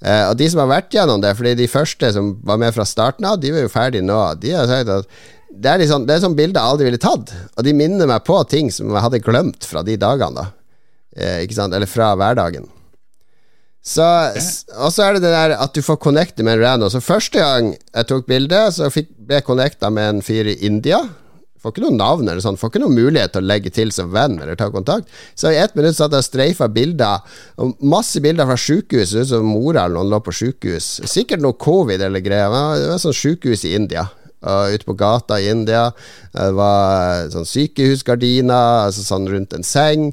Eh, 0.00 0.24
og 0.30 0.38
de 0.40 0.48
som 0.48 0.62
har 0.62 0.70
vært 0.70 0.94
gjennom 0.96 1.20
det, 1.20 1.34
fordi 1.36 1.58
de 1.58 1.68
første 1.68 2.12
som 2.14 2.32
var 2.46 2.60
med 2.62 2.72
fra 2.72 2.86
starten 2.88 3.26
av, 3.28 3.36
de 3.42 3.52
var 3.52 3.66
jo 3.66 3.72
ferdige 3.72 4.06
nå. 4.06 4.20
De 4.40 4.54
har 4.56 4.70
sagt 4.70 4.94
at 4.94 5.20
det 5.50 5.70
er, 5.70 5.80
liksom, 5.82 6.06
det 6.06 6.16
er 6.16 6.22
sånn 6.22 6.36
bilde 6.38 6.60
jeg 6.60 6.72
aldri 6.72 6.86
ville 6.86 7.02
tatt, 7.02 7.32
og 7.58 7.66
de 7.66 7.74
minner 7.76 8.08
meg 8.08 8.22
på 8.26 8.38
ting 8.50 8.70
som 8.74 8.92
jeg 8.92 9.04
hadde 9.04 9.22
glemt 9.24 9.66
fra 9.66 9.82
de 9.86 9.96
dagene, 10.00 10.44
da. 10.44 10.50
Eh, 11.16 11.40
ikke 11.44 11.56
sant? 11.56 11.74
Eller 11.74 11.90
fra 11.90 12.12
hverdagen. 12.18 12.68
Så, 13.82 14.04
Og 14.76 14.92
så 14.92 15.06
er 15.06 15.16
det 15.16 15.24
det 15.24 15.32
der 15.32 15.56
at 15.56 15.72
du 15.74 15.80
får 15.82 15.96
connecte 16.04 16.44
med 16.44 16.58
en 16.58 16.66
random. 16.66 16.90
Så 16.92 17.00
første 17.00 17.40
gang 17.40 17.72
jeg 17.72 18.06
tok 18.10 18.28
bilde, 18.28 18.60
så 18.76 18.90
fikk, 18.92 19.08
ble 19.16 19.40
jeg 19.40 19.46
connecta 19.48 19.90
med 19.90 20.14
en 20.14 20.22
fyr 20.22 20.52
i 20.52 20.58
India. 20.68 21.00
Får 21.60 21.74
ikke 21.74 21.82
noe 21.84 21.96
navn 21.96 22.28
eller 22.28 22.40
sånn, 22.44 22.56
får 22.60 22.70
ikke 22.70 22.82
noen 22.84 22.96
mulighet 22.96 23.34
til 23.34 23.42
å 23.42 23.48
legge 23.50 23.72
til 23.74 23.90
som 23.92 24.12
venn 24.12 24.38
eller 24.38 24.56
ta 24.56 24.70
kontakt. 24.72 25.10
Så 25.36 25.50
i 25.52 25.58
ett 25.60 25.74
minutt 25.76 25.96
satt 25.96 26.14
jeg 26.14 26.22
og 26.22 26.28
streifa 26.28 26.70
bilder, 26.72 27.24
og 27.60 27.74
masse 27.84 28.20
bilder 28.24 28.48
fra 28.48 28.56
sjukehus, 28.60 29.12
ut 29.16 29.32
som 29.32 29.48
mora 29.48 29.84
eller 29.84 29.98
noen 29.98 30.12
lå 30.14 30.22
på 30.24 30.36
sjukehus. 30.38 31.00
Sikkert 31.08 31.42
noe 31.44 31.58
covid 31.60 32.04
eller 32.06 32.24
greier. 32.24 32.52
Det 32.80 32.88
var 32.94 33.02
sånn 33.02 33.16
sjukehus 33.16 33.66
i 33.68 33.74
India 33.76 34.06
uh, 34.46 34.70
ute 34.72 34.86
på 34.88 34.96
gata 34.98 35.40
i 35.40 35.50
India. 35.52 35.88
Det 36.34 36.50
var 36.56 37.28
sånn 37.32 37.48
sykehusgardiner 37.48 38.86
altså 38.86 39.04
sånn 39.06 39.28
rundt 39.30 39.56
en 39.56 39.66
seng. 39.66 40.10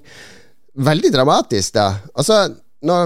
Veldig 0.77 1.13
dramatisk, 1.13 1.75
da. 1.77 1.89
Altså, 2.17 2.43
nå 2.85 2.99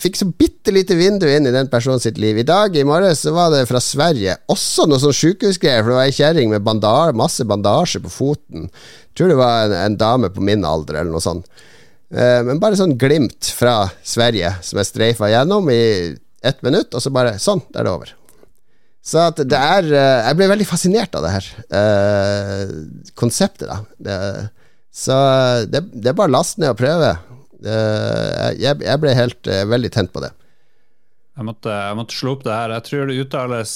fikk 0.00 0.16
så 0.16 0.26
bitte 0.26 0.72
lite 0.72 0.96
vindu 0.96 1.26
inn 1.28 1.46
i 1.46 1.52
den 1.54 1.68
personen 1.70 2.00
sitt 2.00 2.16
liv. 2.20 2.38
I 2.40 2.46
dag, 2.48 2.76
i 2.76 2.86
morges, 2.86 3.26
var 3.28 3.52
det 3.52 3.66
fra 3.68 3.80
Sverige. 3.82 4.38
Også 4.52 4.86
noe 4.88 5.02
sånn 5.02 5.14
sjukehusgreier, 5.16 5.82
for 5.82 5.92
det 5.92 5.98
var 5.98 6.08
ei 6.08 6.16
kjerring 6.16 6.54
med 6.54 6.64
bandar, 6.64 7.12
masse 7.18 7.44
bandasje 7.48 8.00
på 8.04 8.12
foten. 8.12 8.70
Jeg 9.12 9.20
Tror 9.20 9.28
det 9.28 9.36
var 9.42 9.66
en, 9.66 9.76
en 9.76 10.00
dame 10.00 10.32
på 10.32 10.44
min 10.44 10.64
alder, 10.64 11.02
eller 11.02 11.12
noe 11.12 11.24
sånt. 11.24 11.50
Men 12.12 12.60
bare 12.60 12.76
sånn 12.76 12.98
glimt 13.00 13.48
fra 13.56 13.86
Sverige, 14.04 14.50
som 14.64 14.80
jeg 14.80 14.88
streifa 14.90 15.30
gjennom 15.32 15.68
i 15.72 15.82
ett 16.44 16.60
minutt, 16.64 16.92
og 16.92 17.00
så 17.00 17.12
bare 17.14 17.38
sånn, 17.40 17.62
der 17.72 17.84
er 17.84 17.88
det 17.88 17.94
over. 17.94 18.12
Så 19.02 19.18
at 19.18 19.40
det 19.42 19.58
er 19.58 19.88
eh, 19.90 20.20
Jeg 20.28 20.38
ble 20.38 20.46
veldig 20.52 20.66
fascinert 20.68 21.16
av 21.18 21.24
det 21.26 21.32
her 21.34 21.48
eh, 21.74 22.74
konseptet, 23.18 23.66
da. 23.66 23.80
Det, 23.98 24.18
så 24.92 25.16
det, 25.66 25.86
det, 25.90 26.12
er 26.12 26.16
bare 26.18 26.30
å 26.30 26.36
laste 26.36 26.62
ned 26.62 26.74
og 26.74 26.78
prøve. 26.78 27.14
jeg, 27.64 28.76
jeg, 28.84 29.00
ble 29.02 29.16
helt 29.16 29.50
eh, 29.50 29.64
veldig 29.66 29.90
tent 29.94 30.12
på 30.14 30.22
det. 30.22 30.30
Jeg 31.32 31.48
måtte, 31.48 31.72
jeg 31.72 31.98
måtte, 31.98 32.16
slå 32.16 32.36
opp 32.36 32.46
det 32.46 32.54
her. 32.54 32.76
Jeg 32.76 32.86
tror 32.90 33.08
det 33.08 33.18
uttales 33.24 33.74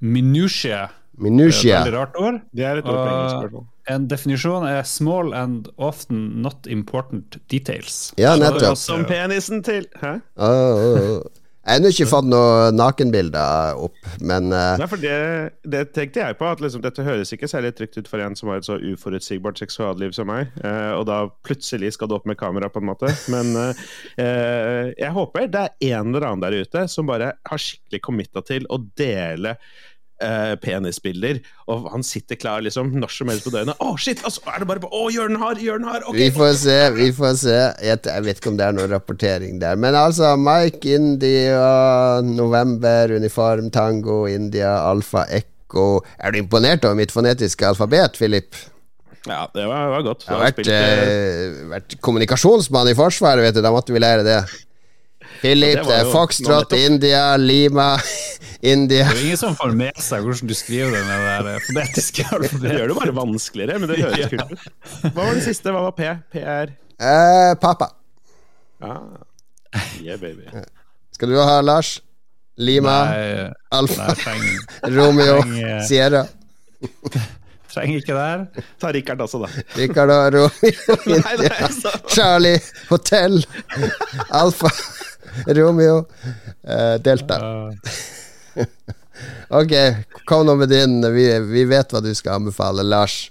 minutia. 0.00 0.86
Minutia. 1.18 1.82
Veldig 1.82 1.96
rart 1.98 2.18
ord. 2.22 2.40
Det 2.54 2.66
er 2.66 2.80
et 2.80 2.88
ord 2.88 3.00
på 3.02 3.14
engelsk. 3.14 3.70
En 3.92 4.06
definisjon 4.08 4.64
er 4.64 4.80
'small 4.88 5.34
and 5.36 5.68
often 5.76 6.40
not 6.40 6.66
important 6.66 7.36
details'. 7.52 8.14
Ja, 8.16 8.36
nettopp. 8.40 8.78
Som 8.80 9.04
penisen 9.04 9.60
til 9.62 9.84
Hæ? 10.00 10.20
Oh, 10.36 10.48
oh, 10.48 11.10
oh. 11.18 11.43
Jeg 11.64 11.80
har 11.80 11.94
ikke 11.94 12.06
fått 12.10 12.26
noen 12.28 12.76
nakenbilder 12.76 13.78
opp, 13.80 13.96
men 14.20 14.50
uh... 14.52 14.74
Nei, 14.76 14.88
for 14.90 15.00
det, 15.00 15.14
det, 15.64 15.80
tenkte 15.96 16.20
jeg 16.20 16.36
på, 16.36 16.48
at 16.52 16.60
liksom, 16.60 16.82
dette 16.84 17.06
høres 17.06 17.32
ikke 17.32 17.48
særlig 17.48 17.72
trygt 17.78 17.96
ut 17.96 18.10
for 18.10 18.20
en 18.20 18.36
som 18.36 18.50
har 18.52 18.60
et 18.60 18.68
så 18.68 18.76
uforutsigbart 18.76 19.62
seksualliv 19.62 20.12
som 20.12 20.28
meg, 20.28 20.52
uh, 20.60 20.92
og 20.98 21.06
da 21.08 21.22
plutselig 21.46 21.94
skal 21.96 22.10
du 22.10 22.18
opp 22.18 22.28
med 22.28 22.36
kamera, 22.40 22.68
på 22.68 22.82
en 22.82 22.90
måte. 22.90 23.08
Men 23.32 23.56
uh, 23.56 23.72
jeg 24.92 25.12
håper 25.16 25.48
det 25.48 25.64
er 25.64 25.96
en 25.96 26.12
eller 26.12 26.28
annen 26.28 26.44
der 26.44 26.60
ute 26.66 26.84
som 26.92 27.08
bare 27.08 27.32
har 27.48 27.64
skikkelig 27.64 28.04
committa 28.04 28.44
til 28.44 28.68
å 28.68 28.82
dele 29.00 29.56
uh, 30.24 30.54
penisbilder, 30.62 31.38
og 31.70 31.86
han 31.92 32.04
sitter 32.06 32.38
klar 32.40 32.64
liksom 32.64 32.94
når 32.98 33.12
som 33.12 33.30
helst 33.32 33.46
på 33.46 33.52
døgnet. 33.54 33.78
Å, 33.78 33.92
oh, 33.92 34.00
shit! 34.00 34.22
Altså, 34.26 34.42
er 34.50 34.62
det 34.62 34.68
bare 34.70 34.82
på 34.82 34.90
Å, 34.90 35.04
oh, 35.04 35.12
gjør 35.12 35.30
den 35.30 35.40
hard! 35.42 35.62
Gjør 35.62 35.80
den 35.82 35.88
hard! 35.90 36.06
Okay. 36.08 36.24
Vi 36.24 36.28
får 36.34 36.52
se, 36.64 36.76
vi 36.96 37.08
får 37.14 37.38
se. 37.44 37.56
Jeg, 37.84 38.02
jeg, 38.08 38.26
vet 38.26 38.40
ikke 38.42 38.52
om 38.52 38.60
det 38.60 38.68
er 38.68 38.76
noen 38.76 38.92
rapportering 38.94 39.62
der. 39.62 39.80
Men 39.80 39.98
altså, 39.98 40.34
Mike 40.40 40.98
India, 40.98 41.64
November, 42.26 43.14
Uniform, 43.20 43.70
Tango, 43.74 44.24
India, 44.30 44.76
Alfa, 44.90 45.28
Ekko 45.28 46.04
Er 46.18 46.34
du 46.34 46.38
imponert 46.38 46.84
over 46.86 46.98
mitt 46.98 47.12
fonetiske 47.14 47.66
alfabet, 47.66 48.18
Philip? 48.20 48.54
Ja, 49.24 49.46
det 49.54 49.64
var, 49.66 49.88
var 49.88 50.04
godt. 50.04 50.26
Jeg 50.26 50.36
har 50.36 50.42
vært, 50.44 50.68
eh, 50.68 51.62
vært 51.70 51.96
kommunikasjonsmann 52.04 52.90
i 52.92 52.96
Forsvaret, 52.98 53.40
vet 53.46 53.56
du. 53.56 53.62
Da 53.64 53.72
måtte 53.72 53.94
vi 53.94 54.02
lære 54.02 54.26
det. 54.26 54.40
Philip, 55.44 55.82
det 55.84 55.96
er 56.00 56.06
Foxtrot, 56.08 56.72
India, 56.78 57.24
Lima 57.36 57.90
India. 58.74 59.10
Det 59.10 59.18
er 59.18 59.24
ingen 59.26 59.36
som 59.42 59.56
får 59.58 59.74
med 59.76 59.98
seg 60.00 60.24
hvordan 60.24 60.48
du 60.48 60.54
skriver 60.56 60.94
det 60.94 61.02
med 61.04 61.26
det 61.26 61.34
der 61.50 61.66
fonetiske 61.66 62.24
alfabetet. 62.30 62.62
Det 62.64 62.78
gjør 62.78 62.88
det 62.92 62.96
bare 63.02 63.14
vanskeligere, 63.18 63.76
men 63.82 63.90
det 63.92 63.98
høres 64.04 64.30
kult 64.32 64.54
ut. 64.54 64.64
Hva 65.10 65.12
var 65.18 65.36
det 65.36 65.42
siste? 65.44 65.74
Hva 65.74 65.82
var 65.84 65.94
P? 65.98 66.08
PR? 66.32 66.72
Eh, 66.96 67.50
pappa. 67.60 67.90
Ah. 68.80 68.96
Yeah, 70.00 70.16
baby. 70.20 70.48
Skal 71.12 71.34
du 71.34 71.36
ha 71.42 71.60
Lars? 71.64 71.98
Lima? 72.56 72.96
Nei, 73.10 73.46
Alfa? 73.74 74.12
Nei, 74.24 74.56
Romeo? 74.96 75.40
Sierra? 75.84 76.24
Trenger 77.74 77.98
ikke 78.00 78.14
det 78.14 78.24
her. 78.24 78.44
Ta 78.80 78.92
Richard 78.94 79.20
også, 79.24 79.40
da. 79.44 79.48
Richard 79.76 80.12
og 80.14 80.36
Romeo. 80.38 80.50
India. 81.10 81.70
Charlie. 82.14 82.60
Hotell. 82.88 83.40
Alfa. 84.30 84.70
Romeo. 85.58 86.04
Uh, 86.64 86.96
Delta. 87.04 87.38
ok, 89.60 89.72
kom 90.28 90.46
nå 90.46 90.56
med 90.60 90.72
din. 90.72 91.00
Vi, 91.14 91.26
vi, 91.50 91.64
vet 91.70 91.94
hva 91.94 92.02
du 92.04 92.12
skal 92.14 92.40
anbefale, 92.40 92.86
Lars. 92.86 93.30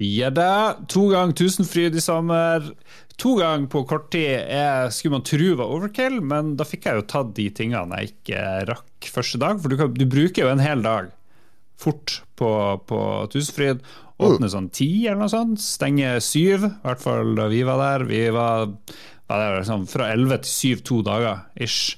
Ja 0.00 0.30
da. 0.32 0.78
To 0.88 1.08
ganger 1.12 1.36
tusenfryd 1.36 1.96
i 1.96 2.02
sommer. 2.04 2.64
To 3.20 3.34
ganger 3.36 3.68
på 3.68 3.82
kort 3.88 4.08
tid 4.14 4.30
jeg 4.48 4.92
skulle 4.96 5.18
man 5.18 5.24
tro 5.28 5.54
var 5.58 5.72
overkill, 5.74 6.22
men 6.24 6.54
da 6.56 6.64
fikk 6.64 6.88
jeg 6.88 7.00
jo 7.00 7.08
tatt 7.10 7.34
de 7.36 7.50
tingene 7.52 7.98
jeg 8.00 8.14
ikke 8.14 8.44
rakk 8.70 9.10
første 9.12 9.40
dag. 9.42 9.60
For 9.60 9.72
du, 9.72 9.76
kan, 9.80 9.92
du 9.92 10.06
bruker 10.08 10.46
jo 10.46 10.52
en 10.52 10.62
hel 10.64 10.84
dag 10.86 11.10
fort 11.80 12.20
på, 12.40 12.50
på 12.88 13.00
Tusenfryd. 13.32 13.84
Åpner 14.20 14.50
sånn 14.52 14.68
ti 14.74 14.90
eller 15.06 15.22
noe 15.22 15.32
sånt. 15.32 15.62
stenge 15.64 16.12
syv, 16.24 16.66
i 16.68 16.84
hvert 16.84 17.02
fall 17.02 17.34
da 17.38 17.48
vi 17.52 17.62
var 17.66 17.80
der. 17.80 18.06
Vi 18.10 18.22
var, 18.34 18.68
var 19.30 19.44
der 19.44 19.60
liksom 19.60 19.86
fra 19.90 20.10
elleve 20.12 20.42
til 20.44 20.52
syv 20.52 20.82
to 20.84 21.00
dager 21.06 21.46
ish. 21.56 21.96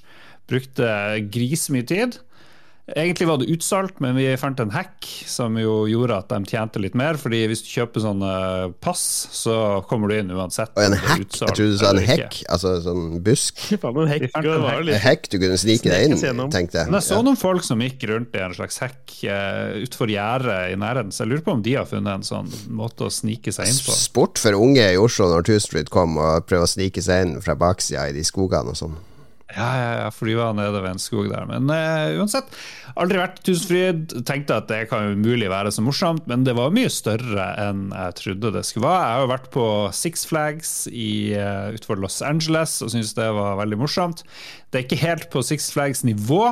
Brukte 0.51 0.87
grisemye 1.33 1.87
tid. 1.89 2.21
Egentlig 2.91 3.29
var 3.29 3.39
det 3.39 3.47
utsolgt, 3.47 4.01
men 4.03 4.17
vi 4.19 4.25
fant 4.35 4.59
en 4.59 4.73
hack 4.75 5.07
som 5.31 5.55
jo 5.55 5.85
gjorde 5.87 6.17
at 6.19 6.33
de 6.33 6.51
tjente 6.51 6.81
litt 6.83 6.97
mer. 6.99 7.15
fordi 7.15 7.45
hvis 7.47 7.63
du 7.63 7.69
kjøper 7.71 8.03
sånne 8.03 8.33
pass, 8.83 9.05
så 9.31 9.55
kommer 9.87 10.11
du 10.11 10.17
inn 10.19 10.33
uansett. 10.35 10.73
Og 10.75 10.89
en 10.89 10.97
hack? 10.99 11.23
Jeg 11.23 11.55
trodde 11.55 11.69
du 11.71 11.79
sa 11.79 11.93
en 11.95 12.03
hekk, 12.03 12.41
altså 12.51 12.75
sånn 12.83 13.21
busk? 13.23 13.63
Faen, 13.83 14.01
en 14.03 14.11
hekk, 14.11 14.27
en 14.35 14.67
hekk. 14.67 14.91
En 14.97 15.05
hekk 15.05 15.31
du 15.31 15.37
kunne 15.45 15.61
snike 15.63 15.93
deg 15.93 16.09
inn, 16.09 16.43
tenkte 16.51 16.83
jeg. 16.83 16.91
Men 16.91 16.99
jeg 16.99 17.07
så 17.07 17.21
noen 17.23 17.39
folk 17.39 17.63
som 17.69 17.87
gikk 17.87 18.03
rundt 18.11 18.35
i 18.35 18.43
en 18.43 18.59
slags 18.59 18.83
hekk 18.83 19.15
uh, 19.31 19.79
utfor 19.87 20.11
gjerdet 20.11 20.59
i 20.75 20.81
nærheten, 20.83 21.15
så 21.15 21.23
jeg 21.23 21.37
lurer 21.37 21.47
på 21.47 21.55
om 21.55 21.63
de 21.63 21.79
har 21.79 21.87
funnet 21.87 22.19
en 22.19 22.27
sånn 22.27 22.51
måte 22.75 23.07
å 23.07 23.15
snike 23.15 23.55
seg 23.55 23.71
inn 23.71 23.81
på. 23.87 23.95
Sport 23.95 24.43
for 24.43 24.59
unge 24.59 24.91
i 24.91 24.99
Oslo 24.99 25.31
når 25.31 25.47
Tusenfryd 25.53 25.95
kom 25.95 26.19
og 26.19 26.51
prøvde 26.51 26.67
å 26.67 26.75
snike 26.75 27.07
seg 27.07 27.29
inn 27.29 27.39
fra 27.47 27.55
baksida 27.55 28.11
i 28.11 28.19
de 28.19 28.27
skogene 28.27 28.75
og 28.75 28.83
sånn. 28.83 28.99
Ja, 29.53 29.69
ja, 29.77 29.91
ja, 30.01 30.09
de 30.09 30.35
var 30.39 30.55
nede 30.57 30.81
ved 30.81 30.95
en 30.95 31.03
skog 31.03 31.29
der. 31.31 31.45
Men 31.49 31.69
uh, 31.69 32.21
uansett, 32.21 32.49
aldri 32.97 33.21
vært 33.21 33.41
Tusenfryd. 33.45 34.15
Tenkte 34.29 34.59
at 34.61 34.69
det 34.71 34.87
kan 34.91 35.13
umulig 35.13 35.51
være 35.53 35.73
så 35.75 35.85
morsomt, 35.85 36.27
men 36.31 36.47
det 36.47 36.57
var 36.59 36.73
mye 36.75 36.91
større 36.93 37.51
enn 37.61 37.91
jeg 37.93 38.19
trodde 38.23 38.55
det 38.57 38.65
skulle 38.69 38.89
være. 38.89 39.03
Jeg 39.05 39.17
har 39.17 39.25
jo 39.27 39.33
vært 39.35 39.51
på 39.55 39.67
Six 39.97 40.27
Flags 40.31 40.75
i, 40.89 41.13
uh, 41.37 41.73
utenfor 41.77 42.01
Los 42.01 42.21
Angeles 42.25 42.79
og 42.85 42.95
syns 42.95 43.17
det 43.19 43.29
var 43.37 43.61
veldig 43.61 43.83
morsomt. 43.85 44.25
Det 44.71 44.81
er 44.81 44.87
ikke 44.89 45.05
helt 45.05 45.29
på 45.35 45.45
Six 45.45 45.73
Flags 45.75 46.05
nivå. 46.09 46.47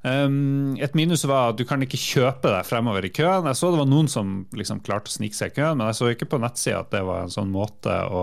Um, 0.00 0.78
et 0.80 0.94
minus 0.96 1.26
var 1.28 1.50
at 1.50 1.58
du 1.58 1.66
kan 1.68 1.82
ikke 1.84 1.98
kjøpe 2.00 2.48
deg 2.48 2.64
fremover 2.64 3.04
i 3.04 3.10
køen. 3.12 3.44
Jeg 3.50 3.58
så 3.58 3.68
det 3.72 3.80
var 3.82 3.88
noen 3.90 4.06
som 4.08 4.30
liksom 4.56 4.80
klarte 4.84 5.12
å 5.12 5.16
snike 5.18 5.36
seg 5.36 5.52
i 5.52 5.56
køen, 5.58 5.76
men 5.76 5.90
jeg 5.90 5.98
så 5.98 6.08
ikke 6.14 6.28
på 6.32 6.40
nettsida 6.40 6.78
at 6.80 6.92
det 6.94 7.02
var 7.04 7.26
en 7.26 7.32
sånn 7.32 7.50
måte 7.52 7.96
å, 8.08 8.22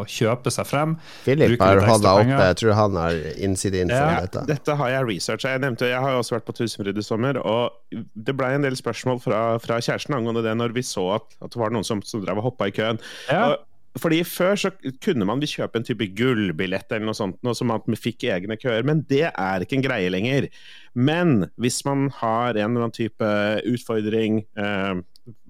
å 0.00 0.06
kjøpe 0.08 0.52
seg 0.54 0.68
frem. 0.70 0.94
Philip 1.26 1.60
har 1.60 1.82
hånda 1.84 2.14
oppe, 2.22 2.38
jeg 2.40 2.60
tror 2.62 2.76
han 2.78 2.96
har 2.96 3.18
innsideinfo 3.36 3.98
ja. 3.98 4.06
om 4.06 4.24
dette. 4.24 4.44
Dette 4.54 4.78
har 4.80 4.94
jeg 4.94 5.08
researcha. 5.10 5.52
Jeg 5.52 5.64
nevnte, 5.66 5.90
jeg 5.92 6.00
har 6.06 6.16
også 6.16 6.38
vært 6.38 6.48
på 6.48 6.56
Tusenfryd 6.62 6.96
i 6.96 7.04
sommer, 7.04 7.40
og 7.44 7.76
det 7.92 8.36
ble 8.38 8.54
en 8.56 8.64
del 8.64 8.78
spørsmål 8.78 9.20
fra, 9.20 9.42
fra 9.60 9.82
kjæresten 9.84 10.16
angående 10.16 10.44
det 10.46 10.56
når 10.56 10.72
vi 10.78 10.86
så 10.86 11.10
at, 11.18 11.28
at 11.44 11.52
det 11.52 11.60
var 11.60 11.76
noen 11.76 11.86
som, 11.86 12.00
som 12.06 12.24
drev 12.24 12.40
og 12.40 12.48
hoppa 12.48 12.70
i 12.72 12.74
køen. 12.76 13.02
Ja. 13.28 13.50
Og, 13.50 13.68
fordi 14.00 14.22
Før 14.24 14.56
så 14.56 14.70
kunne 15.04 15.26
man 15.28 15.42
kjøpe 15.44 15.78
en 15.78 15.84
type 15.84 16.06
gullbillett 16.16 16.92
eller 16.92 17.10
noe 17.10 17.16
sånt, 17.16 17.36
noe 17.44 17.56
som 17.56 17.72
at 17.74 17.84
vi 17.90 17.98
fikk 17.98 18.24
egne 18.24 18.56
køer, 18.56 18.86
men 18.88 19.02
det 19.10 19.26
er 19.30 19.64
ikke 19.64 19.76
en 19.80 19.84
greie 19.84 20.12
lenger. 20.12 20.48
Men 20.94 21.50
hvis 21.60 21.82
man 21.84 22.08
har 22.22 22.54
en 22.54 22.62
eller 22.62 22.86
annen 22.86 22.96
type 22.96 23.28
utfordring 23.68 24.42
eh, 24.56 25.02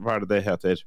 Hva 0.03 0.17
er 0.17 0.25
det 0.25 0.33
det 0.35 0.43
heter? 0.45 0.83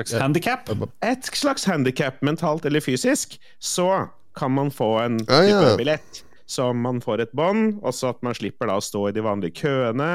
Et 0.00 0.16
handikap? 0.18 0.72
Et 1.04 1.32
slags 1.36 1.68
handikap, 1.68 2.18
mentalt 2.24 2.64
eller 2.66 2.82
fysisk, 2.82 3.36
så 3.60 4.08
kan 4.36 4.50
man 4.56 4.72
få 4.72 4.96
en 5.04 5.20
type 5.20 5.44
ja, 5.44 5.60
ja. 5.68 5.76
billett 5.76 6.24
så 6.46 6.68
man 6.76 7.00
får 7.02 7.24
et 7.24 7.32
bånd, 7.36 7.78
og 7.82 7.94
så 7.96 8.12
at 8.12 8.20
man 8.24 8.36
slipper 8.36 8.68
da 8.68 8.76
å 8.78 8.84
stå 8.84 9.06
i 9.08 9.14
de 9.16 9.24
vanlige 9.24 9.62
køene. 9.62 10.10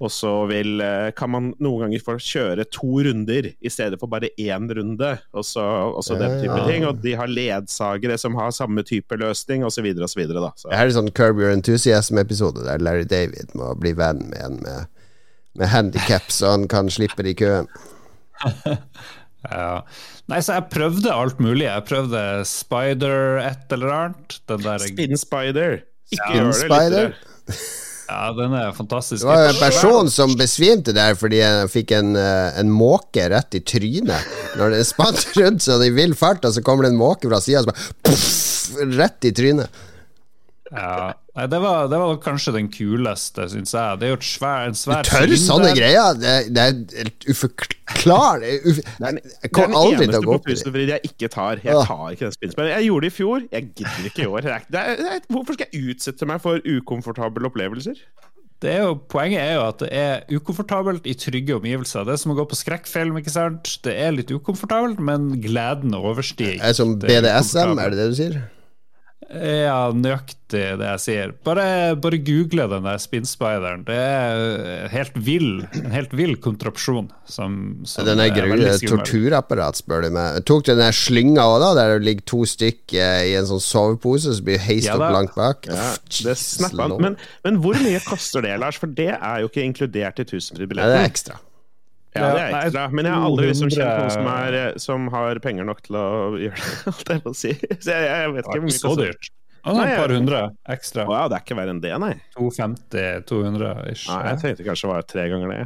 Og 0.00 0.12
så 0.12 0.32
vil, 0.50 0.80
eh, 0.80 1.10
kan 1.16 1.32
man 1.32 1.52
noen 1.62 1.86
ganger 1.86 2.04
få 2.04 2.16
kjøre 2.18 2.66
to 2.74 3.02
runder 3.06 3.52
i 3.54 3.72
stedet 3.72 4.00
for 4.00 4.10
bare 4.10 4.32
én 4.38 4.68
runde. 4.68 5.12
Og 5.32 5.46
så, 5.46 5.64
og 5.64 6.02
så 6.04 6.18
den 6.18 6.40
type 6.42 6.58
ja. 6.58 6.66
ting. 6.68 6.86
Og 6.88 7.00
de 7.04 7.14
har 7.18 7.30
ledsagere 7.30 8.18
som 8.18 8.38
har 8.38 8.54
samme 8.56 8.84
type 8.86 9.20
løsning, 9.20 9.64
osv. 9.64 9.86
osv. 9.94 10.26
Det 10.26 10.74
er 10.74 10.94
sånn 10.94 11.12
Curb 11.14 11.40
Your 11.40 11.54
Enthusiasm-episode 11.54 12.66
der 12.66 12.82
Larry 12.82 13.06
David 13.08 13.54
må 13.54 13.74
bli 13.78 13.94
venn 13.96 14.26
med 14.30 14.42
en 14.42 14.56
med, 14.66 14.86
med 15.54 15.68
handikap, 15.68 16.30
så 16.32 16.50
han 16.56 16.68
kan 16.68 16.90
slippe 16.90 17.22
de 17.22 17.34
køene. 17.34 17.68
Ja. 19.50 19.80
Nei, 20.30 20.40
så 20.42 20.58
jeg 20.58 20.68
prøvde 20.72 21.12
alt 21.14 21.40
mulig. 21.42 21.66
Jeg 21.68 21.86
prøvde 21.88 22.22
Spider 22.48 23.40
et 23.44 23.74
eller 23.76 23.96
annet. 23.96 24.38
Spin 24.86 25.18
Spider. 25.20 25.80
Ikke 26.12 26.30
ja. 26.30 26.38
gjør 26.38 26.52
det 26.52 26.60
spider. 26.60 27.12
Ja, 28.06 28.30
den 28.36 28.52
er 28.54 28.70
fantastisk. 28.74 29.24
Det 29.24 29.28
var 29.28 29.48
en 29.48 29.58
person 29.58 30.10
som 30.12 30.36
besvimte 30.38 30.94
der 30.94 31.16
fordi 31.18 31.40
han 31.42 31.70
fikk 31.70 31.90
en, 31.96 32.14
eh, 32.18 32.58
en 32.60 32.70
måke 32.70 33.24
rett 33.32 33.58
i 33.58 33.62
trynet. 33.66 34.28
Når 34.58 34.76
den 34.76 34.86
spant 34.86 35.26
rundt 35.40 35.66
sånn 35.66 35.82
i 35.88 35.90
vill 35.94 36.14
fart, 36.18 36.46
og 36.46 36.54
så 36.54 36.62
kommer 36.62 36.86
det 36.86 36.94
en 36.94 37.00
måke 37.00 37.26
fra 37.26 37.42
sida 37.42 37.64
og 37.64 37.66
så 37.66 37.72
bare 37.72 37.96
poff, 38.06 38.28
rett 38.94 39.26
i 39.26 39.34
trynet. 39.34 39.82
Ja, 40.72 41.46
det 41.46 41.58
var, 41.62 41.86
det 41.90 41.98
var 42.00 42.16
kanskje 42.22 42.54
den 42.56 42.68
kuleste, 42.72 43.44
syns 43.52 43.74
jeg. 43.76 44.00
Det 44.00 44.08
er 44.08 44.14
jo 44.14 44.18
svær, 44.24 44.66
en 44.66 44.78
svær 44.78 45.04
Du 45.06 45.10
tør 45.12 45.34
sånne 45.38 45.72
greier? 45.76 46.16
Det, 46.18 46.34
det 46.56 46.64
er 46.64 47.02
helt 47.02 47.26
uforklarlig. 47.30 48.52
Uf 48.66 48.80
jeg 48.80 49.52
kommer 49.54 49.78
aldri 49.82 50.08
til 50.08 50.18
å 50.18 50.22
gå 50.24 50.36
opp 50.40 50.50
i 50.50 50.56
det. 50.56 50.86
Jeg 50.96 51.12
ikke 51.12 51.30
tar. 51.32 51.62
Jeg 51.62 51.86
tar 51.86 52.06
ikke 52.14 52.26
den 52.26 52.36
spinnspillen. 52.38 52.72
Jeg 52.74 52.88
gjorde 52.88 53.06
det 53.06 53.12
i 53.12 53.16
fjor, 53.16 53.46
jeg 53.52 53.68
gidder 53.78 54.10
ikke 54.10 54.24
i 54.24 54.30
år. 54.32 54.50
Er, 54.56 55.20
hvorfor 55.28 55.58
skal 55.58 55.70
jeg 55.70 55.94
utsette 55.94 56.28
meg 56.28 56.42
for 56.42 56.72
ukomfortable 56.76 57.52
opplevelser? 57.52 58.02
Er 58.66 58.80
jo, 58.86 58.94
poenget 59.12 59.42
er 59.42 59.54
jo 59.58 59.64
at 59.66 59.82
det 59.82 59.88
er 59.92 60.38
ukomfortabelt 60.38 61.04
i 61.06 61.12
trygge 61.20 61.58
omgivelser. 61.58 62.06
Det 62.08 62.14
er 62.16 62.20
som 62.22 62.32
å 62.32 62.38
gå 62.38 62.46
på 62.48 62.56
skrekkfilm. 62.56 63.18
ikke 63.20 63.34
sant? 63.34 63.76
Det 63.84 63.92
er 63.92 64.16
litt 64.16 64.32
ukomfortabelt, 64.32 64.98
men 64.98 65.34
gleden 65.44 65.94
overstiger. 65.94 66.56
Det 66.56 66.70
er 66.72 66.78
som 66.78 66.96
BDSM, 67.02 67.76
er 67.76 67.92
det 67.92 68.00
det 68.00 68.08
du 68.14 68.16
sier? 68.16 68.38
Ja, 69.26 69.90
nøyaktig 69.90 70.60
det 70.78 70.86
jeg 70.86 71.00
sier. 71.02 71.32
Bare, 71.46 71.96
bare 71.98 72.18
google 72.22 72.68
den 72.70 72.84
der 72.86 73.00
spinnspideren. 73.02 73.82
Det 73.88 73.96
er 73.98 74.86
helt 74.92 75.16
vill, 75.18 75.64
en 75.80 75.90
helt 75.90 76.14
vill 76.14 76.36
kontrapsjon. 76.42 77.08
Som, 77.26 77.56
som 77.90 78.06
den 78.06 78.22
er 78.22 78.30
grunnen 78.30 78.84
torturapparat, 78.86 79.80
spør 79.82 80.06
du 80.06 80.12
meg. 80.14 80.38
Tok 80.46 80.62
du 80.68 80.70
den 80.70 80.84
der 80.84 80.94
slynga 80.94 81.42
òg, 81.42 81.58
da? 81.64 81.72
Der 81.80 81.96
det 81.96 82.06
ligger 82.06 82.28
to 82.30 82.44
stykker 82.46 83.26
i 83.26 83.34
en 83.40 83.50
sånn 83.50 83.64
sovepose 83.64 84.36
som 84.38 84.46
blir 84.46 84.62
heist 84.62 84.92
ja, 84.92 84.94
opp 84.94 85.10
langt 85.18 85.34
bak? 85.34 85.66
Ja, 85.66 85.90
det 86.22 86.38
men, 86.78 87.18
men, 87.42 87.60
hvor 87.64 87.82
mye 87.82 87.98
koster 88.06 88.46
det, 88.46 88.54
Lars? 88.62 88.78
For 88.78 88.94
det 88.94 89.10
er 89.16 89.42
jo 89.42 89.50
ikke 89.50 89.66
inkludert 89.66 90.22
i 90.22 90.28
tusenfribilletten. 90.28 90.94
Ja, 90.94 91.02
det 91.02 91.08
er 91.08 91.10
ekstra. 91.10 91.42
Ja, 92.16 92.28
det 92.34 92.44
er 92.44 92.58
ekstra. 92.58 92.84
Men 92.92 93.08
jeg 93.08 93.14
har 93.14 93.26
aldri 93.30 93.48
liksom 93.52 93.72
kjent 93.72 93.94
noen 94.00 94.12
som, 94.14 94.28
er, 94.32 94.58
som, 94.82 95.08
har 95.14 95.40
penger 95.44 95.68
nok 95.68 95.82
til 95.86 95.98
å 96.00 96.06
gjøre 96.44 96.60
det, 96.60 96.76
alt 96.92 97.14
jeg 97.14 97.24
må 97.24 97.34
si. 97.36 97.56
Så 97.78 97.90
jeg, 97.92 98.06
jeg 98.10 98.36
vet 98.36 98.44
ikke 98.44 98.60
hvor 98.60 98.68
mye 98.68 98.76
Så 98.76 98.94
dyrt. 99.00 99.32
nei, 99.66 99.88
et 99.88 99.98
par 100.02 100.14
hundre 100.14 100.44
ekstra. 100.76 101.08
Ja, 101.10 101.24
det 101.30 101.40
er 101.40 101.46
ikke 101.46 101.58
verre 101.58 101.74
enn 101.76 101.82
det, 101.84 101.96
nei. 102.02 102.14
250-200 102.38 103.74
ish. 103.92 104.06
Nei, 104.12 104.22
jeg 104.30 104.42
tenkte 104.44 104.70
kanskje 104.70 104.88
det 104.88 104.94
var 104.94 105.10
tre 105.14 105.28
ganger 105.32 105.54
det. 105.54 105.64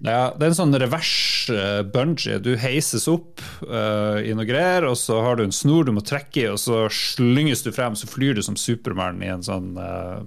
Ja, 0.00 0.30
det 0.32 0.46
er 0.46 0.52
en 0.54 0.56
sånn 0.56 0.76
revers 0.80 1.12
uh, 1.52 1.82
bungee. 1.84 2.38
Du 2.40 2.54
heises 2.56 3.04
opp 3.10 3.42
uh, 3.68 4.16
i 4.24 4.32
noe 4.32 4.48
greier, 4.48 4.86
og 4.88 4.96
så 4.96 5.18
har 5.20 5.36
du 5.36 5.44
en 5.44 5.52
snor 5.52 5.84
du 5.84 5.92
må 5.92 6.04
trekke 6.04 6.46
i, 6.46 6.48
og 6.48 6.60
så 6.62 6.86
slynges 6.94 7.66
du 7.66 7.68
frem, 7.76 7.98
så 7.98 8.08
flyr 8.08 8.38
du 8.38 8.44
som 8.44 8.56
Supermann 8.56 9.20
i 9.20 9.28
en 9.28 9.44
sånn 9.44 9.74
uh, 9.76 10.22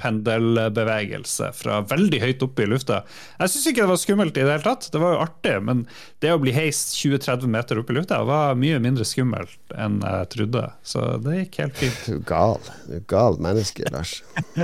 pendelbevegelse 0.00 1.50
fra 1.56 1.80
veldig 1.88 2.20
høyt 2.22 2.44
oppe 2.44 2.64
i 2.64 2.68
lufta. 2.68 3.02
Jeg 3.40 3.52
syns 3.52 3.68
ikke 3.70 3.84
det 3.84 3.92
var 3.92 4.00
skummelt 4.00 4.36
i 4.36 4.44
det 4.44 4.50
hele 4.50 4.66
tatt. 4.66 4.88
Det 4.92 5.00
var 5.00 5.14
jo 5.14 5.22
artig, 5.24 5.54
men 5.64 5.84
det 6.24 6.32
å 6.34 6.40
bli 6.42 6.54
heist 6.56 6.94
20-30 6.98 7.52
meter 7.54 7.80
opp 7.80 7.92
i 7.92 7.96
lufta 7.96 8.20
var 8.28 8.58
mye 8.60 8.80
mindre 8.82 9.06
skummelt 9.08 9.56
enn 9.72 10.00
jeg 10.04 10.30
trodde. 10.36 10.66
Så 10.86 11.06
det 11.24 11.38
gikk 11.40 11.60
helt 11.64 11.80
fint. 11.80 12.00
Du 12.12 12.18
er 12.18 12.24
gal. 12.28 12.70
Du 12.84 12.96
er 12.98 13.04
gal 13.08 13.38
menneske, 13.42 13.88
Lars. 13.94 14.18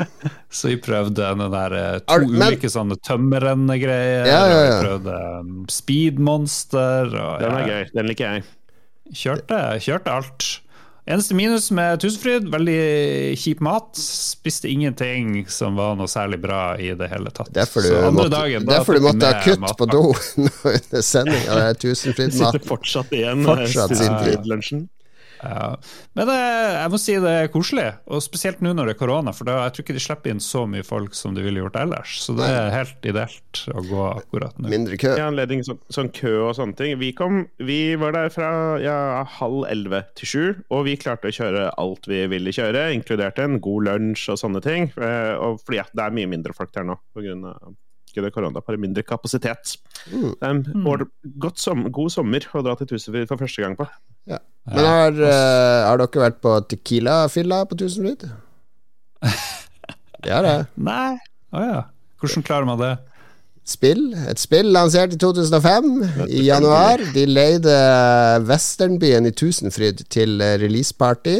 så 0.59 0.73
vi 0.73 0.79
prøvde 0.83 1.25
den 1.25 1.55
der 1.55 1.77
eh, 1.79 1.99
to 2.03 2.19
Ar 2.19 2.27
ulike 2.27 2.71
sånne 2.73 2.99
tømmerrennegreier. 3.09 4.29
Ja, 4.29 4.43
ja, 4.45 4.61
ja. 4.67 4.69
Vi 4.69 4.87
prøvde 4.87 5.19
um, 5.41 5.59
speedmonster. 5.73 7.09
Og, 7.09 7.35
den 7.43 7.59
er 7.63 7.69
gøy. 7.73 7.91
Den 7.95 8.11
liker 8.11 8.37
jeg. 8.37 8.49
Kjørte, 9.17 9.61
kjørte 9.81 10.17
alt. 10.21 10.49
Eneste 11.09 11.35
minus 11.35 11.71
med 11.73 12.01
Tusenfryd, 12.03 12.51
veldig 12.53 12.81
kjip 13.41 13.63
mat. 13.65 13.97
Spiste 13.97 14.69
ingenting 14.69 15.47
som 15.49 15.79
var 15.81 15.95
noe 15.97 16.11
særlig 16.11 16.37
bra 16.43 16.75
i 16.77 16.91
det 17.01 17.09
hele 17.09 17.33
tatt. 17.33 17.49
Derfor 17.57 17.87
du, 17.87 17.95
måtte, 18.13 18.29
dagen, 18.35 18.67
derfor 18.69 18.99
du 18.99 19.07
måtte 19.07 19.31
ha 19.31 19.39
kutt 19.41 19.73
på 19.79 19.89
do 19.89 20.03
under 20.75 21.01
sendinga. 21.01 21.57
av 21.71 21.79
Tusenfryd-mat. 21.81 22.53
Sitter 22.53 22.69
fortsatt 22.69 23.17
igjen 23.17 23.41
eh, 23.41 23.49
fortsatt 23.49 23.95
Tusenfryd-lunsjen. 23.95 24.85
Ja. 25.43 25.77
Men 26.19 26.29
det, 26.31 26.37
jeg 26.39 26.93
må 26.93 27.01
si 27.01 27.17
det 27.23 27.35
er 27.43 27.51
koselig, 27.53 27.87
og 28.11 28.23
spesielt 28.25 28.63
nå 28.65 28.75
når 28.77 28.91
det 28.91 28.97
er 28.97 29.01
korona. 29.01 29.35
For 29.37 29.49
da, 29.49 29.59
jeg 29.67 29.77
tror 29.77 29.87
ikke 29.87 29.97
de 29.97 30.05
slipper 30.05 30.35
inn 30.35 30.43
så 30.45 30.65
mye 30.71 30.87
folk 30.87 31.17
som 31.19 31.37
de 31.37 31.45
ville 31.45 31.63
gjort 31.63 31.79
ellers. 31.81 32.19
Så 32.25 32.35
det 32.39 32.49
er 32.49 32.71
helt 32.75 33.09
ideelt 33.09 33.63
å 33.73 33.85
gå 33.87 34.05
akkurat 34.11 34.59
nå. 34.59 34.71
Mindre 34.73 34.99
kø. 35.01 35.15
I 35.19 35.25
anledning 35.27 35.65
sånn, 35.67 35.81
sånn 35.95 36.13
kø 36.15 36.35
og 36.49 36.55
sånne 36.59 36.79
ting. 36.79 36.99
Vi, 37.03 37.13
kom, 37.17 37.45
vi 37.63 37.81
var 38.01 38.17
der 38.17 38.33
fra 38.35 38.51
ja, 38.83 38.99
halv 39.39 39.67
elleve 39.71 40.05
til 40.19 40.33
sju, 40.33 40.47
og 40.75 40.87
vi 40.89 40.99
klarte 41.01 41.31
å 41.31 41.35
kjøre 41.35 41.69
alt 41.81 42.09
vi 42.11 42.25
ville 42.31 42.55
kjøre, 42.55 42.89
inkludert 42.97 43.41
en 43.43 43.61
god 43.65 43.91
lunsj 43.91 44.29
og 44.35 44.41
sånne 44.43 44.65
ting. 44.65 44.91
Eh, 44.97 45.35
og 45.39 45.63
fordi 45.65 45.83
ja, 45.83 45.89
det 45.93 46.07
er 46.07 46.17
mye 46.19 46.31
mindre 46.31 46.57
folk 46.57 46.75
der 46.75 46.89
nå 46.89 46.99
pga 47.17 47.55
ikke 48.11 48.25
det 48.25 48.33
korona, 48.35 48.63
bare 48.65 48.81
mindre 48.81 49.05
kapasitet. 49.07 49.77
Mm. 50.11 50.25
Um, 50.25 50.35
en 50.43 50.63
mm. 50.85 51.51
som, 51.59 51.85
god 51.93 52.15
sommer 52.15 52.47
å 52.53 52.63
dra 52.67 52.77
til 52.79 52.91
Tusenfryd 52.93 53.29
for 53.31 53.41
første 53.41 53.65
gang 53.65 53.77
på. 53.79 53.87
Ja. 54.29 54.41
Men 54.69 54.85
har, 54.85 55.21
uh, 55.21 55.89
har 55.89 56.01
dere 56.01 56.25
vært 56.27 56.41
på 56.45 56.55
Tequila-fylla 56.73 57.63
på 57.69 57.79
Tusenfryd? 57.81 58.29
Det 60.19 60.33
har 60.35 60.43
det. 60.43 60.57
Nei. 60.83 61.15
Å 61.55 61.61
oh, 61.61 61.63
ja. 61.63 61.83
Hvordan 62.19 62.43
klarer 62.43 62.67
man 62.67 62.81
det? 62.81 62.97
Spill. 63.69 64.01
Et 64.27 64.41
spill 64.41 64.73
lansert 64.75 65.13
i 65.15 65.19
2005, 65.21 65.93
i 66.27 66.43
januar. 66.49 67.05
De 67.15 67.23
leide 67.29 67.77
westernbyen 68.49 69.29
i 69.29 69.33
Tusenfryd 69.39 70.03
til 70.11 70.43
releaseparty. 70.43 71.37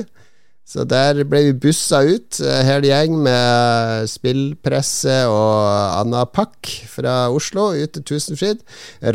Så 0.69 0.85
der 0.85 1.23
ble 1.25 1.47
vi 1.47 1.53
bussa 1.63 2.03
ut, 2.05 2.43
hele 2.45 2.65
hel 2.69 2.85
gjeng 2.85 3.15
med 3.25 4.09
spillpresse 4.13 5.23
og 5.33 5.63
anna 5.97 6.27
pakk 6.29 6.69
fra 6.93 7.15
Oslo 7.33 7.71
ut 7.73 7.95
til 7.97 8.05
Tusenfryd. 8.11 8.61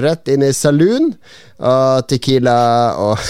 Rett 0.02 0.32
inn 0.34 0.42
i 0.42 0.50
saloon 0.58 1.12
og 1.62 2.08
Tequila 2.10 2.58
og 2.98 3.22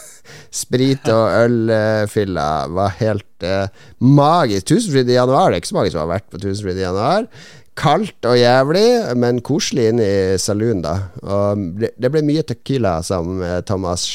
sprit 0.62 1.06
og 1.14 1.30
ølfylla 1.44 2.48
var 2.74 2.98
helt 2.98 3.46
uh, 3.46 3.70
magisk. 4.02 4.72
Tusenfryd 4.72 5.14
i 5.14 5.20
januar, 5.20 5.52
det 5.52 5.60
er 5.60 5.62
ikke 5.62 5.70
så 5.70 5.78
mange 5.78 5.94
som 5.94 6.02
har 6.02 6.12
vært 6.16 6.28
på 6.32 6.42
Tusenfryd 6.42 6.82
i 6.82 6.86
januar. 6.88 7.30
Kaldt 7.78 8.26
og 8.26 8.34
jævlig, 8.34 8.86
men 9.22 9.38
koselig 9.46 9.88
inne 9.92 10.06
i 10.06 10.38
saloon, 10.42 10.80
da. 10.82 10.96
Og 11.22 11.82
det 11.86 12.10
ble 12.10 12.24
mye 12.26 12.42
Tequila 12.46 12.96
sammen 13.06 13.38
med 13.42 13.68
Thomas 13.70 14.06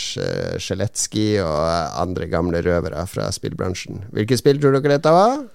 Sjeletski 0.60 1.38
og 1.44 2.02
andre 2.03 2.27
gamle 2.31 2.60
røvere 2.65 3.06
fra 3.07 3.30
spillbransjen. 3.31 4.03
Hvilket 4.11 4.44
spill 4.44 4.60
tror 4.60 4.76
dere 4.76 4.98
dette 4.98 5.14
var? 5.15 5.45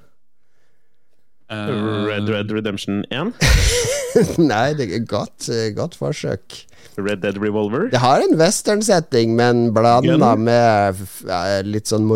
Uh, 1.49 2.05
Red 2.09 2.29
Red 2.29 2.53
Redemption 2.53 3.05
1? 3.13 3.33
Nei, 4.51 4.73
det 4.77 4.89
er 4.89 5.05
godt, 5.09 5.49
godt 5.77 5.97
forsøk. 5.97 6.65
Red 6.99 7.23
Dead 7.23 7.39
Revolver? 7.39 7.89
Det 7.93 8.01
har 8.03 8.25
en 8.25 8.37
western-setting, 8.41 9.37
men 9.37 9.69
blanda 9.75 10.35
med 10.37 11.05
litt 11.69 11.93
sånn 11.93 12.09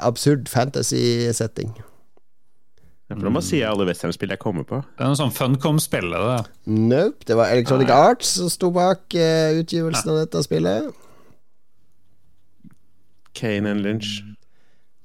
absurd 0.00 0.48
fantasy-setting. 0.50 1.74
For 3.06 3.22
da 3.22 3.30
må 3.30 3.40
si 3.44 3.60
alle 3.62 3.86
westernspill 3.86 4.32
jeg 4.34 4.42
kommer 4.42 4.64
på. 4.66 4.80
Det 4.98 5.04
er 5.04 5.12
noe 5.12 5.18
sånn 5.18 5.34
Funcom-spill, 5.34 6.10
det. 6.10 6.38
Nope. 6.66 7.22
Det 7.28 7.36
var 7.38 7.52
Electronic 7.54 7.90
Nei. 7.92 7.98
Arts 8.10 8.32
som 8.40 8.50
sto 8.50 8.72
bak 8.74 9.14
uh, 9.14 9.58
utgivelsen 9.60 10.10
av 10.10 10.24
dette 10.24 10.42
spillet. 10.42 10.88
Kane 13.36 13.70
and 13.70 13.86
Lynch. 13.86 14.16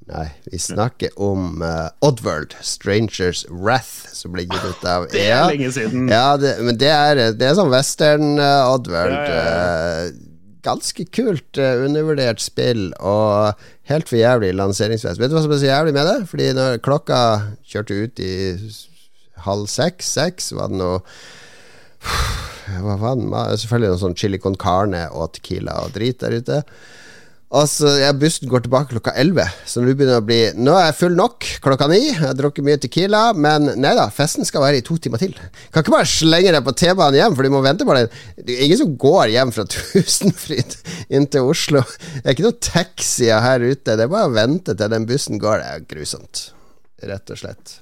Nei, 0.10 0.26
vi 0.50 0.58
snakker 0.60 1.14
om 1.22 1.62
uh, 1.62 1.94
Oddworld, 2.02 2.56
Strangers 2.66 3.46
Wrath, 3.52 4.10
som 4.18 4.34
ble 4.34 4.48
gitt 4.48 4.66
ut 4.66 4.82
av 4.90 5.06
EA. 5.06 5.14
det 5.14 5.28
er 5.30 5.48
lenge 5.54 5.72
siden. 5.78 6.10
Ja, 6.10 6.26
det, 6.42 6.56
men 6.66 6.82
det 6.82 6.90
er, 6.90 7.22
det 7.38 7.52
er 7.52 7.56
sånn 7.60 7.70
western 7.72 8.34
uh, 8.42 8.74
Oddworld. 8.74 9.14
Ja, 9.14 9.30
ja, 9.30 10.10
ja. 10.10 10.28
Ganske 10.66 11.06
kult, 11.16 11.58
uh, 11.58 11.84
undervurdert 11.86 12.44
spill, 12.44 12.90
og 13.00 13.58
helt 13.90 14.10
for 14.12 14.20
jævlig 14.20 14.54
lanseringsfest. 14.58 15.22
Vet 15.22 15.32
du 15.32 15.38
hva 15.38 15.44
som 15.46 15.56
er 15.56 15.62
så 15.62 15.70
jævlig 15.72 15.96
med 15.98 16.10
det? 16.10 16.18
Fordi 16.30 16.50
når 16.58 16.82
klokka 16.86 17.20
kjørte 17.72 17.98
ut 18.04 18.24
i 18.24 18.34
halv 19.48 19.68
seks, 19.72 20.14
seks, 20.20 20.52
var 20.58 20.72
det 20.72 20.82
noe 20.82 21.02
Hva 22.82 22.96
faen? 23.02 23.26
Selvfølgelig 23.60 23.90
noe 23.92 24.00
sånn 24.00 24.18
chili 24.18 24.40
con 24.42 24.56
carne 24.60 25.04
og 25.12 25.34
tequila 25.36 25.82
og 25.84 25.96
drit 25.98 26.22
der 26.22 26.38
ute. 26.40 26.62
Altså, 27.52 27.90
ja, 28.00 28.14
Bussen 28.16 28.48
går 28.48 28.62
tilbake 28.64 28.94
klokka 28.94 29.12
11, 29.20 29.44
så 29.68 29.82
nå 29.84 29.92
begynner 29.92 30.16
det 30.16 30.20
å 30.22 30.24
bli 30.24 30.38
Nå 30.56 30.72
er 30.80 30.86
jeg 30.86 30.96
full 31.02 31.18
nok 31.18 31.48
klokka 31.60 31.90
ni. 31.92 31.98
Jeg 32.06 32.22
har 32.22 32.38
drukket 32.40 32.64
mye 32.64 32.80
Tequila, 32.80 33.24
men 33.36 33.74
nei 33.76 33.92
da, 33.98 34.06
festen 34.16 34.48
skal 34.48 34.64
være 34.64 34.80
i 34.80 34.86
to 34.88 34.96
timer 35.04 35.20
til. 35.20 35.34
Kan 35.74 35.84
ikke 35.84 35.96
bare 35.98 36.08
slenge 36.08 36.54
deg 36.56 36.64
på 36.64 36.74
T-banen 36.80 37.20
hjem, 37.20 37.36
for 37.36 37.44
du 37.44 37.52
må 37.52 37.60
vente 37.66 37.88
på 37.88 37.98
den. 37.98 38.08
Det 38.40 38.56
er 38.56 38.64
ingen 38.70 38.80
som 38.80 38.96
går 39.04 39.34
hjem 39.34 39.52
fra 39.52 39.68
Tusenfryd 39.74 40.78
inn 41.12 41.28
til 41.28 41.52
Oslo. 41.52 41.84
Det 42.00 42.24
er 42.24 42.38
ikke 42.38 42.48
noen 42.48 42.64
taxier 42.72 43.44
her 43.44 43.68
ute. 43.68 43.98
Det 44.00 44.08
er 44.08 44.16
bare 44.16 44.32
å 44.32 44.36
vente 44.38 44.78
til 44.80 44.96
den 44.96 45.12
bussen 45.12 45.44
går. 45.44 45.60
Det 45.60 45.76
er 45.76 45.88
grusomt, 45.92 46.46
rett 47.12 47.36
og 47.36 47.44
slett. 47.44 47.78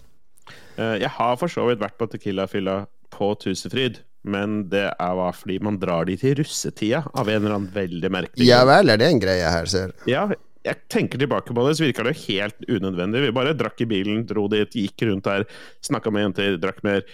Eh, 0.80 0.96
jeg 1.04 1.14
har 1.14 1.38
for 1.38 1.52
så 1.52 1.70
vidt 1.70 1.86
vært 1.86 2.00
på 2.02 2.10
Tequila-fylla 2.10 2.82
på 3.14 3.36
Tusenfryd. 3.46 4.02
Men 4.28 4.66
det 4.72 4.84
er 4.92 5.16
bare 5.16 5.32
fordi 5.38 5.58
man 5.64 5.80
drar 5.80 6.10
de 6.10 6.18
til 6.20 6.36
russetida, 6.42 7.06
av 7.16 7.30
en 7.32 7.40
eller 7.40 7.56
annen 7.56 7.72
veldig 7.72 8.12
merkelig 8.12 8.48
Ja 8.50 8.66
vel, 8.68 8.92
er 8.92 9.00
det 9.00 9.08
en 9.08 9.22
greie 9.22 9.52
her, 9.54 9.70
ser 9.72 9.94
Ja, 10.10 10.28
jeg 10.68 10.82
tenker 10.92 11.22
tilbake 11.22 11.56
på 11.56 11.66
det, 11.66 11.78
så 11.80 11.86
virker 11.86 12.10
det 12.10 12.18
helt 12.26 12.66
unødvendig. 12.68 13.24
Vi 13.24 13.36
bare 13.36 13.56
drakk 13.58 13.80
i 13.86 13.88
bilen, 13.90 14.26
dro 14.28 14.50
dit, 14.52 14.76
gikk 14.76 15.08
rundt 15.08 15.30
der, 15.30 15.48
snakka 15.88 16.12
med 16.12 16.28
jenter, 16.28 16.58
drakk 16.60 16.84
mer. 16.84 17.06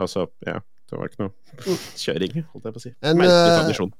Altså, 0.00 0.30
ja. 0.48 0.60
Det 0.92 0.98
var 1.00 1.08
ikke 1.08 1.24
noe 1.24 1.76
kjøring, 2.04 2.42
holdt 2.52 2.66
jeg 2.68 2.74
på 2.74 2.80
å 2.80 2.84
si. 2.84 2.90
En, 3.08 3.20
tradisjon. 3.24 3.92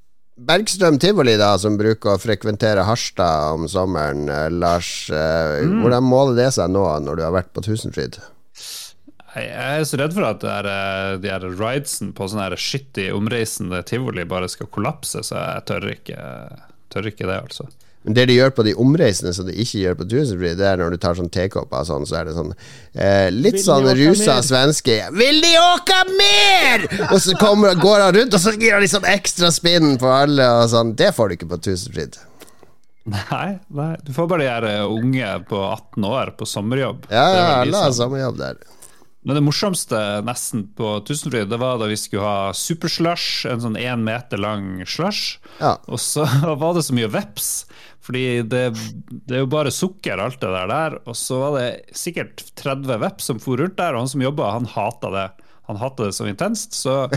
Bergstrøm 0.48 0.98
tivoli, 1.00 1.36
da, 1.40 1.54
som 1.60 1.78
bruker 1.80 2.14
å 2.14 2.20
frekventere 2.20 2.84
Harstad 2.88 3.56
om 3.56 3.64
sommeren, 3.68 4.26
eh, 4.32 4.48
Lars. 4.52 4.90
Eh, 5.12 5.62
mm. 5.64 5.78
Hvordan 5.84 6.06
måler 6.08 6.38
det 6.40 6.50
seg 6.56 6.72
nå, 6.72 6.84
når 7.04 7.20
du 7.20 7.24
har 7.24 7.34
vært 7.36 7.52
på 7.56 7.64
Tusenfryd? 7.64 8.18
Jeg 9.32 9.80
er 9.80 9.84
så 9.88 9.96
redd 9.96 10.12
for 10.12 10.26
at 10.28 10.42
er, 10.44 10.66
eh, 10.68 11.18
de 11.22 11.30
her 11.32 11.44
ridesen 11.56 12.10
på 12.12 12.26
sånn 12.28 12.42
her 12.42 12.56
skittig 12.60 13.08
omreisende 13.16 13.80
tivoli 13.88 14.26
bare 14.28 14.50
skal 14.52 14.68
kollapse, 14.68 15.22
så 15.24 15.38
jeg 15.40 15.64
tør 15.70 15.86
ikke, 15.94 16.18
tør 16.92 17.08
ikke 17.08 17.28
det, 17.30 17.38
altså. 17.40 17.68
Men 18.02 18.16
det 18.18 18.24
de 18.28 18.34
gjør 18.34 18.50
på 18.56 18.64
de 18.66 18.72
omreisende 18.82 19.30
som 19.32 19.46
de 19.46 19.54
ikke 19.62 19.78
gjør 19.84 19.96
på 20.00 20.06
Tusenfryd, 20.10 20.56
det 20.58 20.66
er 20.66 20.80
når 20.80 20.96
du 20.96 20.98
tar 21.04 21.14
sånn 21.14 21.30
tekopper 21.32 21.84
sånn, 21.86 22.06
så 22.08 22.16
er 22.18 22.26
det 22.28 22.34
sånn 22.34 22.50
eh, 22.98 23.28
Litt 23.30 23.60
Vil 23.60 23.62
sånn 23.62 23.86
rusa 23.86 24.34
mer? 24.40 24.42
svenske 24.48 24.96
'Vil 25.14 25.38
de 25.44 25.52
åka 25.60 26.00
mer?!' 26.10 26.88
og 27.12 27.20
så 27.22 27.36
kommer, 27.38 27.78
går 27.78 28.02
han 28.02 28.16
rundt, 28.18 28.34
og 28.34 28.42
så 28.42 28.56
gir 28.58 28.74
han 28.74 28.82
liksom 28.82 29.06
ekstra 29.06 29.52
spinn 29.54 29.94
på 30.02 30.10
alle, 30.10 30.48
og 30.58 30.68
sånn. 30.74 30.96
Det 30.98 31.12
får 31.14 31.30
du 31.30 31.36
ikke 31.38 31.50
på 31.54 31.60
Tusenfryd. 31.68 32.18
Nei, 33.06 33.58
nei, 33.70 33.94
du 34.02 34.12
får 34.14 34.28
bare 34.30 34.60
de 34.66 34.74
unge 34.86 35.30
på 35.48 35.62
18 35.70 36.04
år 36.06 36.34
på 36.38 36.46
sommerjobb. 36.46 37.06
Ja, 37.10 37.24
ja, 37.34 37.46
alle 37.62 37.86
har 37.86 37.94
sommerjobb 37.96 38.38
der. 38.38 38.60
Men 39.22 39.38
det 39.38 39.44
morsomste 39.46 39.98
nesten 40.26 40.64
på 40.74 40.96
Tusenfryd, 41.06 41.46
det 41.52 41.58
var 41.62 41.78
da 41.78 41.86
vi 41.90 41.98
skulle 41.98 42.26
ha 42.26 42.54
superslush, 42.56 43.46
en 43.46 43.62
sånn 43.62 43.78
én 43.78 44.02
meter 44.02 44.40
lang 44.42 44.82
slush. 44.82 45.38
Ja. 45.60 45.76
Og 45.86 46.02
så 46.02 46.26
var 46.62 46.74
det 46.74 46.82
så 46.88 46.96
mye 46.96 47.10
veps, 47.12 47.52
fordi 48.02 48.42
det, 48.42 48.64
det, 49.12 49.36
er 49.36 49.44
jo 49.44 49.52
bare 49.52 49.74
sukker, 49.74 50.18
alt 50.18 50.42
det 50.42 50.50
der. 50.50 50.98
Og 51.06 51.14
så 51.18 51.38
var 51.38 51.60
det 51.60 51.96
sikkert 51.96 52.42
30 52.58 52.98
veps 53.04 53.30
som 53.30 53.42
for 53.42 53.62
rundt 53.62 53.78
der, 53.78 53.94
og 53.94 54.04
han 54.04 54.10
som 54.10 54.26
jobba, 54.26 54.50
han 54.56 54.70
hata 54.74 55.14
det 55.14 55.28
han 55.72 55.80
hadde 55.80 56.08
det 56.08 56.16
så 56.16 56.28
intenst. 56.28 56.76
Så 56.76 57.08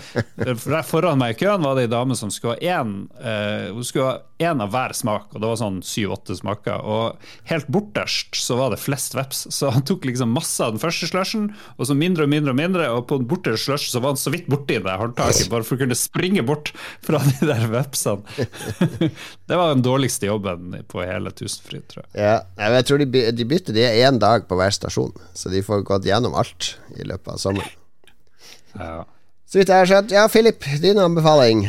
foran 0.88 1.20
meg 1.22 1.36
i 1.36 1.40
køen 1.44 1.66
var 1.66 1.78
det 1.78 1.88
ei 1.88 1.92
dame 1.92 2.16
som 2.18 2.32
skulle 2.34 2.56
ha 2.56 2.80
én 2.80 3.06
eh, 3.20 3.72
av 4.44 4.72
hver 4.72 4.94
smak, 4.96 5.30
og 5.32 5.42
det 5.42 5.48
var 5.48 5.60
sånn 5.60 5.80
syv-åtte 5.86 6.36
smaker. 6.36 6.84
Og 6.84 7.28
helt 7.50 7.70
borterst 7.72 8.36
så 8.40 8.58
var 8.60 8.74
det 8.74 8.82
flest 8.84 9.16
veps, 9.16 9.46
så 9.54 9.72
han 9.76 9.86
tok 9.88 10.08
liksom 10.08 10.34
masse 10.36 10.60
av 10.64 10.76
den 10.76 10.82
første 10.82 11.08
slushen, 11.10 11.50
og 11.78 11.88
så 11.88 11.96
mindre 11.98 12.28
og 12.28 12.34
mindre 12.34 12.56
og 12.56 12.60
mindre, 12.60 12.90
og 12.96 13.06
på 13.10 13.20
den 13.22 13.30
borterste 13.32 13.70
slush 13.70 13.92
så 13.92 14.02
var 14.04 14.16
han 14.16 14.20
så 14.22 14.34
vidt 14.34 14.50
borti 14.52 14.80
det 14.84 14.98
håndtaket, 15.00 15.50
bare 15.52 15.68
for 15.68 15.78
å 15.78 15.84
kunne 15.86 16.00
springe 16.00 16.44
bort 16.46 16.74
fra 17.06 17.22
de 17.24 17.50
der 17.52 17.68
vepsene. 17.72 18.50
det 19.50 19.62
var 19.62 19.74
den 19.74 19.86
dårligste 19.86 20.30
jobben 20.30 20.76
på 20.92 21.04
hele 21.06 21.32
Tusenfryd, 21.36 21.88
tror 21.92 22.04
jeg. 22.06 22.12
Ja, 22.20 22.38
jeg 22.76 22.90
tror 22.90 23.06
de, 23.06 23.26
de 23.36 23.50
bytter 23.50 23.78
de 23.78 23.88
én 24.04 24.20
dag 24.22 24.50
på 24.50 24.60
hver 24.60 24.76
stasjon, 24.76 25.16
så 25.34 25.52
de 25.54 25.64
får 25.66 25.88
gått 25.88 26.08
gjennom 26.10 26.36
alt 26.38 26.76
i 26.96 27.08
løpet 27.08 27.36
av 27.36 27.42
sommeren. 27.42 27.85
Ja. 28.80 29.06
Så 29.46 29.60
vidt 29.62 29.72
jeg 29.72 29.84
har 29.84 29.90
skjønt. 29.90 30.14
Ja, 30.14 30.28
Philip, 30.32 30.66
din 30.82 31.00
anbefaling? 31.02 31.68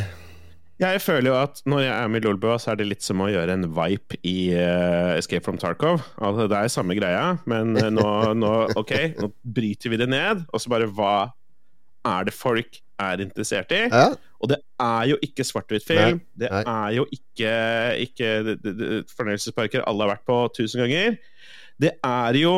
Jeg 0.77 1.01
føler 1.01 1.31
jo 1.31 1.37
at 1.39 1.61
når 1.65 1.79
jeg 1.87 1.93
er 1.93 2.09
med 2.13 2.21
i 2.21 2.27
Lolbua, 2.27 2.57
så 2.61 2.71
er 2.71 2.77
det 2.77 2.85
litt 2.91 3.05
som 3.05 3.21
å 3.25 3.29
gjøre 3.31 3.55
en 3.57 3.65
vipe 3.73 4.19
i 4.27 4.51
uh, 4.53 5.15
Escape 5.17 5.41
from 5.45 5.57
Tarkov. 5.61 6.03
Altså, 6.21 6.45
det 6.51 6.57
er 6.57 6.73
samme 6.73 6.97
greia, 6.97 7.31
men 7.49 7.73
uh, 7.79 7.89
nå, 7.93 8.09
nå, 8.43 8.51
Ok, 8.77 8.93
nå 9.17 9.31
bryter 9.57 9.93
vi 9.93 10.01
det 10.03 10.09
ned, 10.13 10.45
og 10.51 10.61
så 10.61 10.73
bare 10.73 10.89
Hva 10.93 11.15
er 12.07 12.29
det 12.29 12.35
folk 12.37 12.77
er 13.01 13.23
interessert 13.25 13.73
i? 13.73 13.87
Ja. 13.89 14.11
Og 14.37 14.51
det 14.51 14.59
er 14.81 15.09
jo 15.09 15.17
ikke 15.25 15.45
svart-hvitt-film. 15.45 16.21
Det 16.37 16.49
Nei. 16.53 16.61
er 16.61 16.93
jo 16.99 17.07
ikke, 17.13 17.53
ikke 18.05 19.07
fornøyelsesparker 19.17 19.85
alle 19.85 20.05
har 20.05 20.13
vært 20.13 20.27
på 20.29 20.37
tusen 20.59 20.83
ganger. 20.85 21.17
Det 21.81 21.95
er 22.05 22.37
jo 22.37 22.53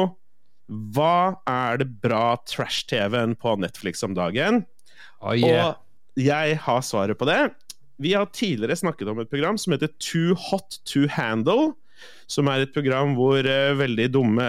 hva 0.69 1.39
er 1.49 1.81
det 1.81 1.89
bra 2.03 2.37
trash-TV-en 2.45 3.33
på 3.39 3.55
Netflix 3.57 4.03
om 4.05 4.13
dagen? 4.17 4.63
Oh, 5.19 5.33
yeah. 5.33 5.73
Og 5.73 6.21
jeg 6.21 6.59
har 6.61 6.85
svaret 6.85 7.17
på 7.17 7.27
det. 7.29 7.41
Vi 7.99 8.13
har 8.13 8.29
tidligere 8.31 8.77
snakket 8.79 9.09
om 9.11 9.19
et 9.19 9.31
program 9.31 9.57
som 9.57 9.73
heter 9.73 9.91
Too 9.97 10.37
Hot 10.49 10.79
to 10.87 11.07
Handle. 11.11 11.73
Som 12.31 12.47
er 12.47 12.63
et 12.63 12.73
program 12.75 13.17
hvor 13.17 13.43
uh, 13.43 13.73
veldig 13.75 14.05
dumme, 14.13 14.45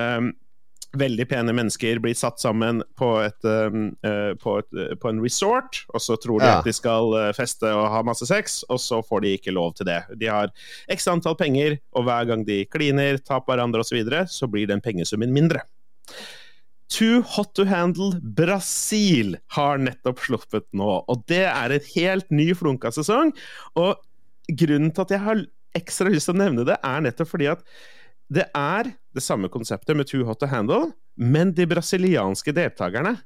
veldig 1.01 1.27
pene 1.31 1.55
mennesker 1.57 1.99
blir 2.05 2.15
satt 2.15 2.39
sammen 2.43 2.85
på, 3.01 3.09
et, 3.25 3.49
uh, 3.49 4.37
på, 4.39 4.55
et, 4.61 4.71
uh, 4.77 4.93
på 5.01 5.11
en 5.11 5.25
resort. 5.25 5.83
Og 5.97 6.05
så 6.05 6.21
tror 6.21 6.45
de 6.45 6.53
ja. 6.53 6.61
at 6.61 6.69
de 6.69 6.77
skal 6.77 7.17
feste 7.35 7.73
og 7.75 7.89
ha 7.97 8.05
masse 8.07 8.29
sex, 8.29 8.61
og 8.69 8.79
så 8.85 9.01
får 9.03 9.25
de 9.25 9.35
ikke 9.41 9.57
lov 9.57 9.73
til 9.81 9.89
det. 9.89 10.03
De 10.21 10.31
har 10.31 10.53
x 10.93 11.09
antall 11.11 11.39
penger, 11.41 11.81
og 11.97 12.07
hver 12.07 12.29
gang 12.29 12.45
de 12.47 12.63
kliner, 12.71 13.19
tar 13.25 13.41
på 13.41 13.55
hverandre 13.55 13.83
osv., 13.83 13.95
så, 13.95 13.99
videre, 13.99 14.25
så 14.31 14.53
blir 14.53 14.69
den 14.71 14.85
pengesummen 14.85 15.33
mindre. 15.35 15.65
Too 16.91 17.23
Hot 17.37 17.53
To 17.55 17.65
Handle 17.71 18.19
Brasil 18.19 19.37
har 19.55 19.79
nettopp 19.79 20.23
sluppet 20.25 20.67
nå, 20.77 20.91
og 21.07 21.23
det 21.31 21.45
er 21.47 21.75
et 21.75 21.87
helt 21.95 22.27
ny 22.35 22.51
flunka 22.59 22.91
sesong. 22.95 23.31
Og 23.79 23.95
grunnen 24.51 24.91
til 24.91 25.07
at 25.07 25.15
jeg 25.15 25.23
har 25.23 25.45
ekstra 25.79 26.11
lyst 26.11 26.27
til 26.27 26.35
å 26.35 26.43
nevne 26.43 26.67
det, 26.67 26.77
er 26.83 27.05
nettopp 27.07 27.31
fordi 27.31 27.51
at 27.53 27.63
det 28.31 28.47
er 28.59 28.91
det 29.15 29.23
samme 29.23 29.51
konseptet 29.51 29.99
med 29.99 30.11
Too 30.11 30.27
Hot 30.27 30.43
To 30.43 30.51
Handle, 30.51 30.91
men 31.15 31.55
de 31.55 31.67
brasilianske 31.71 32.55
deltakerne 32.57 33.17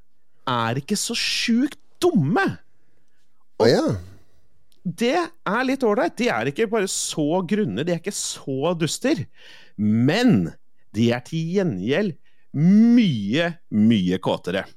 er 0.49 0.81
ikke 0.81 0.97
så 1.01 1.17
sjukt 1.17 1.81
dumme. 2.05 2.45
Å 3.61 3.69
ja. 3.69 3.85
Det 4.85 5.17
er 5.17 5.63
litt 5.65 5.85
ålreit. 5.87 6.17
De 6.19 6.29
er 6.29 6.51
ikke 6.51 6.69
bare 6.69 6.89
så 6.91 7.41
grunne, 7.49 7.85
de 7.85 7.95
er 7.95 8.03
ikke 8.03 8.13
så 8.13 8.75
duster. 8.77 9.25
Men 9.81 10.51
de 10.95 11.09
er 11.17 11.25
til 11.25 11.55
gjengjeld 11.57 12.19
mye, 12.55 13.53
mye 13.75 14.23
kåtere. 14.23 14.67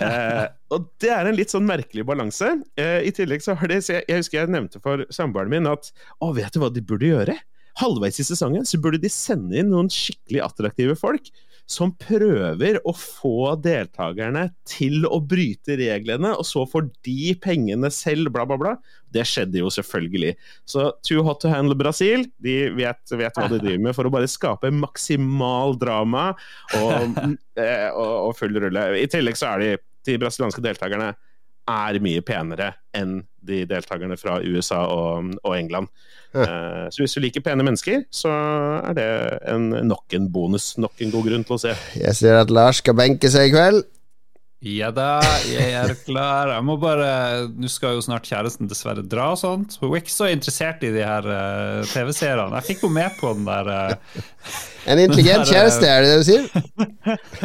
Eh, 0.00 0.46
og 0.72 0.86
det 1.00 1.10
er 1.12 1.28
en 1.28 1.36
litt 1.36 1.52
sånn 1.52 1.64
merkelig 1.68 2.02
balanse. 2.08 2.50
Eh, 2.80 3.06
I 3.08 3.12
tillegg 3.16 3.40
så 3.44 3.54
har 3.56 3.68
det 3.68 3.78
så 3.84 3.94
jeg, 3.94 4.04
jeg 4.08 4.20
husker 4.20 4.38
jeg 4.38 4.52
nevnte 4.52 4.80
for 4.84 5.04
samboeren 5.12 5.52
min 5.52 5.68
at 5.68 5.88
å, 6.20 6.30
vet 6.36 6.52
du 6.52 6.60
hva 6.60 6.68
de 6.72 6.82
burde 6.84 7.08
gjøre? 7.08 7.36
Halvveis 7.80 8.20
i 8.20 8.26
sesongen 8.26 8.64
så 8.68 8.80
burde 8.80 9.00
de 9.00 9.10
sende 9.12 9.56
inn 9.60 9.70
noen 9.72 9.88
skikkelig 9.92 10.42
attraktive 10.44 10.96
folk 11.00 11.28
som 11.70 11.92
prøver 11.94 12.80
å 12.82 12.92
få 12.96 13.52
deltakerne 13.62 14.48
til 14.68 15.04
å 15.06 15.20
bryte 15.22 15.76
reglene, 15.78 16.32
og 16.34 16.46
så 16.48 16.64
får 16.66 16.88
de 17.06 17.30
pengene 17.42 17.92
selv, 17.94 18.32
bla, 18.34 18.46
bla, 18.48 18.58
bla. 18.58 18.72
Det 19.14 19.22
skjedde 19.26 19.62
jo 19.62 19.70
selvfølgelig. 19.70 20.34
Så 20.66 20.88
Too 21.06 21.22
Hot 21.26 21.42
to 21.44 21.50
Handle 21.52 21.78
Brasil 21.78 22.26
de 22.42 22.56
vet, 22.74 23.00
vet 23.14 23.38
hva 23.38 23.46
de 23.50 23.60
driver 23.62 23.84
med 23.86 23.96
for 23.96 24.08
å 24.08 24.14
bare 24.14 24.30
skape 24.30 24.72
maksimal 24.74 25.78
drama 25.78 26.32
og, 26.80 27.18
eh, 27.62 27.88
og, 27.94 28.14
og 28.30 28.36
full 28.38 28.58
rulle. 28.66 28.86
I 28.98 29.06
tillegg 29.10 29.38
så 29.38 29.54
er 29.54 29.64
de, 29.64 29.72
de 30.10 30.18
brasilianske 30.22 30.64
deltakerne 30.66 31.12
er 31.70 32.00
mye 32.04 32.22
penere 32.26 32.74
enn 32.96 33.20
de 33.46 33.62
deltakerne 33.68 34.18
fra 34.20 34.38
USA 34.44 34.82
og, 34.90 35.30
og 35.44 35.54
England. 35.56 35.88
Uh, 36.34 36.86
så 36.92 37.02
hvis 37.02 37.16
du 37.16 37.22
liker 37.24 37.42
pene 37.42 37.64
mennesker, 37.66 38.04
så 38.14 38.30
er 38.90 38.98
det 38.98 39.06
en, 39.50 39.70
nok 39.88 40.18
en 40.18 40.28
bonus. 40.32 40.74
Nok 40.78 41.00
en 41.02 41.14
god 41.14 41.30
grunn 41.30 41.46
til 41.46 41.56
å 41.56 41.62
se. 41.64 41.78
Jeg 41.98 42.18
ser 42.18 42.42
at 42.42 42.52
Lars 42.54 42.82
skal 42.84 42.98
benke 42.98 43.32
seg 43.32 43.50
i 43.50 43.54
kveld. 43.54 43.82
Ja 44.60 44.90
da, 44.92 45.22
jeg 45.48 45.72
er 45.72 45.94
klar. 46.04 46.50
Jeg 46.52 46.64
må 46.68 46.74
bare 46.76 47.46
Nå 47.48 47.68
skal 47.72 47.94
jo 47.96 48.02
snart 48.04 48.26
kjæresten 48.28 48.68
dessverre 48.68 49.00
dra 49.00 49.30
og 49.32 49.38
sånt. 49.40 49.78
Hun 49.80 49.94
er 49.94 50.02
ikke 50.02 50.12
så 50.12 50.28
interessert 50.28 50.84
i 50.84 50.90
de 50.92 51.00
her 51.00 51.24
uh, 51.24 51.80
TV-seerne. 51.88 52.50
Jeg 52.58 52.68
fikk 52.68 52.84
henne 52.84 52.98
med 52.98 53.16
på 53.16 53.32
den 53.38 53.48
der 53.48 53.72
uh, 53.72 54.60
En 54.84 55.00
intelligent 55.00 55.48
kjæreste, 55.52 55.88
er 55.88 56.04
det 56.04 56.12
det 56.12 56.20
du 56.20 56.28
sier? 56.28 56.46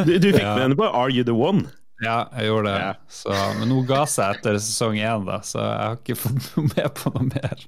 Du, 0.03 0.11
du 0.11 0.29
fikk 0.33 0.43
ja. 0.43 0.57
med 0.57 0.63
henne 0.67 0.79
på 0.81 0.91
Are 0.91 1.07
You 1.07 1.23
The 1.23 1.37
One? 1.39 1.69
Ja, 2.03 2.25
jeg 2.35 2.49
gjorde 2.49 2.71
det. 2.73 2.79
Ja. 2.81 2.93
Så, 3.07 3.35
men 3.59 3.69
nå 3.71 3.81
ga 3.87 4.01
seg 4.09 4.35
etter 4.35 4.57
sesong 4.59 4.97
én, 4.99 5.27
da, 5.27 5.37
så 5.47 5.61
jeg 5.61 5.75
har 5.79 5.99
ikke 6.01 6.17
fått 6.25 6.49
noe 6.55 6.71
med 6.73 6.89
på 6.97 7.11
noe 7.15 7.27
mer. 7.29 7.67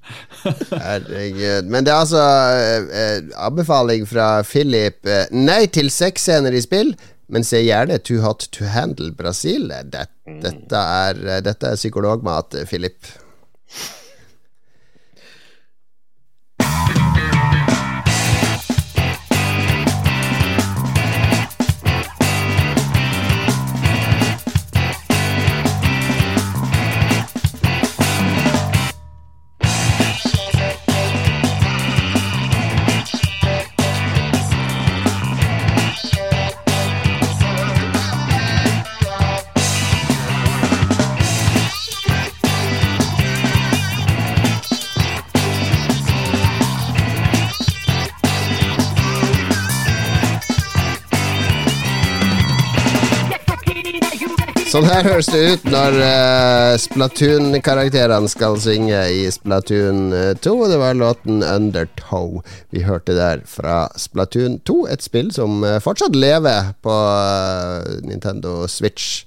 Herregud. 0.73 1.69
Men 1.71 1.87
det 1.87 1.93
er 1.93 2.01
altså 2.01 2.23
eh, 2.57 2.89
eh, 3.01 3.29
anbefaling 3.47 4.07
fra 4.09 4.31
Philip. 4.47 4.99
Eh, 5.07 5.29
nei 5.31 5.61
til 5.71 5.91
sexscener 5.93 6.55
i 6.57 6.63
spill, 6.63 6.91
men 7.31 7.47
se 7.47 7.61
gjerne 7.63 8.01
Too 8.03 8.19
Hot 8.23 8.49
To 8.57 8.67
Handle 8.71 9.13
Brasil. 9.15 9.71
Dette, 9.71 10.09
dette, 10.43 10.83
er, 10.83 11.23
dette 11.47 11.71
er 11.71 11.79
psykologmat, 11.79 12.59
Philip. 12.67 12.99
Sånn 54.67 54.83
her 54.83 55.05
høres 55.05 55.29
det 55.31 55.39
ut 55.47 55.61
når 55.71 55.93
uh, 55.95 56.73
Splatoon-karakterene 56.83 58.27
skal 58.27 58.57
synge 58.59 58.99
i 59.15 59.31
Splatoon 59.31 60.11
2. 60.11 60.43
Eh, 60.43 60.67
det 60.67 60.75
var 60.81 60.97
låten 60.99 61.39
Undertow 61.39 62.43
vi 62.75 62.83
hørte 62.83 63.15
der 63.15 63.47
fra 63.47 63.87
Splatoon 63.95 64.59
2. 64.67 64.91
Et 64.91 64.99
spill 65.05 65.31
som 65.31 65.63
uh, 65.63 65.79
fortsatt 65.79 66.11
lever 66.19 66.75
på 66.83 66.91
Nintendo 68.03 68.67
Switch. 68.67 69.23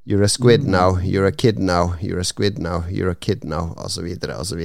You're 0.06 0.22
a 0.22 0.28
squid 0.28 0.60
mm. 0.60 0.68
now, 0.68 0.98
you're 1.00 1.24
a 1.24 1.32
kid 1.32 1.58
now, 1.58 1.94
you're 1.98 2.20
a 2.20 2.24
squid 2.24 2.58
now, 2.58 2.84
you're 2.90 3.08
a 3.08 3.14
kid 3.14 3.42
now, 3.42 3.72
osv., 3.78 4.04
osv. 4.04 4.60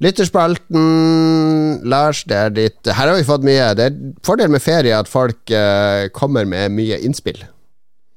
Lytterspalten, 0.00 1.84
Lars, 1.84 2.24
det 2.24 2.36
er 2.36 2.54
ditt 2.56 2.88
Her 2.88 3.12
har 3.12 3.18
vi 3.18 3.28
fått 3.28 3.44
mye. 3.44 3.74
Det 3.76 3.90
er 3.90 3.98
fordel 4.24 4.48
med 4.48 4.64
ferie 4.64 4.96
at 4.96 5.10
folk 5.10 5.52
uh, 5.52 6.08
kommer 6.16 6.48
med 6.48 6.72
mye 6.78 6.96
innspill. 7.04 7.44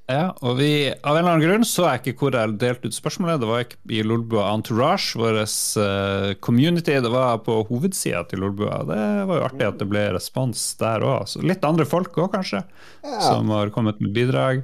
Ja, 0.07 0.33
og 0.43 0.57
vi, 0.59 0.87
av 0.91 1.15
en 1.15 1.21
eller 1.21 1.33
annen 1.33 1.43
grunn 1.43 1.67
så 1.67 1.85
jeg 1.87 2.13
ikke 2.13 2.25
hvor 2.27 2.35
jeg 2.35 2.55
delte 2.59 2.91
ut 2.91 2.95
spørsmålet. 2.95 3.43
Det 3.43 3.47
var 3.51 3.61
ikke 3.63 3.79
i 3.95 4.01
Lolbua 4.07 4.49
Entourage, 4.51 5.19
vår 5.19 5.43
uh, 5.43 6.31
community. 6.43 6.95
Det 7.03 7.11
var 7.11 7.43
på 7.43 7.59
hovedsida 7.67 8.23
til 8.31 8.43
Lolbua. 8.43 8.81
Det 8.87 9.03
var 9.27 9.39
jo 9.39 9.45
artig 9.49 9.67
at 9.67 9.79
det 9.79 9.91
ble 9.91 10.09
respons 10.15 10.65
der 10.79 11.03
òg. 11.07 11.27
Litt 11.43 11.63
andre 11.67 11.87
folk 11.87 12.15
òg, 12.19 12.33
kanskje, 12.35 12.63
ja. 13.03 13.21
som 13.27 13.51
har 13.55 13.71
kommet 13.75 13.99
med 14.03 14.15
bidrag. 14.15 14.63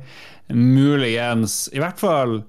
Muligens 0.49 1.67
I 1.73 1.81
hvert 1.83 1.99
fall 2.01 2.39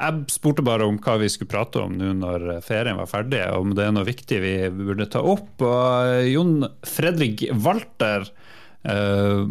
jeg 0.00 0.32
spurte 0.32 0.64
bare 0.64 0.86
om 0.88 0.96
hva 1.02 1.18
vi 1.20 1.28
skulle 1.28 1.50
prate 1.50 1.82
om 1.82 1.92
nå 1.98 2.14
når 2.22 2.46
ferien 2.64 2.96
var 2.96 3.10
ferdig, 3.10 3.42
om 3.52 3.74
det 3.76 3.84
er 3.84 3.92
noe 3.92 4.08
viktig 4.08 4.38
vi 4.40 4.54
burde 4.72 5.08
ta 5.12 5.20
opp. 5.20 5.60
Og 5.60 6.24
Jon 6.24 6.64
Fredrik 6.88 7.44
Walter, 7.60 8.24
uh, 8.88 9.44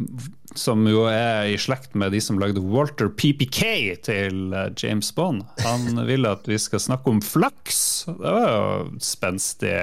som 0.58 0.90
jo 0.90 1.06
er 1.06 1.52
i 1.52 1.60
slekt 1.62 1.94
med 1.94 2.16
de 2.18 2.22
som 2.24 2.42
lagde 2.42 2.64
Walter 2.66 3.12
PPK 3.14 3.62
til 4.08 4.56
eh, 4.58 4.72
James 4.82 5.12
Bond, 5.14 5.44
han 5.62 6.02
vil 6.08 6.26
at 6.26 6.50
vi 6.50 6.58
skal 6.58 6.82
snakke 6.82 7.14
om 7.14 7.22
flaks. 7.22 7.82
Det 8.10 8.34
var 8.34 8.50
jo 8.50 9.02
spenstig. 9.06 9.76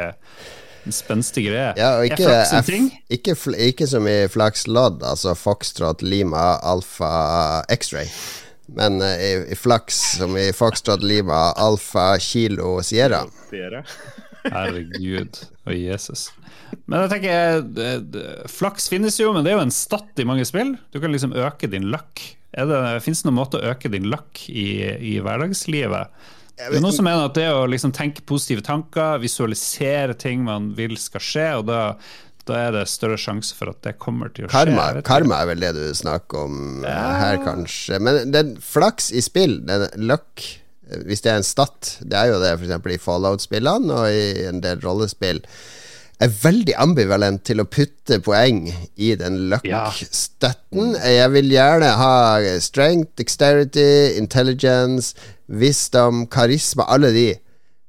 En 0.86 0.94
spenstig 0.94 1.48
greie. 1.48 1.72
Ja, 1.78 1.96
og 1.98 2.06
ikke, 2.06 2.22
er 2.22 2.44
flaks 2.44 2.52
en 2.54 2.66
ting? 2.68 2.88
Ikke, 3.10 3.34
ikke 3.66 3.88
som 3.90 4.06
i 4.06 4.18
flaks 4.30 4.66
lodd, 4.70 5.02
altså 5.02 5.34
Foxtrot, 5.34 6.04
Lima, 6.06 6.60
Alfa, 6.62 7.10
X-ray. 7.74 8.06
Men 8.76 9.00
uh, 9.02 9.14
i, 9.18 9.32
i, 9.50 9.58
flaks 9.58 9.98
som 10.20 10.36
i 10.38 10.48
Foxtrot, 10.54 11.02
Lima, 11.02 11.50
Alfa, 11.58 12.12
Kilo, 12.22 12.76
Sierra. 12.86 13.24
Herregud 14.46 15.42
og 15.66 15.74
Jesus. 15.74 16.28
Men 16.86 17.04
jeg 17.04 17.12
tenker 17.16 18.46
Flaks 18.50 18.88
finnes 18.90 19.18
jo, 19.18 19.32
men 19.34 19.46
det 19.46 19.52
er 19.52 19.58
jo 19.58 19.66
en 19.66 19.74
stat 19.74 20.22
i 20.22 20.26
mange 20.28 20.46
spill. 20.46 20.74
Du 20.94 21.00
kan 21.02 21.14
liksom 21.14 21.34
øke 21.34 21.70
din 21.70 21.90
luck. 21.90 22.22
Fins 23.02 23.22
det 23.22 23.28
noen 23.28 23.38
måte 23.40 23.58
å 23.58 23.72
øke 23.72 23.90
din 23.92 24.06
luck 24.10 24.46
i, 24.48 24.86
i 24.86 25.16
hverdagslivet? 25.22 26.14
Det 26.56 26.78
er 26.78 26.80
noen 26.80 26.94
som 26.96 27.04
mener 27.04 27.28
at 27.28 27.36
det 27.36 27.48
å 27.52 27.66
liksom 27.68 27.92
tenke 27.96 28.24
positive 28.24 28.64
tanker, 28.64 29.20
visualisere 29.20 30.16
ting 30.16 30.44
man 30.46 30.70
vil 30.78 30.96
skal 31.00 31.20
skje, 31.20 31.48
og 31.60 31.66
da, 31.68 31.80
da 32.48 32.60
er 32.62 32.76
det 32.78 32.86
større 32.88 33.18
sjanse 33.20 33.56
for 33.58 33.74
at 33.74 33.82
det 33.84 33.96
kommer 34.00 34.32
til 34.32 34.46
å 34.46 34.48
skje. 34.48 34.56
Karma, 34.56 34.86
karma 35.04 35.42
er 35.42 35.50
vel 35.52 35.66
det 35.66 35.74
du 35.76 35.84
snakker 35.96 36.46
om 36.48 36.60
eh, 36.80 36.88
ja. 36.88 37.10
her, 37.20 37.40
kanskje. 37.44 38.00
Men 38.00 38.32
den 38.32 38.54
flaks 38.64 39.10
i 39.12 39.24
spill, 39.24 39.58
den 39.68 39.84
luck, 40.08 40.46
hvis 41.04 41.24
det 41.26 41.34
er 41.34 41.42
en 41.42 41.46
stat, 41.46 41.98
det 42.00 42.22
er 42.22 42.32
jo 42.32 42.40
det 42.40 42.54
f.eks. 42.56 42.92
i 42.94 43.02
Fallout-spillene 43.04 44.00
og 44.00 44.16
i 44.16 44.46
en 44.48 44.64
del 44.64 44.80
rollespill 44.80 45.44
er 46.22 46.32
veldig 46.32 46.74
ambivalent 46.80 47.42
til 47.44 47.60
å 47.60 47.68
putte 47.68 48.18
poeng 48.24 48.66
i 48.96 49.12
den 49.20 49.50
luck-støtten. 49.50 50.94
Jeg 50.96 51.32
vil 51.34 51.50
gjerne 51.52 51.90
ha 52.00 52.12
strength, 52.64 53.12
dexterity, 53.20 54.16
intelligence, 54.16 55.12
wisdom, 55.46 56.24
karisma. 56.32 56.86
Alle 56.88 57.12
de 57.12 57.26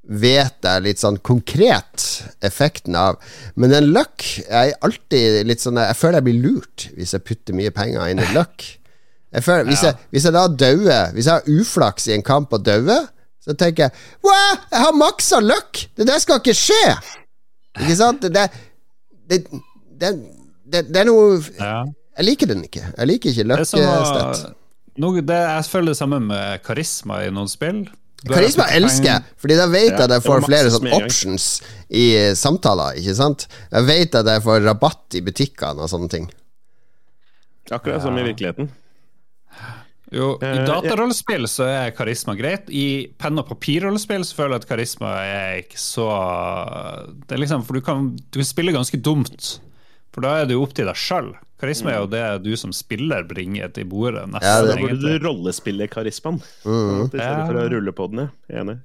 vet 0.07 0.63
jeg 0.63 0.83
litt 0.85 1.01
sånn 1.03 1.19
konkret 1.23 2.05
effekten 2.45 2.95
av. 2.99 3.19
Men 3.55 3.73
den 3.73 3.91
luck 3.95 4.23
er 4.47 4.73
alltid 4.85 5.43
litt 5.47 5.63
sånn 5.63 5.79
Jeg 5.81 5.97
føler 5.99 6.21
jeg 6.21 6.27
blir 6.29 6.43
lurt 6.45 6.87
hvis 6.95 7.13
jeg 7.15 7.25
putter 7.27 7.57
mye 7.57 7.73
penger 7.75 8.07
inn 8.11 8.23
i 8.23 8.31
luck. 8.35 8.63
Jeg 9.35 9.43
føler, 9.43 9.67
hvis, 9.67 9.83
jeg, 9.83 9.99
hvis 10.15 10.23
jeg 10.23 10.33
da 10.33 10.45
dauer 10.47 11.09
Hvis 11.11 11.27
jeg 11.27 11.33
har 11.33 11.61
uflaks 11.61 12.05
i 12.07 12.13
en 12.15 12.23
kamp 12.23 12.53
og 12.55 12.63
dauer, 12.63 13.09
så 13.43 13.55
tenker 13.59 13.87
jeg 13.87 14.23
Wow, 14.23 14.61
jeg 14.71 14.83
har 14.85 14.95
maksa 14.95 15.41
luck! 15.43 15.83
Det 15.99 16.07
der 16.07 16.23
skal 16.23 16.39
ikke 16.39 16.55
skje! 16.55 16.83
Ikke 17.81 17.97
sant? 17.99 18.25
Det, 18.33 18.47
det, 19.29 19.41
det, 20.01 20.11
det 20.89 21.01
er 21.01 21.07
noe 21.09 21.37
Jeg 21.41 22.25
liker 22.25 22.49
den 22.49 22.65
ikke. 22.67 22.83
Jeg 22.97 23.09
liker 23.11 23.33
ikke 23.33 23.47
løkkestett. 23.51 24.47
Det, 24.97 25.37
jeg 25.37 25.65
føler 25.69 25.93
det 25.93 25.99
samme 25.99 26.19
med 26.23 26.63
karisma 26.65 27.21
i 27.27 27.31
noen 27.33 27.49
spill. 27.51 27.85
Karisma 28.25 28.65
elsker 28.73 29.05
jeg, 29.11 29.35
Fordi 29.37 29.55
da 29.59 29.67
vet 29.69 29.91
jeg 29.91 30.01
at 30.07 30.13
jeg 30.15 30.23
får 30.25 30.41
flere 30.47 30.71
sånn 30.73 30.89
options 30.97 31.45
i 31.93 32.07
samtaler. 32.35 32.97
Ikke 32.97 33.13
sant? 33.19 33.45
Jeg 33.69 33.85
vet 33.87 34.17
at 34.17 34.31
jeg 34.33 34.43
får 34.47 34.65
rabatt 34.65 35.17
i 35.19 35.21
butikkene 35.25 35.85
og 35.85 35.91
sånne 35.91 36.09
ting. 36.11 36.25
Akkurat 37.69 38.01
som 38.01 38.17
i 38.17 38.25
virkeligheten. 38.25 38.71
Jo, 40.13 40.37
i 40.39 40.47
eh, 40.47 40.61
datarollespill 40.63 41.47
så 41.51 41.65
er 41.67 41.95
karisma 41.95 42.35
greit. 42.39 42.69
I 42.71 43.09
penn- 43.19 43.39
og 43.41 43.49
papirrollespill 43.49 44.23
så 44.27 44.37
føler 44.37 44.55
jeg 44.55 44.63
at 44.63 44.69
karisma 44.69 45.13
er 45.25 45.63
ikke 45.65 45.81
så 45.81 46.07
Det 47.27 47.35
er 47.35 47.41
liksom, 47.43 47.65
For 47.67 47.75
du 47.75 47.83
kan, 47.83 48.13
du 48.15 48.39
kan 48.39 48.47
spille 48.47 48.75
ganske 48.75 48.99
dumt. 49.03 49.57
For 50.15 50.23
da 50.23 50.39
er 50.39 50.47
det 50.47 50.55
jo 50.55 50.63
opp 50.63 50.75
til 50.77 50.87
deg 50.87 50.97
sjøl. 50.97 51.33
Karisma 51.59 51.91
er 51.91 52.03
jo 52.03 52.09
det 52.11 52.25
du 52.45 52.51
som 52.57 52.73
spiller 52.73 53.25
bringer 53.27 53.71
til 53.73 53.87
bordet. 53.89 54.23
ja, 54.41 54.59
Da 54.63 54.77
burde 54.77 54.99
du 55.01 55.25
rollespille 55.25 55.89
karismaen 55.89 56.39
mm. 56.63 57.01
i 57.01 57.09
stedet 57.09 57.47
for 57.49 57.59
å 57.59 57.65
rulle 57.73 57.93
på 57.97 58.07
den. 58.13 58.29
Enig. 58.53 58.77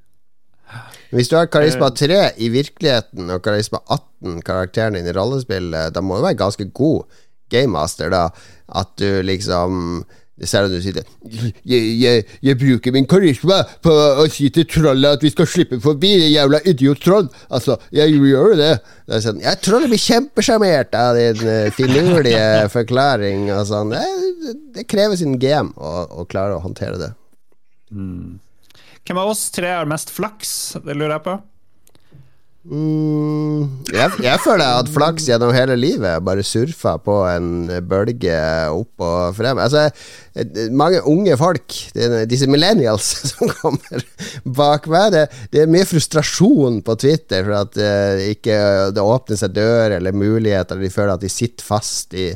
Hvis 1.12 1.28
du 1.28 1.36
har 1.36 1.50
karisma 1.52 1.90
3 1.92 2.16
eh. 2.16 2.38
i 2.40 2.48
virkeligheten 2.52 3.28
og 3.34 3.42
karisma 3.44 3.82
18, 3.84 4.40
karakteren 4.46 4.96
din 4.96 5.08
i 5.08 5.12
rollespillet, 5.12 5.92
da 5.92 6.00
må 6.00 6.16
du 6.16 6.24
være 6.24 6.40
ganske 6.40 6.66
god 6.72 7.20
gamemaster, 7.52 8.08
da. 8.12 8.30
At 8.72 8.94
du 8.96 9.20
liksom 9.20 10.02
selv 10.48 10.68
om 10.68 10.74
du 10.74 10.82
sier 10.82 10.98
jeg, 11.00 11.80
jeg, 12.00 12.24
jeg, 12.42 12.58
bruker 12.58 12.94
min 12.94 13.06
karisma 13.08 13.60
på 13.84 13.92
å 13.92 14.26
si 14.32 14.48
til 14.54 14.66
trollet 14.70 15.18
at 15.18 15.24
vi 15.24 15.30
skal 15.32 15.48
slippe 15.48 15.78
forbi 15.82 16.12
det 16.20 16.30
jævla 16.32 16.62
idiottroll. 16.68 17.28
Altså, 17.54 17.78
jeg 17.94 18.16
gjør 18.16 18.56
det. 18.58 18.72
det 19.08 19.18
er 19.18 19.24
sånn, 19.24 19.42
ja, 19.44 19.54
trollet 19.58 19.92
blir 19.92 20.02
kjempesjarmert 20.02 20.96
av 20.98 21.18
din 21.18 21.44
uh, 21.46 21.70
finurlige 21.76 22.68
forklaring. 22.72 23.48
Og 23.54 23.66
sånn. 23.70 23.94
det, 23.94 24.56
det, 24.78 24.88
krever 24.90 25.18
sin 25.20 25.38
GM 25.42 25.72
å, 25.76 25.94
å, 26.22 26.26
klare 26.28 26.58
å 26.58 26.64
håndtere 26.64 26.98
det. 27.00 27.12
Mm. 27.92 28.40
Hvem 29.02 29.18
av 29.18 29.32
oss 29.32 29.48
tre 29.54 29.72
har 29.74 29.88
mest 29.90 30.12
flaks? 30.14 30.76
Det 30.82 30.94
lurer 30.94 31.16
jeg 31.18 31.26
på. 31.26 31.38
Mm, 32.62 33.64
jeg, 33.90 34.10
jeg, 34.22 34.38
føler 34.38 34.62
jeg 34.62 34.70
har 34.70 34.76
hatt 34.84 34.90
flaks 34.94 35.24
gjennom 35.26 35.50
hele 35.54 35.74
livet. 35.74 36.22
Bare 36.22 36.44
surfa 36.46 36.94
på 37.02 37.16
en 37.26 37.66
bølge 37.90 38.36
opp 38.70 39.02
og 39.02 39.34
frem. 39.34 39.58
Altså, 39.58 39.88
mange 40.70 41.00
unge 41.10 41.34
folk, 41.40 41.74
disse 42.30 42.46
millennials 42.50 43.08
som 43.32 43.50
kommer 43.58 44.06
bak 44.46 44.86
meg, 44.92 45.10
det, 45.14 45.24
det, 45.50 45.64
er 45.64 45.72
mye 45.74 45.88
frustrasjon 45.88 46.78
på 46.86 46.96
Twitter 47.02 47.42
for 47.48 47.58
at 47.64 47.74
det 47.74 48.30
ikke 48.36 48.60
det 48.94 49.10
åpner 49.10 49.42
seg 49.42 49.58
dør 49.58 49.98
eller 49.98 50.14
muligheter, 50.14 50.78
de 50.78 50.92
føler 50.92 51.16
at 51.16 51.24
de 51.24 51.32
sitter 51.32 51.66
fast 51.66 52.14
i 52.14 52.30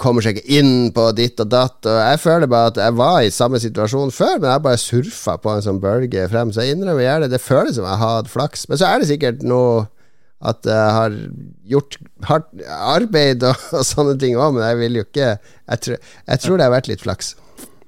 kommer 0.00 0.24
seg 0.24 0.38
ikke 0.38 0.58
inn 0.58 0.72
på 0.94 1.06
ditt 1.16 1.40
og 1.40 1.50
datt. 1.52 1.78
Og 1.88 1.98
jeg 2.00 2.20
føler 2.22 2.50
bare 2.50 2.72
at 2.72 2.80
jeg 2.82 2.96
var 2.98 3.20
i 3.24 3.32
samme 3.32 3.60
situasjon 3.62 4.12
før, 4.14 4.36
men 4.38 4.50
jeg 4.52 4.64
bare 4.66 4.82
surfa 4.82 5.38
på 5.40 5.54
en 5.54 5.64
sånn 5.64 5.80
bølge 5.82 6.26
frem. 6.32 6.52
Så 6.52 6.66
jeg 6.66 6.76
innrømmer 6.76 7.06
gjerne 7.06 7.30
det 7.32 7.40
føles 7.42 7.78
som 7.78 7.88
jeg 7.88 8.02
har 8.02 8.18
hatt 8.20 8.32
flaks. 8.32 8.66
Men 8.68 8.80
så 8.80 8.90
er 8.90 9.00
det 9.00 9.10
sikkert 9.12 9.44
noe 9.46 9.86
at 10.38 10.68
jeg 10.68 10.94
har 10.94 11.14
gjort 11.66 11.98
hardt 12.28 12.62
arbeid 12.70 13.42
og, 13.48 13.68
og 13.74 13.84
sånne 13.86 14.14
ting 14.22 14.38
òg, 14.38 14.54
men 14.54 14.66
jeg 14.68 14.80
vil 14.84 15.00
jo 15.00 15.04
ikke 15.08 15.28
jeg, 15.34 15.78
tror, 15.84 16.00
jeg 16.30 16.42
tror 16.44 16.58
det 16.58 16.66
har 16.68 16.74
vært 16.76 16.90
litt 16.92 17.02
flaks. 17.02 17.34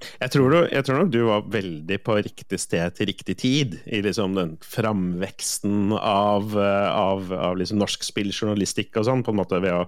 Jeg 0.01 0.33
tror, 0.33 0.53
du, 0.53 0.59
jeg 0.73 0.85
tror, 0.87 1.03
nok 1.03 1.11
du 1.13 1.21
var 1.29 1.49
veldig 1.53 1.99
på 2.01 2.17
riktig 2.25 2.59
sted 2.61 2.97
til 2.97 3.11
riktig 3.11 3.37
tid 3.43 3.77
i 3.85 4.01
liksom 4.05 4.33
den 4.39 4.55
framveksten 4.65 5.93
av, 5.97 6.57
av, 6.57 7.29
av 7.37 7.59
liksom 7.61 7.81
norsk 7.83 8.07
spilljournalistikk 8.09 8.97
og 8.97 9.07
sånn, 9.11 9.25
på 9.27 9.35
en 9.35 9.41
måte 9.43 9.61
ved 9.61 9.77
å 9.77 9.85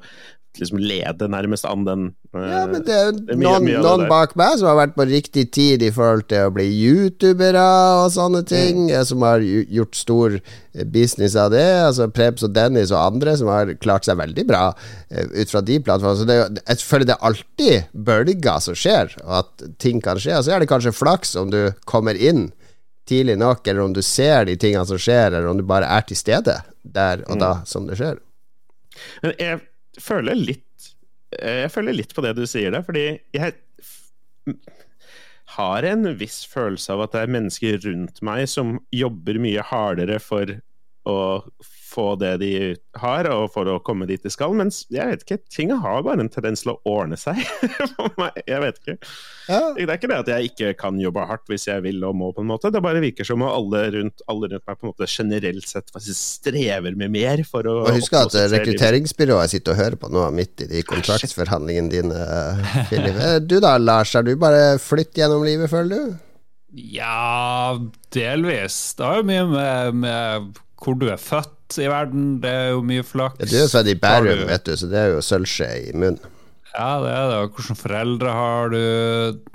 liksom 0.59 0.81
lede 0.83 1.29
nærmest 1.33 1.65
an 1.65 1.85
den 1.87 2.03
uh, 2.35 2.43
Ja, 2.43 2.63
men 2.69 2.85
det 2.85 2.93
er, 2.93 3.11
er 3.33 3.39
noen, 3.41 3.69
noen 3.85 4.05
bak 4.11 4.35
meg 4.39 4.59
som 4.61 4.69
har 4.69 4.79
vært 4.83 4.97
på 4.97 5.07
riktig 5.09 5.47
tid 5.55 5.85
i 5.85 5.91
forhold 5.95 6.27
til 6.33 6.49
å 6.49 6.53
bli 6.55 6.67
youtubere 6.69 7.65
og 8.03 8.13
sånne 8.15 8.43
ting, 8.49 8.87
mm. 8.91 9.05
som 9.09 9.25
har 9.25 9.43
gjort 9.43 9.97
stor 9.97 10.37
eh, 10.37 10.85
business 10.85 11.37
av 11.41 11.53
det. 11.55 11.67
Altså 11.89 12.09
Prebz 12.13 12.45
og 12.45 12.55
Dennis 12.57 12.93
og 12.93 13.01
andre 13.01 13.37
som 13.41 13.53
har 13.53 13.73
klart 13.81 14.09
seg 14.09 14.21
veldig 14.21 14.47
bra 14.49 14.65
ut 15.13 15.53
fra 15.53 15.65
de 15.65 15.79
plattformene. 15.85 16.21
Så 16.21 16.29
det, 16.29 16.65
jeg 16.67 16.89
føler 16.89 17.09
det 17.09 17.17
er 17.17 17.29
alltid 17.31 17.93
bølger 18.09 18.65
som 18.65 18.77
skjer, 18.79 19.17
og 19.25 19.39
at 19.43 19.69
ting 19.83 20.05
kan 20.05 20.21
skje. 20.21 20.37
Og 20.39 20.47
så 20.47 20.57
er 20.57 20.63
det 20.63 20.71
kanskje 20.73 20.95
flaks 20.97 21.37
om 21.41 21.53
du 21.53 21.63
kommer 21.89 22.19
inn 22.19 22.51
tidlig 23.09 23.39
nok, 23.41 23.67
eller 23.67 23.83
om 23.83 23.93
du 23.97 24.03
ser 24.05 24.47
de 24.47 24.57
tingene 24.57 24.87
som 24.89 25.01
skjer, 25.01 25.33
eller 25.33 25.49
om 25.51 25.59
du 25.59 25.67
bare 25.67 25.89
er 25.91 26.05
til 26.07 26.19
stede 26.19 26.61
der 26.83 27.25
og 27.29 27.39
da 27.41 27.57
mm. 27.61 27.67
som 27.69 27.89
det 27.89 27.99
skjer. 27.99 28.21
Men 29.25 29.35
jeg 29.41 29.61
føler 30.01 30.39
litt 30.39 30.89
eh, 31.39 31.65
Jeg 31.65 31.73
føler 31.75 31.97
litt 31.97 32.15
på 32.17 32.25
det 32.25 32.35
du 32.39 32.45
sier 32.49 32.73
der, 32.75 32.85
fordi 32.87 33.07
jeg 33.35 33.57
har 35.57 35.87
en 35.87 36.09
viss 36.19 36.43
følelse 36.49 36.95
av 36.95 37.05
at 37.05 37.15
det 37.15 37.25
er 37.25 37.35
mennesker 37.37 37.81
rundt 37.85 38.23
meg 38.25 38.47
som 38.51 38.79
jobber 38.95 39.41
mye 39.43 39.65
hardere 39.69 40.19
for 40.23 40.55
å 41.09 41.19
få 41.93 42.15
det 42.21 42.33
de 42.43 42.53
har, 43.01 43.29
og 43.33 43.51
for 43.55 43.69
å 43.69 43.79
komme 43.85 44.09
dit 44.09 44.23
de 44.23 44.33
skal. 44.33 44.55
Mens 44.57 44.83
jeg 44.93 45.09
vet 45.11 45.25
ikke, 45.27 45.39
ting 45.53 45.73
har 45.75 46.05
bare 46.07 46.25
en 46.25 46.33
tendens 46.33 46.65
til 46.65 46.75
å 46.75 46.79
ordne 46.89 47.19
seg 47.21 47.39
for 47.95 48.13
meg. 48.21 48.41
Jeg 48.49 48.63
vet 48.65 48.81
ikke. 48.81 48.97
Ja. 49.49 49.61
Det 49.77 49.87
er 49.87 49.99
ikke 49.99 50.11
det 50.13 50.21
at 50.23 50.33
jeg 50.33 50.53
ikke 50.53 50.73
kan 50.81 51.01
jobbe 51.03 51.27
hardt 51.29 51.47
hvis 51.51 51.69
jeg 51.69 51.85
vil 51.85 52.03
og 52.09 52.17
må, 52.19 52.33
på 52.35 52.45
en 52.45 52.51
måte. 52.51 52.73
Det 52.73 52.83
bare 52.85 53.03
virker 53.05 53.29
som 53.29 53.45
at 53.47 53.57
alle 53.59 53.85
rundt, 53.97 54.25
alle 54.33 54.53
rundt 54.55 54.67
meg 54.69 54.81
på 54.81 54.89
en 54.89 54.93
måte 54.95 55.11
generelt 55.11 55.69
sett 55.69 55.93
strever 56.17 56.97
med 56.99 57.13
mer 57.15 57.45
for 57.49 57.67
å 57.69 57.79
Og 57.85 57.97
Husk 57.97 58.17
at 58.19 58.37
rekrutteringsbyrået 58.55 59.53
sitter 59.53 59.75
og 59.75 59.81
hører 59.81 59.99
på 60.01 60.11
nå 60.13 60.25
midt 60.35 60.65
i 60.65 60.69
de 60.71 60.83
kontraktsforhandlingene 60.87 61.93
dine, 61.93 62.27
Philip. 62.91 63.17
Eh, 63.17 63.39
du 63.45 63.59
da, 63.63 63.77
Lars, 63.81 64.15
har 64.17 64.27
du 64.27 64.35
bare 64.41 64.77
flytt 64.83 65.19
gjennom 65.19 65.45
livet, 65.47 65.71
føler 65.73 66.13
du? 66.13 66.21
Ja, 66.73 67.77
delvis. 68.15 68.95
Det 68.97 69.05
har 69.05 69.21
jo 69.21 69.29
mye 69.29 69.49
med, 69.51 69.99
med 70.07 70.63
hvor 70.83 70.97
du 70.99 71.09
er 71.13 71.21
født 71.21 71.53
i 71.81 71.89
verden. 71.91 72.37
Det 72.43 72.53
er 72.53 72.71
jo 72.75 72.85
mye 72.87 73.07
flaks. 73.07 73.41
Ja, 73.41 73.49
du 73.49 73.57
er 73.63 73.73
født 73.73 73.91
i 73.93 73.99
Bærum, 74.03 74.47
vet 74.51 74.69
du, 74.69 74.77
så 74.77 74.91
det 74.91 75.01
er 75.01 75.13
jo 75.15 75.25
sølvskje 75.25 75.73
i 75.89 75.97
munnen. 75.97 76.21
Ja, 76.73 77.03
det 77.03 77.11
er 77.13 77.27
det. 77.29 77.41
Hvilke 77.53 77.75
foreldre 77.77 78.33
har 78.33 78.71
du? 78.73 78.79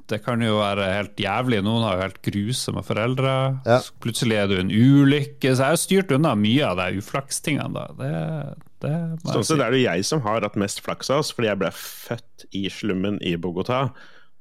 Det 0.08 0.20
kan 0.24 0.42
jo 0.46 0.60
være 0.60 0.90
helt 0.94 1.18
jævlig. 1.20 1.64
Noen 1.66 1.86
har 1.88 1.98
jo 1.98 2.04
helt 2.06 2.20
grusomme 2.28 2.84
foreldre. 2.86 3.32
Ja. 3.66 3.80
Plutselig 4.04 4.38
er 4.38 4.52
du 4.52 4.60
en 4.60 4.70
ulykke. 4.70 5.50
Så 5.50 5.56
jeg 5.56 5.74
har 5.74 5.82
styrt 5.82 6.14
unna 6.14 6.36
mye 6.38 6.68
av 6.68 6.78
de 6.78 7.02
uflakstingene. 7.02 7.74
da. 7.74 7.88
Det, 7.98 8.12
det 8.86 8.94
sånn 9.34 9.50
sett 9.50 9.66
er 9.66 9.74
det 9.74 9.82
jeg 9.82 10.06
som 10.06 10.22
har 10.28 10.46
hatt 10.46 10.60
mest 10.62 10.84
flaks 10.86 11.10
av 11.10 11.24
oss, 11.24 11.34
fordi 11.34 11.50
jeg 11.50 11.62
ble 11.64 11.74
født 11.74 12.48
i 12.54 12.68
slummen 12.70 13.18
i 13.26 13.34
Bogotá 13.42 13.88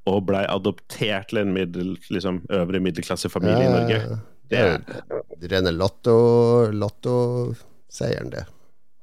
og 0.06 0.22
blei 0.28 0.44
adoptert 0.46 1.32
til 1.32 1.40
en 1.40 1.54
middel, 1.54 1.96
liksom, 2.14 2.44
øvre 2.54 2.78
middelklassefamilie 2.84 3.64
ja, 3.64 3.66
i 3.66 3.72
Norge. 3.72 4.18
Det 4.50 4.58
er 4.62 5.50
rene 5.52 5.72
lottoseieren, 5.74 6.78
lotto 6.80 7.14
det. 8.34 8.44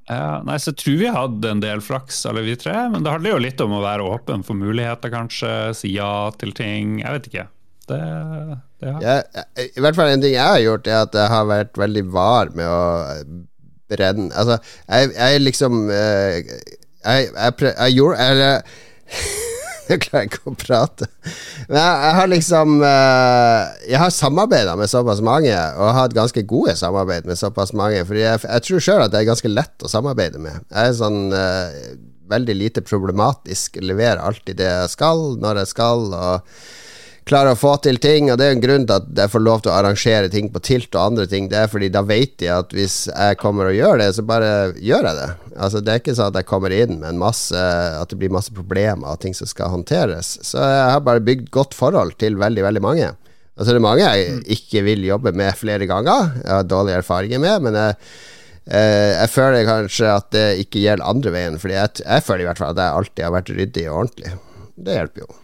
Ja, 0.08 0.42
nei, 0.44 0.58
så 0.60 0.74
tror 0.76 0.98
vi 1.00 1.08
hadde 1.08 1.50
en 1.50 1.62
del 1.62 1.80
flaks, 1.84 2.26
alle 2.28 2.42
vi 2.44 2.56
tre. 2.60 2.74
Men 2.92 3.04
det 3.04 3.12
handler 3.12 3.36
jo 3.36 3.42
litt 3.46 3.60
om 3.64 3.72
å 3.72 3.82
være 3.84 4.04
åpen 4.04 4.44
for 4.44 4.58
muligheter, 4.58 5.12
kanskje. 5.12 5.52
Si 5.76 5.94
ja 5.96 6.28
til 6.40 6.52
ting. 6.56 6.98
Jeg 7.00 7.16
vet 7.16 7.28
ikke. 7.30 7.46
Det, 7.88 8.00
det 8.80 8.92
ja. 8.92 9.00
Ja, 9.04 9.44
I 9.60 9.80
hvert 9.84 9.96
fall 9.96 10.12
en 10.12 10.22
ting 10.24 10.36
jeg 10.36 10.44
har 10.44 10.60
gjort, 10.62 10.88
er 10.88 11.02
at 11.04 11.16
jeg 11.16 11.32
har 11.32 11.48
vært 11.48 11.80
veldig 11.80 12.04
var 12.12 12.52
med 12.56 12.68
å 12.68 12.84
brenne 13.92 14.30
Altså, 14.32 14.56
jeg, 14.88 15.10
jeg 15.12 15.42
liksom 15.42 15.90
eh, 15.92 16.38
Jeg, 16.40 16.62
jeg, 17.04 17.28
jeg, 17.36 17.74
jeg 17.74 17.96
gjorde 17.98 18.28
Eller 18.30 18.62
Jeg 19.90 20.00
klarer 20.06 20.28
ikke 20.28 20.40
å 20.48 20.54
prate. 20.56 21.08
Men 21.68 21.76
jeg, 21.76 21.96
jeg 22.04 22.14
har 22.18 22.30
liksom 22.30 22.78
uh, 22.80 23.74
Jeg 23.84 24.00
har 24.00 24.14
samarbeida 24.14 24.76
med 24.80 24.90
såpass 24.90 25.20
mange, 25.24 25.52
og 25.52 25.84
har 25.90 25.98
hatt 25.98 26.16
ganske 26.16 26.44
gode 26.48 26.76
samarbeid 26.80 27.28
med 27.28 27.40
såpass 27.40 27.74
mange. 27.76 28.00
Fordi 28.08 28.24
jeg, 28.24 28.42
jeg 28.46 28.66
tror 28.68 28.86
sjøl 28.86 29.04
at 29.04 29.12
det 29.12 29.20
er 29.20 29.28
ganske 29.28 29.52
lett 29.52 29.84
å 29.84 29.90
samarbeide 29.92 30.40
med. 30.42 30.64
Jeg 30.70 30.94
er 30.94 30.96
sånn 30.98 31.20
uh, 31.36 31.92
veldig 32.32 32.56
lite 32.56 32.84
problematisk. 32.86 33.76
Leverer 33.84 34.22
alltid 34.24 34.58
det 34.62 34.70
jeg 34.70 34.94
skal, 34.96 35.26
når 35.42 35.62
jeg 35.62 35.72
skal. 35.74 36.08
og 36.14 36.56
klarer 37.28 37.54
å 37.54 37.58
få 37.58 37.74
til 37.84 37.98
ting. 38.02 38.30
Og 38.32 38.38
det 38.38 38.46
er 38.46 38.56
en 38.56 38.62
grunn 38.62 38.86
til 38.88 38.96
at 38.96 39.08
jeg 39.22 39.32
får 39.32 39.44
lov 39.44 39.64
til 39.64 39.72
å 39.72 39.76
arrangere 39.78 40.30
ting 40.32 40.50
på 40.52 40.62
Tilt 40.64 40.94
og 40.94 41.02
andre 41.02 41.26
ting. 41.30 41.48
Det 41.50 41.58
er 41.60 41.70
fordi 41.72 41.90
da 41.92 42.04
vet 42.06 42.36
de 42.42 42.50
at 42.52 42.74
hvis 42.76 42.98
jeg 43.08 43.40
kommer 43.40 43.70
og 43.70 43.78
gjør 43.78 44.02
det, 44.02 44.10
så 44.16 44.26
bare 44.26 44.50
gjør 44.76 45.08
jeg 45.08 45.20
det. 45.20 45.30
Altså 45.54 45.82
Det 45.84 45.92
er 45.92 46.02
ikke 46.02 46.16
sånn 46.18 46.32
at 46.32 46.40
jeg 46.40 46.50
kommer 46.50 46.74
inn 46.74 46.96
med 46.98 47.12
en 47.12 47.20
masse 47.20 47.54
At 47.54 48.10
det 48.10 48.16
blir 48.18 48.32
masse 48.34 48.50
problemer 48.54 49.12
og 49.12 49.20
ting 49.22 49.36
som 49.36 49.48
skal 49.50 49.72
håndteres. 49.72 50.36
Så 50.42 50.60
jeg 50.60 50.92
har 50.92 51.04
bare 51.06 51.24
bygd 51.24 51.50
godt 51.54 51.76
forhold 51.78 52.16
til 52.22 52.38
veldig, 52.40 52.64
veldig 52.68 52.84
mange. 52.84 53.12
Altså 53.54 53.70
det 53.70 53.78
er 53.78 53.86
mange 53.86 54.06
jeg 54.06 54.38
ikke 54.56 54.82
vil 54.82 55.04
jobbe 55.06 55.30
med 55.36 55.54
flere 55.56 55.86
ganger. 55.86 56.32
Jeg 56.42 56.50
har 56.50 56.70
dårlige 56.70 57.02
erfaringer 57.04 57.42
med, 57.42 57.68
men 57.68 57.82
jeg 57.82 57.98
Uh, 58.64 59.12
jeg 59.12 59.28
føler 59.28 59.66
kanskje 59.68 60.08
at 60.08 60.30
det 60.32 60.46
ikke 60.62 60.80
gjelder 60.80 61.04
andre 61.04 61.34
veien, 61.34 61.60
Fordi 61.60 61.76
jeg, 61.76 62.00
jeg 62.00 62.24
føler 62.24 62.46
i 62.46 62.48
hvert 62.48 62.62
fall 62.62 62.72
at 62.72 62.80
jeg 62.80 62.96
alltid 62.96 63.24
har 63.26 63.36
vært 63.36 63.54
ryddig 63.60 63.86
og 63.90 63.96
ordentlig. 64.06 64.36
Det 64.80 64.96
hjelper 64.96 65.26
jo. 65.26 65.43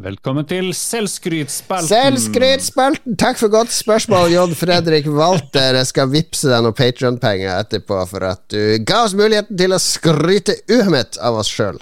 Velkommen 0.00 0.46
til 0.48 0.70
Selvskrytspalten. 0.72 1.90
Selvskrytspalten! 1.90 3.18
Takk 3.20 3.36
for 3.36 3.52
godt 3.52 3.72
spørsmål, 3.74 4.30
Jon 4.32 4.54
Fredrik 4.56 5.04
Walter. 5.12 5.76
Jeg 5.76 5.88
skal 5.90 6.08
vippse 6.08 6.48
deg 6.48 6.62
noen 6.64 6.76
Patron-penger 6.78 7.50
etterpå 7.58 7.98
for 8.08 8.24
at 8.30 8.40
du 8.48 8.78
ga 8.88 9.02
oss 9.04 9.16
muligheten 9.18 9.58
til 9.60 9.76
å 9.76 9.80
skryte 9.82 10.56
uhemmet 10.72 11.20
av 11.20 11.36
oss 11.42 11.52
sjøl. 11.52 11.76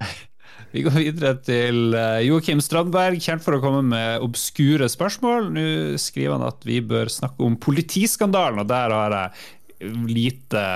Vi 0.72 0.86
går 0.86 0.96
videre 0.96 1.34
til 1.44 1.92
uh, 1.92 2.22
Joakim 2.24 2.64
Strandberg, 2.64 3.20
kjent 3.20 3.44
for 3.44 3.58
å 3.58 3.60
komme 3.60 3.84
med 3.92 4.24
obskure 4.24 4.88
spørsmål. 4.88 5.52
Nå 5.52 5.68
skriver 6.00 6.38
han 6.38 6.48
at 6.48 6.64
vi 6.64 6.80
bør 6.80 7.12
snakke 7.12 7.44
om 7.44 7.60
politiskandalen, 7.60 8.64
og 8.64 8.72
der 8.72 8.96
har 8.96 9.18
jeg 9.20 9.94
lite, 10.08 10.66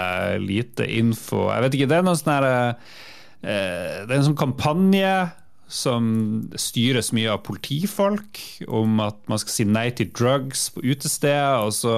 lite 0.44 0.92
info. 1.00 1.46
Jeg 1.48 1.64
vet 1.64 1.80
ikke, 1.80 1.90
det 1.94 2.02
er 2.02 2.08
noen 2.12 2.20
sånn 2.20 2.34
herre 2.36 2.54
uh, 2.76 4.00
Det 4.04 4.10
er 4.12 4.18
en 4.20 4.32
sånn 4.34 4.42
kampanje 4.44 5.18
som 5.68 6.08
styres 6.56 7.10
mye 7.12 7.28
av 7.34 7.42
politifolk, 7.44 8.40
om 8.72 9.02
at 9.04 9.18
man 9.28 9.40
skal 9.40 9.52
si 9.52 9.66
nei 9.68 9.90
til 9.96 10.08
drugs 10.16 10.68
på 10.72 10.82
utesteder, 10.86 11.60
og 11.66 11.74
så 11.76 11.94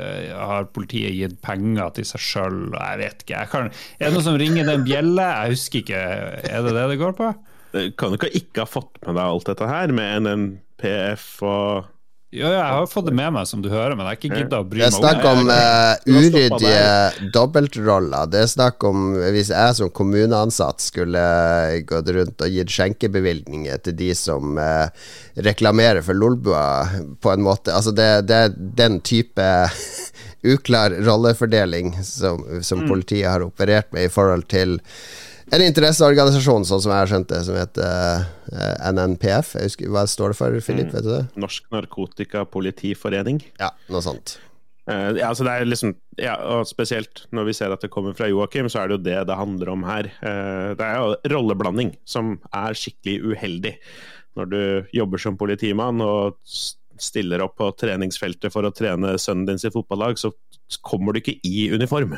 eh, 0.00 0.32
har 0.32 0.70
politiet 0.74 1.18
gitt 1.18 1.36
penger 1.44 1.92
til 1.98 2.08
seg 2.08 2.24
sjøl, 2.24 2.58
jeg 2.72 3.02
vet 3.02 3.24
ikke. 3.24 3.36
Jeg 3.36 3.52
kan, 3.52 3.70
er 4.00 4.08
det 4.08 4.16
noen 4.16 4.28
som 4.30 4.40
ringer 4.40 4.68
den 4.72 4.88
bjelle? 4.88 5.28
Jeg 5.28 5.56
husker 5.56 5.84
ikke. 5.84 6.02
Er 6.48 6.66
det 6.66 6.74
det 6.76 6.88
det 6.94 7.00
går 7.00 7.16
på? 7.20 7.30
Kan 8.00 8.16
du 8.16 8.26
ikke 8.26 8.64
ha 8.64 8.68
fått 8.68 8.98
med 9.04 9.14
deg 9.14 9.24
alt 9.24 9.50
dette 9.52 9.68
her, 9.68 9.92
med 9.94 10.26
NNPF 10.26 11.26
og 11.46 11.90
ja, 12.30 12.46
jeg 12.54 12.62
har 12.62 12.84
fått 12.86 13.08
det 13.08 13.14
med 13.18 13.32
meg, 13.34 13.46
som 13.50 13.62
du 13.62 13.66
hører, 13.72 13.96
men 13.98 14.04
jeg 14.06 14.10
har 14.10 14.18
ikke 14.20 14.38
gidda 14.38 14.58
å 14.62 14.66
bry 14.70 14.84
meg 14.84 14.86
om 14.86 14.94
det. 14.94 15.00
Det 15.02 15.08
er 15.08 15.16
snakk 15.16 15.24
om 15.26 15.48
uh, 15.50 16.10
uryddige 16.14 17.30
dobbeltroller. 17.34 18.28
Det 18.30 18.42
er 18.44 18.52
snakk 18.52 18.86
om 18.86 19.08
hvis 19.34 19.50
jeg 19.50 19.78
som 19.80 19.90
kommuneansatt 19.98 20.84
skulle 20.84 21.24
gått 21.90 22.12
rundt 22.14 22.44
og 22.46 22.54
gitt 22.54 22.70
skjenkebevilgninger 22.70 23.82
til 23.82 23.96
de 23.98 24.12
som 24.14 24.60
uh, 24.62 24.86
reklamerer 25.42 26.06
for 26.06 26.14
Lolbua, 26.14 26.62
på 27.18 27.32
en 27.34 27.42
måte. 27.42 27.74
Altså, 27.74 27.90
det, 27.98 28.06
det 28.30 28.38
er 28.44 28.54
den 28.78 29.00
type 29.02 29.48
uklar 30.54 30.94
rollefordeling 31.02 31.96
som, 32.06 32.46
som 32.62 32.84
mm. 32.84 32.86
politiet 32.94 33.26
har 33.26 33.42
operert 33.42 33.90
med 33.96 34.06
i 34.06 34.14
forhold 34.14 34.46
til 34.54 34.78
en 35.50 35.64
interesseorganisasjon, 35.64 36.66
sånn 36.68 36.82
som 36.82 36.92
jeg 36.92 37.02
har 37.02 37.10
skjønt 37.10 37.30
det, 37.32 37.40
som 37.46 37.56
heter 37.58 38.26
uh, 38.52 38.90
NNPF. 38.92 39.56
Jeg 39.58 39.70
husker, 39.70 39.90
Hva 39.92 40.04
står 40.10 40.32
det 40.32 40.38
for, 40.38 40.60
Philip? 40.62 40.90
Mm. 40.90 40.94
Vet 40.94 41.06
du 41.06 41.10
det? 41.10 41.24
Norsk 41.42 41.66
Narkotikapolitiforening. 41.74 43.42
Ja, 43.60 43.72
noe 43.90 44.04
sånt. 44.04 44.36
Uh, 44.88 45.12
ja, 45.18 45.28
altså 45.28 45.46
det 45.46 45.54
er 45.54 45.68
liksom, 45.68 45.94
ja, 46.18 46.36
og 46.54 46.64
Spesielt 46.70 47.24
når 47.36 47.50
vi 47.50 47.56
ser 47.58 47.74
at 47.74 47.82
det 47.84 47.92
kommer 47.92 48.16
fra 48.18 48.30
Joakim, 48.30 48.70
så 48.72 48.82
er 48.82 48.90
det 48.90 48.98
jo 48.98 49.04
det 49.10 49.18
det 49.30 49.40
handler 49.42 49.74
om 49.74 49.86
her. 49.88 50.10
Uh, 50.22 50.72
det 50.78 50.86
er 50.86 50.98
jo 51.00 51.34
rolleblanding 51.34 51.94
som 52.08 52.36
er 52.54 52.78
skikkelig 52.78 53.34
uheldig. 53.34 53.76
Når 54.38 54.50
du 54.50 54.60
jobber 54.94 55.20
som 55.20 55.38
politimann 55.38 56.02
og 56.04 56.38
stiller 57.00 57.42
opp 57.42 57.56
på 57.58 57.70
treningsfeltet 57.80 58.52
for 58.54 58.66
å 58.66 58.74
trene 58.76 59.16
sønnen 59.18 59.48
din 59.48 59.60
sitt 59.60 59.74
fotballag, 59.74 60.20
så 60.20 60.30
kommer 60.86 61.12
du 61.16 61.22
ikke 61.22 61.40
i 61.46 61.70
uniform. 61.74 62.14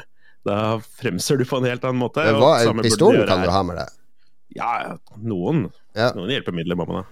Da 0.47 0.81
fremser 0.99 1.39
du 1.39 1.47
på 1.47 1.61
en 1.61 1.69
helt 1.71 1.85
annen 1.87 2.01
måte. 2.03 2.25
Men 2.27 2.41
hva, 2.43 2.55
er 2.61 2.85
Pistolen 2.85 3.27
kan 3.29 3.45
du 3.45 3.51
ha 3.53 3.63
med 3.67 3.79
deg? 3.79 3.99
Ja, 4.59 4.73
noen. 5.23 5.67
Ja. 5.97 6.11
Noen 6.17 6.33
hjelpemidler 6.35 6.79
må 6.79 6.87
man 6.89 7.03
ha. 7.03 7.09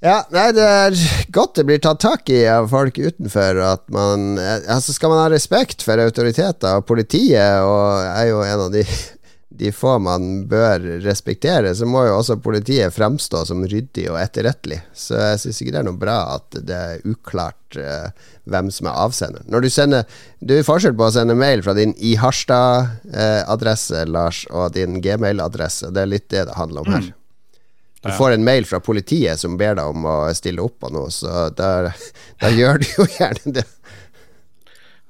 Ja, 0.00 0.22
nei, 0.32 0.46
det 0.56 0.64
er 0.64 0.94
godt 1.28 1.58
det 1.58 1.66
blir 1.68 1.80
tatt 1.84 2.00
tak 2.00 2.30
i 2.32 2.38
av 2.48 2.70
folk 2.72 2.96
utenfor. 2.96 3.58
At 3.60 3.82
man 3.92 4.38
Altså, 4.40 4.94
skal 4.96 5.12
man 5.12 5.20
ha 5.20 5.28
respekt 5.32 5.84
for 5.84 6.00
autoriteter, 6.00 6.78
og 6.80 6.86
politiet 6.88 7.60
og 7.66 8.06
er 8.08 8.30
jo 8.30 8.40
en 8.46 8.64
av 8.68 8.70
de 8.72 8.86
de 9.60 9.68
få 9.76 9.98
man 10.00 10.46
bør 10.48 10.80
respektere, 11.04 11.74
så 11.76 11.84
må 11.84 12.06
jo 12.06 12.14
også 12.16 12.38
politiet 12.40 12.94
fremstå 12.96 13.42
som 13.50 13.60
ryddig 13.68 14.06
og 14.08 14.16
etterrettelig. 14.16 14.78
Så 14.96 15.18
jeg 15.20 15.42
syns 15.42 15.60
ikke 15.60 15.74
det 15.74 15.80
er 15.82 15.88
noe 15.90 16.00
bra 16.00 16.16
at 16.38 16.56
det 16.64 16.78
er 16.78 17.02
uklart 17.04 17.76
uh, 17.76 18.08
hvem 18.48 18.70
som 18.72 18.88
er 18.88 19.00
avsender. 19.02 19.44
Når 19.52 19.66
du 19.66 19.68
sender 19.68 20.20
Det 20.40 20.56
er 20.56 20.64
forskjell 20.64 20.96
på 20.96 21.10
å 21.10 21.12
sende 21.12 21.36
mail 21.36 21.60
fra 21.66 21.74
din 21.76 21.92
i 22.00 22.14
Harstad-adresse, 22.16 24.00
uh, 24.06 24.08
Lars, 24.08 24.46
og 24.48 24.72
din 24.78 25.02
gmail-adresse. 25.04 25.92
Det 25.92 26.06
er 26.06 26.12
litt 26.14 26.30
det 26.32 26.46
det 26.48 26.56
handler 26.56 26.86
om 26.86 26.94
her. 26.96 27.10
Mm. 27.10 27.16
Du 28.00 28.12
får 28.16 28.32
en 28.32 28.46
mail 28.46 28.64
fra 28.64 28.80
politiet 28.80 29.42
som 29.42 29.60
ber 29.60 29.76
deg 29.76 29.92
om 29.92 30.08
å 30.08 30.18
stille 30.32 30.64
opp 30.64 30.78
på 30.80 30.88
noe, 30.94 31.12
så 31.12 31.50
da 31.52 31.92
gjør 32.62 32.80
du 32.80 32.88
jo 32.94 33.10
gjerne 33.18 33.58
det. 33.60 33.66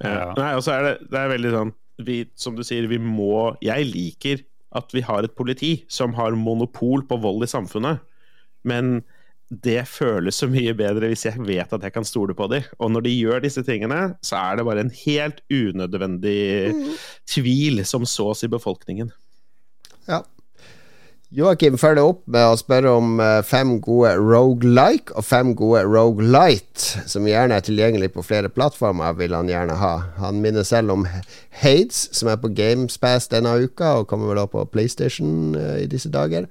Ja. 0.03 0.33
Nei, 0.35 0.57
og 0.57 0.65
så 0.67 0.75
er 0.75 0.89
det, 0.89 0.97
det 1.13 1.23
er 1.23 1.31
veldig 1.37 1.55
sånn 1.55 1.73
vi, 2.07 2.25
som 2.39 2.57
du 2.57 2.65
sier, 2.67 2.89
vi 2.91 2.99
må 3.03 3.57
Jeg 3.65 3.89
liker 3.91 4.45
at 4.77 4.93
vi 4.95 5.03
har 5.03 5.27
et 5.27 5.35
politi 5.35 5.81
som 5.91 6.15
har 6.15 6.37
monopol 6.39 7.03
på 7.09 7.19
vold 7.23 7.43
i 7.43 7.51
samfunnet, 7.51 8.05
men 8.63 9.01
det 9.51 9.83
føles 9.91 10.37
så 10.39 10.47
mye 10.47 10.73
bedre 10.79 11.09
hvis 11.11 11.25
jeg 11.27 11.43
vet 11.43 11.73
at 11.75 11.83
jeg 11.83 11.95
kan 11.95 12.07
stole 12.07 12.37
på 12.39 12.47
dem. 12.53 12.67
Og 12.79 12.93
når 12.95 13.03
de 13.07 13.15
gjør 13.17 13.43
disse 13.43 13.65
tingene, 13.67 14.13
så 14.23 14.39
er 14.39 14.61
det 14.61 14.67
bare 14.69 14.85
en 14.85 14.93
helt 14.95 15.41
unødvendig 15.51 16.43
mm. 16.77 16.93
tvil 17.33 17.83
som 17.89 18.07
sås 18.07 18.45
i 18.47 18.53
befolkningen. 18.53 19.11
Ja, 20.07 20.23
Joakim 21.31 21.77
følger 21.79 22.09
opp 22.11 22.25
med 22.27 22.43
å 22.43 22.57
spørre 22.59 22.91
om 22.99 23.21
eh, 23.23 23.37
fem 23.47 23.77
gode 23.79 24.17
rogelike 24.19 25.15
og 25.15 25.23
fem 25.23 25.53
gode 25.55 25.85
rogelight, 25.87 26.83
som 27.07 27.29
gjerne 27.29 27.55
er 27.55 27.63
tilgjengelig 27.63 28.09
på 28.17 28.25
flere 28.27 28.51
plattformer, 28.51 29.15
vil 29.15 29.37
han 29.39 29.47
gjerne 29.47 29.77
ha. 29.79 29.93
Han 30.19 30.41
minner 30.43 30.67
selv 30.67 30.97
om 30.97 31.07
Hades, 31.61 32.09
som 32.19 32.33
er 32.33 32.41
på 32.43 32.51
Gamespass 32.59 33.31
denne 33.31 33.53
uka, 33.63 34.01
og 34.01 34.09
kommer 34.11 34.33
vel 34.33 34.43
opp 34.43 34.57
på 34.57 34.67
PlayStation 34.75 35.55
uh, 35.55 35.79
i 35.79 35.87
disse 35.87 36.11
dager. 36.11 36.51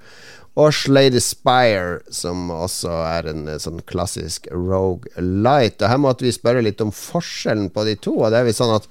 Og 0.56 0.72
Slade 0.72 1.20
Spire, 1.28 2.00
som 2.08 2.48
også 2.48 3.02
er 3.04 3.28
en 3.34 3.50
uh, 3.52 3.60
sånn 3.60 3.84
klassisk 3.84 4.48
rogelight. 4.48 5.84
Og 5.84 5.92
her 5.92 6.00
måtte 6.00 6.24
vi 6.24 6.32
spørre 6.32 6.64
litt 6.64 6.80
om 6.80 6.96
forskjellen 6.96 7.68
på 7.76 7.84
de 7.84 8.00
to, 8.00 8.16
og 8.16 8.32
det 8.32 8.40
er 8.40 8.48
vel 8.48 8.56
sånn 8.56 8.78
at 8.80 8.88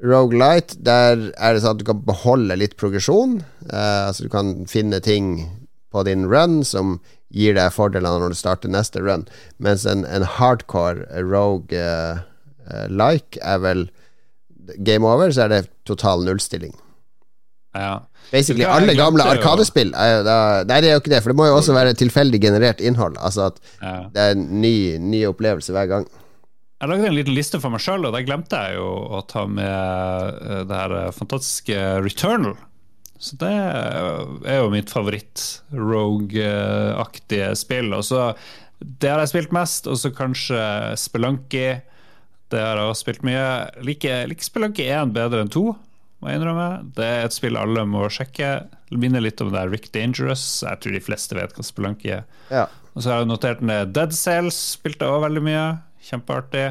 Rogelight, 0.00 0.78
der 0.80 1.30
er 1.36 1.54
det 1.54 1.62
sånn 1.62 1.76
at 1.76 1.80
du 1.82 1.86
kan 1.88 2.02
beholde 2.06 2.56
litt 2.56 2.76
progresjon. 2.80 3.40
Uh, 3.68 4.08
altså 4.08 4.26
du 4.26 4.32
kan 4.32 4.54
finne 4.70 5.00
ting 5.04 5.48
på 5.92 6.04
din 6.06 6.28
run 6.30 6.60
som 6.64 6.98
gir 7.30 7.54
deg 7.54 7.72
fordeler 7.74 8.22
når 8.22 8.32
du 8.32 8.38
starter 8.38 8.72
neste 8.72 9.02
run. 9.04 9.26
Mens 9.62 9.86
en, 9.88 10.06
en 10.08 10.26
hardcore 10.38 11.04
rogue 11.26 11.76
uh, 11.76 12.22
uh, 12.70 13.18
er 13.42 13.64
vel 13.64 13.88
game 14.78 15.06
over, 15.06 15.32
så 15.34 15.46
er 15.46 15.52
det 15.52 15.64
total 15.88 16.24
nullstilling. 16.24 16.72
Ja. 17.74 18.00
Basically 18.32 18.66
alle 18.66 18.96
gamle 18.98 19.22
Arkadespill 19.30 19.92
Nei, 19.94 20.06
det 20.66 20.74
er 20.76 20.88
jo 20.90 21.00
ikke 21.00 21.12
det, 21.12 21.20
for 21.22 21.30
det 21.30 21.38
må 21.38 21.46
jo 21.46 21.54
også 21.60 21.74
være 21.74 21.94
tilfeldig 21.98 22.40
generert 22.42 22.82
innhold. 22.82 23.18
Altså 23.18 23.50
at 23.50 23.60
ja. 23.78 23.94
det 24.14 24.24
er 24.24 24.34
en 24.34 24.46
ny, 24.62 24.74
ny 24.98 25.22
opplevelse 25.28 25.74
hver 25.74 25.86
gang. 25.90 26.08
Jeg 26.80 26.88
lagde 26.88 27.10
en 27.10 27.18
liten 27.18 27.34
liste 27.36 27.58
for 27.60 27.68
meg 27.74 27.82
sjøl, 27.84 28.06
og 28.08 28.14
der 28.14 28.22
glemte 28.24 28.56
jeg 28.56 28.78
jo 28.78 28.86
å 29.12 29.18
ta 29.28 29.42
med 29.44 29.68
eh, 29.68 30.64
det 30.64 30.76
her 30.78 30.88
eh, 30.96 31.12
fantastiske 31.12 31.76
Returnal. 32.00 32.56
Så 33.20 33.36
det 33.36 33.52
er 33.52 34.56
jo 34.62 34.72
mitt 34.72 34.88
favoritt-rogue-aktige 34.88 37.52
spill. 37.60 37.92
Og 37.92 38.00
så 38.08 38.32
Det 38.80 39.12
har 39.12 39.20
jeg 39.20 39.28
spilt 39.34 39.52
mest, 39.52 39.84
og 39.92 40.00
så 40.00 40.08
kanskje 40.08 40.96
Spelunky. 40.96 41.84
Det 42.48 42.60
har 42.64 42.80
jeg 42.80 42.88
også 42.88 43.04
spilt 43.04 43.20
mye. 43.28 43.68
Liker 43.84 44.24
like 44.30 44.40
Spelunky 44.40 44.88
1 44.88 45.12
bedre 45.12 45.44
enn 45.44 45.52
2, 45.52 45.76
må 46.24 46.28
jeg 46.30 46.40
innrømme. 46.40 46.80
Det 46.96 47.04
er 47.04 47.20
et 47.26 47.36
spill 47.36 47.60
alle 47.60 47.84
må 47.84 48.08
sjekke. 48.08 48.64
Minner 48.96 49.20
litt 49.20 49.36
om 49.44 49.52
det 49.52 49.60
er 49.60 49.68
Rick 49.68 49.92
Dangerous. 49.92 50.64
Jeg 50.64 50.80
tror 50.80 50.96
de 50.96 51.04
fleste 51.04 51.36
vet 51.36 51.52
hva 51.52 51.60
Spelunky 51.68 52.16
er. 52.16 52.24
Ja. 52.48 52.72
Og 52.96 53.04
så 53.04 53.12
har 53.12 53.20
jeg 53.20 53.28
notert 53.34 53.60
ned 53.60 53.92
Dead 53.92 54.16
Cells, 54.16 54.56
spilte 54.80 55.04
jeg 55.04 55.12
også 55.12 55.28
veldig 55.28 55.44
mye. 55.44 55.76
Kjempeartig. 56.10 56.70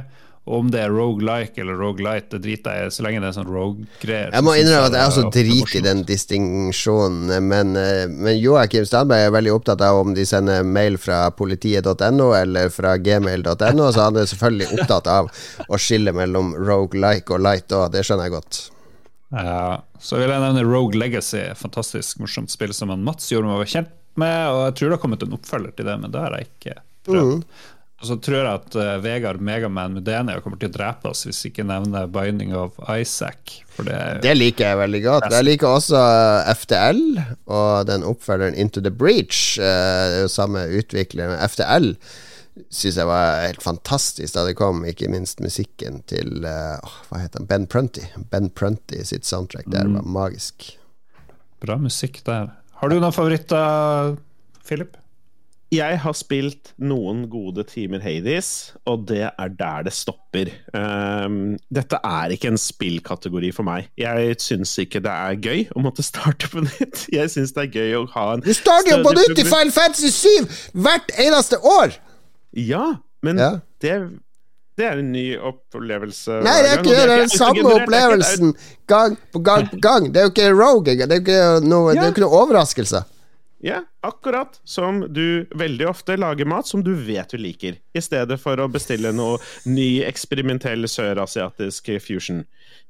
Og 0.50 0.64
om 0.64 0.70
det 0.74 0.80
er 0.82 0.90
rogelike 0.90 1.62
eller 1.62 1.78
rogelight, 1.78 2.32
det 2.32 2.40
driter 2.42 2.74
jeg 2.74 2.88
i, 2.88 2.94
så 2.96 3.04
lenge 3.06 3.20
det 3.22 3.28
er 3.28 3.36
sånn 3.36 3.52
rogue-greier. 3.52 4.32
Jeg 4.34 4.46
må 4.48 4.56
innrømme 4.58 4.88
at 4.88 4.96
jeg 4.98 5.12
også 5.12 5.26
driter 5.36 5.78
i 5.78 5.82
den 5.86 6.02
distinksjonen, 6.10 7.36
men, 7.46 7.76
eh, 7.78 8.08
men 8.10 8.40
Joakim 8.40 8.88
Stadberg 8.90 9.28
er 9.28 9.36
veldig 9.36 9.54
opptatt 9.54 9.84
av 9.86 10.00
om 10.00 10.16
de 10.18 10.26
sender 10.26 10.66
mail 10.66 10.98
fra 10.98 11.22
politiet.no 11.38 12.32
eller 12.40 12.74
fra 12.74 12.96
gmail.no, 12.98 13.92
så 13.94 14.08
han 14.08 14.18
er 14.18 14.30
selvfølgelig 14.32 14.72
opptatt 14.80 15.14
av 15.20 15.30
å 15.68 15.78
skille 15.78 16.16
mellom 16.18 16.56
rogelike 16.58 17.38
og 17.38 17.46
light 17.46 17.76
òg, 17.76 17.92
det 17.94 18.08
skjønner 18.08 18.32
jeg 18.32 18.38
godt. 18.40 18.62
Ja, 19.30 19.84
så 20.02 20.18
vil 20.18 20.32
jeg 20.34 20.42
nevne 20.42 20.66
Rogue 20.66 20.98
Legacy, 20.98 21.44
fantastisk 21.60 22.24
morsomt 22.24 22.50
spill 22.50 22.74
som 22.74 22.90
Mats 23.06 23.30
gjorde 23.30 23.52
meg 23.52 23.70
kjent 23.70 23.94
med, 24.18 24.40
og 24.50 24.64
jeg 24.64 24.80
tror 24.80 24.90
det 24.90 24.98
har 24.98 25.04
kommet 25.04 25.26
en 25.28 25.38
oppfølger 25.38 25.76
til 25.78 25.92
det, 25.92 26.00
men 26.02 26.16
det 26.16 26.24
har 26.24 26.40
jeg 26.40 26.50
ikke 26.50 26.82
prøvd. 27.06 27.44
Mm. 27.44 27.76
Og 28.00 28.08
så 28.08 28.16
tror 28.24 28.38
jeg 28.38 28.48
at 28.62 28.76
uh, 28.80 28.94
Vegard 29.04 29.42
Megaman 29.44 29.98
Mudenia 29.98 30.40
kommer 30.40 30.60
til 30.60 30.72
å 30.72 30.76
drepe 30.78 31.10
oss 31.12 31.26
hvis 31.28 31.42
vi 31.44 31.52
ikke 31.52 31.66
nevner 31.68 32.08
Binding 32.08 32.54
of 32.56 32.78
Isaac. 32.88 33.58
Det, 33.76 33.98
det, 34.24 34.36
liker 34.38 34.72
jeg 34.72 34.80
veldig 34.80 35.02
godt. 35.04 35.28
Jeg 35.32 35.48
liker 35.48 35.68
også 35.72 36.00
eh, 36.00 36.50
FTL 36.52 37.02
og 37.48 37.88
den 37.88 38.04
oppfølgeren 38.08 38.56
Into 38.60 38.84
the 38.84 38.92
Breach. 38.92 39.60
Uh, 39.60 39.68
det 39.68 40.18
er 40.22 40.26
jo 40.26 40.32
samme 40.32 40.64
utvikler. 40.80 41.36
FTL 41.52 41.92
syns 42.68 43.00
jeg 43.00 43.08
var 43.08 43.44
helt 43.46 43.64
fantastisk 43.64 44.36
da 44.36 44.44
det 44.48 44.58
kom, 44.60 44.82
ikke 44.88 45.08
minst 45.12 45.40
musikken 45.44 46.02
til 46.12 46.44
uh, 46.44 46.80
Hva 47.08 47.24
heter 47.24 47.44
han? 47.44 47.50
Ben 47.52 47.68
Prunty. 47.72 48.08
Ben 48.32 48.48
Prunty 48.52 49.04
sitt 49.08 49.28
soundtrack 49.28 49.68
der 49.72 49.88
mm. 49.88 50.00
var 50.00 50.10
magisk. 50.24 50.72
Bra 51.60 51.76
musikk 51.80 52.24
der. 52.28 52.54
Har 52.80 52.92
du 52.92 52.96
noen 52.96 53.16
favoritter, 53.16 54.16
Philip? 54.64 54.96
Jeg 55.70 56.00
har 56.02 56.16
spilt 56.18 56.72
noen 56.82 57.28
gode 57.30 57.62
timer 57.70 58.02
Hades, 58.02 58.72
og 58.90 59.04
det 59.12 59.22
er 59.30 59.52
der 59.54 59.84
det 59.86 59.94
stopper. 59.94 60.50
Um, 60.74 61.58
dette 61.70 62.00
er 62.06 62.34
ikke 62.34 62.50
en 62.50 62.58
spillkategori 62.58 63.52
for 63.54 63.68
meg. 63.68 63.90
Jeg 64.00 64.38
syns 64.42 64.72
ikke 64.82 65.02
det 65.06 65.14
er 65.14 65.38
gøy 65.38 65.68
å 65.78 65.84
måtte 65.86 66.06
starte 66.06 66.50
på 66.50 66.64
nytt. 66.70 67.04
Jeg 67.14 67.30
syns 67.30 67.54
det 67.54 67.68
er 67.68 67.76
gøy 67.78 68.00
å 68.00 68.08
ha 68.16 68.26
en 68.34 68.42
Du 68.46 68.50
starter 68.58 68.96
jo 68.98 69.04
på 69.06 69.14
nytt 69.20 69.44
i 69.44 69.46
Final 69.46 69.76
Fantasy 69.76 70.10
7 70.10 70.74
hvert 70.86 71.14
eneste 71.22 71.62
år! 71.62 71.94
Ja, 72.58 72.96
men 73.22 73.38
Ja. 73.38 73.52
det 73.86 74.00
det 74.80 74.86
er 74.88 75.00
en 75.02 75.10
ny 75.12 75.34
opplevelse. 75.36 76.38
Nei, 76.40 76.54
det 76.64 76.70
er 76.72 76.78
ikke 76.80 76.94
det. 76.96 77.00
Er 77.04 77.24
den 77.26 77.32
samme 77.34 77.64
opplevelsen 77.76 78.54
gang 78.88 79.18
på 79.34 79.42
gang 79.44 79.66
på 79.68 79.76
gang. 79.84 80.06
Det 80.08 80.22
er 80.22 80.30
jo 80.30 80.32
ikke 80.32 80.46
rogue. 80.56 80.94
Det 80.96 81.04
er 81.04 81.18
jo 81.18 81.24
ikke 81.26 81.68
noe, 81.68 81.92
det 81.92 82.00
er 82.00 82.06
jo 82.08 82.14
ikke 82.14 82.24
noe 82.24 82.38
overraskelse. 82.46 83.02
Ja, 83.60 83.82
akkurat 84.08 84.62
som 84.64 85.02
du 85.14 85.48
veldig 85.56 85.90
ofte 85.90 86.16
lager 86.16 86.48
mat 86.48 86.68
som 86.68 86.84
du 86.84 86.94
vet 86.96 87.34
du 87.34 87.40
liker, 87.42 87.76
i 87.94 88.02
stedet 88.02 88.40
for 88.40 88.60
å 88.60 88.70
bestille 88.72 89.12
noe 89.16 89.40
ny 89.68 90.00
eksperimentell 90.08 90.88
sørasiatisk 90.88 91.92
fusion. 92.04 92.46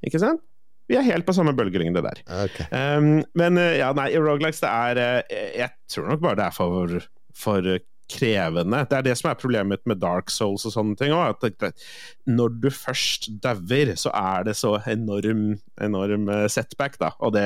Ikke 0.06 0.22
sant? 0.22 0.44
Vi 0.90 0.98
er 0.98 1.06
helt 1.06 1.26
på 1.26 1.36
samme 1.38 1.54
bølgelengde 1.58 2.02
der. 2.06 2.22
Okay. 2.46 2.66
Um, 2.74 3.20
men 3.38 3.62
uh, 3.62 3.76
ja, 3.78 3.92
nei, 3.98 4.10
Rogalikes, 4.18 4.62
det 4.64 4.70
er 4.70 5.02
uh, 5.02 5.42
Jeg 5.58 5.70
tror 5.94 6.10
nok 6.10 6.24
bare 6.24 6.40
det 6.40 6.48
er 6.48 6.56
for, 6.56 6.96
for 7.38 7.70
krevende. 8.10 8.80
Det 8.90 8.98
er 8.98 9.06
det 9.06 9.14
som 9.20 9.30
er 9.30 9.38
problemet 9.38 9.86
med 9.90 10.02
Dark 10.02 10.34
Souls 10.34 10.66
og 10.66 10.74
sånne 10.74 10.98
ting 10.98 11.14
òg. 11.14 11.46
Når 12.30 12.58
du 12.64 12.72
først 12.74 13.30
dauer, 13.44 13.94
så 14.02 14.14
er 14.18 14.50
det 14.50 14.58
så 14.58 14.80
enorm, 14.90 15.60
enorm 15.82 16.26
uh, 16.30 16.48
setback, 16.50 16.98
da. 17.02 17.14
Og 17.22 17.38
det 17.38 17.46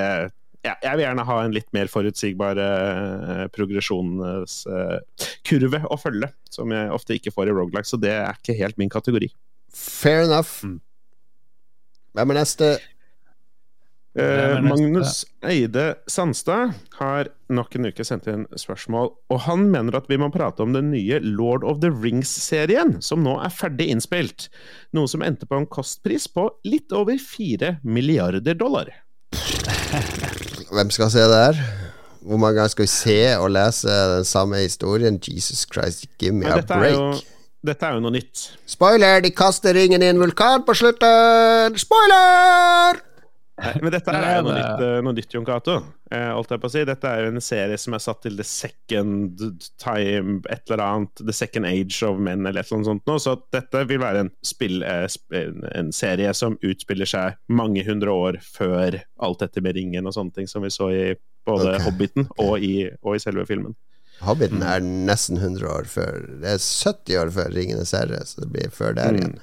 ja, 0.64 0.78
jeg 0.80 0.96
vil 0.96 1.04
gjerne 1.04 1.26
ha 1.28 1.36
en 1.44 1.52
litt 1.56 1.68
mer 1.76 1.90
forutsigbar 1.92 2.56
uh, 2.56 3.52
progresjonskurve 3.52 5.82
å 5.92 5.98
følge, 6.00 6.30
som 6.54 6.72
jeg 6.72 6.94
ofte 6.96 7.18
ikke 7.18 7.34
får 7.36 7.50
i 7.52 7.56
Rogalike, 7.58 7.90
så 7.90 7.98
det 8.00 8.14
er 8.16 8.32
ikke 8.38 8.56
helt 8.62 8.78
min 8.80 8.94
kategori. 8.94 9.28
Fair 9.74 10.22
enough. 10.24 10.64
Mm. 10.64 10.80
Hvem 12.14 12.30
er 12.32 12.38
neste? 12.40 12.80
Uh, 14.14 14.22
er 14.24 14.62
neste? 14.62 14.70
Magnus 14.70 15.26
Eide 15.50 15.96
Sandstad 16.08 16.72
har 17.00 17.28
nok 17.52 17.76
en 17.76 17.88
uke 17.90 18.04
sendt 18.08 18.28
inn 18.32 18.48
spørsmål, 18.56 19.12
og 19.34 19.40
han 19.50 19.62
mener 19.74 19.94
at 20.00 20.08
vi 20.08 20.18
må 20.22 20.28
prate 20.32 20.64
om 20.64 20.72
den 20.78 20.92
nye 20.94 21.18
Lord 21.26 21.64
of 21.68 21.82
the 21.84 21.92
Rings-serien, 21.92 23.02
som 23.04 23.20
nå 23.26 23.34
er 23.44 23.52
ferdig 23.52 23.88
innspilt. 23.92 24.48
Noe 24.96 25.08
som 25.12 25.22
endte 25.26 25.46
på 25.50 25.56
en 25.60 25.68
kostpris 25.68 26.30
på 26.32 26.48
litt 26.64 26.96
over 26.96 27.20
fire 27.20 27.84
milliarder 27.84 28.56
dollar. 28.56 28.88
Hvem 30.74 30.90
skal 30.94 31.12
se 31.14 31.20
det 31.30 31.40
her? 31.40 31.60
Hvor 32.24 32.40
mange 32.40 32.56
ganger 32.58 32.72
skal 32.72 32.86
vi 32.88 32.92
se 32.92 33.18
og 33.38 33.50
lese 33.52 33.88
den 34.16 34.26
samme 34.26 34.58
historien? 34.64 35.20
Jesus 35.28 35.66
Christ, 35.74 36.06
give 36.20 36.32
me 36.32 36.46
Men 36.46 36.54
a 36.54 36.56
jo, 36.58 36.68
break. 36.68 37.24
dette 37.68 37.86
er 37.86 37.98
jo 37.98 38.04
noe 38.04 38.12
nytt. 38.16 38.46
Spoiler! 38.68 39.20
De 39.24 39.32
kaster 39.36 39.76
ringen 39.76 40.02
i 40.04 40.10
en 40.12 40.20
vulkan 40.22 40.64
på 40.68 40.74
slutten! 40.80 41.78
Spoiler! 41.80 43.02
Nei, 43.62 43.74
Men 43.84 43.94
dette 43.94 44.10
er 44.18 44.40
jo 44.40 44.46
noe 44.48 44.54
nytt, 44.58 44.82
eh, 44.82 45.00
noe 45.06 45.14
nytt 45.14 45.34
Jon 45.36 45.46
Cato. 45.46 45.76
Eh, 46.10 46.70
si. 46.74 46.84
Dette 46.90 47.10
er 47.10 47.22
jo 47.22 47.34
en 47.34 47.44
serie 47.44 47.78
som 47.78 47.94
er 47.94 48.02
satt 48.02 48.24
til 48.26 48.36
the 48.40 48.46
second 48.48 49.44
time 49.78 50.42
et 50.50 50.64
eller 50.72 50.82
annet 50.84 51.22
The 51.22 51.36
second 51.38 51.66
age 51.70 52.02
of 52.04 52.18
men, 52.18 52.48
eller 52.48 52.62
et 52.62 52.72
eller 52.72 52.80
annet 52.80 52.90
sånt 52.90 53.06
nå. 53.06 53.20
Så 53.22 53.36
dette 53.54 53.86
vil 53.90 54.02
være 54.02 54.26
en, 54.26 54.32
spill, 54.44 54.82
eh, 54.82 55.06
sp- 55.06 55.38
en, 55.38 55.62
en 55.76 55.92
serie 55.94 56.34
som 56.34 56.58
utspiller 56.66 57.10
seg 57.10 57.38
mange 57.48 57.86
hundre 57.86 58.10
år 58.10 58.42
før 58.42 59.00
alt 59.22 59.46
dette 59.46 59.62
med 59.62 59.78
ringen 59.78 60.10
og 60.10 60.18
sånne 60.18 60.34
ting 60.34 60.50
som 60.50 60.66
vi 60.66 60.74
så 60.74 60.90
i 60.90 61.06
både 61.46 61.76
okay. 61.76 61.86
Hobbiten 61.86 62.30
og, 62.40 62.58
i, 62.58 62.90
og 63.04 63.18
i 63.18 63.22
selve 63.22 63.46
filmen. 63.46 63.78
Hobbiten 64.24 64.64
er 64.66 64.82
nesten 64.82 65.38
100 65.38 65.68
år 65.68 65.88
før 65.90 66.22
Det 66.40 66.54
er 66.54 66.62
70 66.62 67.18
år 67.20 67.32
før 67.36 67.50
Ringenes 67.52 67.92
herre, 67.96 68.22
så 68.26 68.44
det 68.44 68.52
blir 68.54 68.74
før 68.74 68.96
der 68.98 69.18
igjen. 69.18 69.38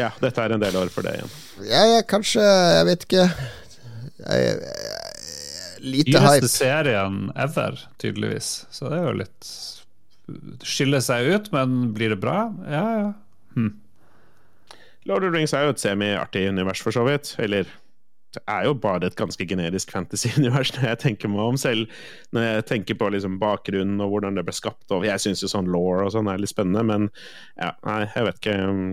Ja, 0.00 0.10
dette 0.22 0.42
er 0.42 0.54
en 0.56 0.62
del 0.62 0.76
år 0.80 0.90
for 0.92 1.06
det 1.06 1.16
igjen. 1.18 1.34
Ja, 1.68 1.84
ja, 1.86 2.00
kanskje 2.08 2.42
Jeg 2.42 2.86
vet 2.88 3.04
ikke. 3.06 3.26
Jeg, 4.24 4.40
jeg, 4.48 4.56
lite 5.84 6.10
Dyreste 6.14 6.40
hype. 6.40 6.50
serien 6.50 7.20
ever, 7.36 7.78
tydeligvis. 8.02 8.50
Så 8.74 8.90
det 8.90 8.98
er 8.98 9.08
jo 9.10 9.18
litt 9.22 9.52
Skiller 10.64 11.02
seg 11.04 11.28
ut, 11.34 11.50
men 11.52 11.92
blir 11.92 12.14
det 12.14 12.20
bra? 12.22 12.46
Ja, 12.64 12.84
ja. 12.96 13.12
Lord 15.04 15.24
of 15.28 15.34
Rings 15.34 15.52
er 15.52 15.66
jo 15.66 15.74
et 15.74 15.82
semi-artig 15.82 16.46
univers, 16.48 16.80
for 16.80 16.96
så 16.96 17.02
vidt. 17.04 17.34
Eller 17.44 17.68
det 18.34 18.40
er 18.50 18.64
jo 18.66 18.74
bare 18.74 19.06
et 19.06 19.16
ganske 19.18 19.44
generisk 19.46 19.92
fantasy-univers 19.94 20.72
når 20.74 20.88
jeg 20.88 21.00
tenker 21.04 21.30
meg 21.30 21.42
om 21.44 21.58
selv. 21.60 21.92
Når 22.34 22.46
jeg 22.48 22.66
tenker 22.72 22.96
på 22.98 23.10
liksom 23.12 23.36
bakgrunnen 23.42 24.00
og 24.00 24.14
hvordan 24.14 24.40
det 24.40 24.46
ble 24.48 24.56
skapt. 24.56 24.86
Og 24.96 25.04
jeg 25.06 25.20
syns 25.22 25.44
jo 25.44 25.50
sånn 25.52 25.68
law 25.70 26.06
og 26.06 26.14
sånn 26.16 26.30
er 26.32 26.40
litt 26.40 26.54
spennende, 26.54 26.86
men 26.88 27.10
ja, 27.60 27.74
nei, 27.84 28.00
jeg 28.14 28.30
vet 28.30 28.40
ikke 28.40 28.56
um, 28.64 28.86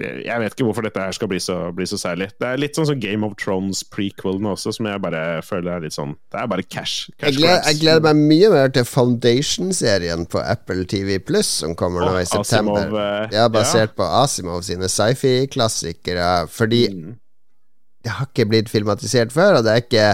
jeg 0.00 0.40
vet 0.40 0.54
ikke 0.54 0.64
hvorfor 0.64 0.86
dette 0.86 1.00
her 1.04 1.12
skal 1.12 1.28
bli 1.28 1.38
så, 1.42 1.56
bli 1.76 1.84
så 1.88 1.98
særlig. 2.00 2.30
Det 2.40 2.48
er 2.48 2.60
litt 2.60 2.78
sånn 2.78 2.86
som 2.88 3.00
Game 3.02 3.26
of 3.26 3.34
Thrones 3.40 3.82
prequelen 3.92 4.46
også, 4.48 4.72
som 4.72 4.88
jeg 4.88 5.02
bare 5.04 5.42
føler 5.44 5.74
er 5.74 5.84
litt 5.84 5.96
sånn 5.96 6.14
Det 6.32 6.40
er 6.40 6.48
bare 6.48 6.64
cash. 6.64 7.10
cash 7.20 7.28
Jeg 7.28 7.40
gleder, 7.42 7.60
jeg 7.68 7.80
gleder 7.82 8.06
meg 8.06 8.22
mye 8.32 8.50
mer 8.54 8.72
til 8.72 8.86
Foundation-serien 8.88 10.24
på 10.32 10.40
Apple 10.40 10.86
TV 10.88 11.18
Pluss, 11.20 11.50
som 11.60 11.76
kommer 11.76 12.06
nå 12.08 12.14
i 12.22 12.24
september. 12.24 12.86
Asimov, 12.86 13.00
eh, 13.02 13.36
ja, 13.36 13.48
basert 13.52 13.92
på 13.98 14.06
Asimov 14.22 14.64
sine 14.64 14.88
sci-fi-klassikere. 14.88 16.48
Fordi 16.48 16.86
Mm. 16.92 17.18
Det 18.02 18.10
har 18.16 18.26
ikke 18.26 18.48
blitt 18.50 18.70
filmatisert 18.70 19.30
før, 19.34 19.58
og 19.58 19.66
det 19.66 19.72
er 19.72 19.82
ikke, 19.82 20.06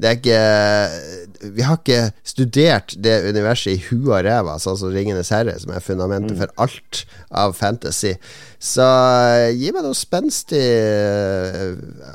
det 0.00 0.08
er 0.08 0.18
ikke 0.18 1.50
Vi 1.54 1.64
har 1.66 1.76
ikke 1.76 1.98
studert 2.24 2.94
det 3.04 3.18
universet 3.28 3.74
i 3.74 3.82
huet 3.90 4.08
og 4.08 4.22
ræva, 4.24 4.56
sånn 4.62 4.78
som 4.80 4.94
Ringenes 4.94 5.32
herre, 5.34 5.56
som 5.60 5.74
er 5.74 5.84
fundamentet 5.84 6.38
for 6.40 6.54
alt 6.64 7.02
av 7.28 7.52
fantasy. 7.58 8.14
Så 8.64 8.84
eh, 8.84 9.50
gi 9.60 9.74
meg 9.76 9.84
noe 9.84 9.98
spenstig 9.98 10.62
eh, 10.64 11.74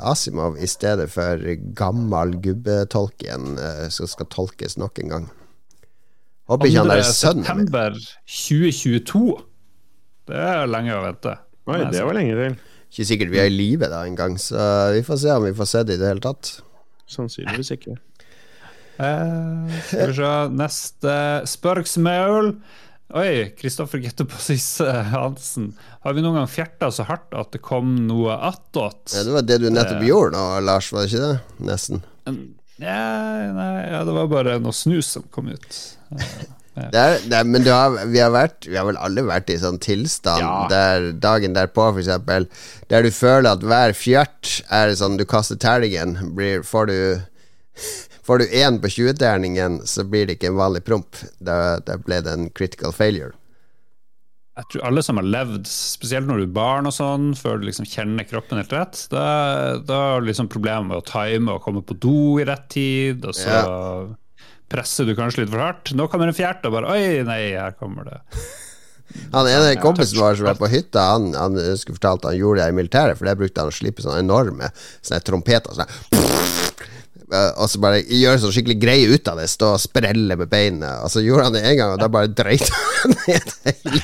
Asimov 0.09 0.57
i 0.57 0.69
stedet 0.69 1.09
for 1.13 1.43
gammel 1.77 2.33
gubbetolken 2.41 3.59
uh, 3.59 3.85
som 3.93 4.09
skal 4.09 4.29
tolkes 4.33 4.79
nok 4.81 5.03
en 5.03 5.13
gang. 5.13 5.29
Håper 6.49 6.71
ikke 6.71 6.87
han 6.87 6.95
er 6.95 7.05
sønnen 7.05 7.45
min. 7.45 7.69
september 7.69 8.01
2022. 8.25 9.37
Det 10.29 10.41
er 10.49 10.65
lenge 10.73 10.97
å 10.97 11.05
vente. 11.05 11.37
Oi, 11.69 11.83
det 11.93 12.01
var 12.01 12.17
lenge 12.17 12.37
til. 12.39 12.57
Ikke 12.89 13.05
sikkert 13.05 13.31
vi 13.33 13.39
er 13.41 13.49
i 13.49 13.53
live 13.53 13.89
da 13.91 14.01
engang, 14.07 14.35
så 14.41 14.57
vi 14.95 15.03
får 15.05 15.21
se 15.21 15.33
om 15.35 15.45
vi 15.45 15.55
får 15.57 15.69
se 15.69 15.83
det 15.85 15.97
i 15.97 16.01
det 16.01 16.09
hele 16.09 16.23
tatt. 16.25 16.55
Sannsynligvis 17.09 17.73
ikke. 17.77 17.95
Eh, 18.99 19.79
skal 19.87 20.11
vi 20.11 20.15
se 20.17 20.31
Neste 20.59 21.15
spørsmål. 21.47 22.53
Oi, 23.17 23.49
Kristoffer 23.57 24.01
Gettebossis 24.03 24.67
Hansen. 25.13 25.71
Har 26.05 26.13
vi 26.13 26.21
noen 26.21 26.41
gang 26.41 26.49
fjerta 26.51 26.91
så 26.93 27.07
hardt 27.09 27.33
at 27.33 27.55
det 27.55 27.61
kom 27.65 27.95
noe 28.05 28.35
attåt? 28.49 29.15
Ja, 29.15 29.23
det 29.25 29.33
var 29.33 29.47
det 29.49 29.61
du 29.63 29.69
nettopp 29.73 30.03
gjorde 30.05 30.35
nå, 30.37 30.43
Lars, 30.65 30.91
var 30.93 31.05
det 31.05 31.13
ikke 31.13 31.23
det? 31.23 31.63
Nesten. 31.71 32.03
Ja, 32.79 32.99
nei, 33.55 33.71
ja, 33.89 34.03
det 34.05 34.13
var 34.13 34.29
bare 34.31 34.59
noe 34.61 34.75
snus 34.77 35.09
som 35.15 35.25
kom 35.33 35.49
ut. 35.49 35.79
Det 36.93 37.01
er, 37.01 37.17
det 37.29 37.37
er, 37.39 37.47
men 37.49 37.65
du 37.65 37.71
har, 37.73 37.97
vi, 38.09 38.19
har 38.23 38.31
vært, 38.33 38.67
vi 38.69 38.77
har 38.79 38.87
vel 38.87 38.99
alle 39.01 39.25
vært 39.27 39.51
i 39.53 39.57
sånn 39.61 39.79
tilstand 39.83 40.43
Ja. 40.43 40.67
der 40.71 41.09
dagen 41.19 41.57
derpå, 41.57 41.89
eksempel, 41.99 42.47
der 42.91 43.03
du 43.05 43.11
føler 43.13 43.51
at 43.51 43.65
hver 43.65 43.95
fjert 43.97 44.59
er 44.71 44.95
sånn 44.95 45.19
du 45.19 45.25
kaster 45.29 45.59
terningen, 45.59 46.17
blir, 46.37 46.63
får 46.67 46.91
du 46.91 46.99
Får 48.29 48.43
du 48.43 48.51
én 48.53 48.75
på 48.77 48.89
20-terningen, 48.93 49.79
så 49.89 50.03
blir 50.05 50.27
det 50.27 50.35
ikke 50.35 50.51
en 50.51 50.57
vanlig 50.59 50.83
promp. 50.85 51.17
Da, 51.41 51.79
da 51.81 51.95
ble 51.97 52.19
det 52.21 52.35
en 52.35 52.49
critical 52.53 52.91
failure. 52.93 53.31
Jeg 54.59 54.67
tror 54.69 54.83
alle 54.89 55.01
som 55.01 55.17
har 55.17 55.25
levd, 55.25 55.65
spesielt 55.71 56.27
når 56.27 56.41
du 56.41 56.45
er 56.45 56.53
barn 56.59 56.89
og 56.89 56.93
sånn, 56.93 57.29
før 57.39 57.57
du 57.57 57.65
liksom 57.69 57.87
kjenner 57.87 58.27
kroppen 58.27 58.59
helt 58.59 58.75
rett, 58.75 59.05
da, 59.09 59.23
da 59.81 59.99
har 60.11 60.21
du 60.21 60.27
liksom 60.27 60.49
problemer 60.51 60.89
med 60.91 60.99
å 60.99 61.05
time 61.07 61.55
og 61.55 61.63
komme 61.63 61.81
på 61.81 61.95
do 62.03 62.19
i 62.43 62.45
rett 62.45 62.67
tid, 62.75 63.23
og 63.23 63.33
så 63.39 63.55
presser 64.69 65.07
du 65.09 65.15
kanskje 65.17 65.43
litt 65.43 65.53
for 65.53 65.63
hardt. 65.63 65.93
Nå 65.97 66.07
kommer 66.11 66.29
en 66.29 66.37
fjert 66.37 66.65
og 66.67 66.75
bare 66.77 66.95
Oi, 66.95 67.21
nei, 67.27 67.41
her 67.57 67.77
kommer 67.79 68.09
det. 68.09 68.19
Han 69.33 69.47
ene 69.49 69.73
kompisen 69.81 70.19
vår 70.21 70.37
som 70.37 70.45
var 70.45 70.59
på 70.59 70.67
hytta, 70.69 71.01
han, 71.15 71.31
han 71.33 71.55
skulle 71.81 71.95
fortalt 71.95 72.27
han 72.29 72.35
gjorde 72.37 72.61
det 72.61 72.67
i 72.69 72.75
militæret, 72.77 73.17
for 73.17 73.25
det 73.25 73.39
brukte 73.39 73.63
han 73.63 73.71
å 73.71 73.73
slippe 73.73 74.05
sånne 74.05 74.21
enorme 74.21 74.69
sånne 75.01 75.23
trompeter. 75.25 75.73
Sånne 75.73 76.27
Eh, 77.29 77.51
og 77.61 77.69
så 77.69 77.77
bare 77.81 78.01
gjøre 78.01 78.41
sånn 78.41 78.53
skikkelig 78.55 78.77
greie 78.81 79.09
ut 79.13 79.27
av 79.29 79.37
det, 79.37 79.45
stå 79.51 79.75
og 79.75 79.81
sprelle 79.83 80.37
med 80.39 80.49
beina. 80.49 80.95
Og 81.05 81.13
så 81.13 81.21
gjorde 81.21 81.45
han 81.45 81.57
det 81.57 81.61
en 81.61 81.77
gang, 81.77 81.93
og 81.93 82.01
da 82.01 82.09
bare 82.11 82.31
dreit 82.33 82.65
han 83.03 83.13
ned 83.27 83.53
hele 83.67 84.01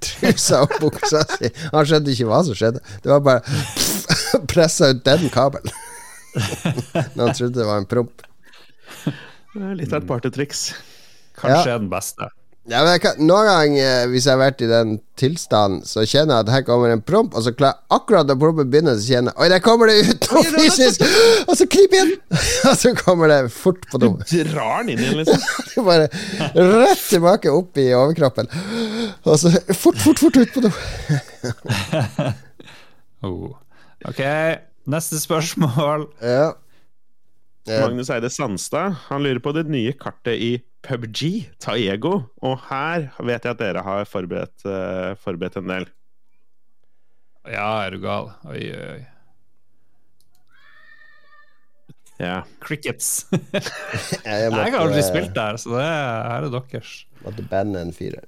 trusa 0.00 0.62
og 0.64 0.76
buksa 0.80 1.24
si. 1.34 1.52
Han 1.74 1.88
skjønte 1.88 2.14
ikke 2.14 2.28
hva 2.30 2.40
som 2.46 2.56
skjedde. 2.56 2.80
Det 3.04 3.12
var 3.12 3.24
bare 3.26 4.44
pressa 4.48 4.92
ut 4.92 5.04
den 5.04 5.28
kabelen. 5.32 5.74
Når 6.32 7.26
han 7.26 7.34
trodde 7.36 7.58
det 7.58 7.68
var 7.68 7.82
en 7.82 7.88
promp. 7.90 8.24
Litt 9.54 9.92
av 9.92 10.02
et 10.02 10.08
partytriks. 10.08 10.72
Kanskje 11.36 11.66
Ja. 11.68 11.78
den 11.78 11.90
beste. 11.90 12.28
Ja, 12.70 12.84
men 12.86 13.00
kan, 13.02 13.16
Noen 13.18 13.48
ganger 13.48 14.04
hvis 14.12 14.28
jeg 14.28 14.36
har 14.36 14.38
vært 14.38 14.60
i 14.62 14.68
den 14.70 15.00
tilstanden, 15.18 15.80
så 15.82 16.04
kjenner 16.06 16.38
jeg 16.38 16.44
at 16.46 16.52
her 16.54 16.62
kommer 16.62 16.92
en 16.94 17.00
promp, 17.02 17.34
og 17.34 17.42
så 17.42 17.50
klarer 17.50 17.74
jeg 17.74 17.96
akkurat 17.96 18.28
da 18.28 18.36
prompen 18.38 18.70
begynner, 18.70 18.94
så 18.94 19.16
kjenner 19.16 19.34
jeg 19.34 19.42
Oi, 19.42 19.48
der 19.50 19.62
kommer 19.64 19.90
det 19.90 19.96
ut 20.06 20.28
noe 20.30 20.44
fysisk! 20.46 21.02
Og 21.48 21.56
så 21.58 21.66
kryper 21.66 21.98
jeg 21.98 22.06
inn! 22.06 22.14
og 22.70 22.76
så 22.78 22.94
kommer 22.94 23.32
det 23.32 23.40
fort 23.50 23.82
på 23.90 23.98
do. 23.98 24.12
Du 24.30 24.38
drar 24.46 24.86
den 24.86 24.94
inn 24.94 25.02
igjen, 25.02 25.24
liksom. 25.24 25.42
det 25.66 25.82
er 25.82 25.88
bare 25.90 26.06
rett 26.86 27.04
tilbake 27.08 27.50
opp 27.50 27.82
i 27.82 27.88
overkroppen. 27.98 28.46
Og 29.26 29.42
så 29.42 29.50
fort, 29.74 29.98
fort, 29.98 30.22
fort 30.22 30.38
ut 30.38 30.54
på 30.54 30.62
do. 30.62 30.70
oh. 33.26 33.50
Ok, 34.06 34.22
neste 34.86 35.18
spørsmål. 35.18 36.06
Ja. 36.22 36.52
Magnus 37.68 38.10
Eide 38.10 38.30
Sandstad 38.32 38.96
Han 39.06 39.22
lurer 39.22 39.38
på 39.42 39.52
det 39.54 39.68
nye 39.70 39.92
kartet 39.94 40.40
i 40.42 40.52
PubG, 40.82 41.46
Taego. 41.62 42.16
Og 42.42 42.58
her 42.66 43.08
vet 43.22 43.44
jeg 43.46 43.54
at 43.54 43.60
dere 43.60 43.84
har 43.86 44.08
forberedt, 44.10 44.64
uh, 44.66 45.14
forberedt 45.22 45.60
en 45.60 45.70
del. 45.70 45.86
Ja, 47.46 47.68
er 47.86 47.94
du 47.94 48.02
gal? 48.02 48.32
Oi, 48.50 48.64
oi, 48.74 48.88
oi. 48.96 49.00
Ja. 52.22 52.42
Crickets. 52.62 53.26
jeg, 53.30 53.40
måtte, 53.40 54.26
jeg 54.26 54.74
har 54.74 54.78
aldri 54.78 55.02
spilt 55.06 55.32
der, 55.34 55.58
så 55.58 55.74
det 55.74 55.86
er, 55.86 56.28
her 56.28 56.46
er 56.46 56.54
deres. 56.54 56.92
Måtte 57.22 57.46
banne 57.50 57.82
en 57.86 57.94
firer. 57.94 58.26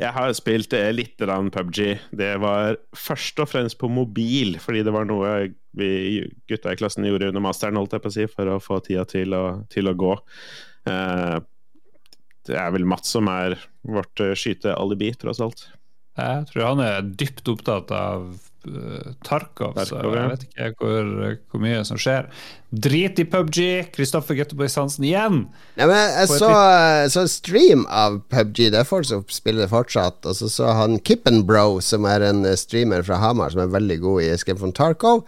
Jeg 0.00 0.12
har 0.12 0.32
spilt 0.36 0.74
eh, 0.76 0.90
litt 0.92 1.16
PubG. 1.18 1.80
Det 2.12 2.32
var 2.42 2.76
først 2.96 3.40
og 3.40 3.48
fremst 3.48 3.78
på 3.80 3.88
mobil, 3.88 4.58
fordi 4.60 4.84
det 4.84 4.92
var 4.94 5.08
noe 5.08 5.52
vi 5.76 6.24
gutta 6.48 6.72
i 6.72 6.78
klassen 6.78 7.04
gjorde 7.04 7.30
under 7.30 7.44
masteren, 7.44 7.76
holdt 7.76 7.96
jeg 7.96 8.04
på 8.04 8.12
å 8.12 8.16
si, 8.16 8.26
for 8.32 8.52
å 8.52 8.60
få 8.62 8.80
tida 8.84 9.04
til 9.08 9.36
å, 9.36 9.44
til 9.72 9.88
å 9.88 9.96
gå. 9.96 10.14
Eh, 10.88 11.36
det 12.46 12.58
er 12.60 12.74
vel 12.74 12.86
Mats 12.88 13.10
som 13.16 13.28
er 13.32 13.58
vårt 13.86 14.22
eh, 14.22 14.36
skytealibi, 14.38 15.12
tross 15.20 15.42
alt. 15.44 15.66
Jeg 16.16 16.46
tror 16.48 16.68
han 16.70 16.80
er 16.84 17.08
dypt 17.20 17.48
opptatt 17.52 17.92
av 17.92 18.30
Tarkov, 19.26 19.74
Tarkov, 19.76 19.86
så 19.86 20.00
jeg 20.02 20.30
vet 20.32 20.44
ikke 20.46 20.70
hvor, 20.80 21.10
hvor, 21.50 21.62
mye 21.62 21.82
som 21.86 21.98
skjer. 22.00 22.28
Drit 22.70 23.20
i 23.22 23.26
PubG! 23.30 23.58
Kristoffer 23.94 24.36
Getterboy 24.38 24.68
Hansen 24.74 25.06
igjen! 25.06 25.42
Nei, 25.78 25.86
men 25.86 25.96
jeg 25.96 26.30
så, 26.32 26.50
så, 27.12 27.26
stream 27.30 27.84
av 27.86 28.18
PubG, 28.32 28.66
det 28.74 28.80
er 28.82 28.88
folk 28.88 29.06
som 29.08 29.22
spiller 29.32 29.64
det 29.64 29.72
fortsatt. 29.72 30.18
Og 30.26 30.38
så 30.38 30.50
så 30.52 30.72
han 30.76 30.98
Kippenbro, 31.06 31.78
som 31.84 32.08
er 32.10 32.26
en 32.26 32.42
streamer 32.58 33.06
fra 33.06 33.20
Hamar, 33.22 33.54
som 33.54 33.62
er 33.64 33.74
veldig 33.76 34.00
god 34.02 34.24
i 34.24 34.32
Escape 34.34 34.60
from 34.62 34.74
Tarkov. 34.76 35.22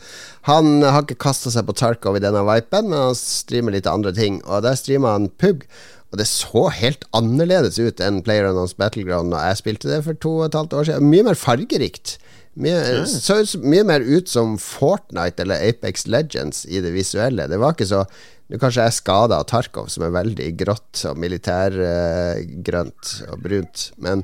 Han 0.50 0.82
har 0.82 1.04
ikke 1.04 1.20
kasta 1.28 1.54
seg 1.54 1.68
på 1.68 1.76
Tarkov 1.78 2.18
i 2.18 2.24
denne 2.24 2.42
vipen, 2.48 2.90
men 2.90 3.10
han 3.10 3.18
streamer 3.18 3.76
litt 3.76 3.88
andre 3.90 4.14
ting. 4.16 4.42
Og 4.46 4.66
der 4.66 4.78
streamer 4.80 5.16
han 5.18 5.30
Pug. 5.38 5.64
Og 6.08 6.20
det 6.20 6.28
så 6.30 6.68
helt 6.72 7.04
annerledes 7.16 7.76
ut 7.76 8.00
enn 8.00 8.22
PlayerUnknown's 8.24 8.76
Battleground 8.80 9.34
da 9.34 9.42
jeg 9.50 9.60
spilte 9.60 9.90
det 9.90 10.00
for 10.06 10.16
to 10.16 10.38
og 10.38 10.46
et 10.46 10.56
halvt 10.56 10.76
år 10.78 10.88
siden. 10.88 11.10
Mye 11.12 11.26
mer 11.26 11.36
fargerikt. 11.36 12.16
Mye. 12.58 13.04
Så 13.06 13.38
mye 13.62 13.84
mer 13.86 14.02
ut 14.02 14.30
som 14.30 14.56
Fortnite 14.58 15.44
eller 15.44 15.62
Apex 15.68 16.08
Legends 16.10 16.64
i 16.66 16.82
det 16.82 16.90
visuelle. 16.96 17.46
Det 17.50 17.60
var 17.60 17.76
ikke 17.76 17.92
så 17.92 18.04
Nå 18.48 18.56
kanskje 18.56 18.80
jeg 18.80 18.88
er 18.88 18.96
skada 18.96 19.36
av 19.42 19.44
Tarkov, 19.44 19.90
som 19.92 20.06
er 20.06 20.12
veldig 20.14 20.46
grått 20.56 21.02
og 21.10 21.18
militærgrønt 21.20 23.10
uh, 23.18 23.26
og 23.34 23.42
brunt, 23.44 23.82
men 24.00 24.22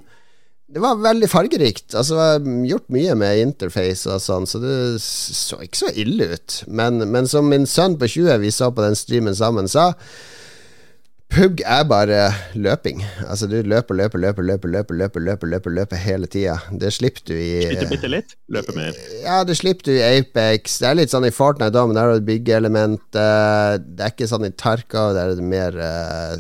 det 0.75 0.81
var 0.81 0.97
veldig 0.97 1.29
fargerikt. 1.29 1.93
Altså, 1.93 2.17
det 2.17 2.49
var 2.49 2.65
gjort 2.71 2.89
mye 2.97 3.15
med 3.21 3.43
interface 3.43 4.09
og 4.09 4.23
sånn, 4.25 4.49
så 4.49 4.63
det 4.63 4.77
så 5.05 5.61
ikke 5.61 5.83
så 5.83 5.93
ille 5.93 6.31
ut. 6.33 6.57
Men, 6.67 7.05
men 7.13 7.29
som 7.29 7.53
min 7.53 7.69
sønn 7.69 7.99
på 8.01 8.09
20, 8.17 8.41
vi 8.41 8.51
så 8.55 8.71
på 8.73 8.83
den 8.83 8.97
streamen 8.97 9.37
sammen, 9.37 9.69
sa 9.69 9.93
Pug 11.33 11.63
er 11.67 11.83
bare 11.89 12.19
løping. 12.55 13.01
Altså 13.27 13.49
Du 13.51 13.57
løper, 13.63 13.97
løper, 13.97 14.21
løper, 14.23 14.45
løper, 14.45 14.69
løper, 14.71 14.95
løper, 14.95 15.23
løper, 15.25 15.49
løper, 15.51 15.75
løper 15.79 16.03
hele 16.05 16.29
tida. 16.31 16.59
Det 16.71 16.93
slipper 16.95 17.25
du 17.31 17.33
i 17.35 17.65
Skyter 17.65 17.91
bitte 17.91 18.11
litt? 18.11 18.37
Løper 18.55 18.77
mer? 18.77 18.99
Ja, 19.25 19.41
det 19.47 19.57
slipper 19.59 19.89
du 19.89 19.95
i 19.97 20.05
Apex. 20.05 20.79
Det 20.83 20.91
er 20.91 20.99
litt 21.01 21.15
sånn 21.15 21.27
i 21.27 21.33
Fortnite 21.35 21.75
da, 21.75 21.87
men 21.89 21.99
der 21.99 22.11
har 22.11 22.21
du 22.21 22.29
byggeelement. 22.29 23.03
Det 23.15 24.05
er 24.05 24.13
ikke 24.13 24.29
sånn 24.31 24.47
i 24.47 24.53
Tarka, 24.55 25.09
der 25.17 25.33
er 25.33 25.41
det 25.41 25.49
mer 25.49 25.81
uh, 25.81 26.37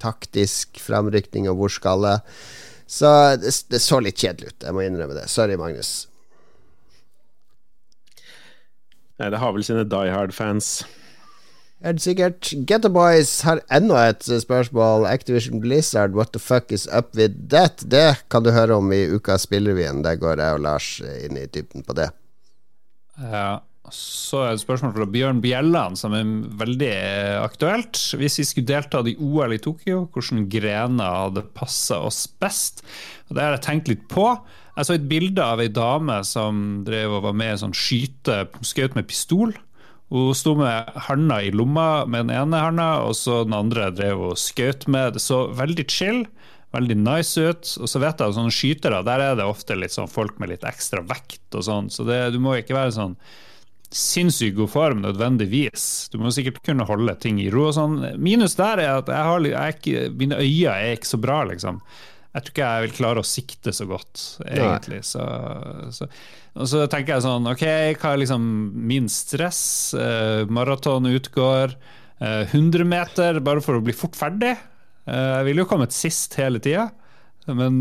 taktisk 0.00 0.80
framrykning 0.80 1.50
og 1.50 1.60
hvor 1.60 1.74
skal 1.74 2.06
det. 2.06 2.16
Så 2.90 3.10
det, 3.42 3.52
det 3.70 3.82
så 3.84 4.00
litt 4.02 4.18
kjedelig 4.18 4.54
ut, 4.54 4.64
jeg 4.64 4.74
må 4.74 4.86
innrømme 4.86 5.18
det. 5.18 5.28
Sorry, 5.30 5.58
Magnus. 5.60 6.08
Nei, 9.20 9.28
det 9.28 9.42
har 9.42 9.52
vel 9.52 9.66
sine 9.66 9.84
Die 9.84 10.14
Hard-fans. 10.14 10.78
Helt 11.80 12.02
sikkert. 12.04 12.50
Get 12.68 12.82
the 12.84 12.90
Boys 12.92 13.38
har 13.46 13.62
enda 13.72 14.02
et 14.10 14.26
spørsmål. 14.42 15.06
Activision 15.08 15.62
Blizzard, 15.62 16.12
what 16.12 16.34
the 16.34 16.42
fuck 16.42 16.68
is 16.76 16.84
up 16.92 17.14
with 17.16 17.48
that? 17.48 17.80
Det 17.88 18.20
kan 18.28 18.44
du 18.44 18.50
høre 18.52 18.76
om 18.76 18.92
i 18.92 19.06
ukas 19.08 19.46
Spillrevyen. 19.48 20.02
Der 20.04 20.20
går 20.20 20.42
jeg 20.42 20.58
og 20.58 20.64
Lars 20.66 20.90
inn 21.00 21.40
i 21.40 21.46
dybden 21.48 21.86
på 21.86 21.96
det. 21.96 22.10
Ja, 23.20 23.62
så 23.88 24.42
er 24.42 24.50
det 24.50 24.58
et 24.58 24.64
spørsmål 24.66 24.92
fra 24.98 25.08
Bjørn 25.08 25.40
Bjelland, 25.40 25.96
som 25.96 26.12
er 26.18 26.28
veldig 26.60 26.92
aktuelt. 27.40 28.02
Hvis 28.20 28.36
vi 28.42 28.46
skulle 28.50 28.68
deltatt 28.74 29.08
i 29.08 29.16
OL 29.16 29.56
i 29.56 29.62
Tokyo, 29.64 30.04
hvilke 30.12 30.44
grener 30.52 31.16
hadde 31.24 31.46
passa 31.56 32.02
oss 32.04 32.26
best? 32.28 32.84
Og 33.30 33.36
Det 33.38 33.46
har 33.46 33.56
jeg 33.56 33.64
tenkt 33.70 33.88
litt 33.88 34.04
på. 34.12 34.34
Jeg 34.76 34.86
så 34.86 34.98
et 34.98 35.08
bilde 35.08 35.40
av 35.44 35.64
ei 35.64 35.72
dame 35.72 36.20
som 36.28 36.84
drev 36.84 37.16
og 37.18 37.26
var 37.30 37.40
med 37.40 37.56
i 37.56 37.58
sånn 37.64 37.76
skyte, 37.76 38.44
skjøt 38.60 39.00
med 39.00 39.08
pistol. 39.08 39.56
Hun 40.10 40.34
sto 40.34 40.56
med 40.58 40.90
handa 41.06 41.38
i 41.42 41.52
lomma 41.54 42.04
med 42.06 42.26
den 42.26 42.34
ene 42.34 42.62
handa, 42.64 42.88
og 43.06 43.14
så 43.18 43.44
den 43.46 43.54
andre 43.54 43.92
drev 43.94 44.24
og 44.32 44.40
skjøt 44.40 44.88
med. 44.90 45.14
Det 45.14 45.22
så 45.22 45.44
veldig 45.54 45.86
chill, 45.90 46.24
veldig 46.74 46.96
nice 46.98 47.38
ut. 47.38 47.76
Og 47.78 47.90
så 47.90 48.02
vet 48.02 48.18
jeg 48.22 48.36
sånne 48.38 48.54
skytere, 48.54 49.04
der 49.06 49.22
er 49.28 49.38
det 49.38 49.46
ofte 49.46 49.78
litt 49.78 49.94
sånn 49.94 50.10
folk 50.10 50.40
med 50.42 50.50
litt 50.52 50.66
ekstra 50.66 51.04
vekt 51.06 51.54
og 51.54 51.66
sånn, 51.66 51.94
så 51.94 52.06
det, 52.08 52.24
du 52.34 52.40
må 52.42 52.58
ikke 52.58 52.78
være 52.78 52.96
sånn 52.98 53.16
sinnssykt 53.90 54.54
god 54.54 54.70
form 54.70 55.00
nødvendigvis. 55.02 55.84
Du 56.12 56.20
må 56.22 56.30
sikkert 56.30 56.60
kunne 56.66 56.86
holde 56.86 57.16
ting 57.22 57.40
i 57.42 57.48
ro 57.50 57.64
og 57.72 57.74
sånn. 57.74 57.96
Minus 58.22 58.54
der 58.58 58.82
er 58.82 59.00
at 59.00 59.10
jeg 59.10 59.30
har, 59.30 59.48
jeg 59.50 59.76
ikke, 59.76 60.04
mine 60.14 60.38
øyne 60.38 60.76
er 60.76 60.94
ikke 60.94 61.10
så 61.10 61.18
bra, 61.22 61.42
liksom 61.50 61.82
jeg 62.30 62.44
tror 62.44 62.52
ikke 62.54 62.66
jeg 62.68 62.82
vil 62.84 62.92
klare 62.94 63.22
å 63.22 63.26
sikte 63.26 63.72
så 63.74 63.86
godt, 63.90 64.20
egentlig. 64.46 65.00
Så, 65.08 65.24
så, 65.94 66.06
og 66.58 66.66
så 66.70 66.84
tenker 66.90 67.16
jeg 67.16 67.24
sånn 67.26 67.46
Ok, 67.50 67.64
hva 68.00 68.12
er 68.12 68.22
liksom 68.22 68.46
min 68.90 69.06
stress? 69.12 69.62
Uh, 69.94 70.46
maraton 70.50 71.06
utgår. 71.10 71.76
Uh, 72.20 72.42
100 72.50 72.86
meter 72.88 73.38
bare 73.44 73.62
for 73.64 73.78
å 73.78 73.84
bli 73.84 73.94
fort 73.96 74.18
ferdig. 74.18 74.56
Uh, 75.06 75.40
jeg 75.40 75.46
ville 75.50 75.64
jo 75.64 75.70
kommet 75.70 75.94
sist 75.96 76.34
hele 76.40 76.62
tida. 76.62 76.88
Men 77.48 77.78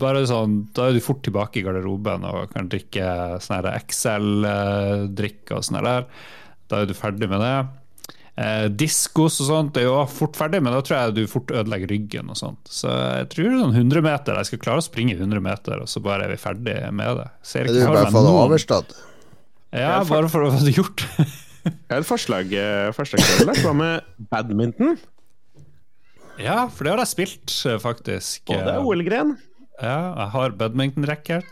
bare 0.00 0.24
sånn, 0.26 0.62
da 0.74 0.88
er 0.88 0.96
du 0.96 1.04
fort 1.04 1.20
tilbake 1.26 1.60
i 1.60 1.66
garderoben 1.66 2.24
og 2.26 2.54
kan 2.54 2.70
drikke 2.72 3.38
sånn 3.44 3.68
XL-drikk 3.68 5.52
og 5.54 5.66
sånn 5.66 5.82
der. 5.84 6.08
Da 6.70 6.80
er 6.80 6.88
du 6.88 6.96
ferdig 6.96 7.28
med 7.30 7.42
det. 7.44 7.56
Eh, 8.32 8.66
diskos 8.72 9.36
og 9.44 9.48
sånt 9.50 9.76
er 9.76 9.84
jo 9.84 9.96
fort 10.08 10.38
ferdig, 10.40 10.62
men 10.64 10.72
da 10.72 10.80
tror 10.80 10.96
jeg 10.96 11.16
du 11.18 11.22
fort 11.28 11.52
ødelegger 11.52 11.90
ryggen. 11.92 12.30
og 12.32 12.38
sånt. 12.40 12.60
Så 12.64 12.88
jeg 12.88 13.28
tror 13.34 13.58
sånn 13.60 13.76
100 13.76 14.04
meter, 14.04 14.40
jeg 14.40 14.50
skal 14.50 14.62
klare 14.64 14.82
å 14.82 14.86
springe 14.86 15.16
100 15.18 15.44
meter, 15.44 15.84
og 15.84 15.90
så 15.90 16.00
bare 16.04 16.26
er 16.26 16.32
vi 16.32 16.40
ferdig 16.40 16.76
med 16.96 17.20
det. 17.20 17.28
Ser 17.44 17.68
ikke 17.68 17.76
du 17.76 17.92
bare 17.92 18.12
få 18.14 18.24
det 18.24 18.34
overstått? 18.40 18.96
Ja, 19.72 20.00
bare 20.08 20.28
for 20.32 20.48
å 20.48 20.52
få 20.52 20.64
det 20.64 20.76
gjort. 20.76 21.04
jeg 21.64 21.76
har 21.92 22.00
et 22.00 22.08
forslag. 22.08 22.52
Eh, 22.52 22.90
forslag 22.96 23.54
Hva 23.62 23.76
med 23.76 24.28
badminton? 24.32 24.96
Ja, 26.40 26.66
for 26.72 26.84
det 26.84 26.94
har 26.94 27.04
jeg 27.04 27.12
spilt, 27.12 27.52
eh, 27.68 27.80
faktisk. 27.80 28.46
Og 28.48 28.64
det 28.64 28.76
er 28.78 28.80
OL-gren. 28.80 29.36
Ja, 29.82 29.98
jeg 30.22 30.28
har 30.34 30.56
badminton-racket. 30.56 31.48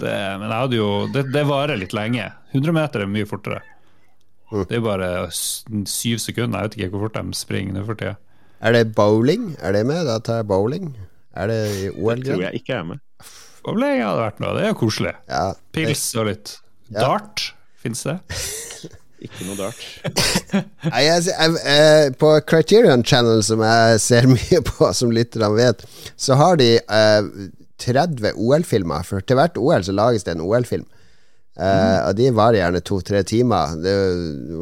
Men 0.00 0.44
jeg 0.44 0.58
hadde 0.60 0.76
jo 0.76 0.90
det, 1.12 1.28
det 1.32 1.44
varer 1.48 1.78
litt 1.80 1.94
lenge. 1.96 2.28
100 2.52 2.74
meter 2.76 3.04
er 3.04 3.10
mye 3.10 3.28
fortere. 3.28 3.62
Det 4.50 4.78
er 4.78 4.84
bare 4.84 5.10
syv 5.32 6.20
sekunder. 6.22 6.62
Jeg 6.62 6.68
vet 6.68 6.78
ikke 6.78 6.92
hvor 6.94 7.08
fort 7.08 7.18
de 7.18 7.34
springer 7.34 7.74
nå 7.74 7.86
for 7.88 7.98
tida. 7.98 8.14
Er 8.62 8.76
det 8.76 8.94
bowling? 8.96 9.56
Er 9.60 9.74
det 9.76 9.82
med? 9.88 10.04
Da 10.06 10.20
tar 10.22 10.42
jeg 10.42 10.48
bowling. 10.48 10.92
Er 11.36 11.50
det 11.50 11.58
i 11.76 11.88
OL? 11.90 12.22
Det 12.22 12.32
tror 12.32 12.46
jeg 12.46 12.62
ikke 12.62 12.78
er 12.78 12.86
med. 12.92 13.02
Bowling 13.66 14.04
hadde 14.04 14.22
vært 14.22 14.38
noe. 14.44 14.54
Det 14.56 14.62
er 14.62 14.70
jo 14.70 14.78
koselig. 14.84 15.16
Ja, 15.28 15.48
Pils 15.74 16.06
og 16.16 16.30
litt 16.30 16.54
ja. 16.88 17.02
dart. 17.02 17.50
Fins 17.82 18.06
det? 18.06 18.20
ikke 19.24 19.46
noe 19.48 19.56
dart. 19.58 19.84
Nei, 20.86 21.02
jeg, 21.06 21.26
jeg, 21.30 21.54
jeg, 21.64 22.16
på 22.20 22.32
Criterion 22.48 23.04
Channel, 23.06 23.42
som 23.46 23.62
jeg 23.64 24.00
ser 24.04 24.28
mye 24.36 24.62
på, 24.66 24.90
som 24.96 25.14
lytterne 25.14 25.52
vet, 25.56 25.86
så 26.20 26.38
har 26.40 26.60
de 26.60 26.76
eh, 26.78 27.30
30 27.82 28.36
OL-filmer. 28.36 29.06
For 29.06 29.24
til 29.24 29.40
hvert 29.40 29.58
OL 29.60 29.86
så 29.86 29.96
lages 29.96 30.26
det 30.26 30.36
en 30.36 30.44
OL-film. 30.44 30.86
Uh, 31.56 32.10
og 32.10 32.18
de 32.18 32.26
varer 32.36 32.58
gjerne 32.58 32.82
to-tre 32.84 33.22
timer. 33.24 33.76
Det, 33.80 33.92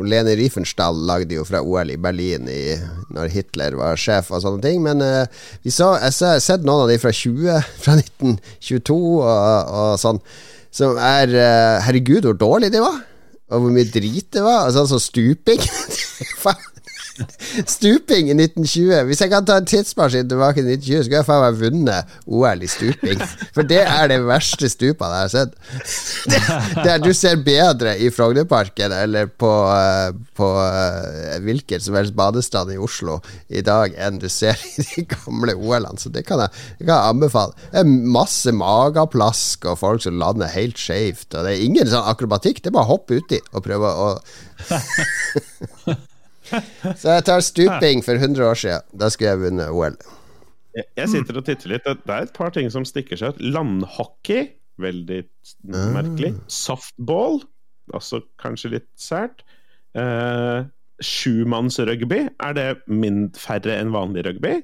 Lene 0.07 0.37
Riefenstahl 0.39 1.01
lagde 1.09 1.35
jo 1.35 1.47
fra 1.47 1.63
OL 1.67 1.91
i 1.91 1.99
Berlin 1.99 2.47
i, 2.51 2.77
når 3.15 3.33
Hitler 3.35 3.75
var 3.81 3.99
sjef 3.99 4.31
og 4.31 4.45
sånne 4.45 4.63
ting. 4.63 4.79
Men 4.85 5.03
uh, 5.03 5.25
vi 5.67 5.75
så, 5.75 5.97
jeg 5.99 6.15
har 6.15 6.45
sett 6.45 6.67
noen 6.67 6.85
av 6.85 6.93
de 6.93 7.01
fra 7.03 7.11
20, 7.11 7.73
fra 7.83 7.97
1922 7.99 9.01
og, 9.01 9.27
og 9.27 9.97
sånn, 10.03 10.23
som 10.75 10.95
er 11.03 11.35
uh, 11.35 11.83
Herregud, 11.87 12.31
hvor 12.31 12.39
dårlig 12.39 12.71
de 12.75 12.85
var! 12.85 13.03
Og 13.53 13.61
hvor 13.61 13.75
mye 13.75 13.91
drit 13.91 14.31
det 14.33 14.43
var. 14.43 14.65
Og 14.65 14.71
Altså, 14.71 14.87
så 14.95 15.03
stuping. 15.03 15.61
Stuping 17.15 18.31
i 18.33 18.35
1920. 18.35 19.05
Hvis 19.09 19.21
jeg 19.23 19.31
kan 19.31 19.47
ta 19.47 19.59
en 19.61 19.69
tidsmaskin 19.69 20.29
tilbake 20.31 20.63
til 20.63 20.73
1920, 20.75 21.05
skulle 21.05 21.21
jeg 21.21 21.29
faen 21.29 21.45
meg 21.45 21.61
vunnet 21.61 22.15
OL 22.27 22.65
i 22.65 22.71
stuping. 22.71 23.23
For 23.55 23.67
det 23.71 23.83
er 23.85 24.11
det 24.11 24.19
verste 24.27 24.71
stupa 24.73 25.11
jeg 25.13 25.23
har 25.23 25.33
sett. 25.33 25.53
Det, 26.85 26.97
du 27.05 27.13
ser 27.17 27.39
bedre 27.45 27.95
i 28.03 28.11
Frognerparken 28.15 28.95
eller 28.97 29.29
på, 29.31 29.51
eh, 29.71 30.11
på 30.37 30.49
uh, 30.59 31.37
hvilken 31.45 31.83
som 31.85 31.99
helst 31.99 32.17
badestrand 32.19 32.73
i 32.75 32.81
Oslo 32.81 33.21
i 33.49 33.63
dag 33.65 33.95
enn 33.95 34.19
du 34.23 34.29
ser 34.33 34.59
i 34.75 34.87
de 34.91 35.07
gamle 35.15 35.55
OL-ene. 35.55 36.01
Så 36.01 36.11
det 36.15 36.25
kan 36.29 36.43
jeg, 36.43 36.65
det 36.81 36.89
kan 36.89 36.97
jeg 36.97 37.15
anbefale. 37.15 37.55
Det 37.71 37.85
er 37.85 37.93
masse 38.19 38.55
mageplask 38.55 39.69
og 39.71 39.79
folk 39.83 40.03
som 40.05 40.19
lander 40.19 40.51
helt 40.55 40.81
skjevt. 40.81 41.31
Og 41.31 41.47
det 41.47 41.55
er 41.55 41.69
ingen 41.69 41.91
sånn 41.91 42.11
akrobatikk, 42.11 42.63
det 42.63 42.73
er 42.73 42.79
bare 42.79 42.89
å 42.89 42.95
hoppe 42.97 43.23
uti 43.23 43.39
og 43.53 43.63
prøve 43.65 43.95
å 43.95 44.11
Så 47.01 47.15
jeg 47.17 47.25
tar 47.29 47.43
stuping 47.45 48.05
for 48.05 48.21
100 48.21 48.45
år 48.47 48.61
siden. 48.61 48.87
Da 49.01 49.09
skulle 49.13 49.33
jeg 49.33 49.43
vunnet 49.47 49.73
OL. 49.73 49.97
Jeg 50.75 51.11
sitter 51.11 51.39
og 51.39 51.47
titter 51.47 51.75
litt. 51.77 51.87
Det 51.87 52.15
er 52.15 52.27
et 52.27 52.35
par 52.35 52.55
ting 52.55 52.71
som 52.73 52.87
stikker 52.89 53.19
seg 53.21 53.35
ut. 53.35 53.43
Landhockey, 53.55 54.49
veldig 54.83 55.23
merkelig. 55.95 56.35
Softball, 56.51 57.41
også 57.95 58.25
kanskje 58.43 58.75
litt 58.79 58.89
sært. 58.99 59.45
Uh, 59.95 60.67
Sjumannsrugby, 61.05 62.25
er 62.43 62.57
det 62.57 62.69
mindre, 62.91 63.39
færre 63.41 63.79
enn 63.79 63.93
vanlig 63.95 64.25
rugby? 64.27 64.59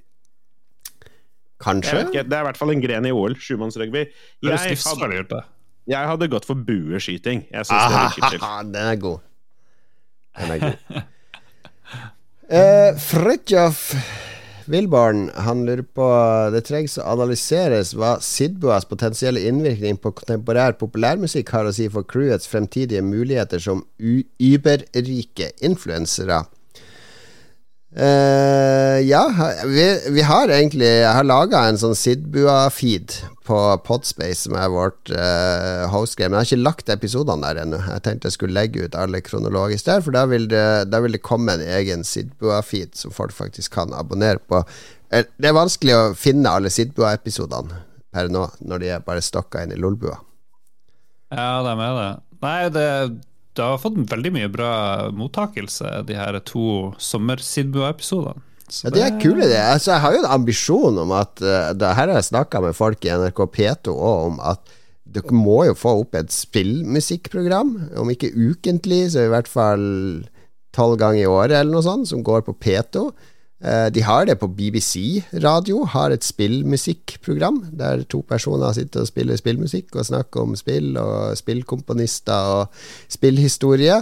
Kanskje? 1.61 2.07
Det 2.15 2.24
er 2.24 2.43
i 2.43 2.48
hvert 2.48 2.59
fall 2.59 2.73
en 2.73 2.82
gren 2.82 3.07
i 3.07 3.12
OL, 3.12 3.35
sjumannsrugby. 3.36 4.07
Jeg, 4.47 4.57
hadde, 4.57 5.43
jeg 5.90 6.11
hadde 6.12 6.28
gått 6.32 6.47
for 6.48 6.57
bueskyting. 6.66 7.44
Jeg 7.51 7.69
syns 7.69 7.82
det 7.85 8.05
virker 8.05 8.35
chill. 8.35 8.47
Den 8.74 8.81
er 8.81 9.01
god. 9.02 9.27
Den 10.39 10.55
er 10.57 10.62
god. 10.65 11.02
uh, 12.52 12.98
Fridtjof 12.98 13.94
Wilborn 14.70 15.31
han 15.35 15.64
lurer 15.66 15.82
på 15.82 16.06
Det 16.55 16.62
trengs 16.68 16.94
å 17.01 17.06
analyseres 17.10 17.93
hva 17.98 18.16
Sidboas 18.22 18.86
potensielle 18.86 19.43
innvirkning 19.48 19.98
på 19.98 20.12
kontemporær 20.20 20.77
populærmusikk 20.78 21.51
har 21.56 21.66
å 21.66 21.74
si 21.74 21.89
for 21.90 22.06
crewets 22.06 22.51
fremtidige 22.51 23.02
muligheter 23.02 23.62
som 23.62 23.82
überrike 23.98 25.51
influensere. 25.66 26.44
Uh, 27.90 29.02
ja, 29.02 29.24
vi, 29.66 29.85
vi, 30.14 30.22
har 30.22 30.52
egentlig 30.55 30.86
Jeg 30.86 31.10
har 31.10 31.27
laga 31.27 31.64
en 31.66 31.78
sånn 31.81 31.97
Sidbua-feed 31.98 33.16
på 33.51 33.59
Podspace, 33.86 34.44
som 34.44 34.55
er 34.59 34.70
vårt 34.70 35.10
uh, 35.10 35.89
hostgame. 35.90 36.31
Men 36.31 36.39
jeg 36.39 36.47
har 36.47 36.48
ikke 36.51 36.68
lagt 36.68 36.93
episodene 36.94 37.48
der 37.48 37.64
ennå. 37.64 37.81
Jeg 37.82 38.05
tenkte 38.06 38.31
jeg 38.31 38.36
skulle 38.39 38.56
legge 38.56 38.86
ut 38.86 38.98
alle 38.98 39.22
kronologisk 39.27 39.89
der, 39.90 40.05
for 40.06 40.14
da 40.14 40.24
vil 40.31 40.47
det, 40.52 40.86
vil 40.86 41.18
det 41.18 41.22
komme 41.27 41.59
en 41.59 41.64
egen 41.81 42.06
Sidbua-feed 42.06 42.94
som 42.98 43.14
folk 43.14 43.35
faktisk 43.35 43.74
kan 43.78 43.94
abonnere 43.97 44.43
på. 44.51 44.62
Uh, 45.10 45.24
det 45.43 45.51
er 45.51 45.59
vanskelig 45.59 45.97
å 45.97 46.10
finne 46.18 46.55
alle 46.55 46.72
Sidbua-episodene 46.72 47.82
per 48.14 48.31
nå, 48.31 48.47
når 48.66 48.82
de 48.82 48.94
er 48.94 49.06
bare 49.06 49.22
stokka 49.22 49.64
inn 49.64 49.74
i 49.74 49.78
Lolbua. 49.78 50.16
Ja, 51.31 51.60
de 51.66 51.74
er 51.74 51.98
det. 51.98 52.12
Nei, 52.40 52.60
det 52.74 52.86
det 53.59 53.66
har 53.66 53.81
fått 53.82 53.98
veldig 54.09 54.31
mye 54.35 54.48
bra 54.48 54.72
mottakelse, 55.12 56.05
de 56.06 56.14
her 56.16 56.39
to 56.47 56.93
sommer-Sidbua-episodene. 57.02 58.40
Ja, 58.84 58.92
det 58.94 59.02
er 59.02 59.16
kule, 59.22 59.48
det. 59.51 59.59
Altså, 59.59 59.92
jeg 59.94 60.05
har 60.05 60.14
jo 60.14 60.20
en 60.22 60.34
ambisjon 60.34 61.01
om 61.02 61.14
at 61.16 61.42
uh, 61.42 61.72
det 61.74 61.94
Her 61.97 62.12
har 62.12 62.18
jeg 62.20 62.28
snakka 62.30 62.62
med 62.64 62.76
folk 62.78 63.05
i 63.05 63.10
NRK 63.12 63.42
P2 63.56 63.94
òg 63.94 64.28
om 64.30 64.38
at 64.52 64.76
dere 65.10 65.34
må 65.34 65.64
jo 65.66 65.74
få 65.74 65.97
opp 66.05 66.14
et 66.18 66.30
spillmusikkprogram. 66.30 67.74
Om 67.98 68.12
ikke 68.14 68.30
ukentlig, 68.30 69.09
så 69.14 69.26
i 69.26 69.32
hvert 69.32 69.51
fall 69.51 69.82
tolv 70.76 71.01
ganger 71.01 71.24
i 71.24 71.30
året 71.30 71.56
eller 71.59 71.74
noe 71.74 71.86
sånt, 71.86 72.10
som 72.10 72.22
går 72.26 72.44
på 72.47 72.55
P2. 72.62 73.09
Eh, 73.60 73.88
de 73.92 74.01
har 74.06 74.24
det 74.24 74.38
på 74.40 74.48
BBC 74.48 75.20
radio, 75.42 75.82
har 75.84 76.14
et 76.14 76.24
spillmusikkprogram 76.24 77.66
der 77.76 78.06
to 78.09 78.22
personer 78.24 78.72
sitter 78.72 79.05
og 79.05 79.10
spiller 79.10 79.36
spillmusikk 79.36 79.98
og 79.98 80.06
snakker 80.09 80.47
om 80.47 80.56
spill 80.56 80.97
og 80.97 81.36
spillkomponister 81.36 82.55
og 82.55 82.84
spillhistorie. 83.12 84.01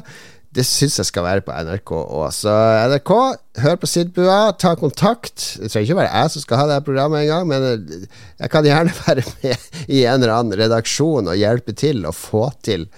Det 0.54 0.64
syns 0.64 0.96
jeg 0.96 1.08
skal 1.10 1.26
være 1.26 1.42
på 1.44 1.52
NRK 1.52 1.92
òg. 1.92 2.30
Så 2.32 2.52
NRK, 2.88 3.12
hør 3.60 3.76
på 3.82 3.90
Sidbua, 3.90 4.38
ta 4.56 4.72
kontakt. 4.80 5.36
Det 5.60 5.68
trenger 5.68 5.90
ikke 5.90 5.98
være 6.00 6.22
jeg 6.22 6.32
som 6.34 6.44
skal 6.44 6.62
ha 6.62 6.66
det 6.70 6.78
programmet 6.86 7.26
engang, 7.26 7.50
men 7.50 8.08
jeg 8.40 8.52
kan 8.52 8.66
gjerne 8.66 8.94
være 9.04 9.26
med 9.42 9.68
i 9.86 10.02
en 10.06 10.22
eller 10.22 10.34
annen 10.38 10.58
redaksjon 10.62 11.28
og 11.28 11.38
hjelpe 11.38 11.76
til 11.76 12.06
å 12.08 12.14
få 12.16 12.46
til 12.64 12.88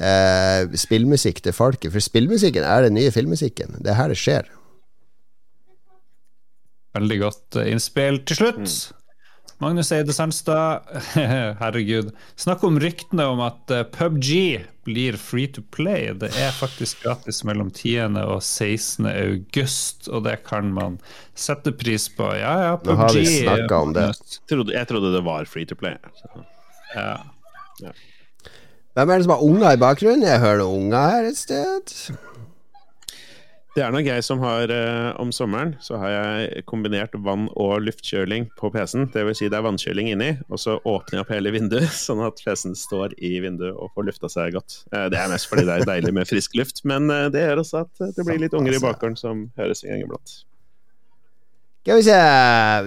eh, 0.00 0.64
spillmusikk 0.80 1.44
til 1.44 1.56
folket. 1.56 1.92
For 1.92 2.04
spillmusikken 2.04 2.64
er 2.64 2.88
den 2.88 2.96
nye 2.96 3.12
filmmusikken. 3.14 3.76
Det 3.84 3.92
er 3.92 4.00
her 4.00 4.14
det 4.14 4.20
skjer. 4.20 4.48
Veldig 6.94 7.20
godt 7.20 7.60
eh, 7.60 7.72
innspill. 7.74 8.22
Til 8.24 8.40
slutt, 8.40 8.64
mm. 8.64 9.03
Magnus 9.62 9.92
Eide 9.92 10.12
Sandstad, 10.12 10.82
herregud. 11.60 12.10
Snakk 12.36 12.64
om 12.66 12.78
ryktene 12.82 13.26
om 13.30 13.42
at 13.44 13.70
eh, 13.70 13.84
PubG 13.94 14.30
blir 14.84 15.16
free 15.20 15.46
to 15.48 15.62
play. 15.74 16.10
Det 16.20 16.32
er 16.36 16.50
faktisk 16.56 17.04
gratis 17.04 17.42
mellom 17.46 17.70
10. 17.70 18.18
og 18.24 18.42
16. 18.42 19.06
august, 19.08 20.08
og 20.10 20.26
det 20.26 20.40
kan 20.48 20.72
man 20.74 20.98
sette 21.38 21.72
pris 21.72 22.08
på. 22.12 22.28
Ja, 22.36 22.56
ja, 22.66 22.74
PubG 22.82 22.92
Nå 22.92 22.98
har 23.04 23.16
vi 23.16 23.24
snakka 23.30 23.80
om 23.86 23.94
det. 23.96 24.08
Jeg 24.10 24.50
trodde, 24.50 24.76
jeg 24.76 24.90
trodde, 24.90 25.14
det 25.14 25.22
var 25.24 25.48
free 25.48 25.70
to 25.70 25.78
play. 25.78 25.96
Ja. 26.94 27.16
ja. 27.82 27.94
Hvem 28.94 29.10
er 29.10 29.18
det 29.18 29.26
som 29.26 29.34
har 29.34 29.42
unger 29.42 29.72
i 29.74 29.80
bakgrunnen? 29.80 30.26
Jeg 30.26 30.42
hører 30.42 30.62
noen 30.62 30.86
unger 30.86 31.14
her 31.14 31.30
et 31.30 31.40
sted. 31.40 31.96
Det 33.74 33.82
er 33.82 33.90
nok 33.90 34.06
jeg 34.06 34.22
som 34.22 34.38
har 34.38 34.70
eh, 34.70 35.08
Om 35.18 35.32
sommeren 35.34 35.72
så 35.82 35.98
har 35.98 36.12
jeg 36.12 36.62
kombinert 36.70 37.14
vann- 37.26 37.48
og 37.58 37.80
luftkjøling 37.82 38.46
på 38.58 38.70
PC-en. 38.70 39.08
Det 39.10 39.24
vil 39.26 39.34
si 39.34 39.48
det 39.50 39.58
er 39.58 39.64
vannkjøling 39.66 40.12
inni, 40.12 40.28
og 40.46 40.60
så 40.62 40.76
åpner 40.78 41.18
jeg 41.18 41.24
opp 41.24 41.32
hele 41.34 41.50
vinduet, 41.56 41.90
sånn 42.06 42.22
at 42.22 42.38
PC-en 42.38 42.76
står 42.78 43.16
i 43.18 43.32
vinduet 43.42 43.74
og 43.74 43.90
får 43.96 44.06
lufta 44.06 44.30
seg 44.30 44.54
godt. 44.54 44.76
Eh, 44.94 45.08
det 45.10 45.18
er 45.18 45.32
mest 45.32 45.50
fordi 45.50 45.66
det 45.66 45.74
er 45.80 45.88
deilig 45.90 46.14
med 46.14 46.30
frisk 46.30 46.54
luft, 46.60 46.84
men 46.86 47.10
eh, 47.10 47.26
det 47.34 47.42
gjør 47.42 47.64
også 47.64 47.82
at 47.82 48.04
det 48.14 48.26
blir 48.28 48.44
litt 48.44 48.54
unger 48.54 48.78
i 48.78 48.82
bakgården 48.84 49.18
som 49.18 49.48
høres 49.58 49.82
en 49.82 49.90
gang 49.90 50.04
iblant. 50.06 50.36
Skal 51.84 51.98
vi 51.98 52.06
se 52.06 52.20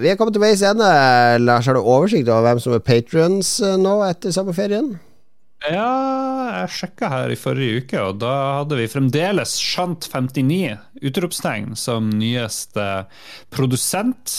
Vi 0.00 0.08
er 0.10 0.16
kommet 0.18 0.34
til 0.34 0.42
veis 0.42 0.64
ende. 0.66 0.88
Lars, 1.44 1.68
har 1.68 1.76
du 1.76 1.84
oversikt 1.84 2.32
over 2.32 2.48
hvem 2.48 2.64
som 2.64 2.72
er 2.74 2.82
patrions 2.82 3.52
nå 3.78 3.92
etter 4.08 4.32
sommerferien? 4.34 4.96
Ja, 5.66 6.60
jeg 6.60 6.70
sjekka 6.76 7.08
her 7.10 7.32
i 7.34 7.38
forrige 7.38 7.82
uke, 7.82 8.02
og 8.02 8.20
da 8.22 8.34
hadde 8.60 8.78
vi 8.78 8.86
fremdeles 8.90 9.56
Shant59 9.58 10.76
utropstegn 11.08 11.74
som 11.78 12.12
nyeste 12.14 12.86
produsent. 13.54 14.36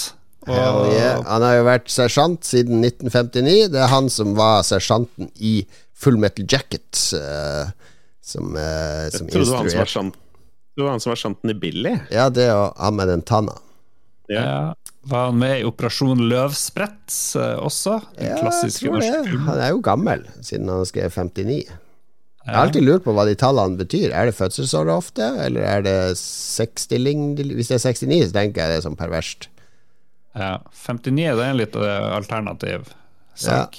Og... 0.47 0.87
Yeah. 0.93 1.19
Han 1.27 1.43
har 1.43 1.57
jo 1.59 1.67
vært 1.67 1.91
sersjant 1.91 2.47
siden 2.47 2.79
1959. 2.87 3.67
Det 3.73 3.83
er 3.83 3.91
han 3.91 4.07
som 4.13 4.31
var 4.39 4.63
sersjanten 4.67 5.27
i 5.35 5.59
Full 5.99 6.15
Metal 6.21 6.47
Jacket, 6.47 6.87
uh, 7.19 7.67
som, 8.23 8.55
uh, 8.55 9.09
som 9.11 9.27
Jeg 9.27 9.35
trodde 9.35 9.59
han 9.59 9.71
som 9.73 9.83
var 9.83 9.91
sjant, 9.91 10.19
det 10.79 10.85
var 10.85 10.95
han 10.95 11.03
som 11.03 11.11
var 11.11 11.19
sjanten 11.19 11.51
i 11.51 11.57
Billy. 11.59 11.97
Ja, 12.15 12.29
det 12.31 12.47
og 12.55 12.79
han 12.79 12.95
med 12.95 13.11
den 13.11 13.25
tanna. 13.27 13.57
Ja. 14.31 14.71
Var 15.01 15.30
han 15.30 15.38
med 15.39 15.61
i 15.61 15.67
Operasjon 15.67 16.26
Løvsprett 16.27 17.13
uh, 17.39 17.59
også? 17.63 17.99
Den 18.17 18.34
ja, 18.34 18.39
klassiske 18.41 18.89
tror 18.89 18.99
det. 19.03 19.38
Han 19.47 19.61
er 19.61 19.71
jo 19.71 19.84
gammel, 19.84 20.26
siden 20.43 20.67
han 20.71 20.88
skrev 20.88 21.13
59. 21.13 21.61
Jeg 22.49 22.55
har 22.55 22.65
alltid 22.65 22.84
lurt 22.84 23.05
på 23.05 23.13
hva 23.13 23.27
de 23.27 23.35
tallene 23.38 23.77
betyr. 23.80 24.09
Er 24.15 24.30
det 24.30 24.35
fødselsåret 24.38 24.91
ofte, 24.91 25.26
eller 25.45 25.65
er 25.69 25.85
det 25.85 25.95
sexstilling? 26.19 27.34
Hvis 27.38 27.69
det 27.69 27.77
er 27.77 27.84
69, 27.85 28.30
så 28.31 28.35
tenker 28.35 28.63
jeg 28.63 28.73
det 28.73 28.80
er 28.80 28.85
sånn 28.88 28.99
perverst. 28.99 29.49
Ja, 30.38 30.55
59 30.73 31.15
det 31.15 31.45
er 31.45 31.51
en 31.51 31.59
litt 31.59 31.76
alternativ 31.80 32.89
sak. 33.38 33.77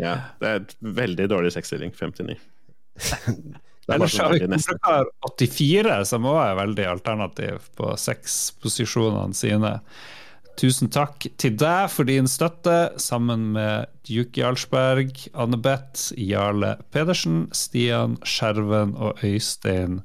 Ja. 0.00 0.04
ja 0.04 0.14
det 0.40 0.50
er 0.50 0.62
et 0.62 0.74
veldig 1.02 1.28
dårlig 1.32 1.52
sexstilling, 1.54 1.94
59. 1.94 2.38
Ellers 3.92 4.18
har 4.18 4.30
vi 4.30 4.46
84, 4.46 6.04
som 6.06 6.26
òg 6.30 6.40
er 6.44 6.58
veldig 6.58 6.84
alternativ 6.86 7.70
på 7.78 7.92
sexposisjonene 7.98 9.34
sine. 9.36 9.72
Tusen 10.60 10.90
takk 10.92 11.24
til 11.40 11.56
deg 11.56 11.88
for 11.90 12.08
din 12.08 12.28
støtte, 12.28 12.92
sammen 13.00 13.48
med 13.54 13.88
Duke 14.06 14.40
Jarlsberg, 14.42 15.14
Anne-Beth, 15.38 16.10
Jarle 16.18 16.74
Pedersen, 16.92 17.46
Stian 17.54 18.18
Skjerven 18.26 18.92
og 18.98 19.22
Øystein 19.24 20.00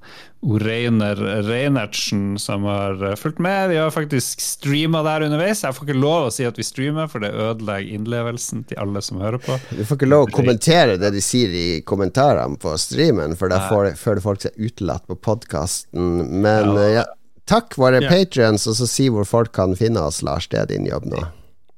Oreiner 0.46 1.18
Reinertsen, 1.48 2.38
som 2.40 2.68
har 2.70 3.02
fulgt 3.20 3.42
med. 3.44 3.72
Vi 3.74 3.80
har 3.82 3.92
faktisk 3.92 4.42
streama 4.44 5.02
der 5.04 5.26
underveis. 5.28 5.66
Jeg 5.66 5.76
får 5.76 5.90
ikke 5.90 5.98
lov 5.98 6.28
å 6.28 6.32
si 6.34 6.46
at 6.48 6.60
vi 6.62 6.66
streamer, 6.66 7.10
for 7.12 7.26
det 7.26 7.34
ødelegger 7.34 7.98
innlevelsen 7.98 8.64
til 8.70 8.80
alle 8.80 9.02
som 9.04 9.20
hører 9.24 9.42
på. 9.44 9.58
Du 9.74 9.82
får 9.82 10.00
ikke 10.00 10.12
lov 10.14 10.28
å 10.28 10.34
kommentere 10.38 11.00
det 11.02 11.12
de 11.18 11.26
sier 11.26 11.52
i 11.58 11.68
kommentarene 11.82 12.62
på 12.62 12.78
streamen, 12.80 13.36
for 13.36 13.52
da 13.52 13.66
føler 13.68 14.24
folk 14.24 14.46
seg 14.46 14.56
utelatt 14.62 15.10
på 15.10 15.18
podkasten. 15.28 16.22
Men 16.38 16.76
ja. 16.78 16.90
ja 17.02 17.08
Takk, 17.48 17.78
våre 17.80 18.02
ja. 18.04 18.12
patrions, 18.12 18.68
og 18.68 18.76
så 18.76 18.88
si 18.90 19.08
hvor 19.14 19.28
folk 19.28 19.54
kan 19.56 19.76
finne 19.80 20.04
oss, 20.04 20.22
Lars. 20.26 20.50
Det 20.52 20.60
er 20.60 20.72
din 20.74 20.88
jobb 20.90 21.08
nå. 21.08 21.24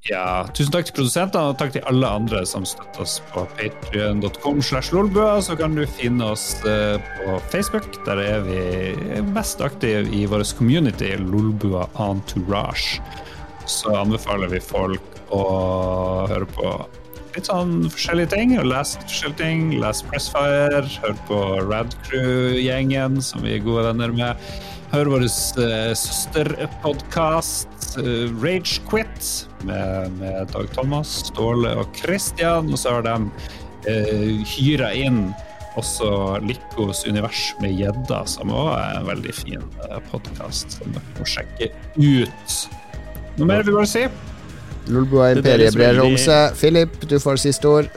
Ja, 0.08 0.48
tusen 0.56 0.72
takk 0.72 0.88
til 0.88 0.96
produsentene, 0.96 1.52
og 1.52 1.58
takk 1.60 1.74
til 1.76 1.84
alle 1.90 2.08
andre 2.08 2.42
som 2.48 2.64
støtter 2.66 3.04
oss 3.04 3.18
på 3.34 3.44
patrion.com 3.60 4.62
slash 4.64 4.94
lolbua. 4.96 5.42
Så 5.46 5.58
kan 5.60 5.76
du 5.76 5.84
finne 6.00 6.32
oss 6.34 6.54
eh, 6.66 6.96
på 7.20 7.36
Facebook. 7.52 7.86
Der 8.08 8.22
er 8.24 8.46
vi 8.48 8.62
mest 9.28 9.62
aktive 9.62 10.08
i 10.16 10.24
vår 10.30 10.46
community, 10.58 11.12
Lolbua 11.20 11.86
Entourage. 12.00 13.04
Så 13.70 13.94
anbefaler 14.00 14.50
vi 14.50 14.64
folk 14.64 15.20
å 15.36 15.44
høre 16.32 16.48
på 16.56 16.72
litt 17.36 17.52
sånn 17.52 17.84
forskjellige 17.92 18.34
ting. 18.34 18.56
Og 18.58 18.72
lese 18.72 19.04
forskjellige 19.04 19.42
ting. 19.44 19.68
Lese 19.84 20.08
Pressfire, 20.10 20.82
høre 21.04 21.16
på 21.30 21.44
Radcrew-gjengen, 21.68 23.20
som 23.22 23.46
vi 23.46 23.60
er 23.60 23.66
gode 23.68 23.86
venner 23.92 24.16
med. 24.16 24.50
Hør 24.90 25.06
vår 25.12 25.22
uh, 25.22 25.92
søsterpodkast 25.94 27.68
uh, 28.02 28.32
Rage 28.42 28.82
Quit 28.90 29.28
med, 29.68 30.16
med, 30.18 30.50
Dag 30.50 30.66
Thomas, 30.74 31.12
Ståle 31.28 31.76
og 31.78 31.92
Christian. 31.94 32.72
Og 32.74 32.80
så 32.82 32.96
har 32.96 33.06
de 33.06 33.14
uh, 33.86 34.48
hyra 34.56 34.90
inn 34.98 35.28
også 35.78 36.40
Likos 36.42 37.04
univers 37.06 37.52
med 37.62 37.78
gjedda, 37.78 38.24
som 38.28 38.50
òg 38.50 38.72
er 38.80 38.98
en 38.98 39.06
veldig 39.12 39.36
fin 39.38 39.62
uh, 39.86 40.00
podkast 40.10 40.80
som 40.80 40.98
dere 40.98 41.20
må 41.20 41.30
sjekke 41.36 41.70
ut. 42.02 42.60
Noe 43.38 43.46
mer 43.46 43.62
vil 43.62 43.70
du 43.70 43.78
bare 43.78 43.94
si? 43.94 44.08
Lolbua 44.90 45.36
Imperiebrer 45.38 46.02
om 46.02 46.18
seg. 46.18 46.58
Philip, 46.58 46.98
du 47.06 47.20
får 47.22 47.46
siste 47.46 47.70
ord. 47.70 47.94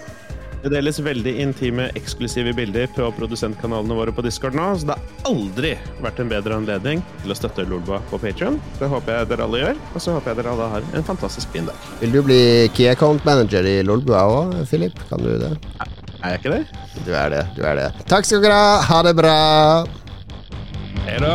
Det 0.63 0.71
deles 0.71 1.01
veldig 1.03 1.33
intime, 1.43 1.89
eksklusive 1.99 2.53
bilder 2.55 2.87
på 2.95 3.09
produsentkanalene 3.17 3.97
våre 3.99 4.13
på 4.15 4.23
Discord 4.23 4.55
nå, 4.55 4.69
så 4.79 4.93
det 4.93 4.95
har 4.95 5.33
aldri 5.33 5.73
vært 6.05 6.21
en 6.23 6.31
bedre 6.31 6.59
anledning 6.61 7.03
til 7.25 7.35
å 7.35 7.37
støtte 7.37 7.65
Lolba 7.67 7.99
på 8.13 8.21
Patrion. 8.23 8.61
Det 8.79 8.87
håper 8.93 9.17
jeg 9.17 9.31
dere 9.33 9.49
alle 9.49 9.63
gjør, 9.65 9.81
og 9.91 10.05
så 10.05 10.15
håper 10.15 10.31
jeg 10.31 10.39
dere 10.39 10.53
alle 10.55 10.69
har 10.77 10.87
en 11.01 11.09
fantastisk 11.09 11.51
fin 11.51 11.67
dag. 11.67 11.89
Vil 11.99 12.15
du 12.15 12.21
bli 12.29 12.41
key 12.77 12.87
account 12.93 13.27
manager 13.27 13.67
i 13.67 13.81
Lolbua 13.83 14.23
òg, 14.31 14.55
Philip? 14.71 15.03
Kan 15.11 15.27
du 15.27 15.35
det? 15.43 15.51
Er 16.23 16.37
jeg 16.37 16.45
ikke 16.45 16.55
det? 16.55 16.63
Du 17.09 17.11
er 17.11 17.35
det. 17.35 17.43
Du 17.59 17.65
er 17.67 17.81
det. 17.83 17.89
Takk 18.07 18.29
skal 18.29 18.47
dere 18.47 18.63
ha. 18.63 18.79
Ha 18.87 19.03
det 19.09 19.17
bra. 19.19 19.37
Hei 21.09 21.19
da. 21.19 21.35